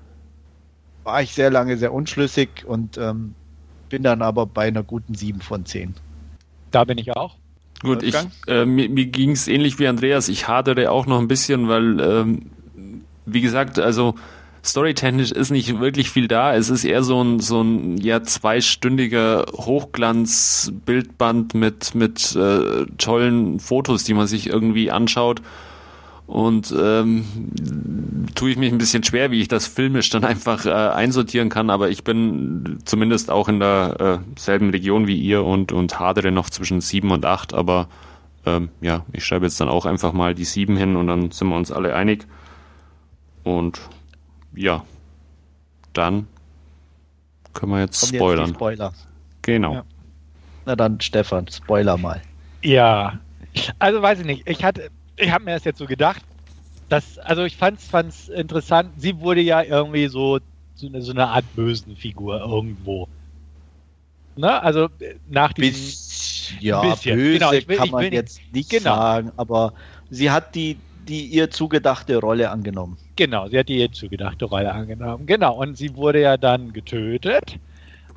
war 1.03 1.21
ich 1.21 1.33
sehr 1.33 1.51
lange 1.51 1.77
sehr 1.77 1.93
unschlüssig 1.93 2.65
und 2.65 2.97
ähm, 2.97 3.35
bin 3.89 4.03
dann 4.03 4.21
aber 4.21 4.45
bei 4.45 4.67
einer 4.67 4.83
guten 4.83 5.15
7 5.15 5.41
von 5.41 5.65
10. 5.65 5.95
Da 6.71 6.83
bin 6.83 6.97
ich 6.97 7.15
auch. 7.15 7.35
Gut, 7.81 8.01
ich, 8.01 8.15
äh, 8.47 8.65
mir, 8.65 8.89
mir 8.89 9.07
ging 9.07 9.31
es 9.31 9.47
ähnlich 9.47 9.77
wie 9.77 9.87
Andreas. 9.87 10.29
Ich 10.29 10.47
hadere 10.47 10.89
auch 10.89 11.05
noch 11.05 11.19
ein 11.19 11.27
bisschen, 11.27 11.67
weil, 11.67 11.99
ähm, 11.99 12.49
wie 13.25 13.41
gesagt, 13.41 13.77
also 13.77 14.15
storytechnisch 14.63 15.31
ist 15.31 15.51
nicht 15.51 15.79
wirklich 15.79 16.09
viel 16.09 16.29
da. 16.29 16.55
Es 16.55 16.69
ist 16.69 16.85
eher 16.85 17.03
so 17.03 17.21
ein, 17.21 17.41
so 17.41 17.61
ein 17.61 17.97
ja, 17.97 18.23
zweistündiger 18.23 19.45
Hochglanzbildband 19.51 21.53
mit, 21.53 21.93
mit 21.93 22.35
äh, 22.35 22.85
tollen 22.97 23.59
Fotos, 23.59 24.05
die 24.05 24.13
man 24.13 24.27
sich 24.27 24.47
irgendwie 24.47 24.89
anschaut. 24.89 25.41
Und 26.25 26.73
ähm, 26.77 27.25
tue 28.43 28.51
ich 28.51 28.57
mich 28.57 28.73
ein 28.73 28.77
bisschen 28.77 29.05
schwer, 29.05 29.31
wie 29.31 29.39
ich 29.39 29.47
das 29.47 29.67
filmisch 29.67 30.09
dann 30.09 30.25
einfach 30.25 30.65
äh, 30.65 30.69
einsortieren 30.69 31.47
kann, 31.47 31.69
aber 31.69 31.89
ich 31.89 32.03
bin 32.03 32.79
zumindest 32.83 33.31
auch 33.31 33.47
in 33.47 33.61
der 33.61 34.21
äh, 34.35 34.37
selben 34.37 34.69
Region 34.71 35.07
wie 35.07 35.15
ihr 35.15 35.45
und, 35.45 35.71
und 35.71 35.97
hadere 35.97 36.29
noch 36.29 36.49
zwischen 36.49 36.81
sieben 36.81 37.11
und 37.11 37.23
acht, 37.23 37.53
aber 37.53 37.87
ähm, 38.45 38.67
ja, 38.81 39.05
ich 39.13 39.23
schreibe 39.23 39.45
jetzt 39.45 39.61
dann 39.61 39.69
auch 39.69 39.85
einfach 39.85 40.11
mal 40.11 40.35
die 40.35 40.43
sieben 40.43 40.75
hin 40.75 40.97
und 40.97 41.07
dann 41.07 41.31
sind 41.31 41.47
wir 41.47 41.55
uns 41.55 41.71
alle 41.71 41.95
einig. 41.95 42.27
Und 43.45 43.79
ja, 44.53 44.83
dann 45.93 46.27
können 47.53 47.71
wir 47.71 47.79
jetzt 47.79 48.01
Kommen 48.01 48.15
spoilern. 48.15 48.47
Jetzt 48.47 48.55
Spoiler. 48.55 48.93
Genau. 49.41 49.73
Ja. 49.75 49.83
Na 50.65 50.75
dann, 50.75 50.99
Stefan, 50.99 51.47
Spoiler 51.47 51.95
mal. 51.95 52.21
Ja, 52.61 53.19
also 53.79 54.01
weiß 54.01 54.19
ich 54.19 54.25
nicht. 54.25 54.49
Ich 54.49 54.65
hatte, 54.65 54.89
ich 55.15 55.31
habe 55.31 55.45
mir 55.45 55.53
das 55.53 55.63
jetzt 55.63 55.77
so 55.77 55.85
gedacht. 55.85 56.25
Dass, 56.93 57.17
also 57.17 57.43
ich 57.43 57.57
fand 57.57 57.79
es 57.79 58.29
interessant. 58.29 58.91
Sie 58.97 59.19
wurde 59.19 59.41
ja 59.41 59.63
irgendwie 59.63 60.05
so, 60.09 60.37
so, 60.75 60.85
eine, 60.85 61.01
so 61.01 61.11
eine 61.11 61.27
Art 61.27 61.43
bösen 61.55 61.95
Figur 61.95 62.39
irgendwo. 62.39 63.07
Ne? 64.35 64.61
Also 64.61 64.89
nach 65.27 65.53
diesem 65.53 65.73
Biss, 65.73 66.53
ja, 66.59 66.81
bisschen. 66.81 67.17
böse 67.17 67.39
genau, 67.39 67.51
will, 67.51 67.77
kann 67.77 67.89
man 67.89 68.13
jetzt 68.13 68.39
nicht 68.51 68.69
genau. 68.69 68.95
sagen, 68.95 69.31
aber 69.37 69.73
sie 70.11 70.29
hat 70.29 70.53
die 70.53 70.77
die 71.07 71.25
ihr 71.25 71.49
zugedachte 71.49 72.17
Rolle 72.17 72.51
angenommen. 72.51 72.97
Genau, 73.15 73.47
sie 73.47 73.57
hat 73.57 73.69
die 73.69 73.79
ihr 73.79 73.91
zugedachte 73.91 74.45
Rolle 74.45 74.71
angenommen. 74.71 75.25
Genau, 75.25 75.55
und 75.55 75.75
sie 75.75 75.95
wurde 75.95 76.21
ja 76.21 76.37
dann 76.37 76.73
getötet. 76.73 77.57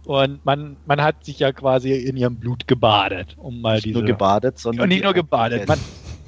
Und 0.05 0.45
man, 0.45 0.77
man 0.85 1.01
hat 1.01 1.25
sich 1.25 1.39
ja 1.39 1.51
quasi 1.51 1.93
in 1.93 2.19
ihrem 2.19 2.37
Blut 2.37 2.69
gebadet, 2.69 3.37
um 3.39 3.63
mal 3.63 3.77
nicht 3.77 3.87
diese. 3.87 3.99
Nur 4.01 4.07
gebadet, 4.07 4.59
sondern. 4.59 4.83
Und 4.83 4.91
nicht 4.91 5.03
nur 5.03 5.15
gebadet. 5.15 5.67
Man, 5.67 5.81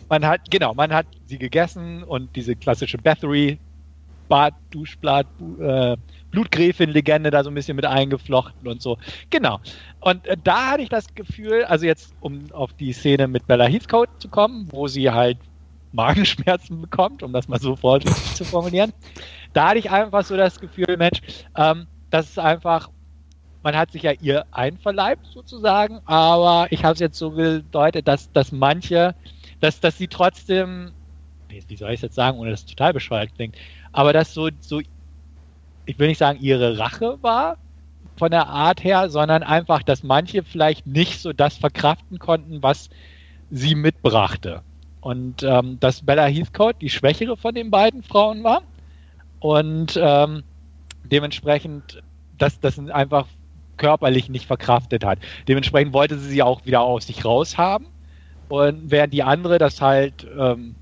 man 0.09 0.26
hat, 0.26 0.51
genau, 0.51 0.74
man 0.74 0.93
hat 0.93 1.06
sie 1.26 1.39
gegessen 1.39 2.02
und 2.02 2.35
diese 2.36 2.56
klassische 2.56 2.98
Bathory, 2.98 3.59
Bad, 4.28 4.55
Duschblatt, 4.70 5.26
äh, 5.60 5.97
Blutgräfin-Legende 6.30 7.30
da 7.30 7.43
so 7.43 7.51
ein 7.51 7.55
bisschen 7.55 7.76
mit 7.76 7.86
eingeflochten 7.86 8.68
und 8.68 8.82
so. 8.82 8.98
Genau. 9.30 9.60
Und 10.01 10.26
äh, 10.26 10.36
da 10.43 10.72
hatte 10.72 10.82
ich 10.82 10.90
das 10.90 11.14
Gefühl, 11.14 11.64
also 11.64 11.86
jetzt, 11.86 12.12
um 12.20 12.44
auf 12.52 12.72
die 12.74 12.93
Szene 12.93 13.26
mit 13.28 13.47
Bella 13.47 13.64
Heathcote 13.66 14.12
zu 14.18 14.28
kommen, 14.28 14.68
wo 14.70 14.86
sie 14.86 15.10
halt 15.10 15.39
Magenschmerzen 15.93 16.82
bekommt, 16.82 17.22
um 17.22 17.32
das 17.32 17.48
mal 17.48 17.59
so 17.59 17.76
vorsichtig 17.76 18.35
zu 18.35 18.44
formulieren. 18.44 18.93
Da 19.52 19.68
hatte 19.68 19.78
ich 19.78 19.90
einfach 19.90 20.24
so 20.24 20.36
das 20.36 20.60
Gefühl, 20.60 20.97
Mensch, 20.98 21.20
ähm, 21.56 21.86
das 22.10 22.28
ist 22.30 22.39
einfach, 22.39 22.90
man 23.62 23.76
hat 23.76 23.93
sich 23.93 24.02
ja 24.02 24.12
ihr 24.20 24.44
einverleibt 24.51 25.26
sozusagen, 25.26 26.01
aber 26.05 26.66
ich 26.70 26.85
habe 26.85 26.94
es 26.94 27.01
jetzt 27.01 27.18
so 27.18 27.30
gedeutet, 27.30 28.06
dass, 28.06 28.30
dass 28.32 28.52
manche, 28.52 29.14
dass, 29.60 29.80
dass 29.80 29.98
sie 29.98 30.09
trotzdem, 30.09 30.93
wie 31.48 31.76
soll 31.76 31.90
ich 31.90 31.97
es 31.97 32.02
jetzt 32.02 32.14
sagen, 32.14 32.39
ohne 32.39 32.51
dass 32.51 32.60
es 32.60 32.66
total 32.66 32.93
bescheuert 32.93 33.35
klingt, 33.35 33.56
aber 33.93 34.12
dass 34.12 34.35
so, 34.35 34.48
so, 34.60 34.80
ich 35.86 35.98
will 35.98 36.09
nicht 36.09 36.18
sagen, 36.18 36.39
ihre 36.40 36.78
Rache 36.78 37.18
war 37.22 37.56
von 38.16 38.30
der 38.30 38.48
Art 38.48 38.85
her, 38.85 39.10
sondern 39.10 39.43
einfach, 39.43 39.82
dass 39.82 40.02
manche 40.02 40.43
vielleicht 40.43 40.86
nicht 40.86 41.20
so 41.20 41.32
das 41.32 41.56
verkraften 41.56 42.18
konnten, 42.18 42.62
was 42.62 42.90
sie 43.51 43.74
mitbrachte. 43.74 44.62
Und 45.01 45.43
ähm, 45.43 45.78
dass 45.80 46.05
Bella 46.05 46.26
Heathcote 46.26 46.78
die 46.80 46.90
schwächere 46.90 47.36
von 47.36 47.55
den 47.55 47.70
beiden 47.70 48.02
Frauen 48.02 48.44
war. 48.44 48.62
und 49.40 49.98
ähm, 50.01 50.43
dementsprechend 51.05 52.02
das, 52.39 52.60
das 52.60 52.78
einfach 52.78 53.26
körperlich 53.76 54.28
nicht 54.28 54.47
verkraftet 54.47 55.05
hat. 55.05 55.18
Dementsprechend 55.47 55.93
wollte 55.93 56.18
sie 56.18 56.28
sie 56.28 56.43
auch 56.43 56.66
wieder 56.66 56.82
aus 56.82 57.06
sich 57.06 57.24
raus 57.24 57.56
haben. 57.56 57.86
Und 58.48 58.90
während 58.90 59.12
die 59.12 59.22
andere 59.22 59.58
das 59.58 59.80
halt 59.80 60.26
ähm, 60.38 60.74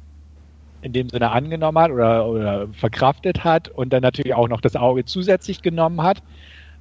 in 0.82 0.92
dem 0.92 1.08
Sinne 1.08 1.32
angenommen 1.32 1.78
hat 1.78 1.90
oder, 1.90 2.26
oder 2.26 2.68
verkraftet 2.72 3.44
hat 3.44 3.68
und 3.68 3.92
dann 3.92 4.02
natürlich 4.02 4.34
auch 4.34 4.48
noch 4.48 4.60
das 4.60 4.76
Auge 4.76 5.04
zusätzlich 5.04 5.62
genommen 5.62 6.02
hat 6.02 6.22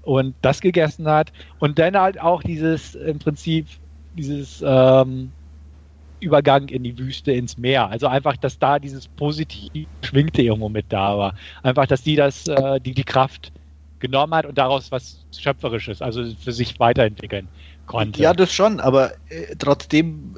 und 0.03 0.35
das 0.41 0.61
gegessen 0.61 1.07
hat 1.07 1.31
und 1.59 1.79
dann 1.79 1.97
halt 1.97 2.21
auch 2.21 2.43
dieses 2.43 2.93
im 2.95 3.17
Prinzip 3.19 3.67
dieses 4.13 4.63
ähm, 4.65 5.31
Übergang 6.19 6.69
in 6.69 6.83
die 6.83 6.97
Wüste, 6.97 7.31
ins 7.31 7.57
Meer. 7.57 7.89
Also 7.89 8.07
einfach, 8.07 8.37
dass 8.37 8.59
da 8.59 8.79
dieses 8.79 9.07
positiv 9.07 9.87
schwingte 10.03 10.41
irgendwo 10.41 10.69
mit 10.69 10.85
da 10.89 11.17
war. 11.17 11.35
Einfach, 11.63 11.87
dass 11.87 12.03
die 12.03 12.15
das, 12.15 12.47
äh, 12.47 12.79
die 12.79 12.93
die 12.93 13.03
Kraft 13.03 13.51
genommen 13.99 14.33
hat 14.35 14.45
und 14.45 14.57
daraus 14.57 14.91
was 14.91 15.25
Schöpferisches, 15.35 16.01
also 16.01 16.23
für 16.35 16.51
sich 16.51 16.79
weiterentwickeln 16.79 17.49
konnte. 17.85 18.21
Ja, 18.21 18.33
das 18.33 18.51
schon, 18.53 18.79
aber 18.79 19.11
äh, 19.29 19.55
trotzdem, 19.57 20.35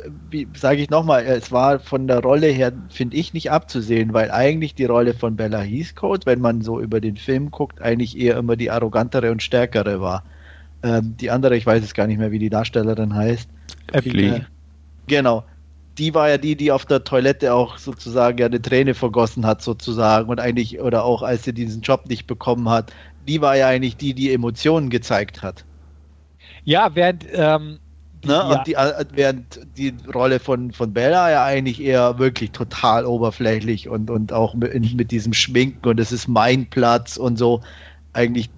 sage 0.56 0.82
ich 0.82 0.90
nochmal, 0.90 1.26
es 1.26 1.52
war 1.52 1.80
von 1.80 2.07
der 2.07 2.19
Rolle 2.19 2.48
her, 2.48 2.72
finde 2.90 3.18
ich, 3.18 3.34
nicht 3.34 3.52
abzusehen, 3.52 4.14
weil 4.14 4.32
eigentlich 4.32 4.76
die 4.76 4.86
Rolle 4.86 5.14
von 5.14 5.36
Bella 5.36 5.60
Heathcote, 5.60 6.26
wenn 6.26 6.41
man 6.41 6.61
so 6.61 6.80
über 6.80 7.02
den 7.02 7.18
Film 7.18 7.52
guckt, 7.52 7.82
eigentlich 7.82 8.18
eher 8.18 8.38
immer 8.38 8.56
die 8.56 8.72
arrogantere 8.72 9.32
und 9.32 9.44
stärkere 9.44 10.02
war. 10.02 10.24
Ähm, 10.84 11.15
die 11.19 11.32
andere, 11.32 11.57
ich 11.57 11.65
weiß 11.65 11.84
es 11.84 11.94
gar 11.94 12.07
nicht 12.07 12.18
mehr, 12.18 12.32
wie 12.32 12.40
die 12.40 12.49
Darstellerin 12.49 13.15
heißt. 13.15 13.49
Emily. 13.91 14.28
Äh, 14.28 14.41
genau. 15.07 15.44
Die 15.98 16.14
war 16.14 16.30
ja 16.30 16.38
die, 16.38 16.56
die 16.56 16.72
auf 16.72 16.86
der 16.86 17.03
Toilette 17.03 17.53
auch 17.53 17.80
sozusagen 17.80 18.38
ja 18.38 18.45
eine 18.45 18.61
Träne 18.61 18.94
vergossen 18.94 19.45
hat, 19.45 19.64
sozusagen, 19.64 20.30
und 20.30 20.40
eigentlich, 20.40 20.80
oder 20.80 21.03
auch 21.03 21.24
als 21.24 21.44
sie 21.44 21.53
diesen 21.53 21.82
Job 21.82 22.06
nicht 22.07 22.28
bekommen 22.28 22.69
hat, 22.69 22.94
die 23.28 23.41
war 23.41 23.57
ja 23.57 23.68
eigentlich 23.68 23.98
die, 23.98 24.14
die 24.14 24.32
Emotionen 24.32 24.90
gezeigt 24.90 25.41
hat. 25.41 25.65
Ja, 26.68 26.95
während 26.95 27.26
ähm, 27.31 27.80
die, 28.26 28.27
ne? 28.27 28.34
ja. 28.34 28.41
Und 28.41 28.68
die, 28.68 28.73
äh, 28.73 29.06
während 29.14 29.60
die 29.77 29.94
Rolle 30.14 30.38
von, 30.38 30.73
von 30.73 30.91
Bella 30.91 31.31
ja 31.31 31.45
eigentlich 31.45 31.81
eher 31.81 32.19
wirklich 32.19 32.52
total 32.52 33.06
oberflächlich 33.06 33.88
und, 33.88 34.10
und 34.10 34.34
auch 34.34 34.53
mit, 34.53 34.94
mit 34.94 35.11
diesem 35.11 35.31
Schminken 35.31 35.88
und 35.88 35.98
es 35.98 36.11
ist 36.11 36.27
mein 36.27 36.69
Platz 36.69 37.15
und 37.15 37.38
so 37.38 37.61
eigentlich 38.11 38.49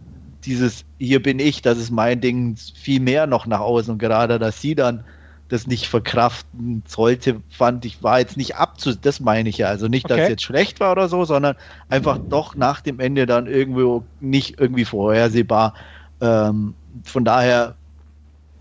dieses 0.44 0.86
hier 0.98 1.22
bin 1.22 1.38
ich, 1.38 1.62
das 1.62 1.78
ist 1.78 1.92
mein 1.92 2.20
Ding 2.20 2.58
viel 2.58 3.00
mehr 3.00 3.28
noch 3.28 3.46
nach 3.46 3.60
außen 3.60 3.94
und 3.94 4.00
gerade, 4.00 4.40
dass 4.40 4.60
sie 4.60 4.74
dann 4.74 5.04
das 5.50 5.68
nicht 5.68 5.88
verkraften 5.88 6.82
sollte, 6.88 7.44
fand 7.50 7.86
ich, 7.86 8.02
war 8.02 8.20
jetzt 8.20 8.38
nicht 8.38 8.56
abzu, 8.56 8.96
das 8.96 9.20
meine 9.20 9.50
ich 9.50 9.60
ja, 9.60 9.68
also 9.68 9.88
nicht, 9.88 10.10
dass 10.10 10.16
okay. 10.16 10.24
es 10.24 10.30
jetzt 10.30 10.44
schlecht 10.44 10.80
war 10.80 10.94
oder 10.94 11.10
so, 11.10 11.26
sondern 11.26 11.56
einfach 11.90 12.18
doch 12.18 12.56
nach 12.56 12.82
dem 12.82 13.00
Ende 13.00 13.28
dann 13.28 13.46
irgendwo 13.46 14.04
nicht 14.20 14.60
irgendwie 14.60 14.86
vorhersehbar. 14.86 15.76
Ähm, 16.22 16.74
von 17.04 17.24
daher 17.24 17.76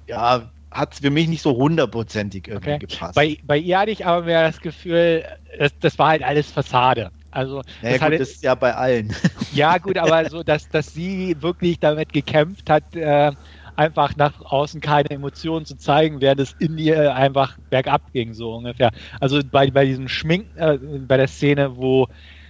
ja, 0.09 0.51
hat 0.70 0.93
es 0.93 1.01
für 1.01 1.10
mich 1.10 1.28
nicht 1.28 1.43
so 1.43 1.56
hundertprozentig 1.56 2.48
irgendwie 2.48 2.72
okay. 2.72 2.86
gepasst. 2.86 3.14
Bei, 3.14 3.39
bei 3.44 3.59
ihr 3.59 3.78
hatte 3.78 3.90
ich 3.90 4.05
aber 4.05 4.26
mehr 4.26 4.47
das 4.47 4.60
Gefühl, 4.60 5.24
das, 5.59 5.72
das 5.80 5.98
war 5.98 6.09
halt 6.09 6.22
alles 6.22 6.51
Fassade. 6.51 7.10
Also 7.30 7.62
ja, 7.82 7.90
das, 7.90 7.93
gut, 7.93 8.01
hatte, 8.01 8.18
das 8.18 8.30
ist 8.30 8.43
ja 8.43 8.55
bei 8.55 8.74
allen. 8.74 9.14
Ja, 9.52 9.78
gut, 9.78 9.98
aber 9.98 10.28
so, 10.28 10.43
dass, 10.43 10.68
dass 10.68 10.93
sie 10.93 11.36
wirklich 11.40 11.78
damit 11.78 12.12
gekämpft 12.12 12.68
hat, 12.70 12.94
äh, 12.97 13.32
einfach 13.76 14.16
nach 14.16 14.40
außen 14.40 14.80
keine 14.80 15.10
Emotionen 15.10 15.64
zu 15.64 15.76
zeigen, 15.76 16.20
während 16.20 16.40
es 16.40 16.56
in 16.59 16.76
ihr 16.78 17.14
einfach 17.14 17.56
bergab 17.70 18.12
ging, 18.12 18.35
so 18.35 18.55
ungefähr. 18.55 18.90
Also 19.20 19.40
bei, 19.51 19.70
bei 19.70 19.85
diesem 19.85 20.09
Schminken, 20.09 20.59
äh, 20.59 20.78
bei 20.78 21.16
der 21.16 21.28
Szene, 21.28 21.76
wo 21.76 22.09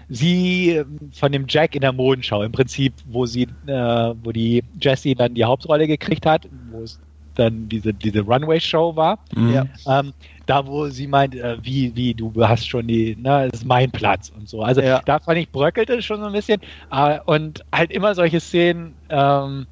sie 0.08 0.70
ähm, 0.70 0.98
von 1.12 1.32
dem 1.32 1.44
Jack 1.48 1.74
in 1.74 1.82
der 1.82 1.92
Modenschau, 1.92 2.42
im 2.42 2.52
Prinzip, 2.52 2.94
wo 3.06 3.26
sie, 3.26 3.48
äh, 3.66 4.14
wo 4.22 4.32
die 4.32 4.64
Jessie 4.80 5.14
dann 5.14 5.34
die 5.34 5.44
Hauptrolle 5.44 5.86
gekriegt 5.86 6.24
hat, 6.24 6.48
wo 6.70 6.82
es 6.82 6.98
dann 7.38 7.68
diese, 7.68 7.94
diese 7.94 8.20
Runway-Show 8.20 8.96
war. 8.96 9.18
Mhm. 9.34 9.68
Ähm, 9.86 10.12
da, 10.46 10.66
wo 10.66 10.88
sie 10.88 11.06
meint, 11.06 11.34
äh, 11.34 11.58
wie, 11.62 11.94
wie, 11.94 12.14
du 12.14 12.32
hast 12.36 12.66
schon 12.66 12.88
die, 12.88 13.16
ne, 13.16 13.48
das 13.50 13.60
ist 13.60 13.66
mein 13.66 13.90
Platz 13.90 14.32
und 14.34 14.48
so. 14.48 14.62
Also 14.62 14.80
ja. 14.80 15.00
da 15.04 15.18
fand 15.18 15.38
ich, 15.38 15.50
bröckelte 15.50 16.00
schon 16.02 16.20
so 16.20 16.26
ein 16.26 16.32
bisschen. 16.32 16.60
Äh, 16.90 17.18
und 17.26 17.64
halt 17.72 17.90
immer 17.90 18.14
solche 18.14 18.40
Szenen, 18.40 18.94
ähm, 19.10 19.66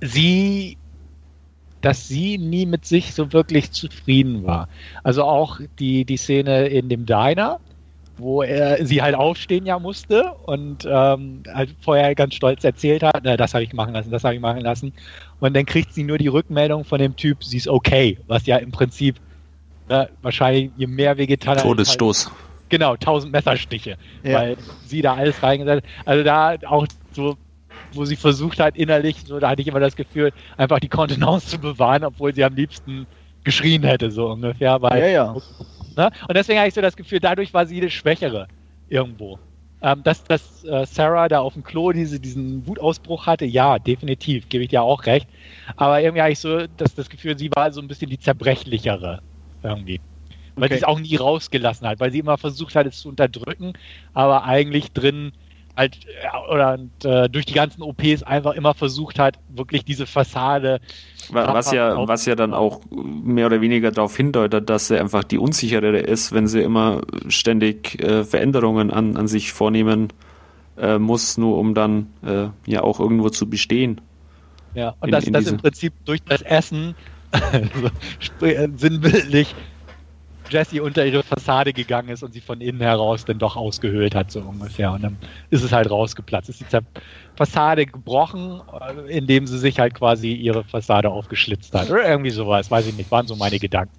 sie, 0.00 0.78
dass 1.80 2.08
sie 2.08 2.38
nie 2.38 2.66
mit 2.66 2.86
sich 2.86 3.14
so 3.14 3.32
wirklich 3.32 3.72
zufrieden 3.72 4.44
war. 4.44 4.68
Also 5.02 5.24
auch 5.24 5.60
die, 5.78 6.04
die 6.04 6.16
Szene 6.16 6.68
in 6.68 6.88
dem 6.88 7.06
Diner, 7.06 7.60
wo 8.18 8.42
er 8.42 8.84
sie 8.84 9.00
halt 9.00 9.14
aufstehen 9.14 9.64
ja 9.66 9.78
musste 9.78 10.32
und 10.44 10.86
ähm, 10.90 11.42
halt 11.52 11.74
vorher 11.80 12.14
ganz 12.14 12.34
stolz 12.34 12.64
erzählt 12.64 13.02
hat, 13.02 13.20
na, 13.22 13.36
das 13.36 13.54
habe 13.54 13.64
ich 13.64 13.72
machen 13.72 13.94
lassen, 13.94 14.10
das 14.10 14.24
habe 14.24 14.34
ich 14.34 14.40
machen 14.40 14.60
lassen. 14.60 14.92
Und 15.40 15.54
dann 15.54 15.66
kriegt 15.66 15.94
sie 15.94 16.04
nur 16.04 16.18
die 16.18 16.28
Rückmeldung 16.28 16.84
von 16.84 16.98
dem 16.98 17.16
Typ, 17.16 17.44
sie 17.44 17.56
ist 17.56 17.68
okay, 17.68 18.18
was 18.26 18.46
ja 18.46 18.56
im 18.56 18.72
Prinzip 18.72 19.16
na, 19.88 20.08
wahrscheinlich 20.22 20.70
je 20.76 20.86
mehr 20.86 21.16
Vegetarier. 21.16 21.62
Todesstoß. 21.62 22.26
Halt, 22.26 22.36
genau, 22.68 22.96
tausend 22.96 23.32
Messerstiche, 23.32 23.96
ja. 24.22 24.38
weil 24.38 24.56
sie 24.86 25.02
da 25.02 25.14
alles 25.14 25.42
reingesetzt 25.42 25.86
hat. 25.86 26.06
Also 26.06 26.24
da 26.24 26.56
auch 26.66 26.86
so, 27.12 27.36
wo 27.92 28.04
sie 28.04 28.16
versucht 28.16 28.60
hat, 28.60 28.76
innerlich, 28.76 29.24
so, 29.26 29.38
da 29.38 29.50
hatte 29.50 29.62
ich 29.62 29.68
immer 29.68 29.80
das 29.80 29.96
Gefühl, 29.96 30.32
einfach 30.56 30.80
die 30.80 30.88
Kontenance 30.88 31.48
zu 31.48 31.58
bewahren, 31.58 32.04
obwohl 32.04 32.34
sie 32.34 32.44
am 32.44 32.54
liebsten 32.54 33.06
geschrien 33.44 33.82
hätte, 33.82 34.10
so 34.10 34.30
ungefähr. 34.30 34.80
Weil, 34.82 35.00
ja, 35.00 35.08
ja. 35.08 35.36
Ne? 35.98 36.10
Und 36.28 36.36
deswegen 36.36 36.60
habe 36.60 36.68
ich 36.68 36.74
so 36.74 36.80
das 36.80 36.96
Gefühl, 36.96 37.18
dadurch 37.18 37.52
war 37.52 37.66
sie 37.66 37.80
das 37.80 37.92
Schwächere 37.92 38.46
irgendwo. 38.88 39.38
Ähm, 39.82 40.02
dass, 40.04 40.24
dass 40.24 40.64
äh, 40.64 40.86
Sarah 40.86 41.28
da 41.28 41.40
auf 41.40 41.54
dem 41.54 41.64
Klo 41.64 41.92
diese, 41.92 42.18
diesen 42.20 42.66
Wutausbruch 42.66 43.26
hatte, 43.26 43.44
ja, 43.44 43.78
definitiv, 43.78 44.48
gebe 44.48 44.64
ich 44.64 44.70
dir 44.70 44.82
auch 44.82 45.06
recht. 45.06 45.28
Aber 45.76 46.00
irgendwie 46.00 46.22
habe 46.22 46.32
ich 46.32 46.38
so 46.38 46.66
das, 46.76 46.94
das 46.94 47.08
Gefühl, 47.08 47.36
sie 47.36 47.50
war 47.54 47.72
so 47.72 47.80
ein 47.80 47.88
bisschen 47.88 48.10
die 48.10 48.18
zerbrechlichere 48.18 49.20
irgendwie. 49.62 50.00
Weil 50.54 50.66
okay. 50.66 50.74
sie 50.74 50.78
es 50.78 50.84
auch 50.84 51.00
nie 51.00 51.16
rausgelassen 51.16 51.86
hat, 51.86 52.00
weil 52.00 52.12
sie 52.12 52.20
immer 52.20 52.38
versucht 52.38 52.76
hat, 52.76 52.86
es 52.86 53.00
zu 53.00 53.08
unterdrücken, 53.08 53.72
aber 54.14 54.44
eigentlich 54.44 54.92
drin 54.92 55.32
halt 55.78 55.98
oder 56.50 56.74
und, 56.74 57.04
äh, 57.04 57.30
durch 57.30 57.46
die 57.46 57.54
ganzen 57.54 57.82
OPs 57.82 58.24
einfach 58.24 58.54
immer 58.54 58.74
versucht 58.74 59.18
hat, 59.18 59.38
wirklich 59.48 59.84
diese 59.84 60.06
Fassade. 60.06 60.80
Was 61.30 61.72
ja, 61.72 62.06
was 62.08 62.26
ja 62.26 62.34
dann 62.34 62.52
auch 62.52 62.80
mehr 62.90 63.46
oder 63.46 63.60
weniger 63.60 63.90
darauf 63.92 64.16
hindeutet, 64.16 64.68
dass 64.68 64.88
sie 64.88 64.98
einfach 64.98 65.24
die 65.24 65.38
unsicherere 65.38 65.98
ist, 65.98 66.32
wenn 66.32 66.46
sie 66.46 66.60
immer 66.60 67.02
ständig 67.28 68.02
äh, 68.02 68.24
Veränderungen 68.24 68.90
an, 68.90 69.16
an 69.16 69.28
sich 69.28 69.52
vornehmen 69.52 70.08
äh, 70.76 70.98
muss, 70.98 71.38
nur 71.38 71.56
um 71.58 71.74
dann 71.74 72.08
äh, 72.24 72.48
ja 72.66 72.82
auch 72.82 72.98
irgendwo 72.98 73.30
zu 73.30 73.48
bestehen. 73.48 74.00
Ja, 74.74 74.94
und 75.00 75.08
in, 75.08 75.12
dass 75.12 75.24
in 75.24 75.32
das 75.32 75.46
im 75.46 75.58
Prinzip 75.58 75.92
durch 76.04 76.22
das 76.22 76.42
Essen 76.42 76.94
äh, 78.40 78.68
sinnbildlich 78.76 79.54
Jesse 80.50 80.82
unter 80.82 81.04
ihre 81.04 81.22
Fassade 81.22 81.72
gegangen 81.72 82.08
ist 82.08 82.22
und 82.22 82.32
sie 82.32 82.40
von 82.40 82.60
innen 82.60 82.80
heraus 82.80 83.24
dann 83.24 83.38
doch 83.38 83.56
ausgehöhlt 83.56 84.14
hat, 84.14 84.30
so 84.30 84.40
ungefähr. 84.40 84.92
Und 84.92 85.02
dann 85.02 85.16
ist 85.50 85.62
es 85.62 85.72
halt 85.72 85.90
rausgeplatzt. 85.90 86.48
Ist 86.48 86.60
die 86.60 86.78
Fassade 87.36 87.86
gebrochen, 87.86 88.60
äh, 88.80 89.16
indem 89.16 89.46
sie 89.46 89.58
sich 89.58 89.78
halt 89.78 89.94
quasi 89.94 90.32
ihre 90.32 90.64
Fassade 90.64 91.10
aufgeschlitzt 91.10 91.74
hat. 91.74 91.90
Oder 91.90 92.08
irgendwie 92.08 92.30
sowas, 92.30 92.70
weiß 92.70 92.86
ich 92.88 92.96
nicht. 92.96 93.10
Waren 93.10 93.26
so 93.26 93.36
meine 93.36 93.58
Gedanken. 93.58 93.94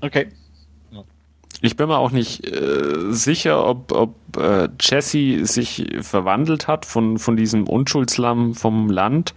Okay. 0.00 0.28
Ich 1.62 1.76
bin 1.76 1.88
mir 1.88 1.98
auch 1.98 2.10
nicht 2.10 2.46
äh, 2.46 3.12
sicher, 3.12 3.66
ob, 3.66 3.92
ob 3.92 4.14
äh, 4.38 4.68
Jesse 4.80 5.44
sich 5.44 5.86
verwandelt 6.00 6.68
hat 6.68 6.86
von, 6.86 7.18
von 7.18 7.36
diesem 7.36 7.68
Unschuldslamm 7.68 8.54
vom 8.54 8.88
Land 8.88 9.34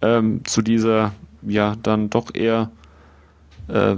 ähm, 0.00 0.44
zu 0.44 0.62
dieser, 0.62 1.12
ja, 1.42 1.74
dann 1.82 2.08
doch 2.08 2.32
eher 2.34 2.70
äh, 3.68 3.96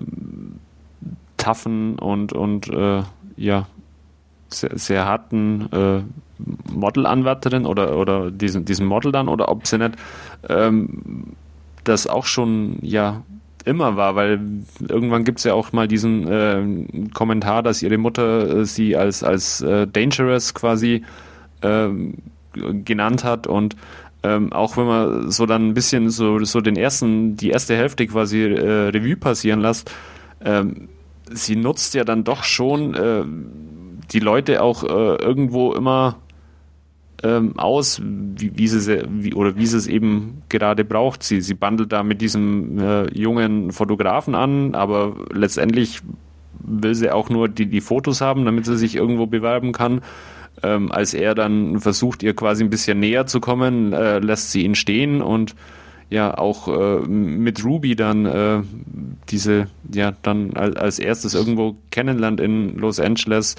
taffen 1.39 1.99
und, 1.99 2.35
und 2.35 2.69
äh, 2.69 3.03
ja, 3.37 3.67
sehr, 4.49 4.79
sehr 4.79 5.05
harten 5.07 5.69
äh, 5.73 6.03
Modelanwärterin 6.71 7.67
oder, 7.67 7.97
oder 7.97 8.31
diesen, 8.31 8.65
diesen 8.65 8.87
Model 8.87 9.13
dann 9.13 9.29
oder 9.29 9.49
ob 9.49 9.67
sie 9.67 9.79
nicht 9.79 9.97
ähm, 10.49 11.35
das 11.85 12.07
auch 12.07 12.27
schon 12.27 12.79
ja 12.83 13.23
immer 13.65 13.97
war, 13.97 14.15
weil 14.15 14.41
irgendwann 14.89 15.25
gibt 15.25 15.39
es 15.39 15.45
ja 15.45 15.55
auch 15.55 15.73
mal 15.73 15.89
diesen 15.89 16.27
äh, 16.27 17.09
Kommentar, 17.13 17.63
dass 17.63 17.83
ihre 17.83 17.99
Mutter 17.99 18.61
äh, 18.61 18.65
sie 18.65 18.97
als, 18.97 19.23
als 19.23 19.61
äh, 19.61 19.87
dangerous 19.87 20.55
quasi 20.55 21.03
ähm, 21.63 22.15
genannt 22.53 23.25
hat 23.25 23.47
und 23.47 23.77
ähm, 24.23 24.53
auch 24.53 24.77
wenn 24.77 24.87
man 24.87 25.31
so 25.31 25.47
dann 25.47 25.69
ein 25.69 25.75
bisschen 25.75 26.11
so, 26.11 26.43
so 26.45 26.61
den 26.61 26.77
ersten, 26.77 27.37
die 27.37 27.51
erste 27.51 27.77
Hälfte 27.77 28.07
quasi 28.07 28.43
äh, 28.43 28.89
Revue 28.89 29.17
passieren 29.17 29.61
lässt, 29.61 29.93
ähm, 30.45 30.89
sie 31.33 31.57
nutzt 31.57 31.95
ja 31.95 32.05
dann 32.05 32.25
doch 32.25 32.45
schon 32.45 32.95
äh, 32.95 33.25
die 34.13 34.21
Leute 34.21 34.63
auch 34.63 34.85
äh, 34.85 35.23
irgendwo 35.23 35.73
immer 35.73 36.17
ähm, 37.23 37.59
aus, 37.59 38.01
wie, 38.03 38.57
wie 38.57 38.69
sie 38.69 39.03
wie, 39.09 39.35
oder 39.35 39.57
wie 39.57 39.67
sie 39.67 39.77
es 39.77 39.87
eben 39.87 40.43
gerade 40.49 40.85
braucht. 40.85 41.23
Sie, 41.23 41.41
sie 41.41 41.55
bandelt 41.55 41.93
da 41.93 42.03
mit 42.03 42.21
diesem 42.21 42.79
äh, 42.79 43.13
jungen 43.13 43.73
Fotografen 43.73 44.35
an, 44.35 44.75
aber 44.75 45.17
letztendlich 45.33 46.01
will 46.61 46.95
sie 46.95 47.11
auch 47.11 47.31
nur 47.31 47.49
die, 47.49 47.67
die 47.67 47.81
Fotos 47.81 48.21
haben, 48.21 48.45
damit 48.45 48.67
sie 48.67 48.77
sich 48.77 48.97
irgendwo 48.97 49.27
bewerben 49.27 49.73
kann. 49.73 50.01
ähm, 50.63 50.91
als 50.93 51.15
er 51.15 51.35
dann 51.35 51.81
versucht, 51.81 52.23
ihr 52.23 52.35
quasi 52.35 52.65
ein 52.65 52.71
bisschen 52.71 53.01
näher 53.01 53.27
zu 53.27 53.41
kommen, 53.41 53.93
äh, 53.93 54.19
lässt 54.19 54.53
sie 54.53 54.65
ihn 54.65 54.75
stehen 54.75 55.23
und 55.23 55.55
ja 56.11 56.37
auch 56.37 56.69
äh, 56.69 57.01
mit 57.07 57.65
Ruby 57.65 57.95
dann 57.97 58.27
äh, 58.27 58.63
diese, 59.29 59.67
ja, 59.93 60.13
dann 60.23 60.55
als 60.55 60.99
erstes 60.99 61.35
irgendwo 61.35 61.77
kennenlernt 61.91 62.41
in 62.41 62.77
Los 62.77 62.99
Angeles, 62.99 63.57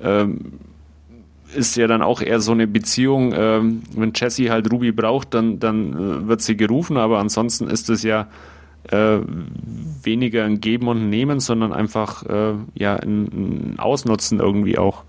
ähm, 0.00 0.58
ist 1.54 1.76
ja 1.76 1.86
dann 1.86 2.02
auch 2.02 2.22
eher 2.22 2.40
so 2.40 2.52
eine 2.52 2.66
Beziehung, 2.66 3.32
ähm, 3.36 3.82
wenn 3.94 4.12
Jesse 4.14 4.50
halt 4.50 4.72
Ruby 4.72 4.90
braucht, 4.90 5.34
dann, 5.34 5.60
dann 5.60 5.92
äh, 5.92 6.28
wird 6.28 6.40
sie 6.40 6.56
gerufen, 6.56 6.96
aber 6.96 7.18
ansonsten 7.18 7.68
ist 7.68 7.90
es 7.90 8.02
ja 8.02 8.28
äh, 8.90 9.18
weniger 10.02 10.44
ein 10.44 10.60
Geben 10.60 10.88
und 10.88 11.08
Nehmen, 11.08 11.40
sondern 11.40 11.72
einfach 11.72 12.24
äh, 12.24 12.54
ja 12.74 12.96
ein, 12.96 13.74
ein 13.74 13.78
Ausnutzen 13.78 14.40
irgendwie 14.40 14.78
auch. 14.78 15.04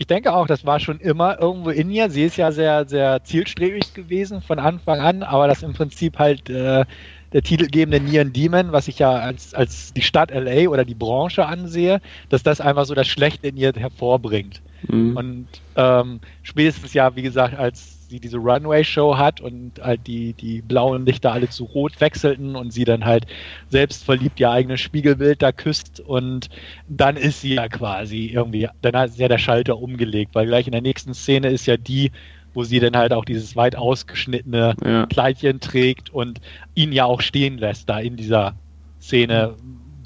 Ich 0.00 0.06
denke 0.06 0.32
auch, 0.32 0.46
das 0.46 0.64
war 0.64 0.78
schon 0.78 1.00
immer 1.00 1.40
irgendwo 1.40 1.70
in 1.70 1.90
ihr. 1.90 2.08
Sie 2.08 2.22
ist 2.22 2.36
ja 2.36 2.52
sehr, 2.52 2.88
sehr 2.88 3.22
zielstrebig 3.24 3.94
gewesen 3.94 4.40
von 4.40 4.60
Anfang 4.60 5.00
an, 5.00 5.24
aber 5.24 5.48
das 5.48 5.64
im 5.64 5.72
Prinzip 5.72 6.18
halt 6.20 6.48
äh, 6.48 6.84
der 7.32 7.42
titelgebende 7.42 8.00
Neon 8.00 8.32
Demon, 8.32 8.70
was 8.70 8.86
ich 8.86 9.00
ja 9.00 9.10
als, 9.10 9.54
als 9.54 9.92
die 9.92 10.02
Stadt 10.02 10.30
LA 10.30 10.68
oder 10.68 10.84
die 10.84 10.94
Branche 10.94 11.46
ansehe, 11.46 12.00
dass 12.28 12.44
das 12.44 12.60
einfach 12.60 12.86
so 12.86 12.94
das 12.94 13.08
Schlechte 13.08 13.48
in 13.48 13.56
ihr 13.56 13.72
hervorbringt. 13.74 14.62
Mhm. 14.86 15.16
Und 15.16 15.48
ähm, 15.74 16.20
spätestens 16.44 16.94
ja, 16.94 17.16
wie 17.16 17.22
gesagt, 17.22 17.58
als 17.58 17.97
sie 18.08 18.20
diese 18.20 18.38
Runway-Show 18.38 19.16
hat 19.18 19.40
und 19.40 19.80
halt 19.80 20.06
die, 20.06 20.32
die 20.32 20.62
blauen 20.62 21.04
Lichter 21.04 21.32
alle 21.32 21.48
zu 21.48 21.64
rot 21.64 22.00
wechselten 22.00 22.56
und 22.56 22.72
sie 22.72 22.84
dann 22.84 23.04
halt 23.04 23.26
selbst 23.68 24.04
verliebt 24.04 24.40
ihr 24.40 24.50
eigenes 24.50 24.80
Spiegelbild 24.80 25.42
da 25.42 25.52
küsst 25.52 26.00
und 26.00 26.48
dann 26.88 27.16
ist 27.16 27.42
sie 27.42 27.54
ja 27.54 27.68
quasi 27.68 28.26
irgendwie, 28.26 28.68
dann 28.80 28.96
hat 28.96 29.16
ja 29.16 29.28
der 29.28 29.38
Schalter 29.38 29.78
umgelegt, 29.78 30.34
weil 30.34 30.46
gleich 30.46 30.66
in 30.66 30.72
der 30.72 30.80
nächsten 30.80 31.12
Szene 31.12 31.48
ist 31.48 31.66
ja 31.66 31.76
die, 31.76 32.10
wo 32.54 32.64
sie 32.64 32.80
dann 32.80 32.96
halt 32.96 33.12
auch 33.12 33.26
dieses 33.26 33.56
weit 33.56 33.76
ausgeschnittene 33.76 34.74
ja. 34.82 35.06
Kleidchen 35.06 35.60
trägt 35.60 36.10
und 36.10 36.40
ihn 36.74 36.92
ja 36.92 37.04
auch 37.04 37.20
stehen 37.20 37.58
lässt 37.58 37.90
da 37.90 37.98
in 37.98 38.16
dieser 38.16 38.54
Szene, 39.00 39.54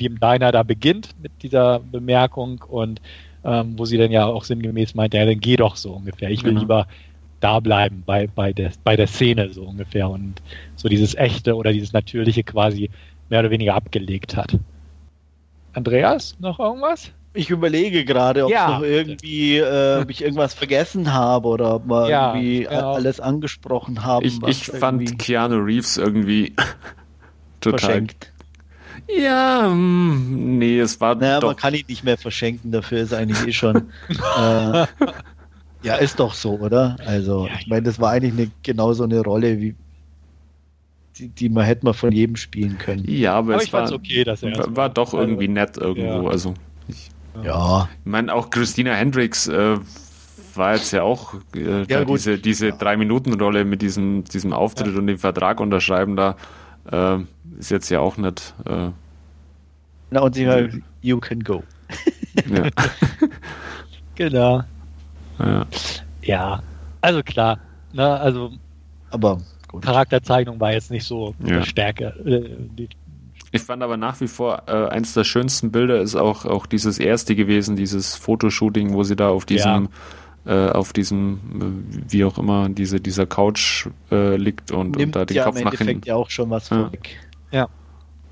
die 0.01 0.07
im 0.07 0.19
Diner 0.19 0.51
da 0.51 0.65
beginnt 0.65 1.11
mit 1.23 1.31
dieser 1.43 1.79
Bemerkung 1.79 2.65
und 2.67 3.01
ähm, 3.45 3.75
wo 3.77 3.85
sie 3.85 3.97
dann 3.97 4.11
ja 4.11 4.27
auch 4.27 4.45
sinngemäß 4.45 4.95
meint, 4.95 5.15
ja, 5.15 5.25
dann 5.25 5.41
geh 5.41 5.57
doch 5.57 5.77
so 5.77 5.93
ungefähr. 5.93 6.31
Ich 6.31 6.43
will 6.45 6.51
genau. 6.51 6.61
lieber 6.61 6.87
da 7.43 7.61
bleiben 7.61 8.03
bei, 8.07 8.29
bei, 8.29 8.53
der, 8.53 8.71
bei 8.85 8.97
der 8.97 9.09
Szene 9.09 9.51
so 9.51 9.65
ungefähr 9.65 10.09
und 10.09 10.41
so 10.77 10.89
dieses 10.89 11.15
echte 11.15 11.57
oder 11.57 11.73
dieses 11.73 11.93
natürliche 11.93 12.45
quasi 12.45 12.91
mehr 13.29 13.41
oder 13.41 13.51
weniger 13.51 13.75
abgelegt 13.75 14.37
hat. 14.37 14.59
Andreas, 15.73 16.37
noch 16.39 16.61
irgendwas? 16.61 17.11
Ich 17.35 17.51
überlege 17.51 18.05
gerade, 18.05 18.45
ob 18.45 18.51
ja. 18.51 18.69
noch 18.69 18.83
irgendwie, 18.83 19.57
äh, 19.57 20.03
ob 20.03 20.11
ich 20.11 20.23
irgendwas 20.23 20.53
vergessen 20.55 21.13
habe 21.13 21.49
oder 21.49 21.77
ob 21.77 21.87
wir 21.87 22.09
ja, 22.09 22.35
irgendwie 22.35 22.65
genau. 22.65 22.95
alles 22.95 23.21
angesprochen 23.21 24.05
haben. 24.05 24.25
Ich, 24.27 24.41
ich 24.47 24.67
fand 24.67 25.19
Keanu 25.19 25.57
Reeves 25.57 25.97
irgendwie 25.97 26.55
total. 27.61 27.81
Verschenkt. 27.81 28.33
Ja, 29.09 29.69
mh, 29.69 29.73
hm, 29.73 30.59
nee, 30.59 30.79
es 30.79 31.01
war. 31.01 31.15
Naja, 31.15 31.41
doch. 31.41 31.49
man 31.49 31.57
kann 31.57 31.75
ihn 31.75 31.85
nicht 31.89 32.05
mehr 32.05 32.19
verschenken, 32.19 32.71
dafür 32.71 32.99
ist 32.99 33.15
eigentlich 33.15 33.49
eh 33.49 33.53
schon. 33.53 33.91
äh, 34.39 34.87
ja, 35.83 35.97
ist 35.97 36.21
doch 36.21 36.35
so, 36.35 36.59
oder? 36.59 36.97
Also, 37.05 37.47
ja, 37.47 37.53
ich 37.59 37.67
meine, 37.67 37.83
das 37.83 37.99
war 38.01 38.13
eigentlich 38.13 38.33
eine, 38.33 38.51
genauso 38.63 39.05
eine 39.05 39.21
Rolle, 39.21 39.61
wie 39.61 39.75
die, 41.19 41.29
die 41.29 41.49
man 41.49 41.65
hätte 41.65 41.85
man 41.85 41.95
von 41.95 42.13
jedem 42.13 42.37
spielen 42.37 42.79
können. 42.79 43.05
Ja, 43.07 43.35
aber, 43.35 43.55
aber 43.55 43.63
es 43.63 43.73
war, 43.73 43.93
okay, 43.93 44.25
dass 44.25 44.43
er 44.43 44.57
war, 44.57 44.77
war 44.77 44.89
doch 44.89 45.13
irgendwie 45.15 45.49
nett 45.49 45.77
irgendwo. 45.77 46.25
Ja. 46.25 46.31
Also, 46.31 46.55
ich, 46.89 47.11
ja. 47.45 47.89
Ich 48.05 48.11
meine, 48.11 48.33
auch 48.35 48.51
Christina 48.51 48.93
Hendricks 48.93 49.49
äh, 49.49 49.77
war 50.55 50.75
jetzt 50.75 50.93
ja 50.93 51.03
auch 51.03 51.35
äh, 51.55 51.85
ja, 51.85 52.05
diese, 52.05 52.39
diese 52.39 52.73
Drei-Minuten-Rolle 52.73 53.65
mit 53.65 53.83
diesem, 53.83 54.25
diesem 54.25 54.53
Auftritt 54.53 54.97
und 54.97 55.07
dem 55.07 55.19
Vertrag 55.19 55.61
unterschreiben 55.61 56.17
da. 56.17 56.37
Äh, 56.91 57.19
ist 57.59 57.71
jetzt 57.71 57.91
ja 57.91 58.01
auch 58.01 58.17
nicht. 58.17 58.55
Äh, 58.67 58.91
Na, 60.11 60.21
und 60.21 60.35
sie 60.35 60.49
halt, 60.49 60.75
you 61.01 61.19
can 61.19 61.41
go. 61.41 61.63
ja. 62.49 62.69
genau. 64.15 64.65
Ja. 65.43 65.67
ja, 66.23 66.63
also 67.01 67.23
klar. 67.23 67.59
Ne, 67.93 68.09
also, 68.21 68.53
aber 69.11 69.39
gut. 69.69 69.83
Charakterzeichnung 69.83 70.61
war 70.61 70.73
jetzt 70.73 70.91
nicht 70.91 71.05
so 71.05 71.35
ja. 71.45 71.63
Stärke. 71.65 72.15
Äh, 72.25 72.89
ich 73.55 73.63
fand 73.63 73.83
aber 73.83 73.99
nach 73.99 74.21
wie 74.21 74.29
vor 74.29 74.63
äh, 74.67 74.89
eins 74.89 75.13
der 75.13 75.25
schönsten 75.25 75.71
Bilder 75.71 76.01
ist 76.01 76.17
auch, 76.17 76.47
auch 76.47 76.65
dieses 76.65 76.99
erste 76.99 77.37
gewesen, 77.37 77.77
dieses 77.77 78.15
Fotoshooting, 78.15 78.95
wo 78.95 79.03
sie 79.03 79.15
da 79.15 79.29
auf 79.29 79.45
diesem 79.45 79.89
ja. 80.47 80.69
äh, 80.69 80.71
auf 80.71 80.95
diesem, 80.95 82.01
äh, 82.09 82.13
wie 82.13 82.25
auch 82.25 82.39
immer, 82.39 82.71
diese, 82.71 82.99
dieser 82.99 83.27
Couch 83.27 83.89
äh, 84.11 84.37
liegt 84.37 84.71
und, 84.71 84.97
und 84.97 85.15
da 85.15 85.27
den 85.27 85.37
ja 85.37 85.45
Kopf 85.45 85.63
nach 85.63 85.75
hinten. 85.75 86.07
ja 86.07 86.17
auch 86.17 86.31
schon 86.31 86.49
was 86.49 86.71
ja. 86.71 86.79
vorweg. 86.85 87.19
Ja. 87.51 87.69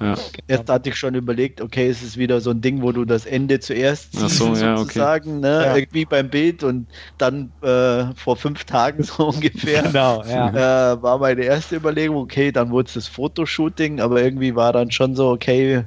Ja. 0.01 0.15
Erst 0.47 0.71
hatte 0.71 0.89
ich 0.89 0.97
schon 0.97 1.15
überlegt, 1.15 1.61
okay, 1.61 1.89
es 1.89 2.03
ist 2.03 2.17
wieder 2.17 2.41
so 2.41 2.51
ein 2.51 2.63
Ding, 2.63 2.81
wo 2.81 2.91
du 2.91 3.05
das 3.05 3.27
Ende 3.27 3.61
zuerst 3.61 4.17
siehst, 4.17 4.37
so, 4.37 4.55
ja, 4.55 4.79
sozusagen, 4.79 5.39
okay. 5.39 5.41
ne? 5.41 5.63
Ja. 5.67 5.77
irgendwie 5.77 6.07
beim 6.07 6.31
Bild 6.31 6.65
und 6.65 6.87
dann 7.19 7.53
äh, 7.61 8.15
vor 8.15 8.37
fünf 8.37 8.65
Tagen 8.65 9.03
so 9.05 9.29
ungefähr 9.29 9.83
genau, 9.83 10.25
ja. 10.25 10.95
äh, 10.95 11.03
war 11.03 11.19
meine 11.19 11.43
erste 11.43 11.77
Überlegung, 11.77 12.17
okay, 12.17 12.51
dann 12.51 12.71
wurde 12.71 12.89
es 12.89 12.95
das 12.95 13.09
Fotoshooting, 13.09 14.01
aber 14.01 14.23
irgendwie 14.23 14.55
war 14.55 14.73
dann 14.73 14.91
schon 14.91 15.15
so, 15.15 15.29
okay, 15.29 15.85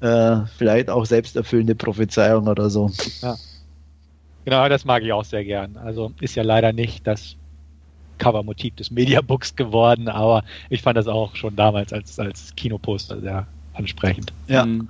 äh, 0.00 0.36
vielleicht 0.56 0.90
auch 0.90 1.06
selbsterfüllende 1.06 1.76
Prophezeiung 1.76 2.48
oder 2.48 2.70
so. 2.70 2.90
Ja. 3.22 3.36
Genau, 4.44 4.68
das 4.68 4.84
mag 4.84 5.02
ich 5.02 5.12
auch 5.12 5.24
sehr 5.24 5.44
gern. 5.44 5.76
Also 5.76 6.12
ist 6.20 6.34
ja 6.34 6.42
leider 6.42 6.72
nicht 6.72 7.06
das 7.06 7.36
Covermotiv 8.18 8.76
des 8.76 8.90
Mediabooks 8.90 9.56
geworden, 9.56 10.08
aber 10.08 10.44
ich 10.70 10.82
fand 10.82 10.96
das 10.96 11.06
auch 11.06 11.34
schon 11.36 11.56
damals 11.56 11.92
als, 11.92 12.18
als 12.18 12.54
Kinoposter 12.56 13.20
sehr 13.20 13.46
ansprechend. 13.74 14.32
Ja. 14.46 14.66
Mhm. 14.66 14.88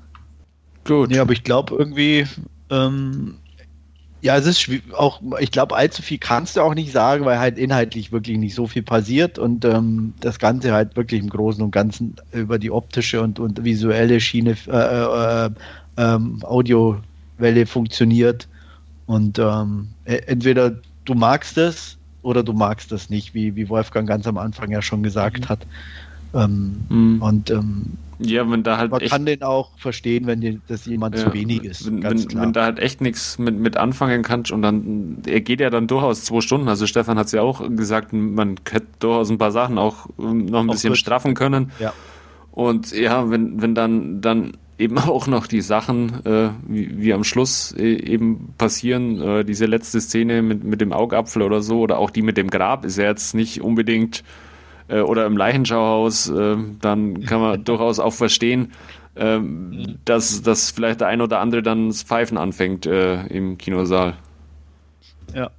Gut. 0.84 1.12
Ja, 1.12 1.22
aber 1.22 1.32
ich 1.32 1.44
glaube 1.44 1.74
irgendwie, 1.76 2.26
ähm, 2.70 3.36
ja, 4.20 4.36
es 4.36 4.46
ist 4.46 4.68
auch, 4.94 5.20
ich 5.38 5.52
glaube, 5.52 5.76
allzu 5.76 6.02
viel 6.02 6.18
kannst 6.18 6.56
du 6.56 6.60
auch 6.62 6.74
nicht 6.74 6.92
sagen, 6.92 7.24
weil 7.24 7.38
halt 7.38 7.56
inhaltlich 7.58 8.10
wirklich 8.10 8.38
nicht 8.38 8.54
so 8.54 8.66
viel 8.66 8.82
passiert 8.82 9.38
und 9.38 9.64
ähm, 9.64 10.14
das 10.20 10.38
Ganze 10.38 10.72
halt 10.72 10.96
wirklich 10.96 11.20
im 11.20 11.28
Großen 11.28 11.62
und 11.62 11.70
Ganzen 11.70 12.16
über 12.32 12.58
die 12.58 12.70
optische 12.70 13.20
und, 13.20 13.38
und 13.38 13.62
visuelle 13.62 14.20
Schiene, 14.20 14.56
äh, 14.66 14.72
äh, 14.72 15.46
äh, 15.46 15.50
ähm, 15.98 16.42
Audiowelle 16.42 17.66
funktioniert. 17.66 18.48
Und 19.06 19.38
ähm, 19.38 19.88
e-, 20.04 20.16
entweder 20.26 20.80
du 21.04 21.14
magst 21.14 21.56
es 21.56 21.97
oder 22.22 22.42
du 22.42 22.52
magst 22.52 22.92
das 22.92 23.10
nicht, 23.10 23.34
wie, 23.34 23.56
wie 23.56 23.68
Wolfgang 23.68 24.08
ganz 24.08 24.26
am 24.26 24.38
Anfang 24.38 24.70
ja 24.70 24.82
schon 24.82 25.02
gesagt 25.02 25.40
mhm. 25.40 25.48
hat. 25.48 25.66
Ähm, 26.34 26.80
mhm. 26.88 27.22
Und 27.22 27.50
ähm, 27.50 27.84
ja, 28.18 28.50
wenn 28.50 28.64
da 28.64 28.78
halt 28.78 28.90
man 28.90 29.00
kann 29.00 29.24
den 29.24 29.42
auch 29.42 29.70
verstehen, 29.78 30.26
wenn 30.26 30.40
die, 30.40 30.60
das 30.66 30.86
jemand 30.86 31.16
ja, 31.16 31.24
zu 31.24 31.32
wenig 31.32 31.64
ist. 31.64 31.86
Wenn, 31.86 32.02
wenn, 32.02 32.34
wenn, 32.34 32.52
da 32.52 32.64
halt 32.64 32.80
echt 32.80 33.00
nichts 33.00 33.38
mit, 33.38 33.58
mit 33.58 33.76
anfangen 33.76 34.22
kannst 34.22 34.50
und 34.50 34.62
dann, 34.62 35.18
er 35.24 35.40
geht 35.40 35.60
ja 35.60 35.70
dann 35.70 35.86
durchaus 35.86 36.24
zwei 36.24 36.40
Stunden. 36.40 36.68
Also 36.68 36.86
Stefan 36.86 37.16
hat 37.16 37.26
es 37.26 37.32
ja 37.32 37.42
auch 37.42 37.62
gesagt, 37.76 38.12
man 38.12 38.56
hätte 38.68 38.86
durchaus 38.98 39.30
ein 39.30 39.38
paar 39.38 39.52
Sachen 39.52 39.78
auch 39.78 40.08
ähm, 40.18 40.46
noch 40.46 40.60
ein 40.60 40.68
auch 40.68 40.72
bisschen 40.72 40.90
gut. 40.90 40.98
straffen 40.98 41.34
können. 41.34 41.70
Ja. 41.78 41.92
Und 42.50 42.90
ja, 42.90 43.30
wenn, 43.30 43.62
wenn 43.62 43.76
dann, 43.76 44.20
dann 44.20 44.56
eben 44.78 44.98
auch 44.98 45.26
noch 45.26 45.46
die 45.46 45.60
Sachen, 45.60 46.24
äh, 46.24 46.50
wie, 46.66 47.02
wie 47.02 47.12
am 47.12 47.24
Schluss 47.24 47.74
äh, 47.76 47.82
eben 47.82 48.54
passieren, 48.56 49.20
äh, 49.20 49.44
diese 49.44 49.66
letzte 49.66 50.00
Szene 50.00 50.42
mit, 50.42 50.64
mit 50.64 50.80
dem 50.80 50.92
Augapfel 50.92 51.42
oder 51.42 51.60
so, 51.60 51.80
oder 51.80 51.98
auch 51.98 52.10
die 52.10 52.22
mit 52.22 52.36
dem 52.36 52.48
Grab, 52.48 52.84
ist 52.84 52.96
ja 52.96 53.04
jetzt 53.04 53.34
nicht 53.34 53.60
unbedingt, 53.60 54.24
äh, 54.88 55.00
oder 55.00 55.26
im 55.26 55.36
Leichenschauhaus, 55.36 56.30
äh, 56.30 56.56
dann 56.80 57.24
kann 57.24 57.40
man 57.40 57.64
durchaus 57.64 57.98
auch 57.98 58.14
verstehen, 58.14 58.72
äh, 59.16 59.40
dass, 60.04 60.42
dass 60.42 60.70
vielleicht 60.70 61.00
der 61.00 61.08
ein 61.08 61.20
oder 61.20 61.40
andere 61.40 61.62
dann 61.62 61.88
das 61.88 62.04
Pfeifen 62.04 62.38
anfängt 62.38 62.86
äh, 62.86 63.26
im 63.26 63.58
Kinosaal. 63.58 64.14
Ja. 65.34 65.50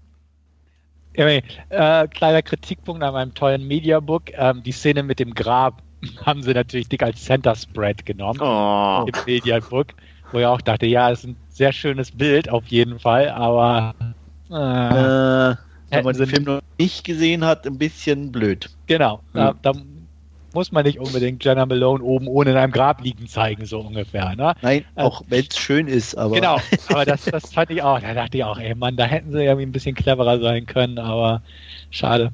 Anyway, 1.17 1.43
kleiner 1.69 2.41
Kritikpunkt 2.43 3.03
an 3.03 3.11
meinem 3.13 3.33
tollen 3.33 3.67
Mediabook, 3.67 4.31
ähm, 4.35 4.63
die 4.63 4.71
Szene 4.71 5.03
mit 5.03 5.19
dem 5.19 5.33
Grab 5.33 5.81
haben 6.25 6.43
sie 6.43 6.53
natürlich 6.53 6.89
dick 6.89 7.03
als 7.03 7.23
Center 7.23 7.55
Spread 7.55 8.05
genommen 8.05 8.39
oh. 8.41 9.05
im 9.07 9.13
Mediabook, 9.25 9.87
wo 10.31 10.39
ich 10.39 10.45
auch 10.45 10.61
dachte, 10.61 10.85
ja, 10.85 11.09
ist 11.09 11.25
ein 11.25 11.35
sehr 11.49 11.73
schönes 11.73 12.11
Bild 12.11 12.49
auf 12.49 12.65
jeden 12.67 12.99
Fall, 12.99 13.29
aber 13.29 13.95
äh, 14.49 15.51
äh, 15.51 15.55
wenn 15.89 16.03
man 16.03 16.15
den 16.15 16.27
Film 16.27 16.43
noch 16.43 16.61
nicht 16.77 17.03
gesehen 17.03 17.43
hat, 17.43 17.65
ein 17.65 17.77
bisschen 17.77 18.31
blöd. 18.31 18.69
Genau, 18.87 19.21
ja. 19.33 19.53
da, 19.61 19.73
da, 19.73 19.79
muss 20.53 20.71
man 20.71 20.83
nicht 20.83 20.99
unbedingt 20.99 21.43
Jenna 21.45 21.65
Malone 21.65 22.03
oben 22.03 22.27
ohne 22.27 22.51
in 22.51 22.57
einem 22.57 22.71
Grab 22.71 23.03
liegen 23.03 23.27
zeigen, 23.27 23.65
so 23.65 23.81
ungefähr. 23.81 24.35
Ne? 24.35 24.55
Nein, 24.63 24.83
äh, 24.95 25.01
auch 25.01 25.21
wenn 25.27 25.45
es 25.47 25.57
schön 25.57 25.87
ist, 25.87 26.17
aber. 26.17 26.35
Genau, 26.35 26.57
aber 26.89 27.05
das, 27.05 27.25
das 27.25 27.53
fand 27.53 27.69
ich 27.69 27.83
auch. 27.83 27.99
Da 27.99 28.15
dachte 28.15 28.37
ich 28.37 28.43
auch, 28.43 28.57
ey 28.57 28.73
Mann, 28.73 28.95
da 28.95 29.05
hätten 29.05 29.31
sie 29.31 29.43
irgendwie 29.43 29.67
ein 29.67 29.71
bisschen 29.71 29.95
cleverer 29.95 30.39
sein 30.39 30.65
können, 30.65 30.97
aber 30.97 31.43
schade. 31.91 32.31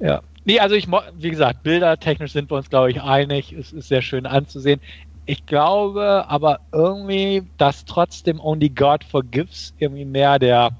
Ja. 0.00 0.20
Nee, 0.48 0.60
also 0.60 0.74
ich, 0.76 0.88
wie 0.88 1.28
gesagt, 1.28 1.62
bildertechnisch 1.62 2.32
sind 2.32 2.50
wir 2.50 2.56
uns, 2.56 2.70
glaube 2.70 2.90
ich, 2.90 3.02
einig. 3.02 3.52
Es 3.52 3.70
ist 3.70 3.88
sehr 3.88 4.00
schön 4.00 4.24
anzusehen. 4.24 4.80
Ich 5.26 5.44
glaube 5.44 6.24
aber 6.26 6.60
irgendwie, 6.72 7.42
dass 7.58 7.84
trotzdem 7.84 8.40
Only 8.40 8.70
God 8.70 9.04
Forgives 9.04 9.74
irgendwie 9.76 10.06
mehr 10.06 10.38
der 10.38 10.70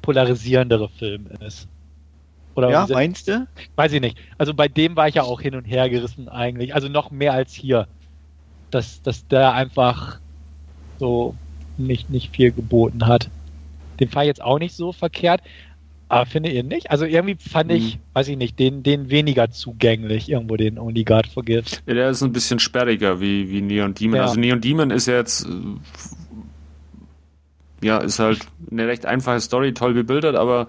polarisierendere 0.00 0.88
Film 0.88 1.26
ist. 1.40 1.68
Oder 2.54 2.70
ja, 2.70 2.86
meinst 2.88 3.28
du? 3.28 3.46
Weiß 3.74 3.92
ich 3.92 4.00
nicht. 4.00 4.18
Also 4.38 4.54
bei 4.54 4.66
dem 4.66 4.96
war 4.96 5.08
ich 5.08 5.16
ja 5.16 5.24
auch 5.24 5.42
hin 5.42 5.56
und 5.56 5.66
her 5.66 5.90
gerissen 5.90 6.30
eigentlich. 6.30 6.74
Also 6.74 6.88
noch 6.88 7.10
mehr 7.10 7.34
als 7.34 7.52
hier. 7.52 7.88
Dass, 8.70 9.02
dass 9.02 9.28
der 9.28 9.52
einfach 9.52 10.20
so 10.98 11.34
nicht, 11.76 12.08
nicht 12.08 12.34
viel 12.34 12.50
geboten 12.50 13.06
hat. 13.06 13.28
Den 14.00 14.08
fand 14.08 14.24
ich 14.24 14.28
jetzt 14.28 14.42
auch 14.42 14.58
nicht 14.58 14.74
so 14.74 14.92
verkehrt. 14.92 15.42
Aber 16.08 16.26
finde 16.26 16.50
ihr 16.50 16.62
nicht? 16.62 16.90
Also 16.90 17.04
irgendwie 17.04 17.36
fand 17.36 17.72
ich, 17.72 17.94
hm. 17.94 18.00
weiß 18.12 18.28
ich 18.28 18.36
nicht, 18.36 18.58
den, 18.58 18.82
den 18.82 19.10
weniger 19.10 19.50
zugänglich, 19.50 20.28
irgendwo 20.28 20.56
den 20.56 20.78
Only 20.78 21.02
God 21.02 21.26
Forgives. 21.26 21.82
Ja, 21.86 21.94
der 21.94 22.10
ist 22.10 22.22
ein 22.22 22.32
bisschen 22.32 22.60
sperriger 22.60 23.20
wie, 23.20 23.50
wie 23.50 23.60
Neon 23.60 23.94
Demon. 23.94 24.16
Ja. 24.16 24.22
Also 24.22 24.38
Neon 24.38 24.60
Demon 24.60 24.90
ist 24.90 25.06
ja 25.06 25.14
jetzt, 25.14 25.48
ja, 27.82 27.98
ist 27.98 28.20
halt 28.20 28.38
eine 28.70 28.86
recht 28.86 29.04
einfache 29.04 29.40
Story, 29.40 29.74
toll 29.74 29.94
bebildert, 29.94 30.36
aber 30.36 30.68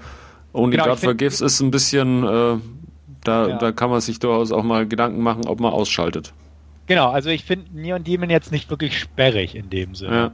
Only 0.53 0.77
genau, 0.77 0.89
God 0.89 0.99
Forgives 0.99 1.41
ist 1.41 1.59
ein 1.59 1.69
bisschen, 1.69 2.23
äh, 2.23 2.57
da, 3.23 3.47
ja. 3.47 3.57
da 3.57 3.72
kann 3.72 3.91
man 3.91 4.01
sich 4.01 4.18
durchaus 4.18 4.51
auch 4.51 4.64
mal 4.64 4.88
Gedanken 4.88 5.22
machen, 5.22 5.45
ob 5.45 5.59
man 5.59 5.72
ausschaltet. 5.72 6.34
Genau, 6.88 7.11
also 7.11 7.30
ich 7.30 7.43
finde 7.43 7.65
Neon 7.73 8.03
Demon 8.03 8.31
jetzt 8.31 8.51
nicht 8.51 8.72
wirklich 8.72 8.97
sperrig 8.97 9.53
in 9.53 9.69
dem 9.69 9.93
Sinne. 9.93 10.15
Ja. 10.15 10.31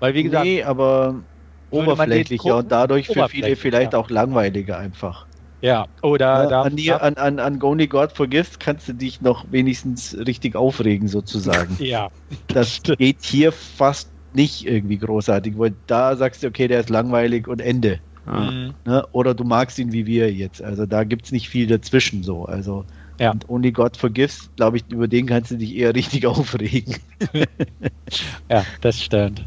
Weil 0.00 0.14
wie 0.14 0.22
gesagt. 0.24 0.44
Nee, 0.44 0.64
aber 0.64 1.22
oberflächlicher 1.70 2.58
und 2.58 2.72
dadurch 2.72 3.08
für 3.08 3.28
viele 3.28 3.56
vielleicht 3.56 3.92
ja. 3.92 3.98
auch 3.98 4.10
langweiliger 4.10 4.78
einfach. 4.78 5.26
Ja, 5.62 5.86
oder 6.00 6.50
ja, 6.50 6.62
an, 6.62 6.76
dir, 6.76 7.02
an, 7.02 7.14
an, 7.14 7.38
an 7.38 7.62
Only 7.62 7.86
God 7.86 8.12
Forgives 8.12 8.58
kannst 8.58 8.88
du 8.88 8.94
dich 8.94 9.20
noch 9.20 9.44
wenigstens 9.50 10.16
richtig 10.26 10.56
aufregen, 10.56 11.06
sozusagen. 11.06 11.76
ja. 11.84 12.08
Das 12.48 12.80
geht 12.82 13.22
hier 13.22 13.52
fast 13.52 14.10
nicht 14.32 14.66
irgendwie 14.66 14.96
großartig, 14.96 15.58
weil 15.58 15.74
da 15.86 16.16
sagst 16.16 16.42
du, 16.42 16.46
okay, 16.46 16.66
der 16.68 16.80
ist 16.80 16.88
langweilig 16.88 17.46
und 17.46 17.60
Ende. 17.60 18.00
Mhm. 18.26 18.74
Ne? 18.86 19.06
Oder 19.12 19.34
du 19.34 19.44
magst 19.44 19.78
ihn 19.78 19.92
wie 19.92 20.06
wir 20.06 20.32
jetzt. 20.32 20.62
Also 20.62 20.86
da 20.86 21.04
gibt 21.04 21.26
es 21.26 21.32
nicht 21.32 21.48
viel 21.48 21.66
dazwischen 21.66 22.22
so. 22.22 22.44
Also 22.44 22.84
ja. 23.18 23.32
und 23.32 23.48
Only 23.50 23.72
God 23.72 23.96
Forgives, 23.96 24.50
glaube 24.56 24.78
ich, 24.78 24.84
über 24.90 25.08
den 25.08 25.26
kannst 25.26 25.50
du 25.50 25.56
dich 25.56 25.76
eher 25.76 25.94
richtig 25.94 26.26
aufregen. 26.26 26.96
ja, 28.48 28.64
das 28.80 29.02
stimmt. 29.02 29.44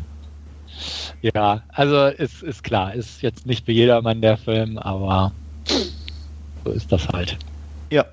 Ja, 1.22 1.64
also 1.70 2.08
ist, 2.08 2.44
ist 2.44 2.64
klar, 2.64 2.94
ist 2.94 3.22
jetzt 3.22 3.46
nicht 3.46 3.66
für 3.66 3.72
jedermann 3.72 4.22
der 4.22 4.38
Film, 4.38 4.78
aber 4.78 5.32
so 6.66 6.72
ist 6.72 6.92
das 6.92 7.08
halt. 7.10 7.38
Ja. 7.90 8.06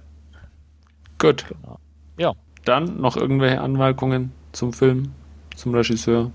Gut. 1.18 1.44
Genau. 1.48 1.78
Ja. 2.18 2.34
Dann 2.64 3.00
noch 3.00 3.16
irgendwelche 3.16 3.60
Anmerkungen 3.60 4.32
zum 4.52 4.72
Film, 4.72 5.12
zum 5.56 5.74
Regisseur, 5.74 6.30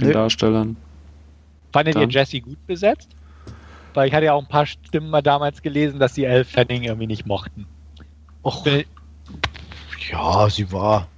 den 0.00 0.08
nee. 0.08 0.12
Darstellern. 0.12 0.76
Fandet 1.72 1.94
Dann. 1.94 2.02
ihr 2.02 2.08
Jesse 2.08 2.40
gut 2.40 2.66
besetzt? 2.66 3.08
Weil 3.94 4.08
ich 4.08 4.14
hatte 4.14 4.26
ja 4.26 4.32
auch 4.32 4.42
ein 4.42 4.48
paar 4.48 4.66
Stimmen 4.66 5.10
mal 5.10 5.22
damals 5.22 5.62
gelesen, 5.62 5.98
dass 5.98 6.14
sie 6.14 6.24
Elle 6.24 6.44
Fanning 6.44 6.82
irgendwie 6.82 7.06
nicht 7.06 7.26
mochten. 7.26 7.66
Och. 8.42 8.66
Ja, 10.10 10.48
sie 10.50 10.70
war. 10.72 11.08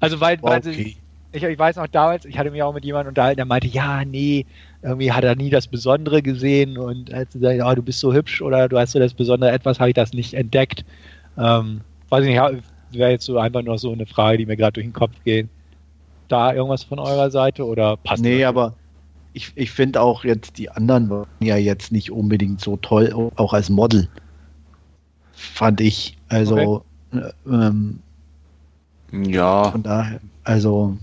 Also 0.00 0.20
weil, 0.20 0.40
war 0.42 0.52
weil 0.52 0.58
okay. 0.60 0.72
sie, 0.72 0.96
ich, 1.32 1.42
ich, 1.42 1.58
weiß 1.58 1.76
noch 1.76 1.86
damals, 1.86 2.24
ich 2.24 2.38
hatte 2.38 2.50
mich 2.50 2.62
auch 2.62 2.74
mit 2.74 2.84
jemandem 2.84 3.10
unterhalten, 3.10 3.36
der 3.36 3.46
meinte, 3.46 3.68
ja, 3.68 4.04
nee, 4.04 4.46
irgendwie 4.82 5.12
hat 5.12 5.24
er 5.24 5.36
nie 5.36 5.50
das 5.50 5.66
Besondere 5.66 6.22
gesehen 6.22 6.78
und 6.78 7.12
als 7.12 7.34
er 7.34 7.40
sagt, 7.40 7.60
oh, 7.64 7.74
du 7.74 7.82
bist 7.82 8.00
so 8.00 8.12
hübsch 8.12 8.42
oder 8.42 8.68
du 8.68 8.78
hast 8.78 8.92
so 8.92 8.98
das 8.98 9.14
Besondere 9.14 9.52
etwas, 9.52 9.78
habe 9.78 9.90
ich 9.90 9.94
das 9.94 10.12
nicht 10.12 10.34
entdeckt. 10.34 10.84
Ähm, 11.38 11.82
weiß 12.08 12.24
ich 12.24 12.30
nicht, 12.30 12.64
wäre 12.92 13.10
jetzt 13.10 13.24
so 13.24 13.38
einfach 13.38 13.62
nur 13.62 13.78
so 13.78 13.92
eine 13.92 14.06
Frage, 14.06 14.38
die 14.38 14.46
mir 14.46 14.56
gerade 14.56 14.72
durch 14.72 14.86
den 14.86 14.92
Kopf 14.92 15.14
geht. 15.24 15.48
Da 16.28 16.52
irgendwas 16.52 16.84
von 16.84 16.98
eurer 16.98 17.30
Seite 17.30 17.64
oder 17.64 17.96
passt 17.96 18.22
Nee, 18.22 18.40
das? 18.40 18.48
aber 18.48 18.74
ich, 19.32 19.52
ich 19.54 19.70
finde 19.70 20.00
auch 20.00 20.24
jetzt, 20.24 20.58
die 20.58 20.70
anderen 20.70 21.08
waren 21.10 21.26
ja 21.40 21.56
jetzt 21.56 21.92
nicht 21.92 22.10
unbedingt 22.10 22.60
so 22.60 22.76
toll, 22.76 23.30
auch 23.36 23.52
als 23.52 23.70
Model. 23.70 24.08
Fand 25.32 25.80
ich. 25.80 26.16
Also, 26.28 26.84
okay. 27.12 27.30
Äh, 27.46 27.48
ähm, 27.48 28.00
ja. 29.12 29.70
Von 29.70 29.82
daher, 29.82 30.20
also. 30.44 30.96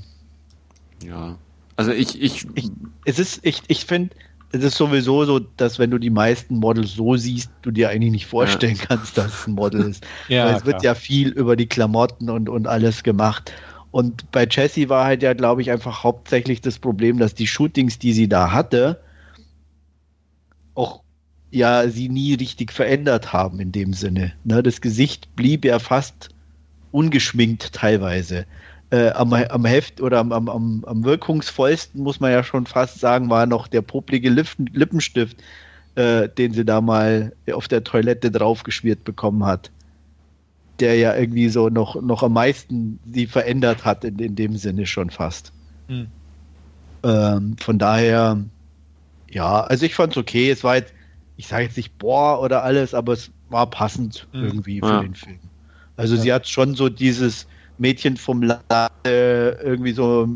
Ja. 1.07 1.38
Also 1.75 1.91
ich, 1.91 2.21
ich, 2.21 2.47
ich 2.55 2.71
es 3.05 3.19
ist, 3.19 3.45
ich, 3.45 3.61
ich 3.67 3.85
finde, 3.85 4.15
es 4.51 4.63
ist 4.63 4.75
sowieso 4.75 5.25
so, 5.25 5.39
dass 5.39 5.77
wenn 5.79 5.91
du 5.91 5.97
die 5.97 6.09
meisten 6.09 6.55
Models 6.57 6.93
so 6.93 7.15
siehst, 7.15 7.51
du 7.61 7.71
dir 7.71 7.89
eigentlich 7.89 8.11
nicht 8.11 8.25
vorstellen 8.25 8.77
ja. 8.77 8.85
kannst, 8.85 9.17
dass 9.17 9.41
es 9.41 9.47
ein 9.47 9.53
Model 9.53 9.81
ist. 9.81 10.05
ja, 10.27 10.45
Weil 10.45 10.55
es 10.55 10.63
klar. 10.63 10.73
wird 10.73 10.84
ja 10.84 10.95
viel 10.95 11.29
über 11.29 11.55
die 11.55 11.67
Klamotten 11.67 12.29
und, 12.29 12.49
und 12.49 12.67
alles 12.67 13.03
gemacht. 13.03 13.53
Und 13.91 14.29
bei 14.31 14.47
Jessie 14.49 14.89
war 14.89 15.05
halt 15.05 15.23
ja, 15.23 15.34
glaube 15.34 15.61
ich, 15.61 15.71
einfach 15.71 16.03
hauptsächlich 16.03 16.61
das 16.61 16.79
Problem, 16.79 17.19
dass 17.19 17.35
die 17.35 17.47
Shootings, 17.47 17.99
die 17.99 18.13
sie 18.13 18.27
da 18.27 18.51
hatte, 18.51 19.01
auch 20.75 21.01
ja 21.51 21.88
sie 21.88 22.09
nie 22.09 22.34
richtig 22.34 22.71
verändert 22.73 23.34
haben 23.34 23.59
in 23.59 23.71
dem 23.71 23.93
Sinne. 23.93 24.34
Ne, 24.43 24.61
das 24.61 24.81
Gesicht 24.81 25.35
blieb 25.35 25.63
ja 25.63 25.79
fast 25.79 26.29
ungeschminkt 26.91 27.73
teilweise 27.73 28.45
äh, 28.89 29.09
am, 29.09 29.34
am 29.34 29.65
Heft 29.65 30.01
oder 30.01 30.19
am, 30.19 30.31
am, 30.31 30.84
am 30.85 31.03
wirkungsvollsten, 31.03 32.01
muss 32.01 32.19
man 32.19 32.31
ja 32.31 32.43
schon 32.43 32.65
fast 32.65 32.99
sagen, 32.99 33.30
war 33.30 33.45
noch 33.45 33.68
der 33.68 33.81
poplige 33.81 34.30
Lippen, 34.30 34.68
Lippenstift, 34.73 35.38
äh, 35.95 36.30
den 36.30 36.53
sie 36.53 36.64
da 36.64 36.80
mal 36.80 37.34
auf 37.51 37.68
der 37.68 37.84
Toilette 37.84 38.31
draufgeschmiert 38.31 39.03
bekommen 39.03 39.45
hat. 39.45 39.72
Der 40.80 40.95
ja 40.95 41.15
irgendwie 41.15 41.49
so 41.49 41.69
noch, 41.69 42.01
noch 42.01 42.23
am 42.23 42.34
meisten 42.34 42.99
sie 43.11 43.26
verändert 43.26 43.84
hat, 43.84 44.05
in, 44.05 44.19
in 44.19 44.35
dem 44.35 44.55
Sinne 44.55 44.85
schon 44.85 45.09
fast. 45.09 45.51
Hm. 45.88 46.07
Ähm, 47.03 47.57
von 47.57 47.80
daher, 47.80 48.39
ja, 49.30 49.61
also 49.61 49.85
ich 49.85 49.95
fand 49.95 50.14
es 50.14 50.18
okay. 50.18 50.49
Es 50.49 50.64
war 50.64 50.76
jetzt, 50.76 50.93
ich 51.35 51.47
sage 51.47 51.64
jetzt 51.64 51.77
nicht 51.77 51.97
boah 51.97 52.41
oder 52.41 52.64
alles, 52.64 52.93
aber 52.93 53.14
es 53.14 53.31
war 53.49 53.69
passend 53.69 54.27
hm. 54.31 54.43
irgendwie 54.45 54.80
für 54.80 54.88
ja. 54.88 55.01
den 55.01 55.15
Film. 55.15 55.39
Also 55.97 56.15
ja. 56.15 56.22
sie 56.22 56.34
hat 56.34 56.47
schon 56.47 56.76
so 56.76 56.89
dieses, 56.89 57.47
Mädchen 57.78 58.18
vom 58.18 58.41
Land 58.41 58.64
irgendwie 59.06 59.94
so 59.94 60.28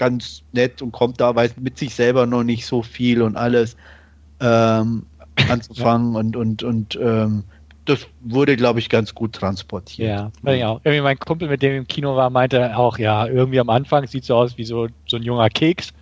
ganz 0.00 0.42
nett 0.52 0.80
und 0.80 0.92
kommt 0.92 1.20
da, 1.20 1.34
weiß 1.34 1.56
mit 1.60 1.76
sich 1.76 1.94
selber 1.94 2.24
noch 2.24 2.42
nicht 2.42 2.64
so 2.64 2.82
viel 2.82 3.20
und 3.20 3.36
alles 3.36 3.76
ähm, 4.40 5.04
anzufangen 5.48 6.14
ja. 6.14 6.20
und, 6.20 6.36
und, 6.36 6.62
und 6.62 6.98
ähm, 7.00 7.44
das 7.84 8.06
wurde, 8.20 8.56
glaube 8.56 8.78
ich, 8.78 8.88
ganz 8.88 9.14
gut 9.14 9.34
transportiert. 9.34 10.32
Ja, 10.42 10.52
ja. 10.52 10.80
Irgendwie 10.84 11.02
mein 11.02 11.18
Kumpel, 11.18 11.48
mit 11.48 11.60
dem 11.60 11.76
im 11.76 11.86
Kino 11.86 12.16
war, 12.16 12.30
meinte 12.30 12.76
auch, 12.76 12.98
ja, 12.98 13.26
irgendwie 13.26 13.60
am 13.60 13.68
Anfang 13.68 14.06
sieht 14.06 14.24
so 14.24 14.36
aus 14.36 14.56
wie 14.56 14.64
so, 14.64 14.88
so 15.06 15.18
ein 15.18 15.22
junger 15.22 15.50
Keks 15.50 15.92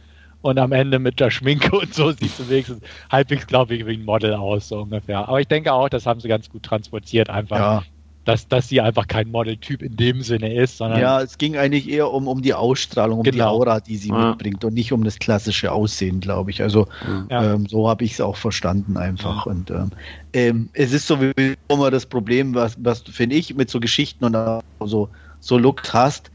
und 0.42 0.58
am 0.58 0.70
Ende 0.70 1.00
mit 1.00 1.18
der 1.18 1.32
Schminke 1.32 1.76
und 1.76 1.92
so 1.92 2.12
sieht 2.12 2.38
es 2.38 2.48
wenigstens 2.48 2.80
halbwegs, 3.10 3.48
glaube 3.48 3.74
ich, 3.74 3.84
wie 3.84 3.94
ein 3.94 4.04
Model 4.04 4.34
aus, 4.34 4.68
so 4.68 4.82
ungefähr. 4.82 5.28
Aber 5.28 5.40
ich 5.40 5.48
denke 5.48 5.72
auch, 5.72 5.88
das 5.88 6.06
haben 6.06 6.20
sie 6.20 6.28
ganz 6.28 6.48
gut 6.48 6.62
transportiert, 6.62 7.30
einfach. 7.30 7.58
Ja 7.58 7.82
dass, 8.28 8.46
dass 8.46 8.68
sie 8.68 8.78
einfach 8.82 9.06
kein 9.06 9.30
Modeltyp 9.30 9.80
in 9.80 9.96
dem 9.96 10.20
Sinne 10.20 10.52
ist, 10.52 10.76
sondern. 10.76 11.00
Ja, 11.00 11.22
es 11.22 11.38
ging 11.38 11.56
eigentlich 11.56 11.88
eher 11.88 12.12
um, 12.12 12.28
um 12.28 12.42
die 12.42 12.52
Ausstrahlung, 12.52 13.20
um 13.20 13.24
genau. 13.24 13.34
die 13.36 13.42
Aura, 13.42 13.80
die 13.80 13.96
sie 13.96 14.10
ja. 14.10 14.28
mitbringt 14.28 14.62
und 14.66 14.74
nicht 14.74 14.92
um 14.92 15.02
das 15.02 15.18
klassische 15.18 15.72
Aussehen, 15.72 16.20
glaube 16.20 16.50
ich. 16.50 16.60
Also 16.60 16.88
ja. 17.30 17.54
ähm, 17.54 17.66
so 17.66 17.88
habe 17.88 18.04
ich 18.04 18.12
es 18.12 18.20
auch 18.20 18.36
verstanden 18.36 18.98
einfach. 18.98 19.46
Ja. 19.46 19.52
Und 19.52 19.70
ähm, 19.70 19.90
ähm, 20.34 20.68
es 20.74 20.92
ist 20.92 21.06
sowieso 21.06 21.32
immer 21.68 21.90
das 21.90 22.04
Problem, 22.04 22.54
was, 22.54 22.76
was 22.78 23.00
finde 23.00 23.34
ich, 23.34 23.54
mit 23.54 23.70
so 23.70 23.80
Geschichten 23.80 24.22
und 24.26 24.36
so, 24.84 25.08
so 25.40 25.56
Looks 25.56 25.94
hast, 25.94 26.30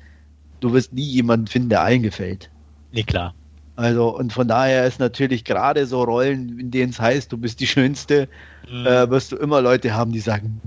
du 0.61 0.73
wirst 0.73 0.93
nie 0.93 1.03
jemanden 1.03 1.45
finden, 1.45 1.69
der 1.69 1.83
allen 1.83 2.01
gefällt. 2.01 2.49
Nee, 2.91 3.03
klar. 3.03 3.35
Also, 3.75 4.15
und 4.15 4.31
von 4.33 4.47
daher 4.47 4.85
ist 4.85 4.99
natürlich 4.99 5.43
gerade 5.43 5.87
so 5.87 6.03
Rollen, 6.03 6.59
in 6.59 6.69
denen 6.69 6.91
es 6.91 6.99
heißt, 6.99 7.31
du 7.31 7.37
bist 7.37 7.59
die 7.59 7.65
Schönste, 7.65 8.27
mhm. 8.71 8.85
äh, 8.85 9.09
wirst 9.09 9.31
du 9.31 9.35
immer 9.35 9.61
Leute 9.61 9.95
haben, 9.95 10.11
die 10.11 10.19
sagen, 10.19 10.61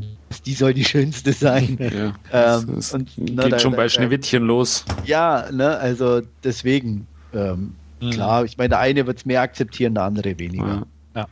die 0.44 0.54
soll 0.54 0.74
die 0.74 0.84
Schönste 0.84 1.32
sein. 1.32 1.78
Ja, 1.96 2.58
ähm, 2.58 2.74
das, 2.74 2.92
und, 2.92 3.14
geht 3.14 3.34
na, 3.34 3.48
da, 3.48 3.58
schon 3.58 3.72
da, 3.72 3.76
bei 3.76 3.88
Schneewittchen 3.88 4.42
los. 4.42 4.84
Ja, 5.04 5.46
ne, 5.52 5.78
also 5.78 6.20
deswegen, 6.42 7.06
ähm, 7.32 7.74
mhm. 8.00 8.10
klar, 8.10 8.44
ich 8.44 8.58
meine, 8.58 8.70
der 8.70 8.80
eine 8.80 9.06
wird 9.06 9.18
es 9.18 9.24
mehr 9.24 9.40
akzeptieren, 9.40 9.94
der 9.94 10.02
andere 10.02 10.38
weniger. 10.38 10.66
Ja. 10.66 10.82
ja. 11.14 11.26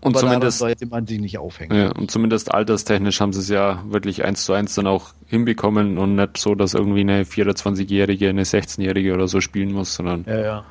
Und 0.00 0.16
Aber 0.16 0.20
zumindest 0.20 0.58
sollte 0.58 0.86
man 0.86 1.06
sich 1.06 1.20
nicht 1.20 1.38
aufhängen. 1.38 1.76
Ja, 1.76 1.92
und 1.92 2.10
zumindest 2.10 2.52
alterstechnisch 2.52 3.20
haben 3.20 3.34
sie 3.34 3.40
es 3.40 3.48
ja 3.48 3.82
wirklich 3.88 4.24
eins 4.24 4.44
zu 4.44 4.54
eins 4.54 4.74
dann 4.74 4.86
auch 4.86 5.12
hinbekommen 5.26 5.98
und 5.98 6.14
nicht 6.14 6.38
so, 6.38 6.54
dass 6.54 6.72
irgendwie 6.72 7.00
eine 7.00 7.24
24-Jährige, 7.24 8.30
eine 8.30 8.44
16-Jährige 8.44 9.12
oder 9.12 9.28
so 9.28 9.42
spielen 9.42 9.72
muss, 9.72 9.94
sondern 9.94 10.24
ja, 10.26 10.40
ja. 10.40 10.64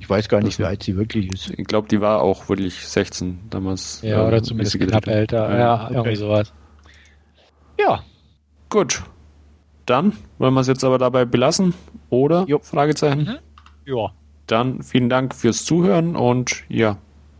Ich 0.00 0.08
weiß 0.08 0.28
gar 0.28 0.40
nicht, 0.40 0.58
wie 0.58 0.64
alt 0.64 0.82
sie 0.82 0.96
wirklich 0.96 1.30
ist. 1.30 1.50
Ich 1.50 1.66
glaube, 1.66 1.88
die 1.88 2.00
war 2.00 2.22
auch 2.22 2.48
wirklich 2.48 2.74
16 2.74 3.38
damals. 3.50 4.00
Ja, 4.02 4.22
äh, 4.22 4.26
oder 4.26 4.42
zumindest 4.42 4.78
knapp 4.78 5.06
älter. 5.06 5.50
Ja, 5.50 5.58
ja 5.58 5.84
okay. 5.84 5.94
irgendwie 5.94 6.16
sowas. 6.16 6.52
Ja. 7.78 8.02
Gut. 8.70 9.02
Dann 9.86 10.14
wollen 10.38 10.54
wir 10.54 10.60
es 10.60 10.68
jetzt 10.68 10.84
aber 10.84 10.96
dabei 10.96 11.26
belassen, 11.26 11.74
oder? 12.08 12.44
Jo. 12.48 12.60
Fragezeichen. 12.60 13.24
Mhm. 13.24 13.38
Ja. 13.84 14.12
Dann 14.46 14.82
vielen 14.82 15.10
Dank 15.10 15.34
fürs 15.34 15.64
Zuhören 15.64 16.16
und 16.16 16.64
ja, 16.68 16.96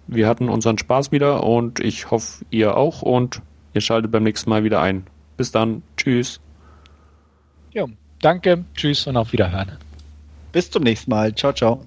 wir 0.06 0.28
hatten 0.28 0.48
unseren 0.48 0.78
Spaß 0.78 1.12
wieder 1.12 1.44
und 1.44 1.80
ich 1.80 2.10
hoffe, 2.10 2.44
ihr 2.50 2.76
auch 2.76 3.02
und 3.02 3.40
ihr 3.72 3.80
schaltet 3.80 4.10
beim 4.10 4.22
nächsten 4.22 4.50
Mal 4.50 4.64
wieder 4.64 4.80
ein. 4.80 5.06
Bis 5.36 5.50
dann. 5.50 5.82
Tschüss. 5.96 6.40
Ja, 7.72 7.86
danke. 8.20 8.64
Tschüss 8.74 9.06
und 9.06 9.16
auf 9.16 9.32
Wiederhören. 9.32 9.72
Bis 10.52 10.70
zum 10.70 10.82
nächsten 10.82 11.10
Mal. 11.10 11.34
Ciao, 11.34 11.52
ciao. 11.52 11.84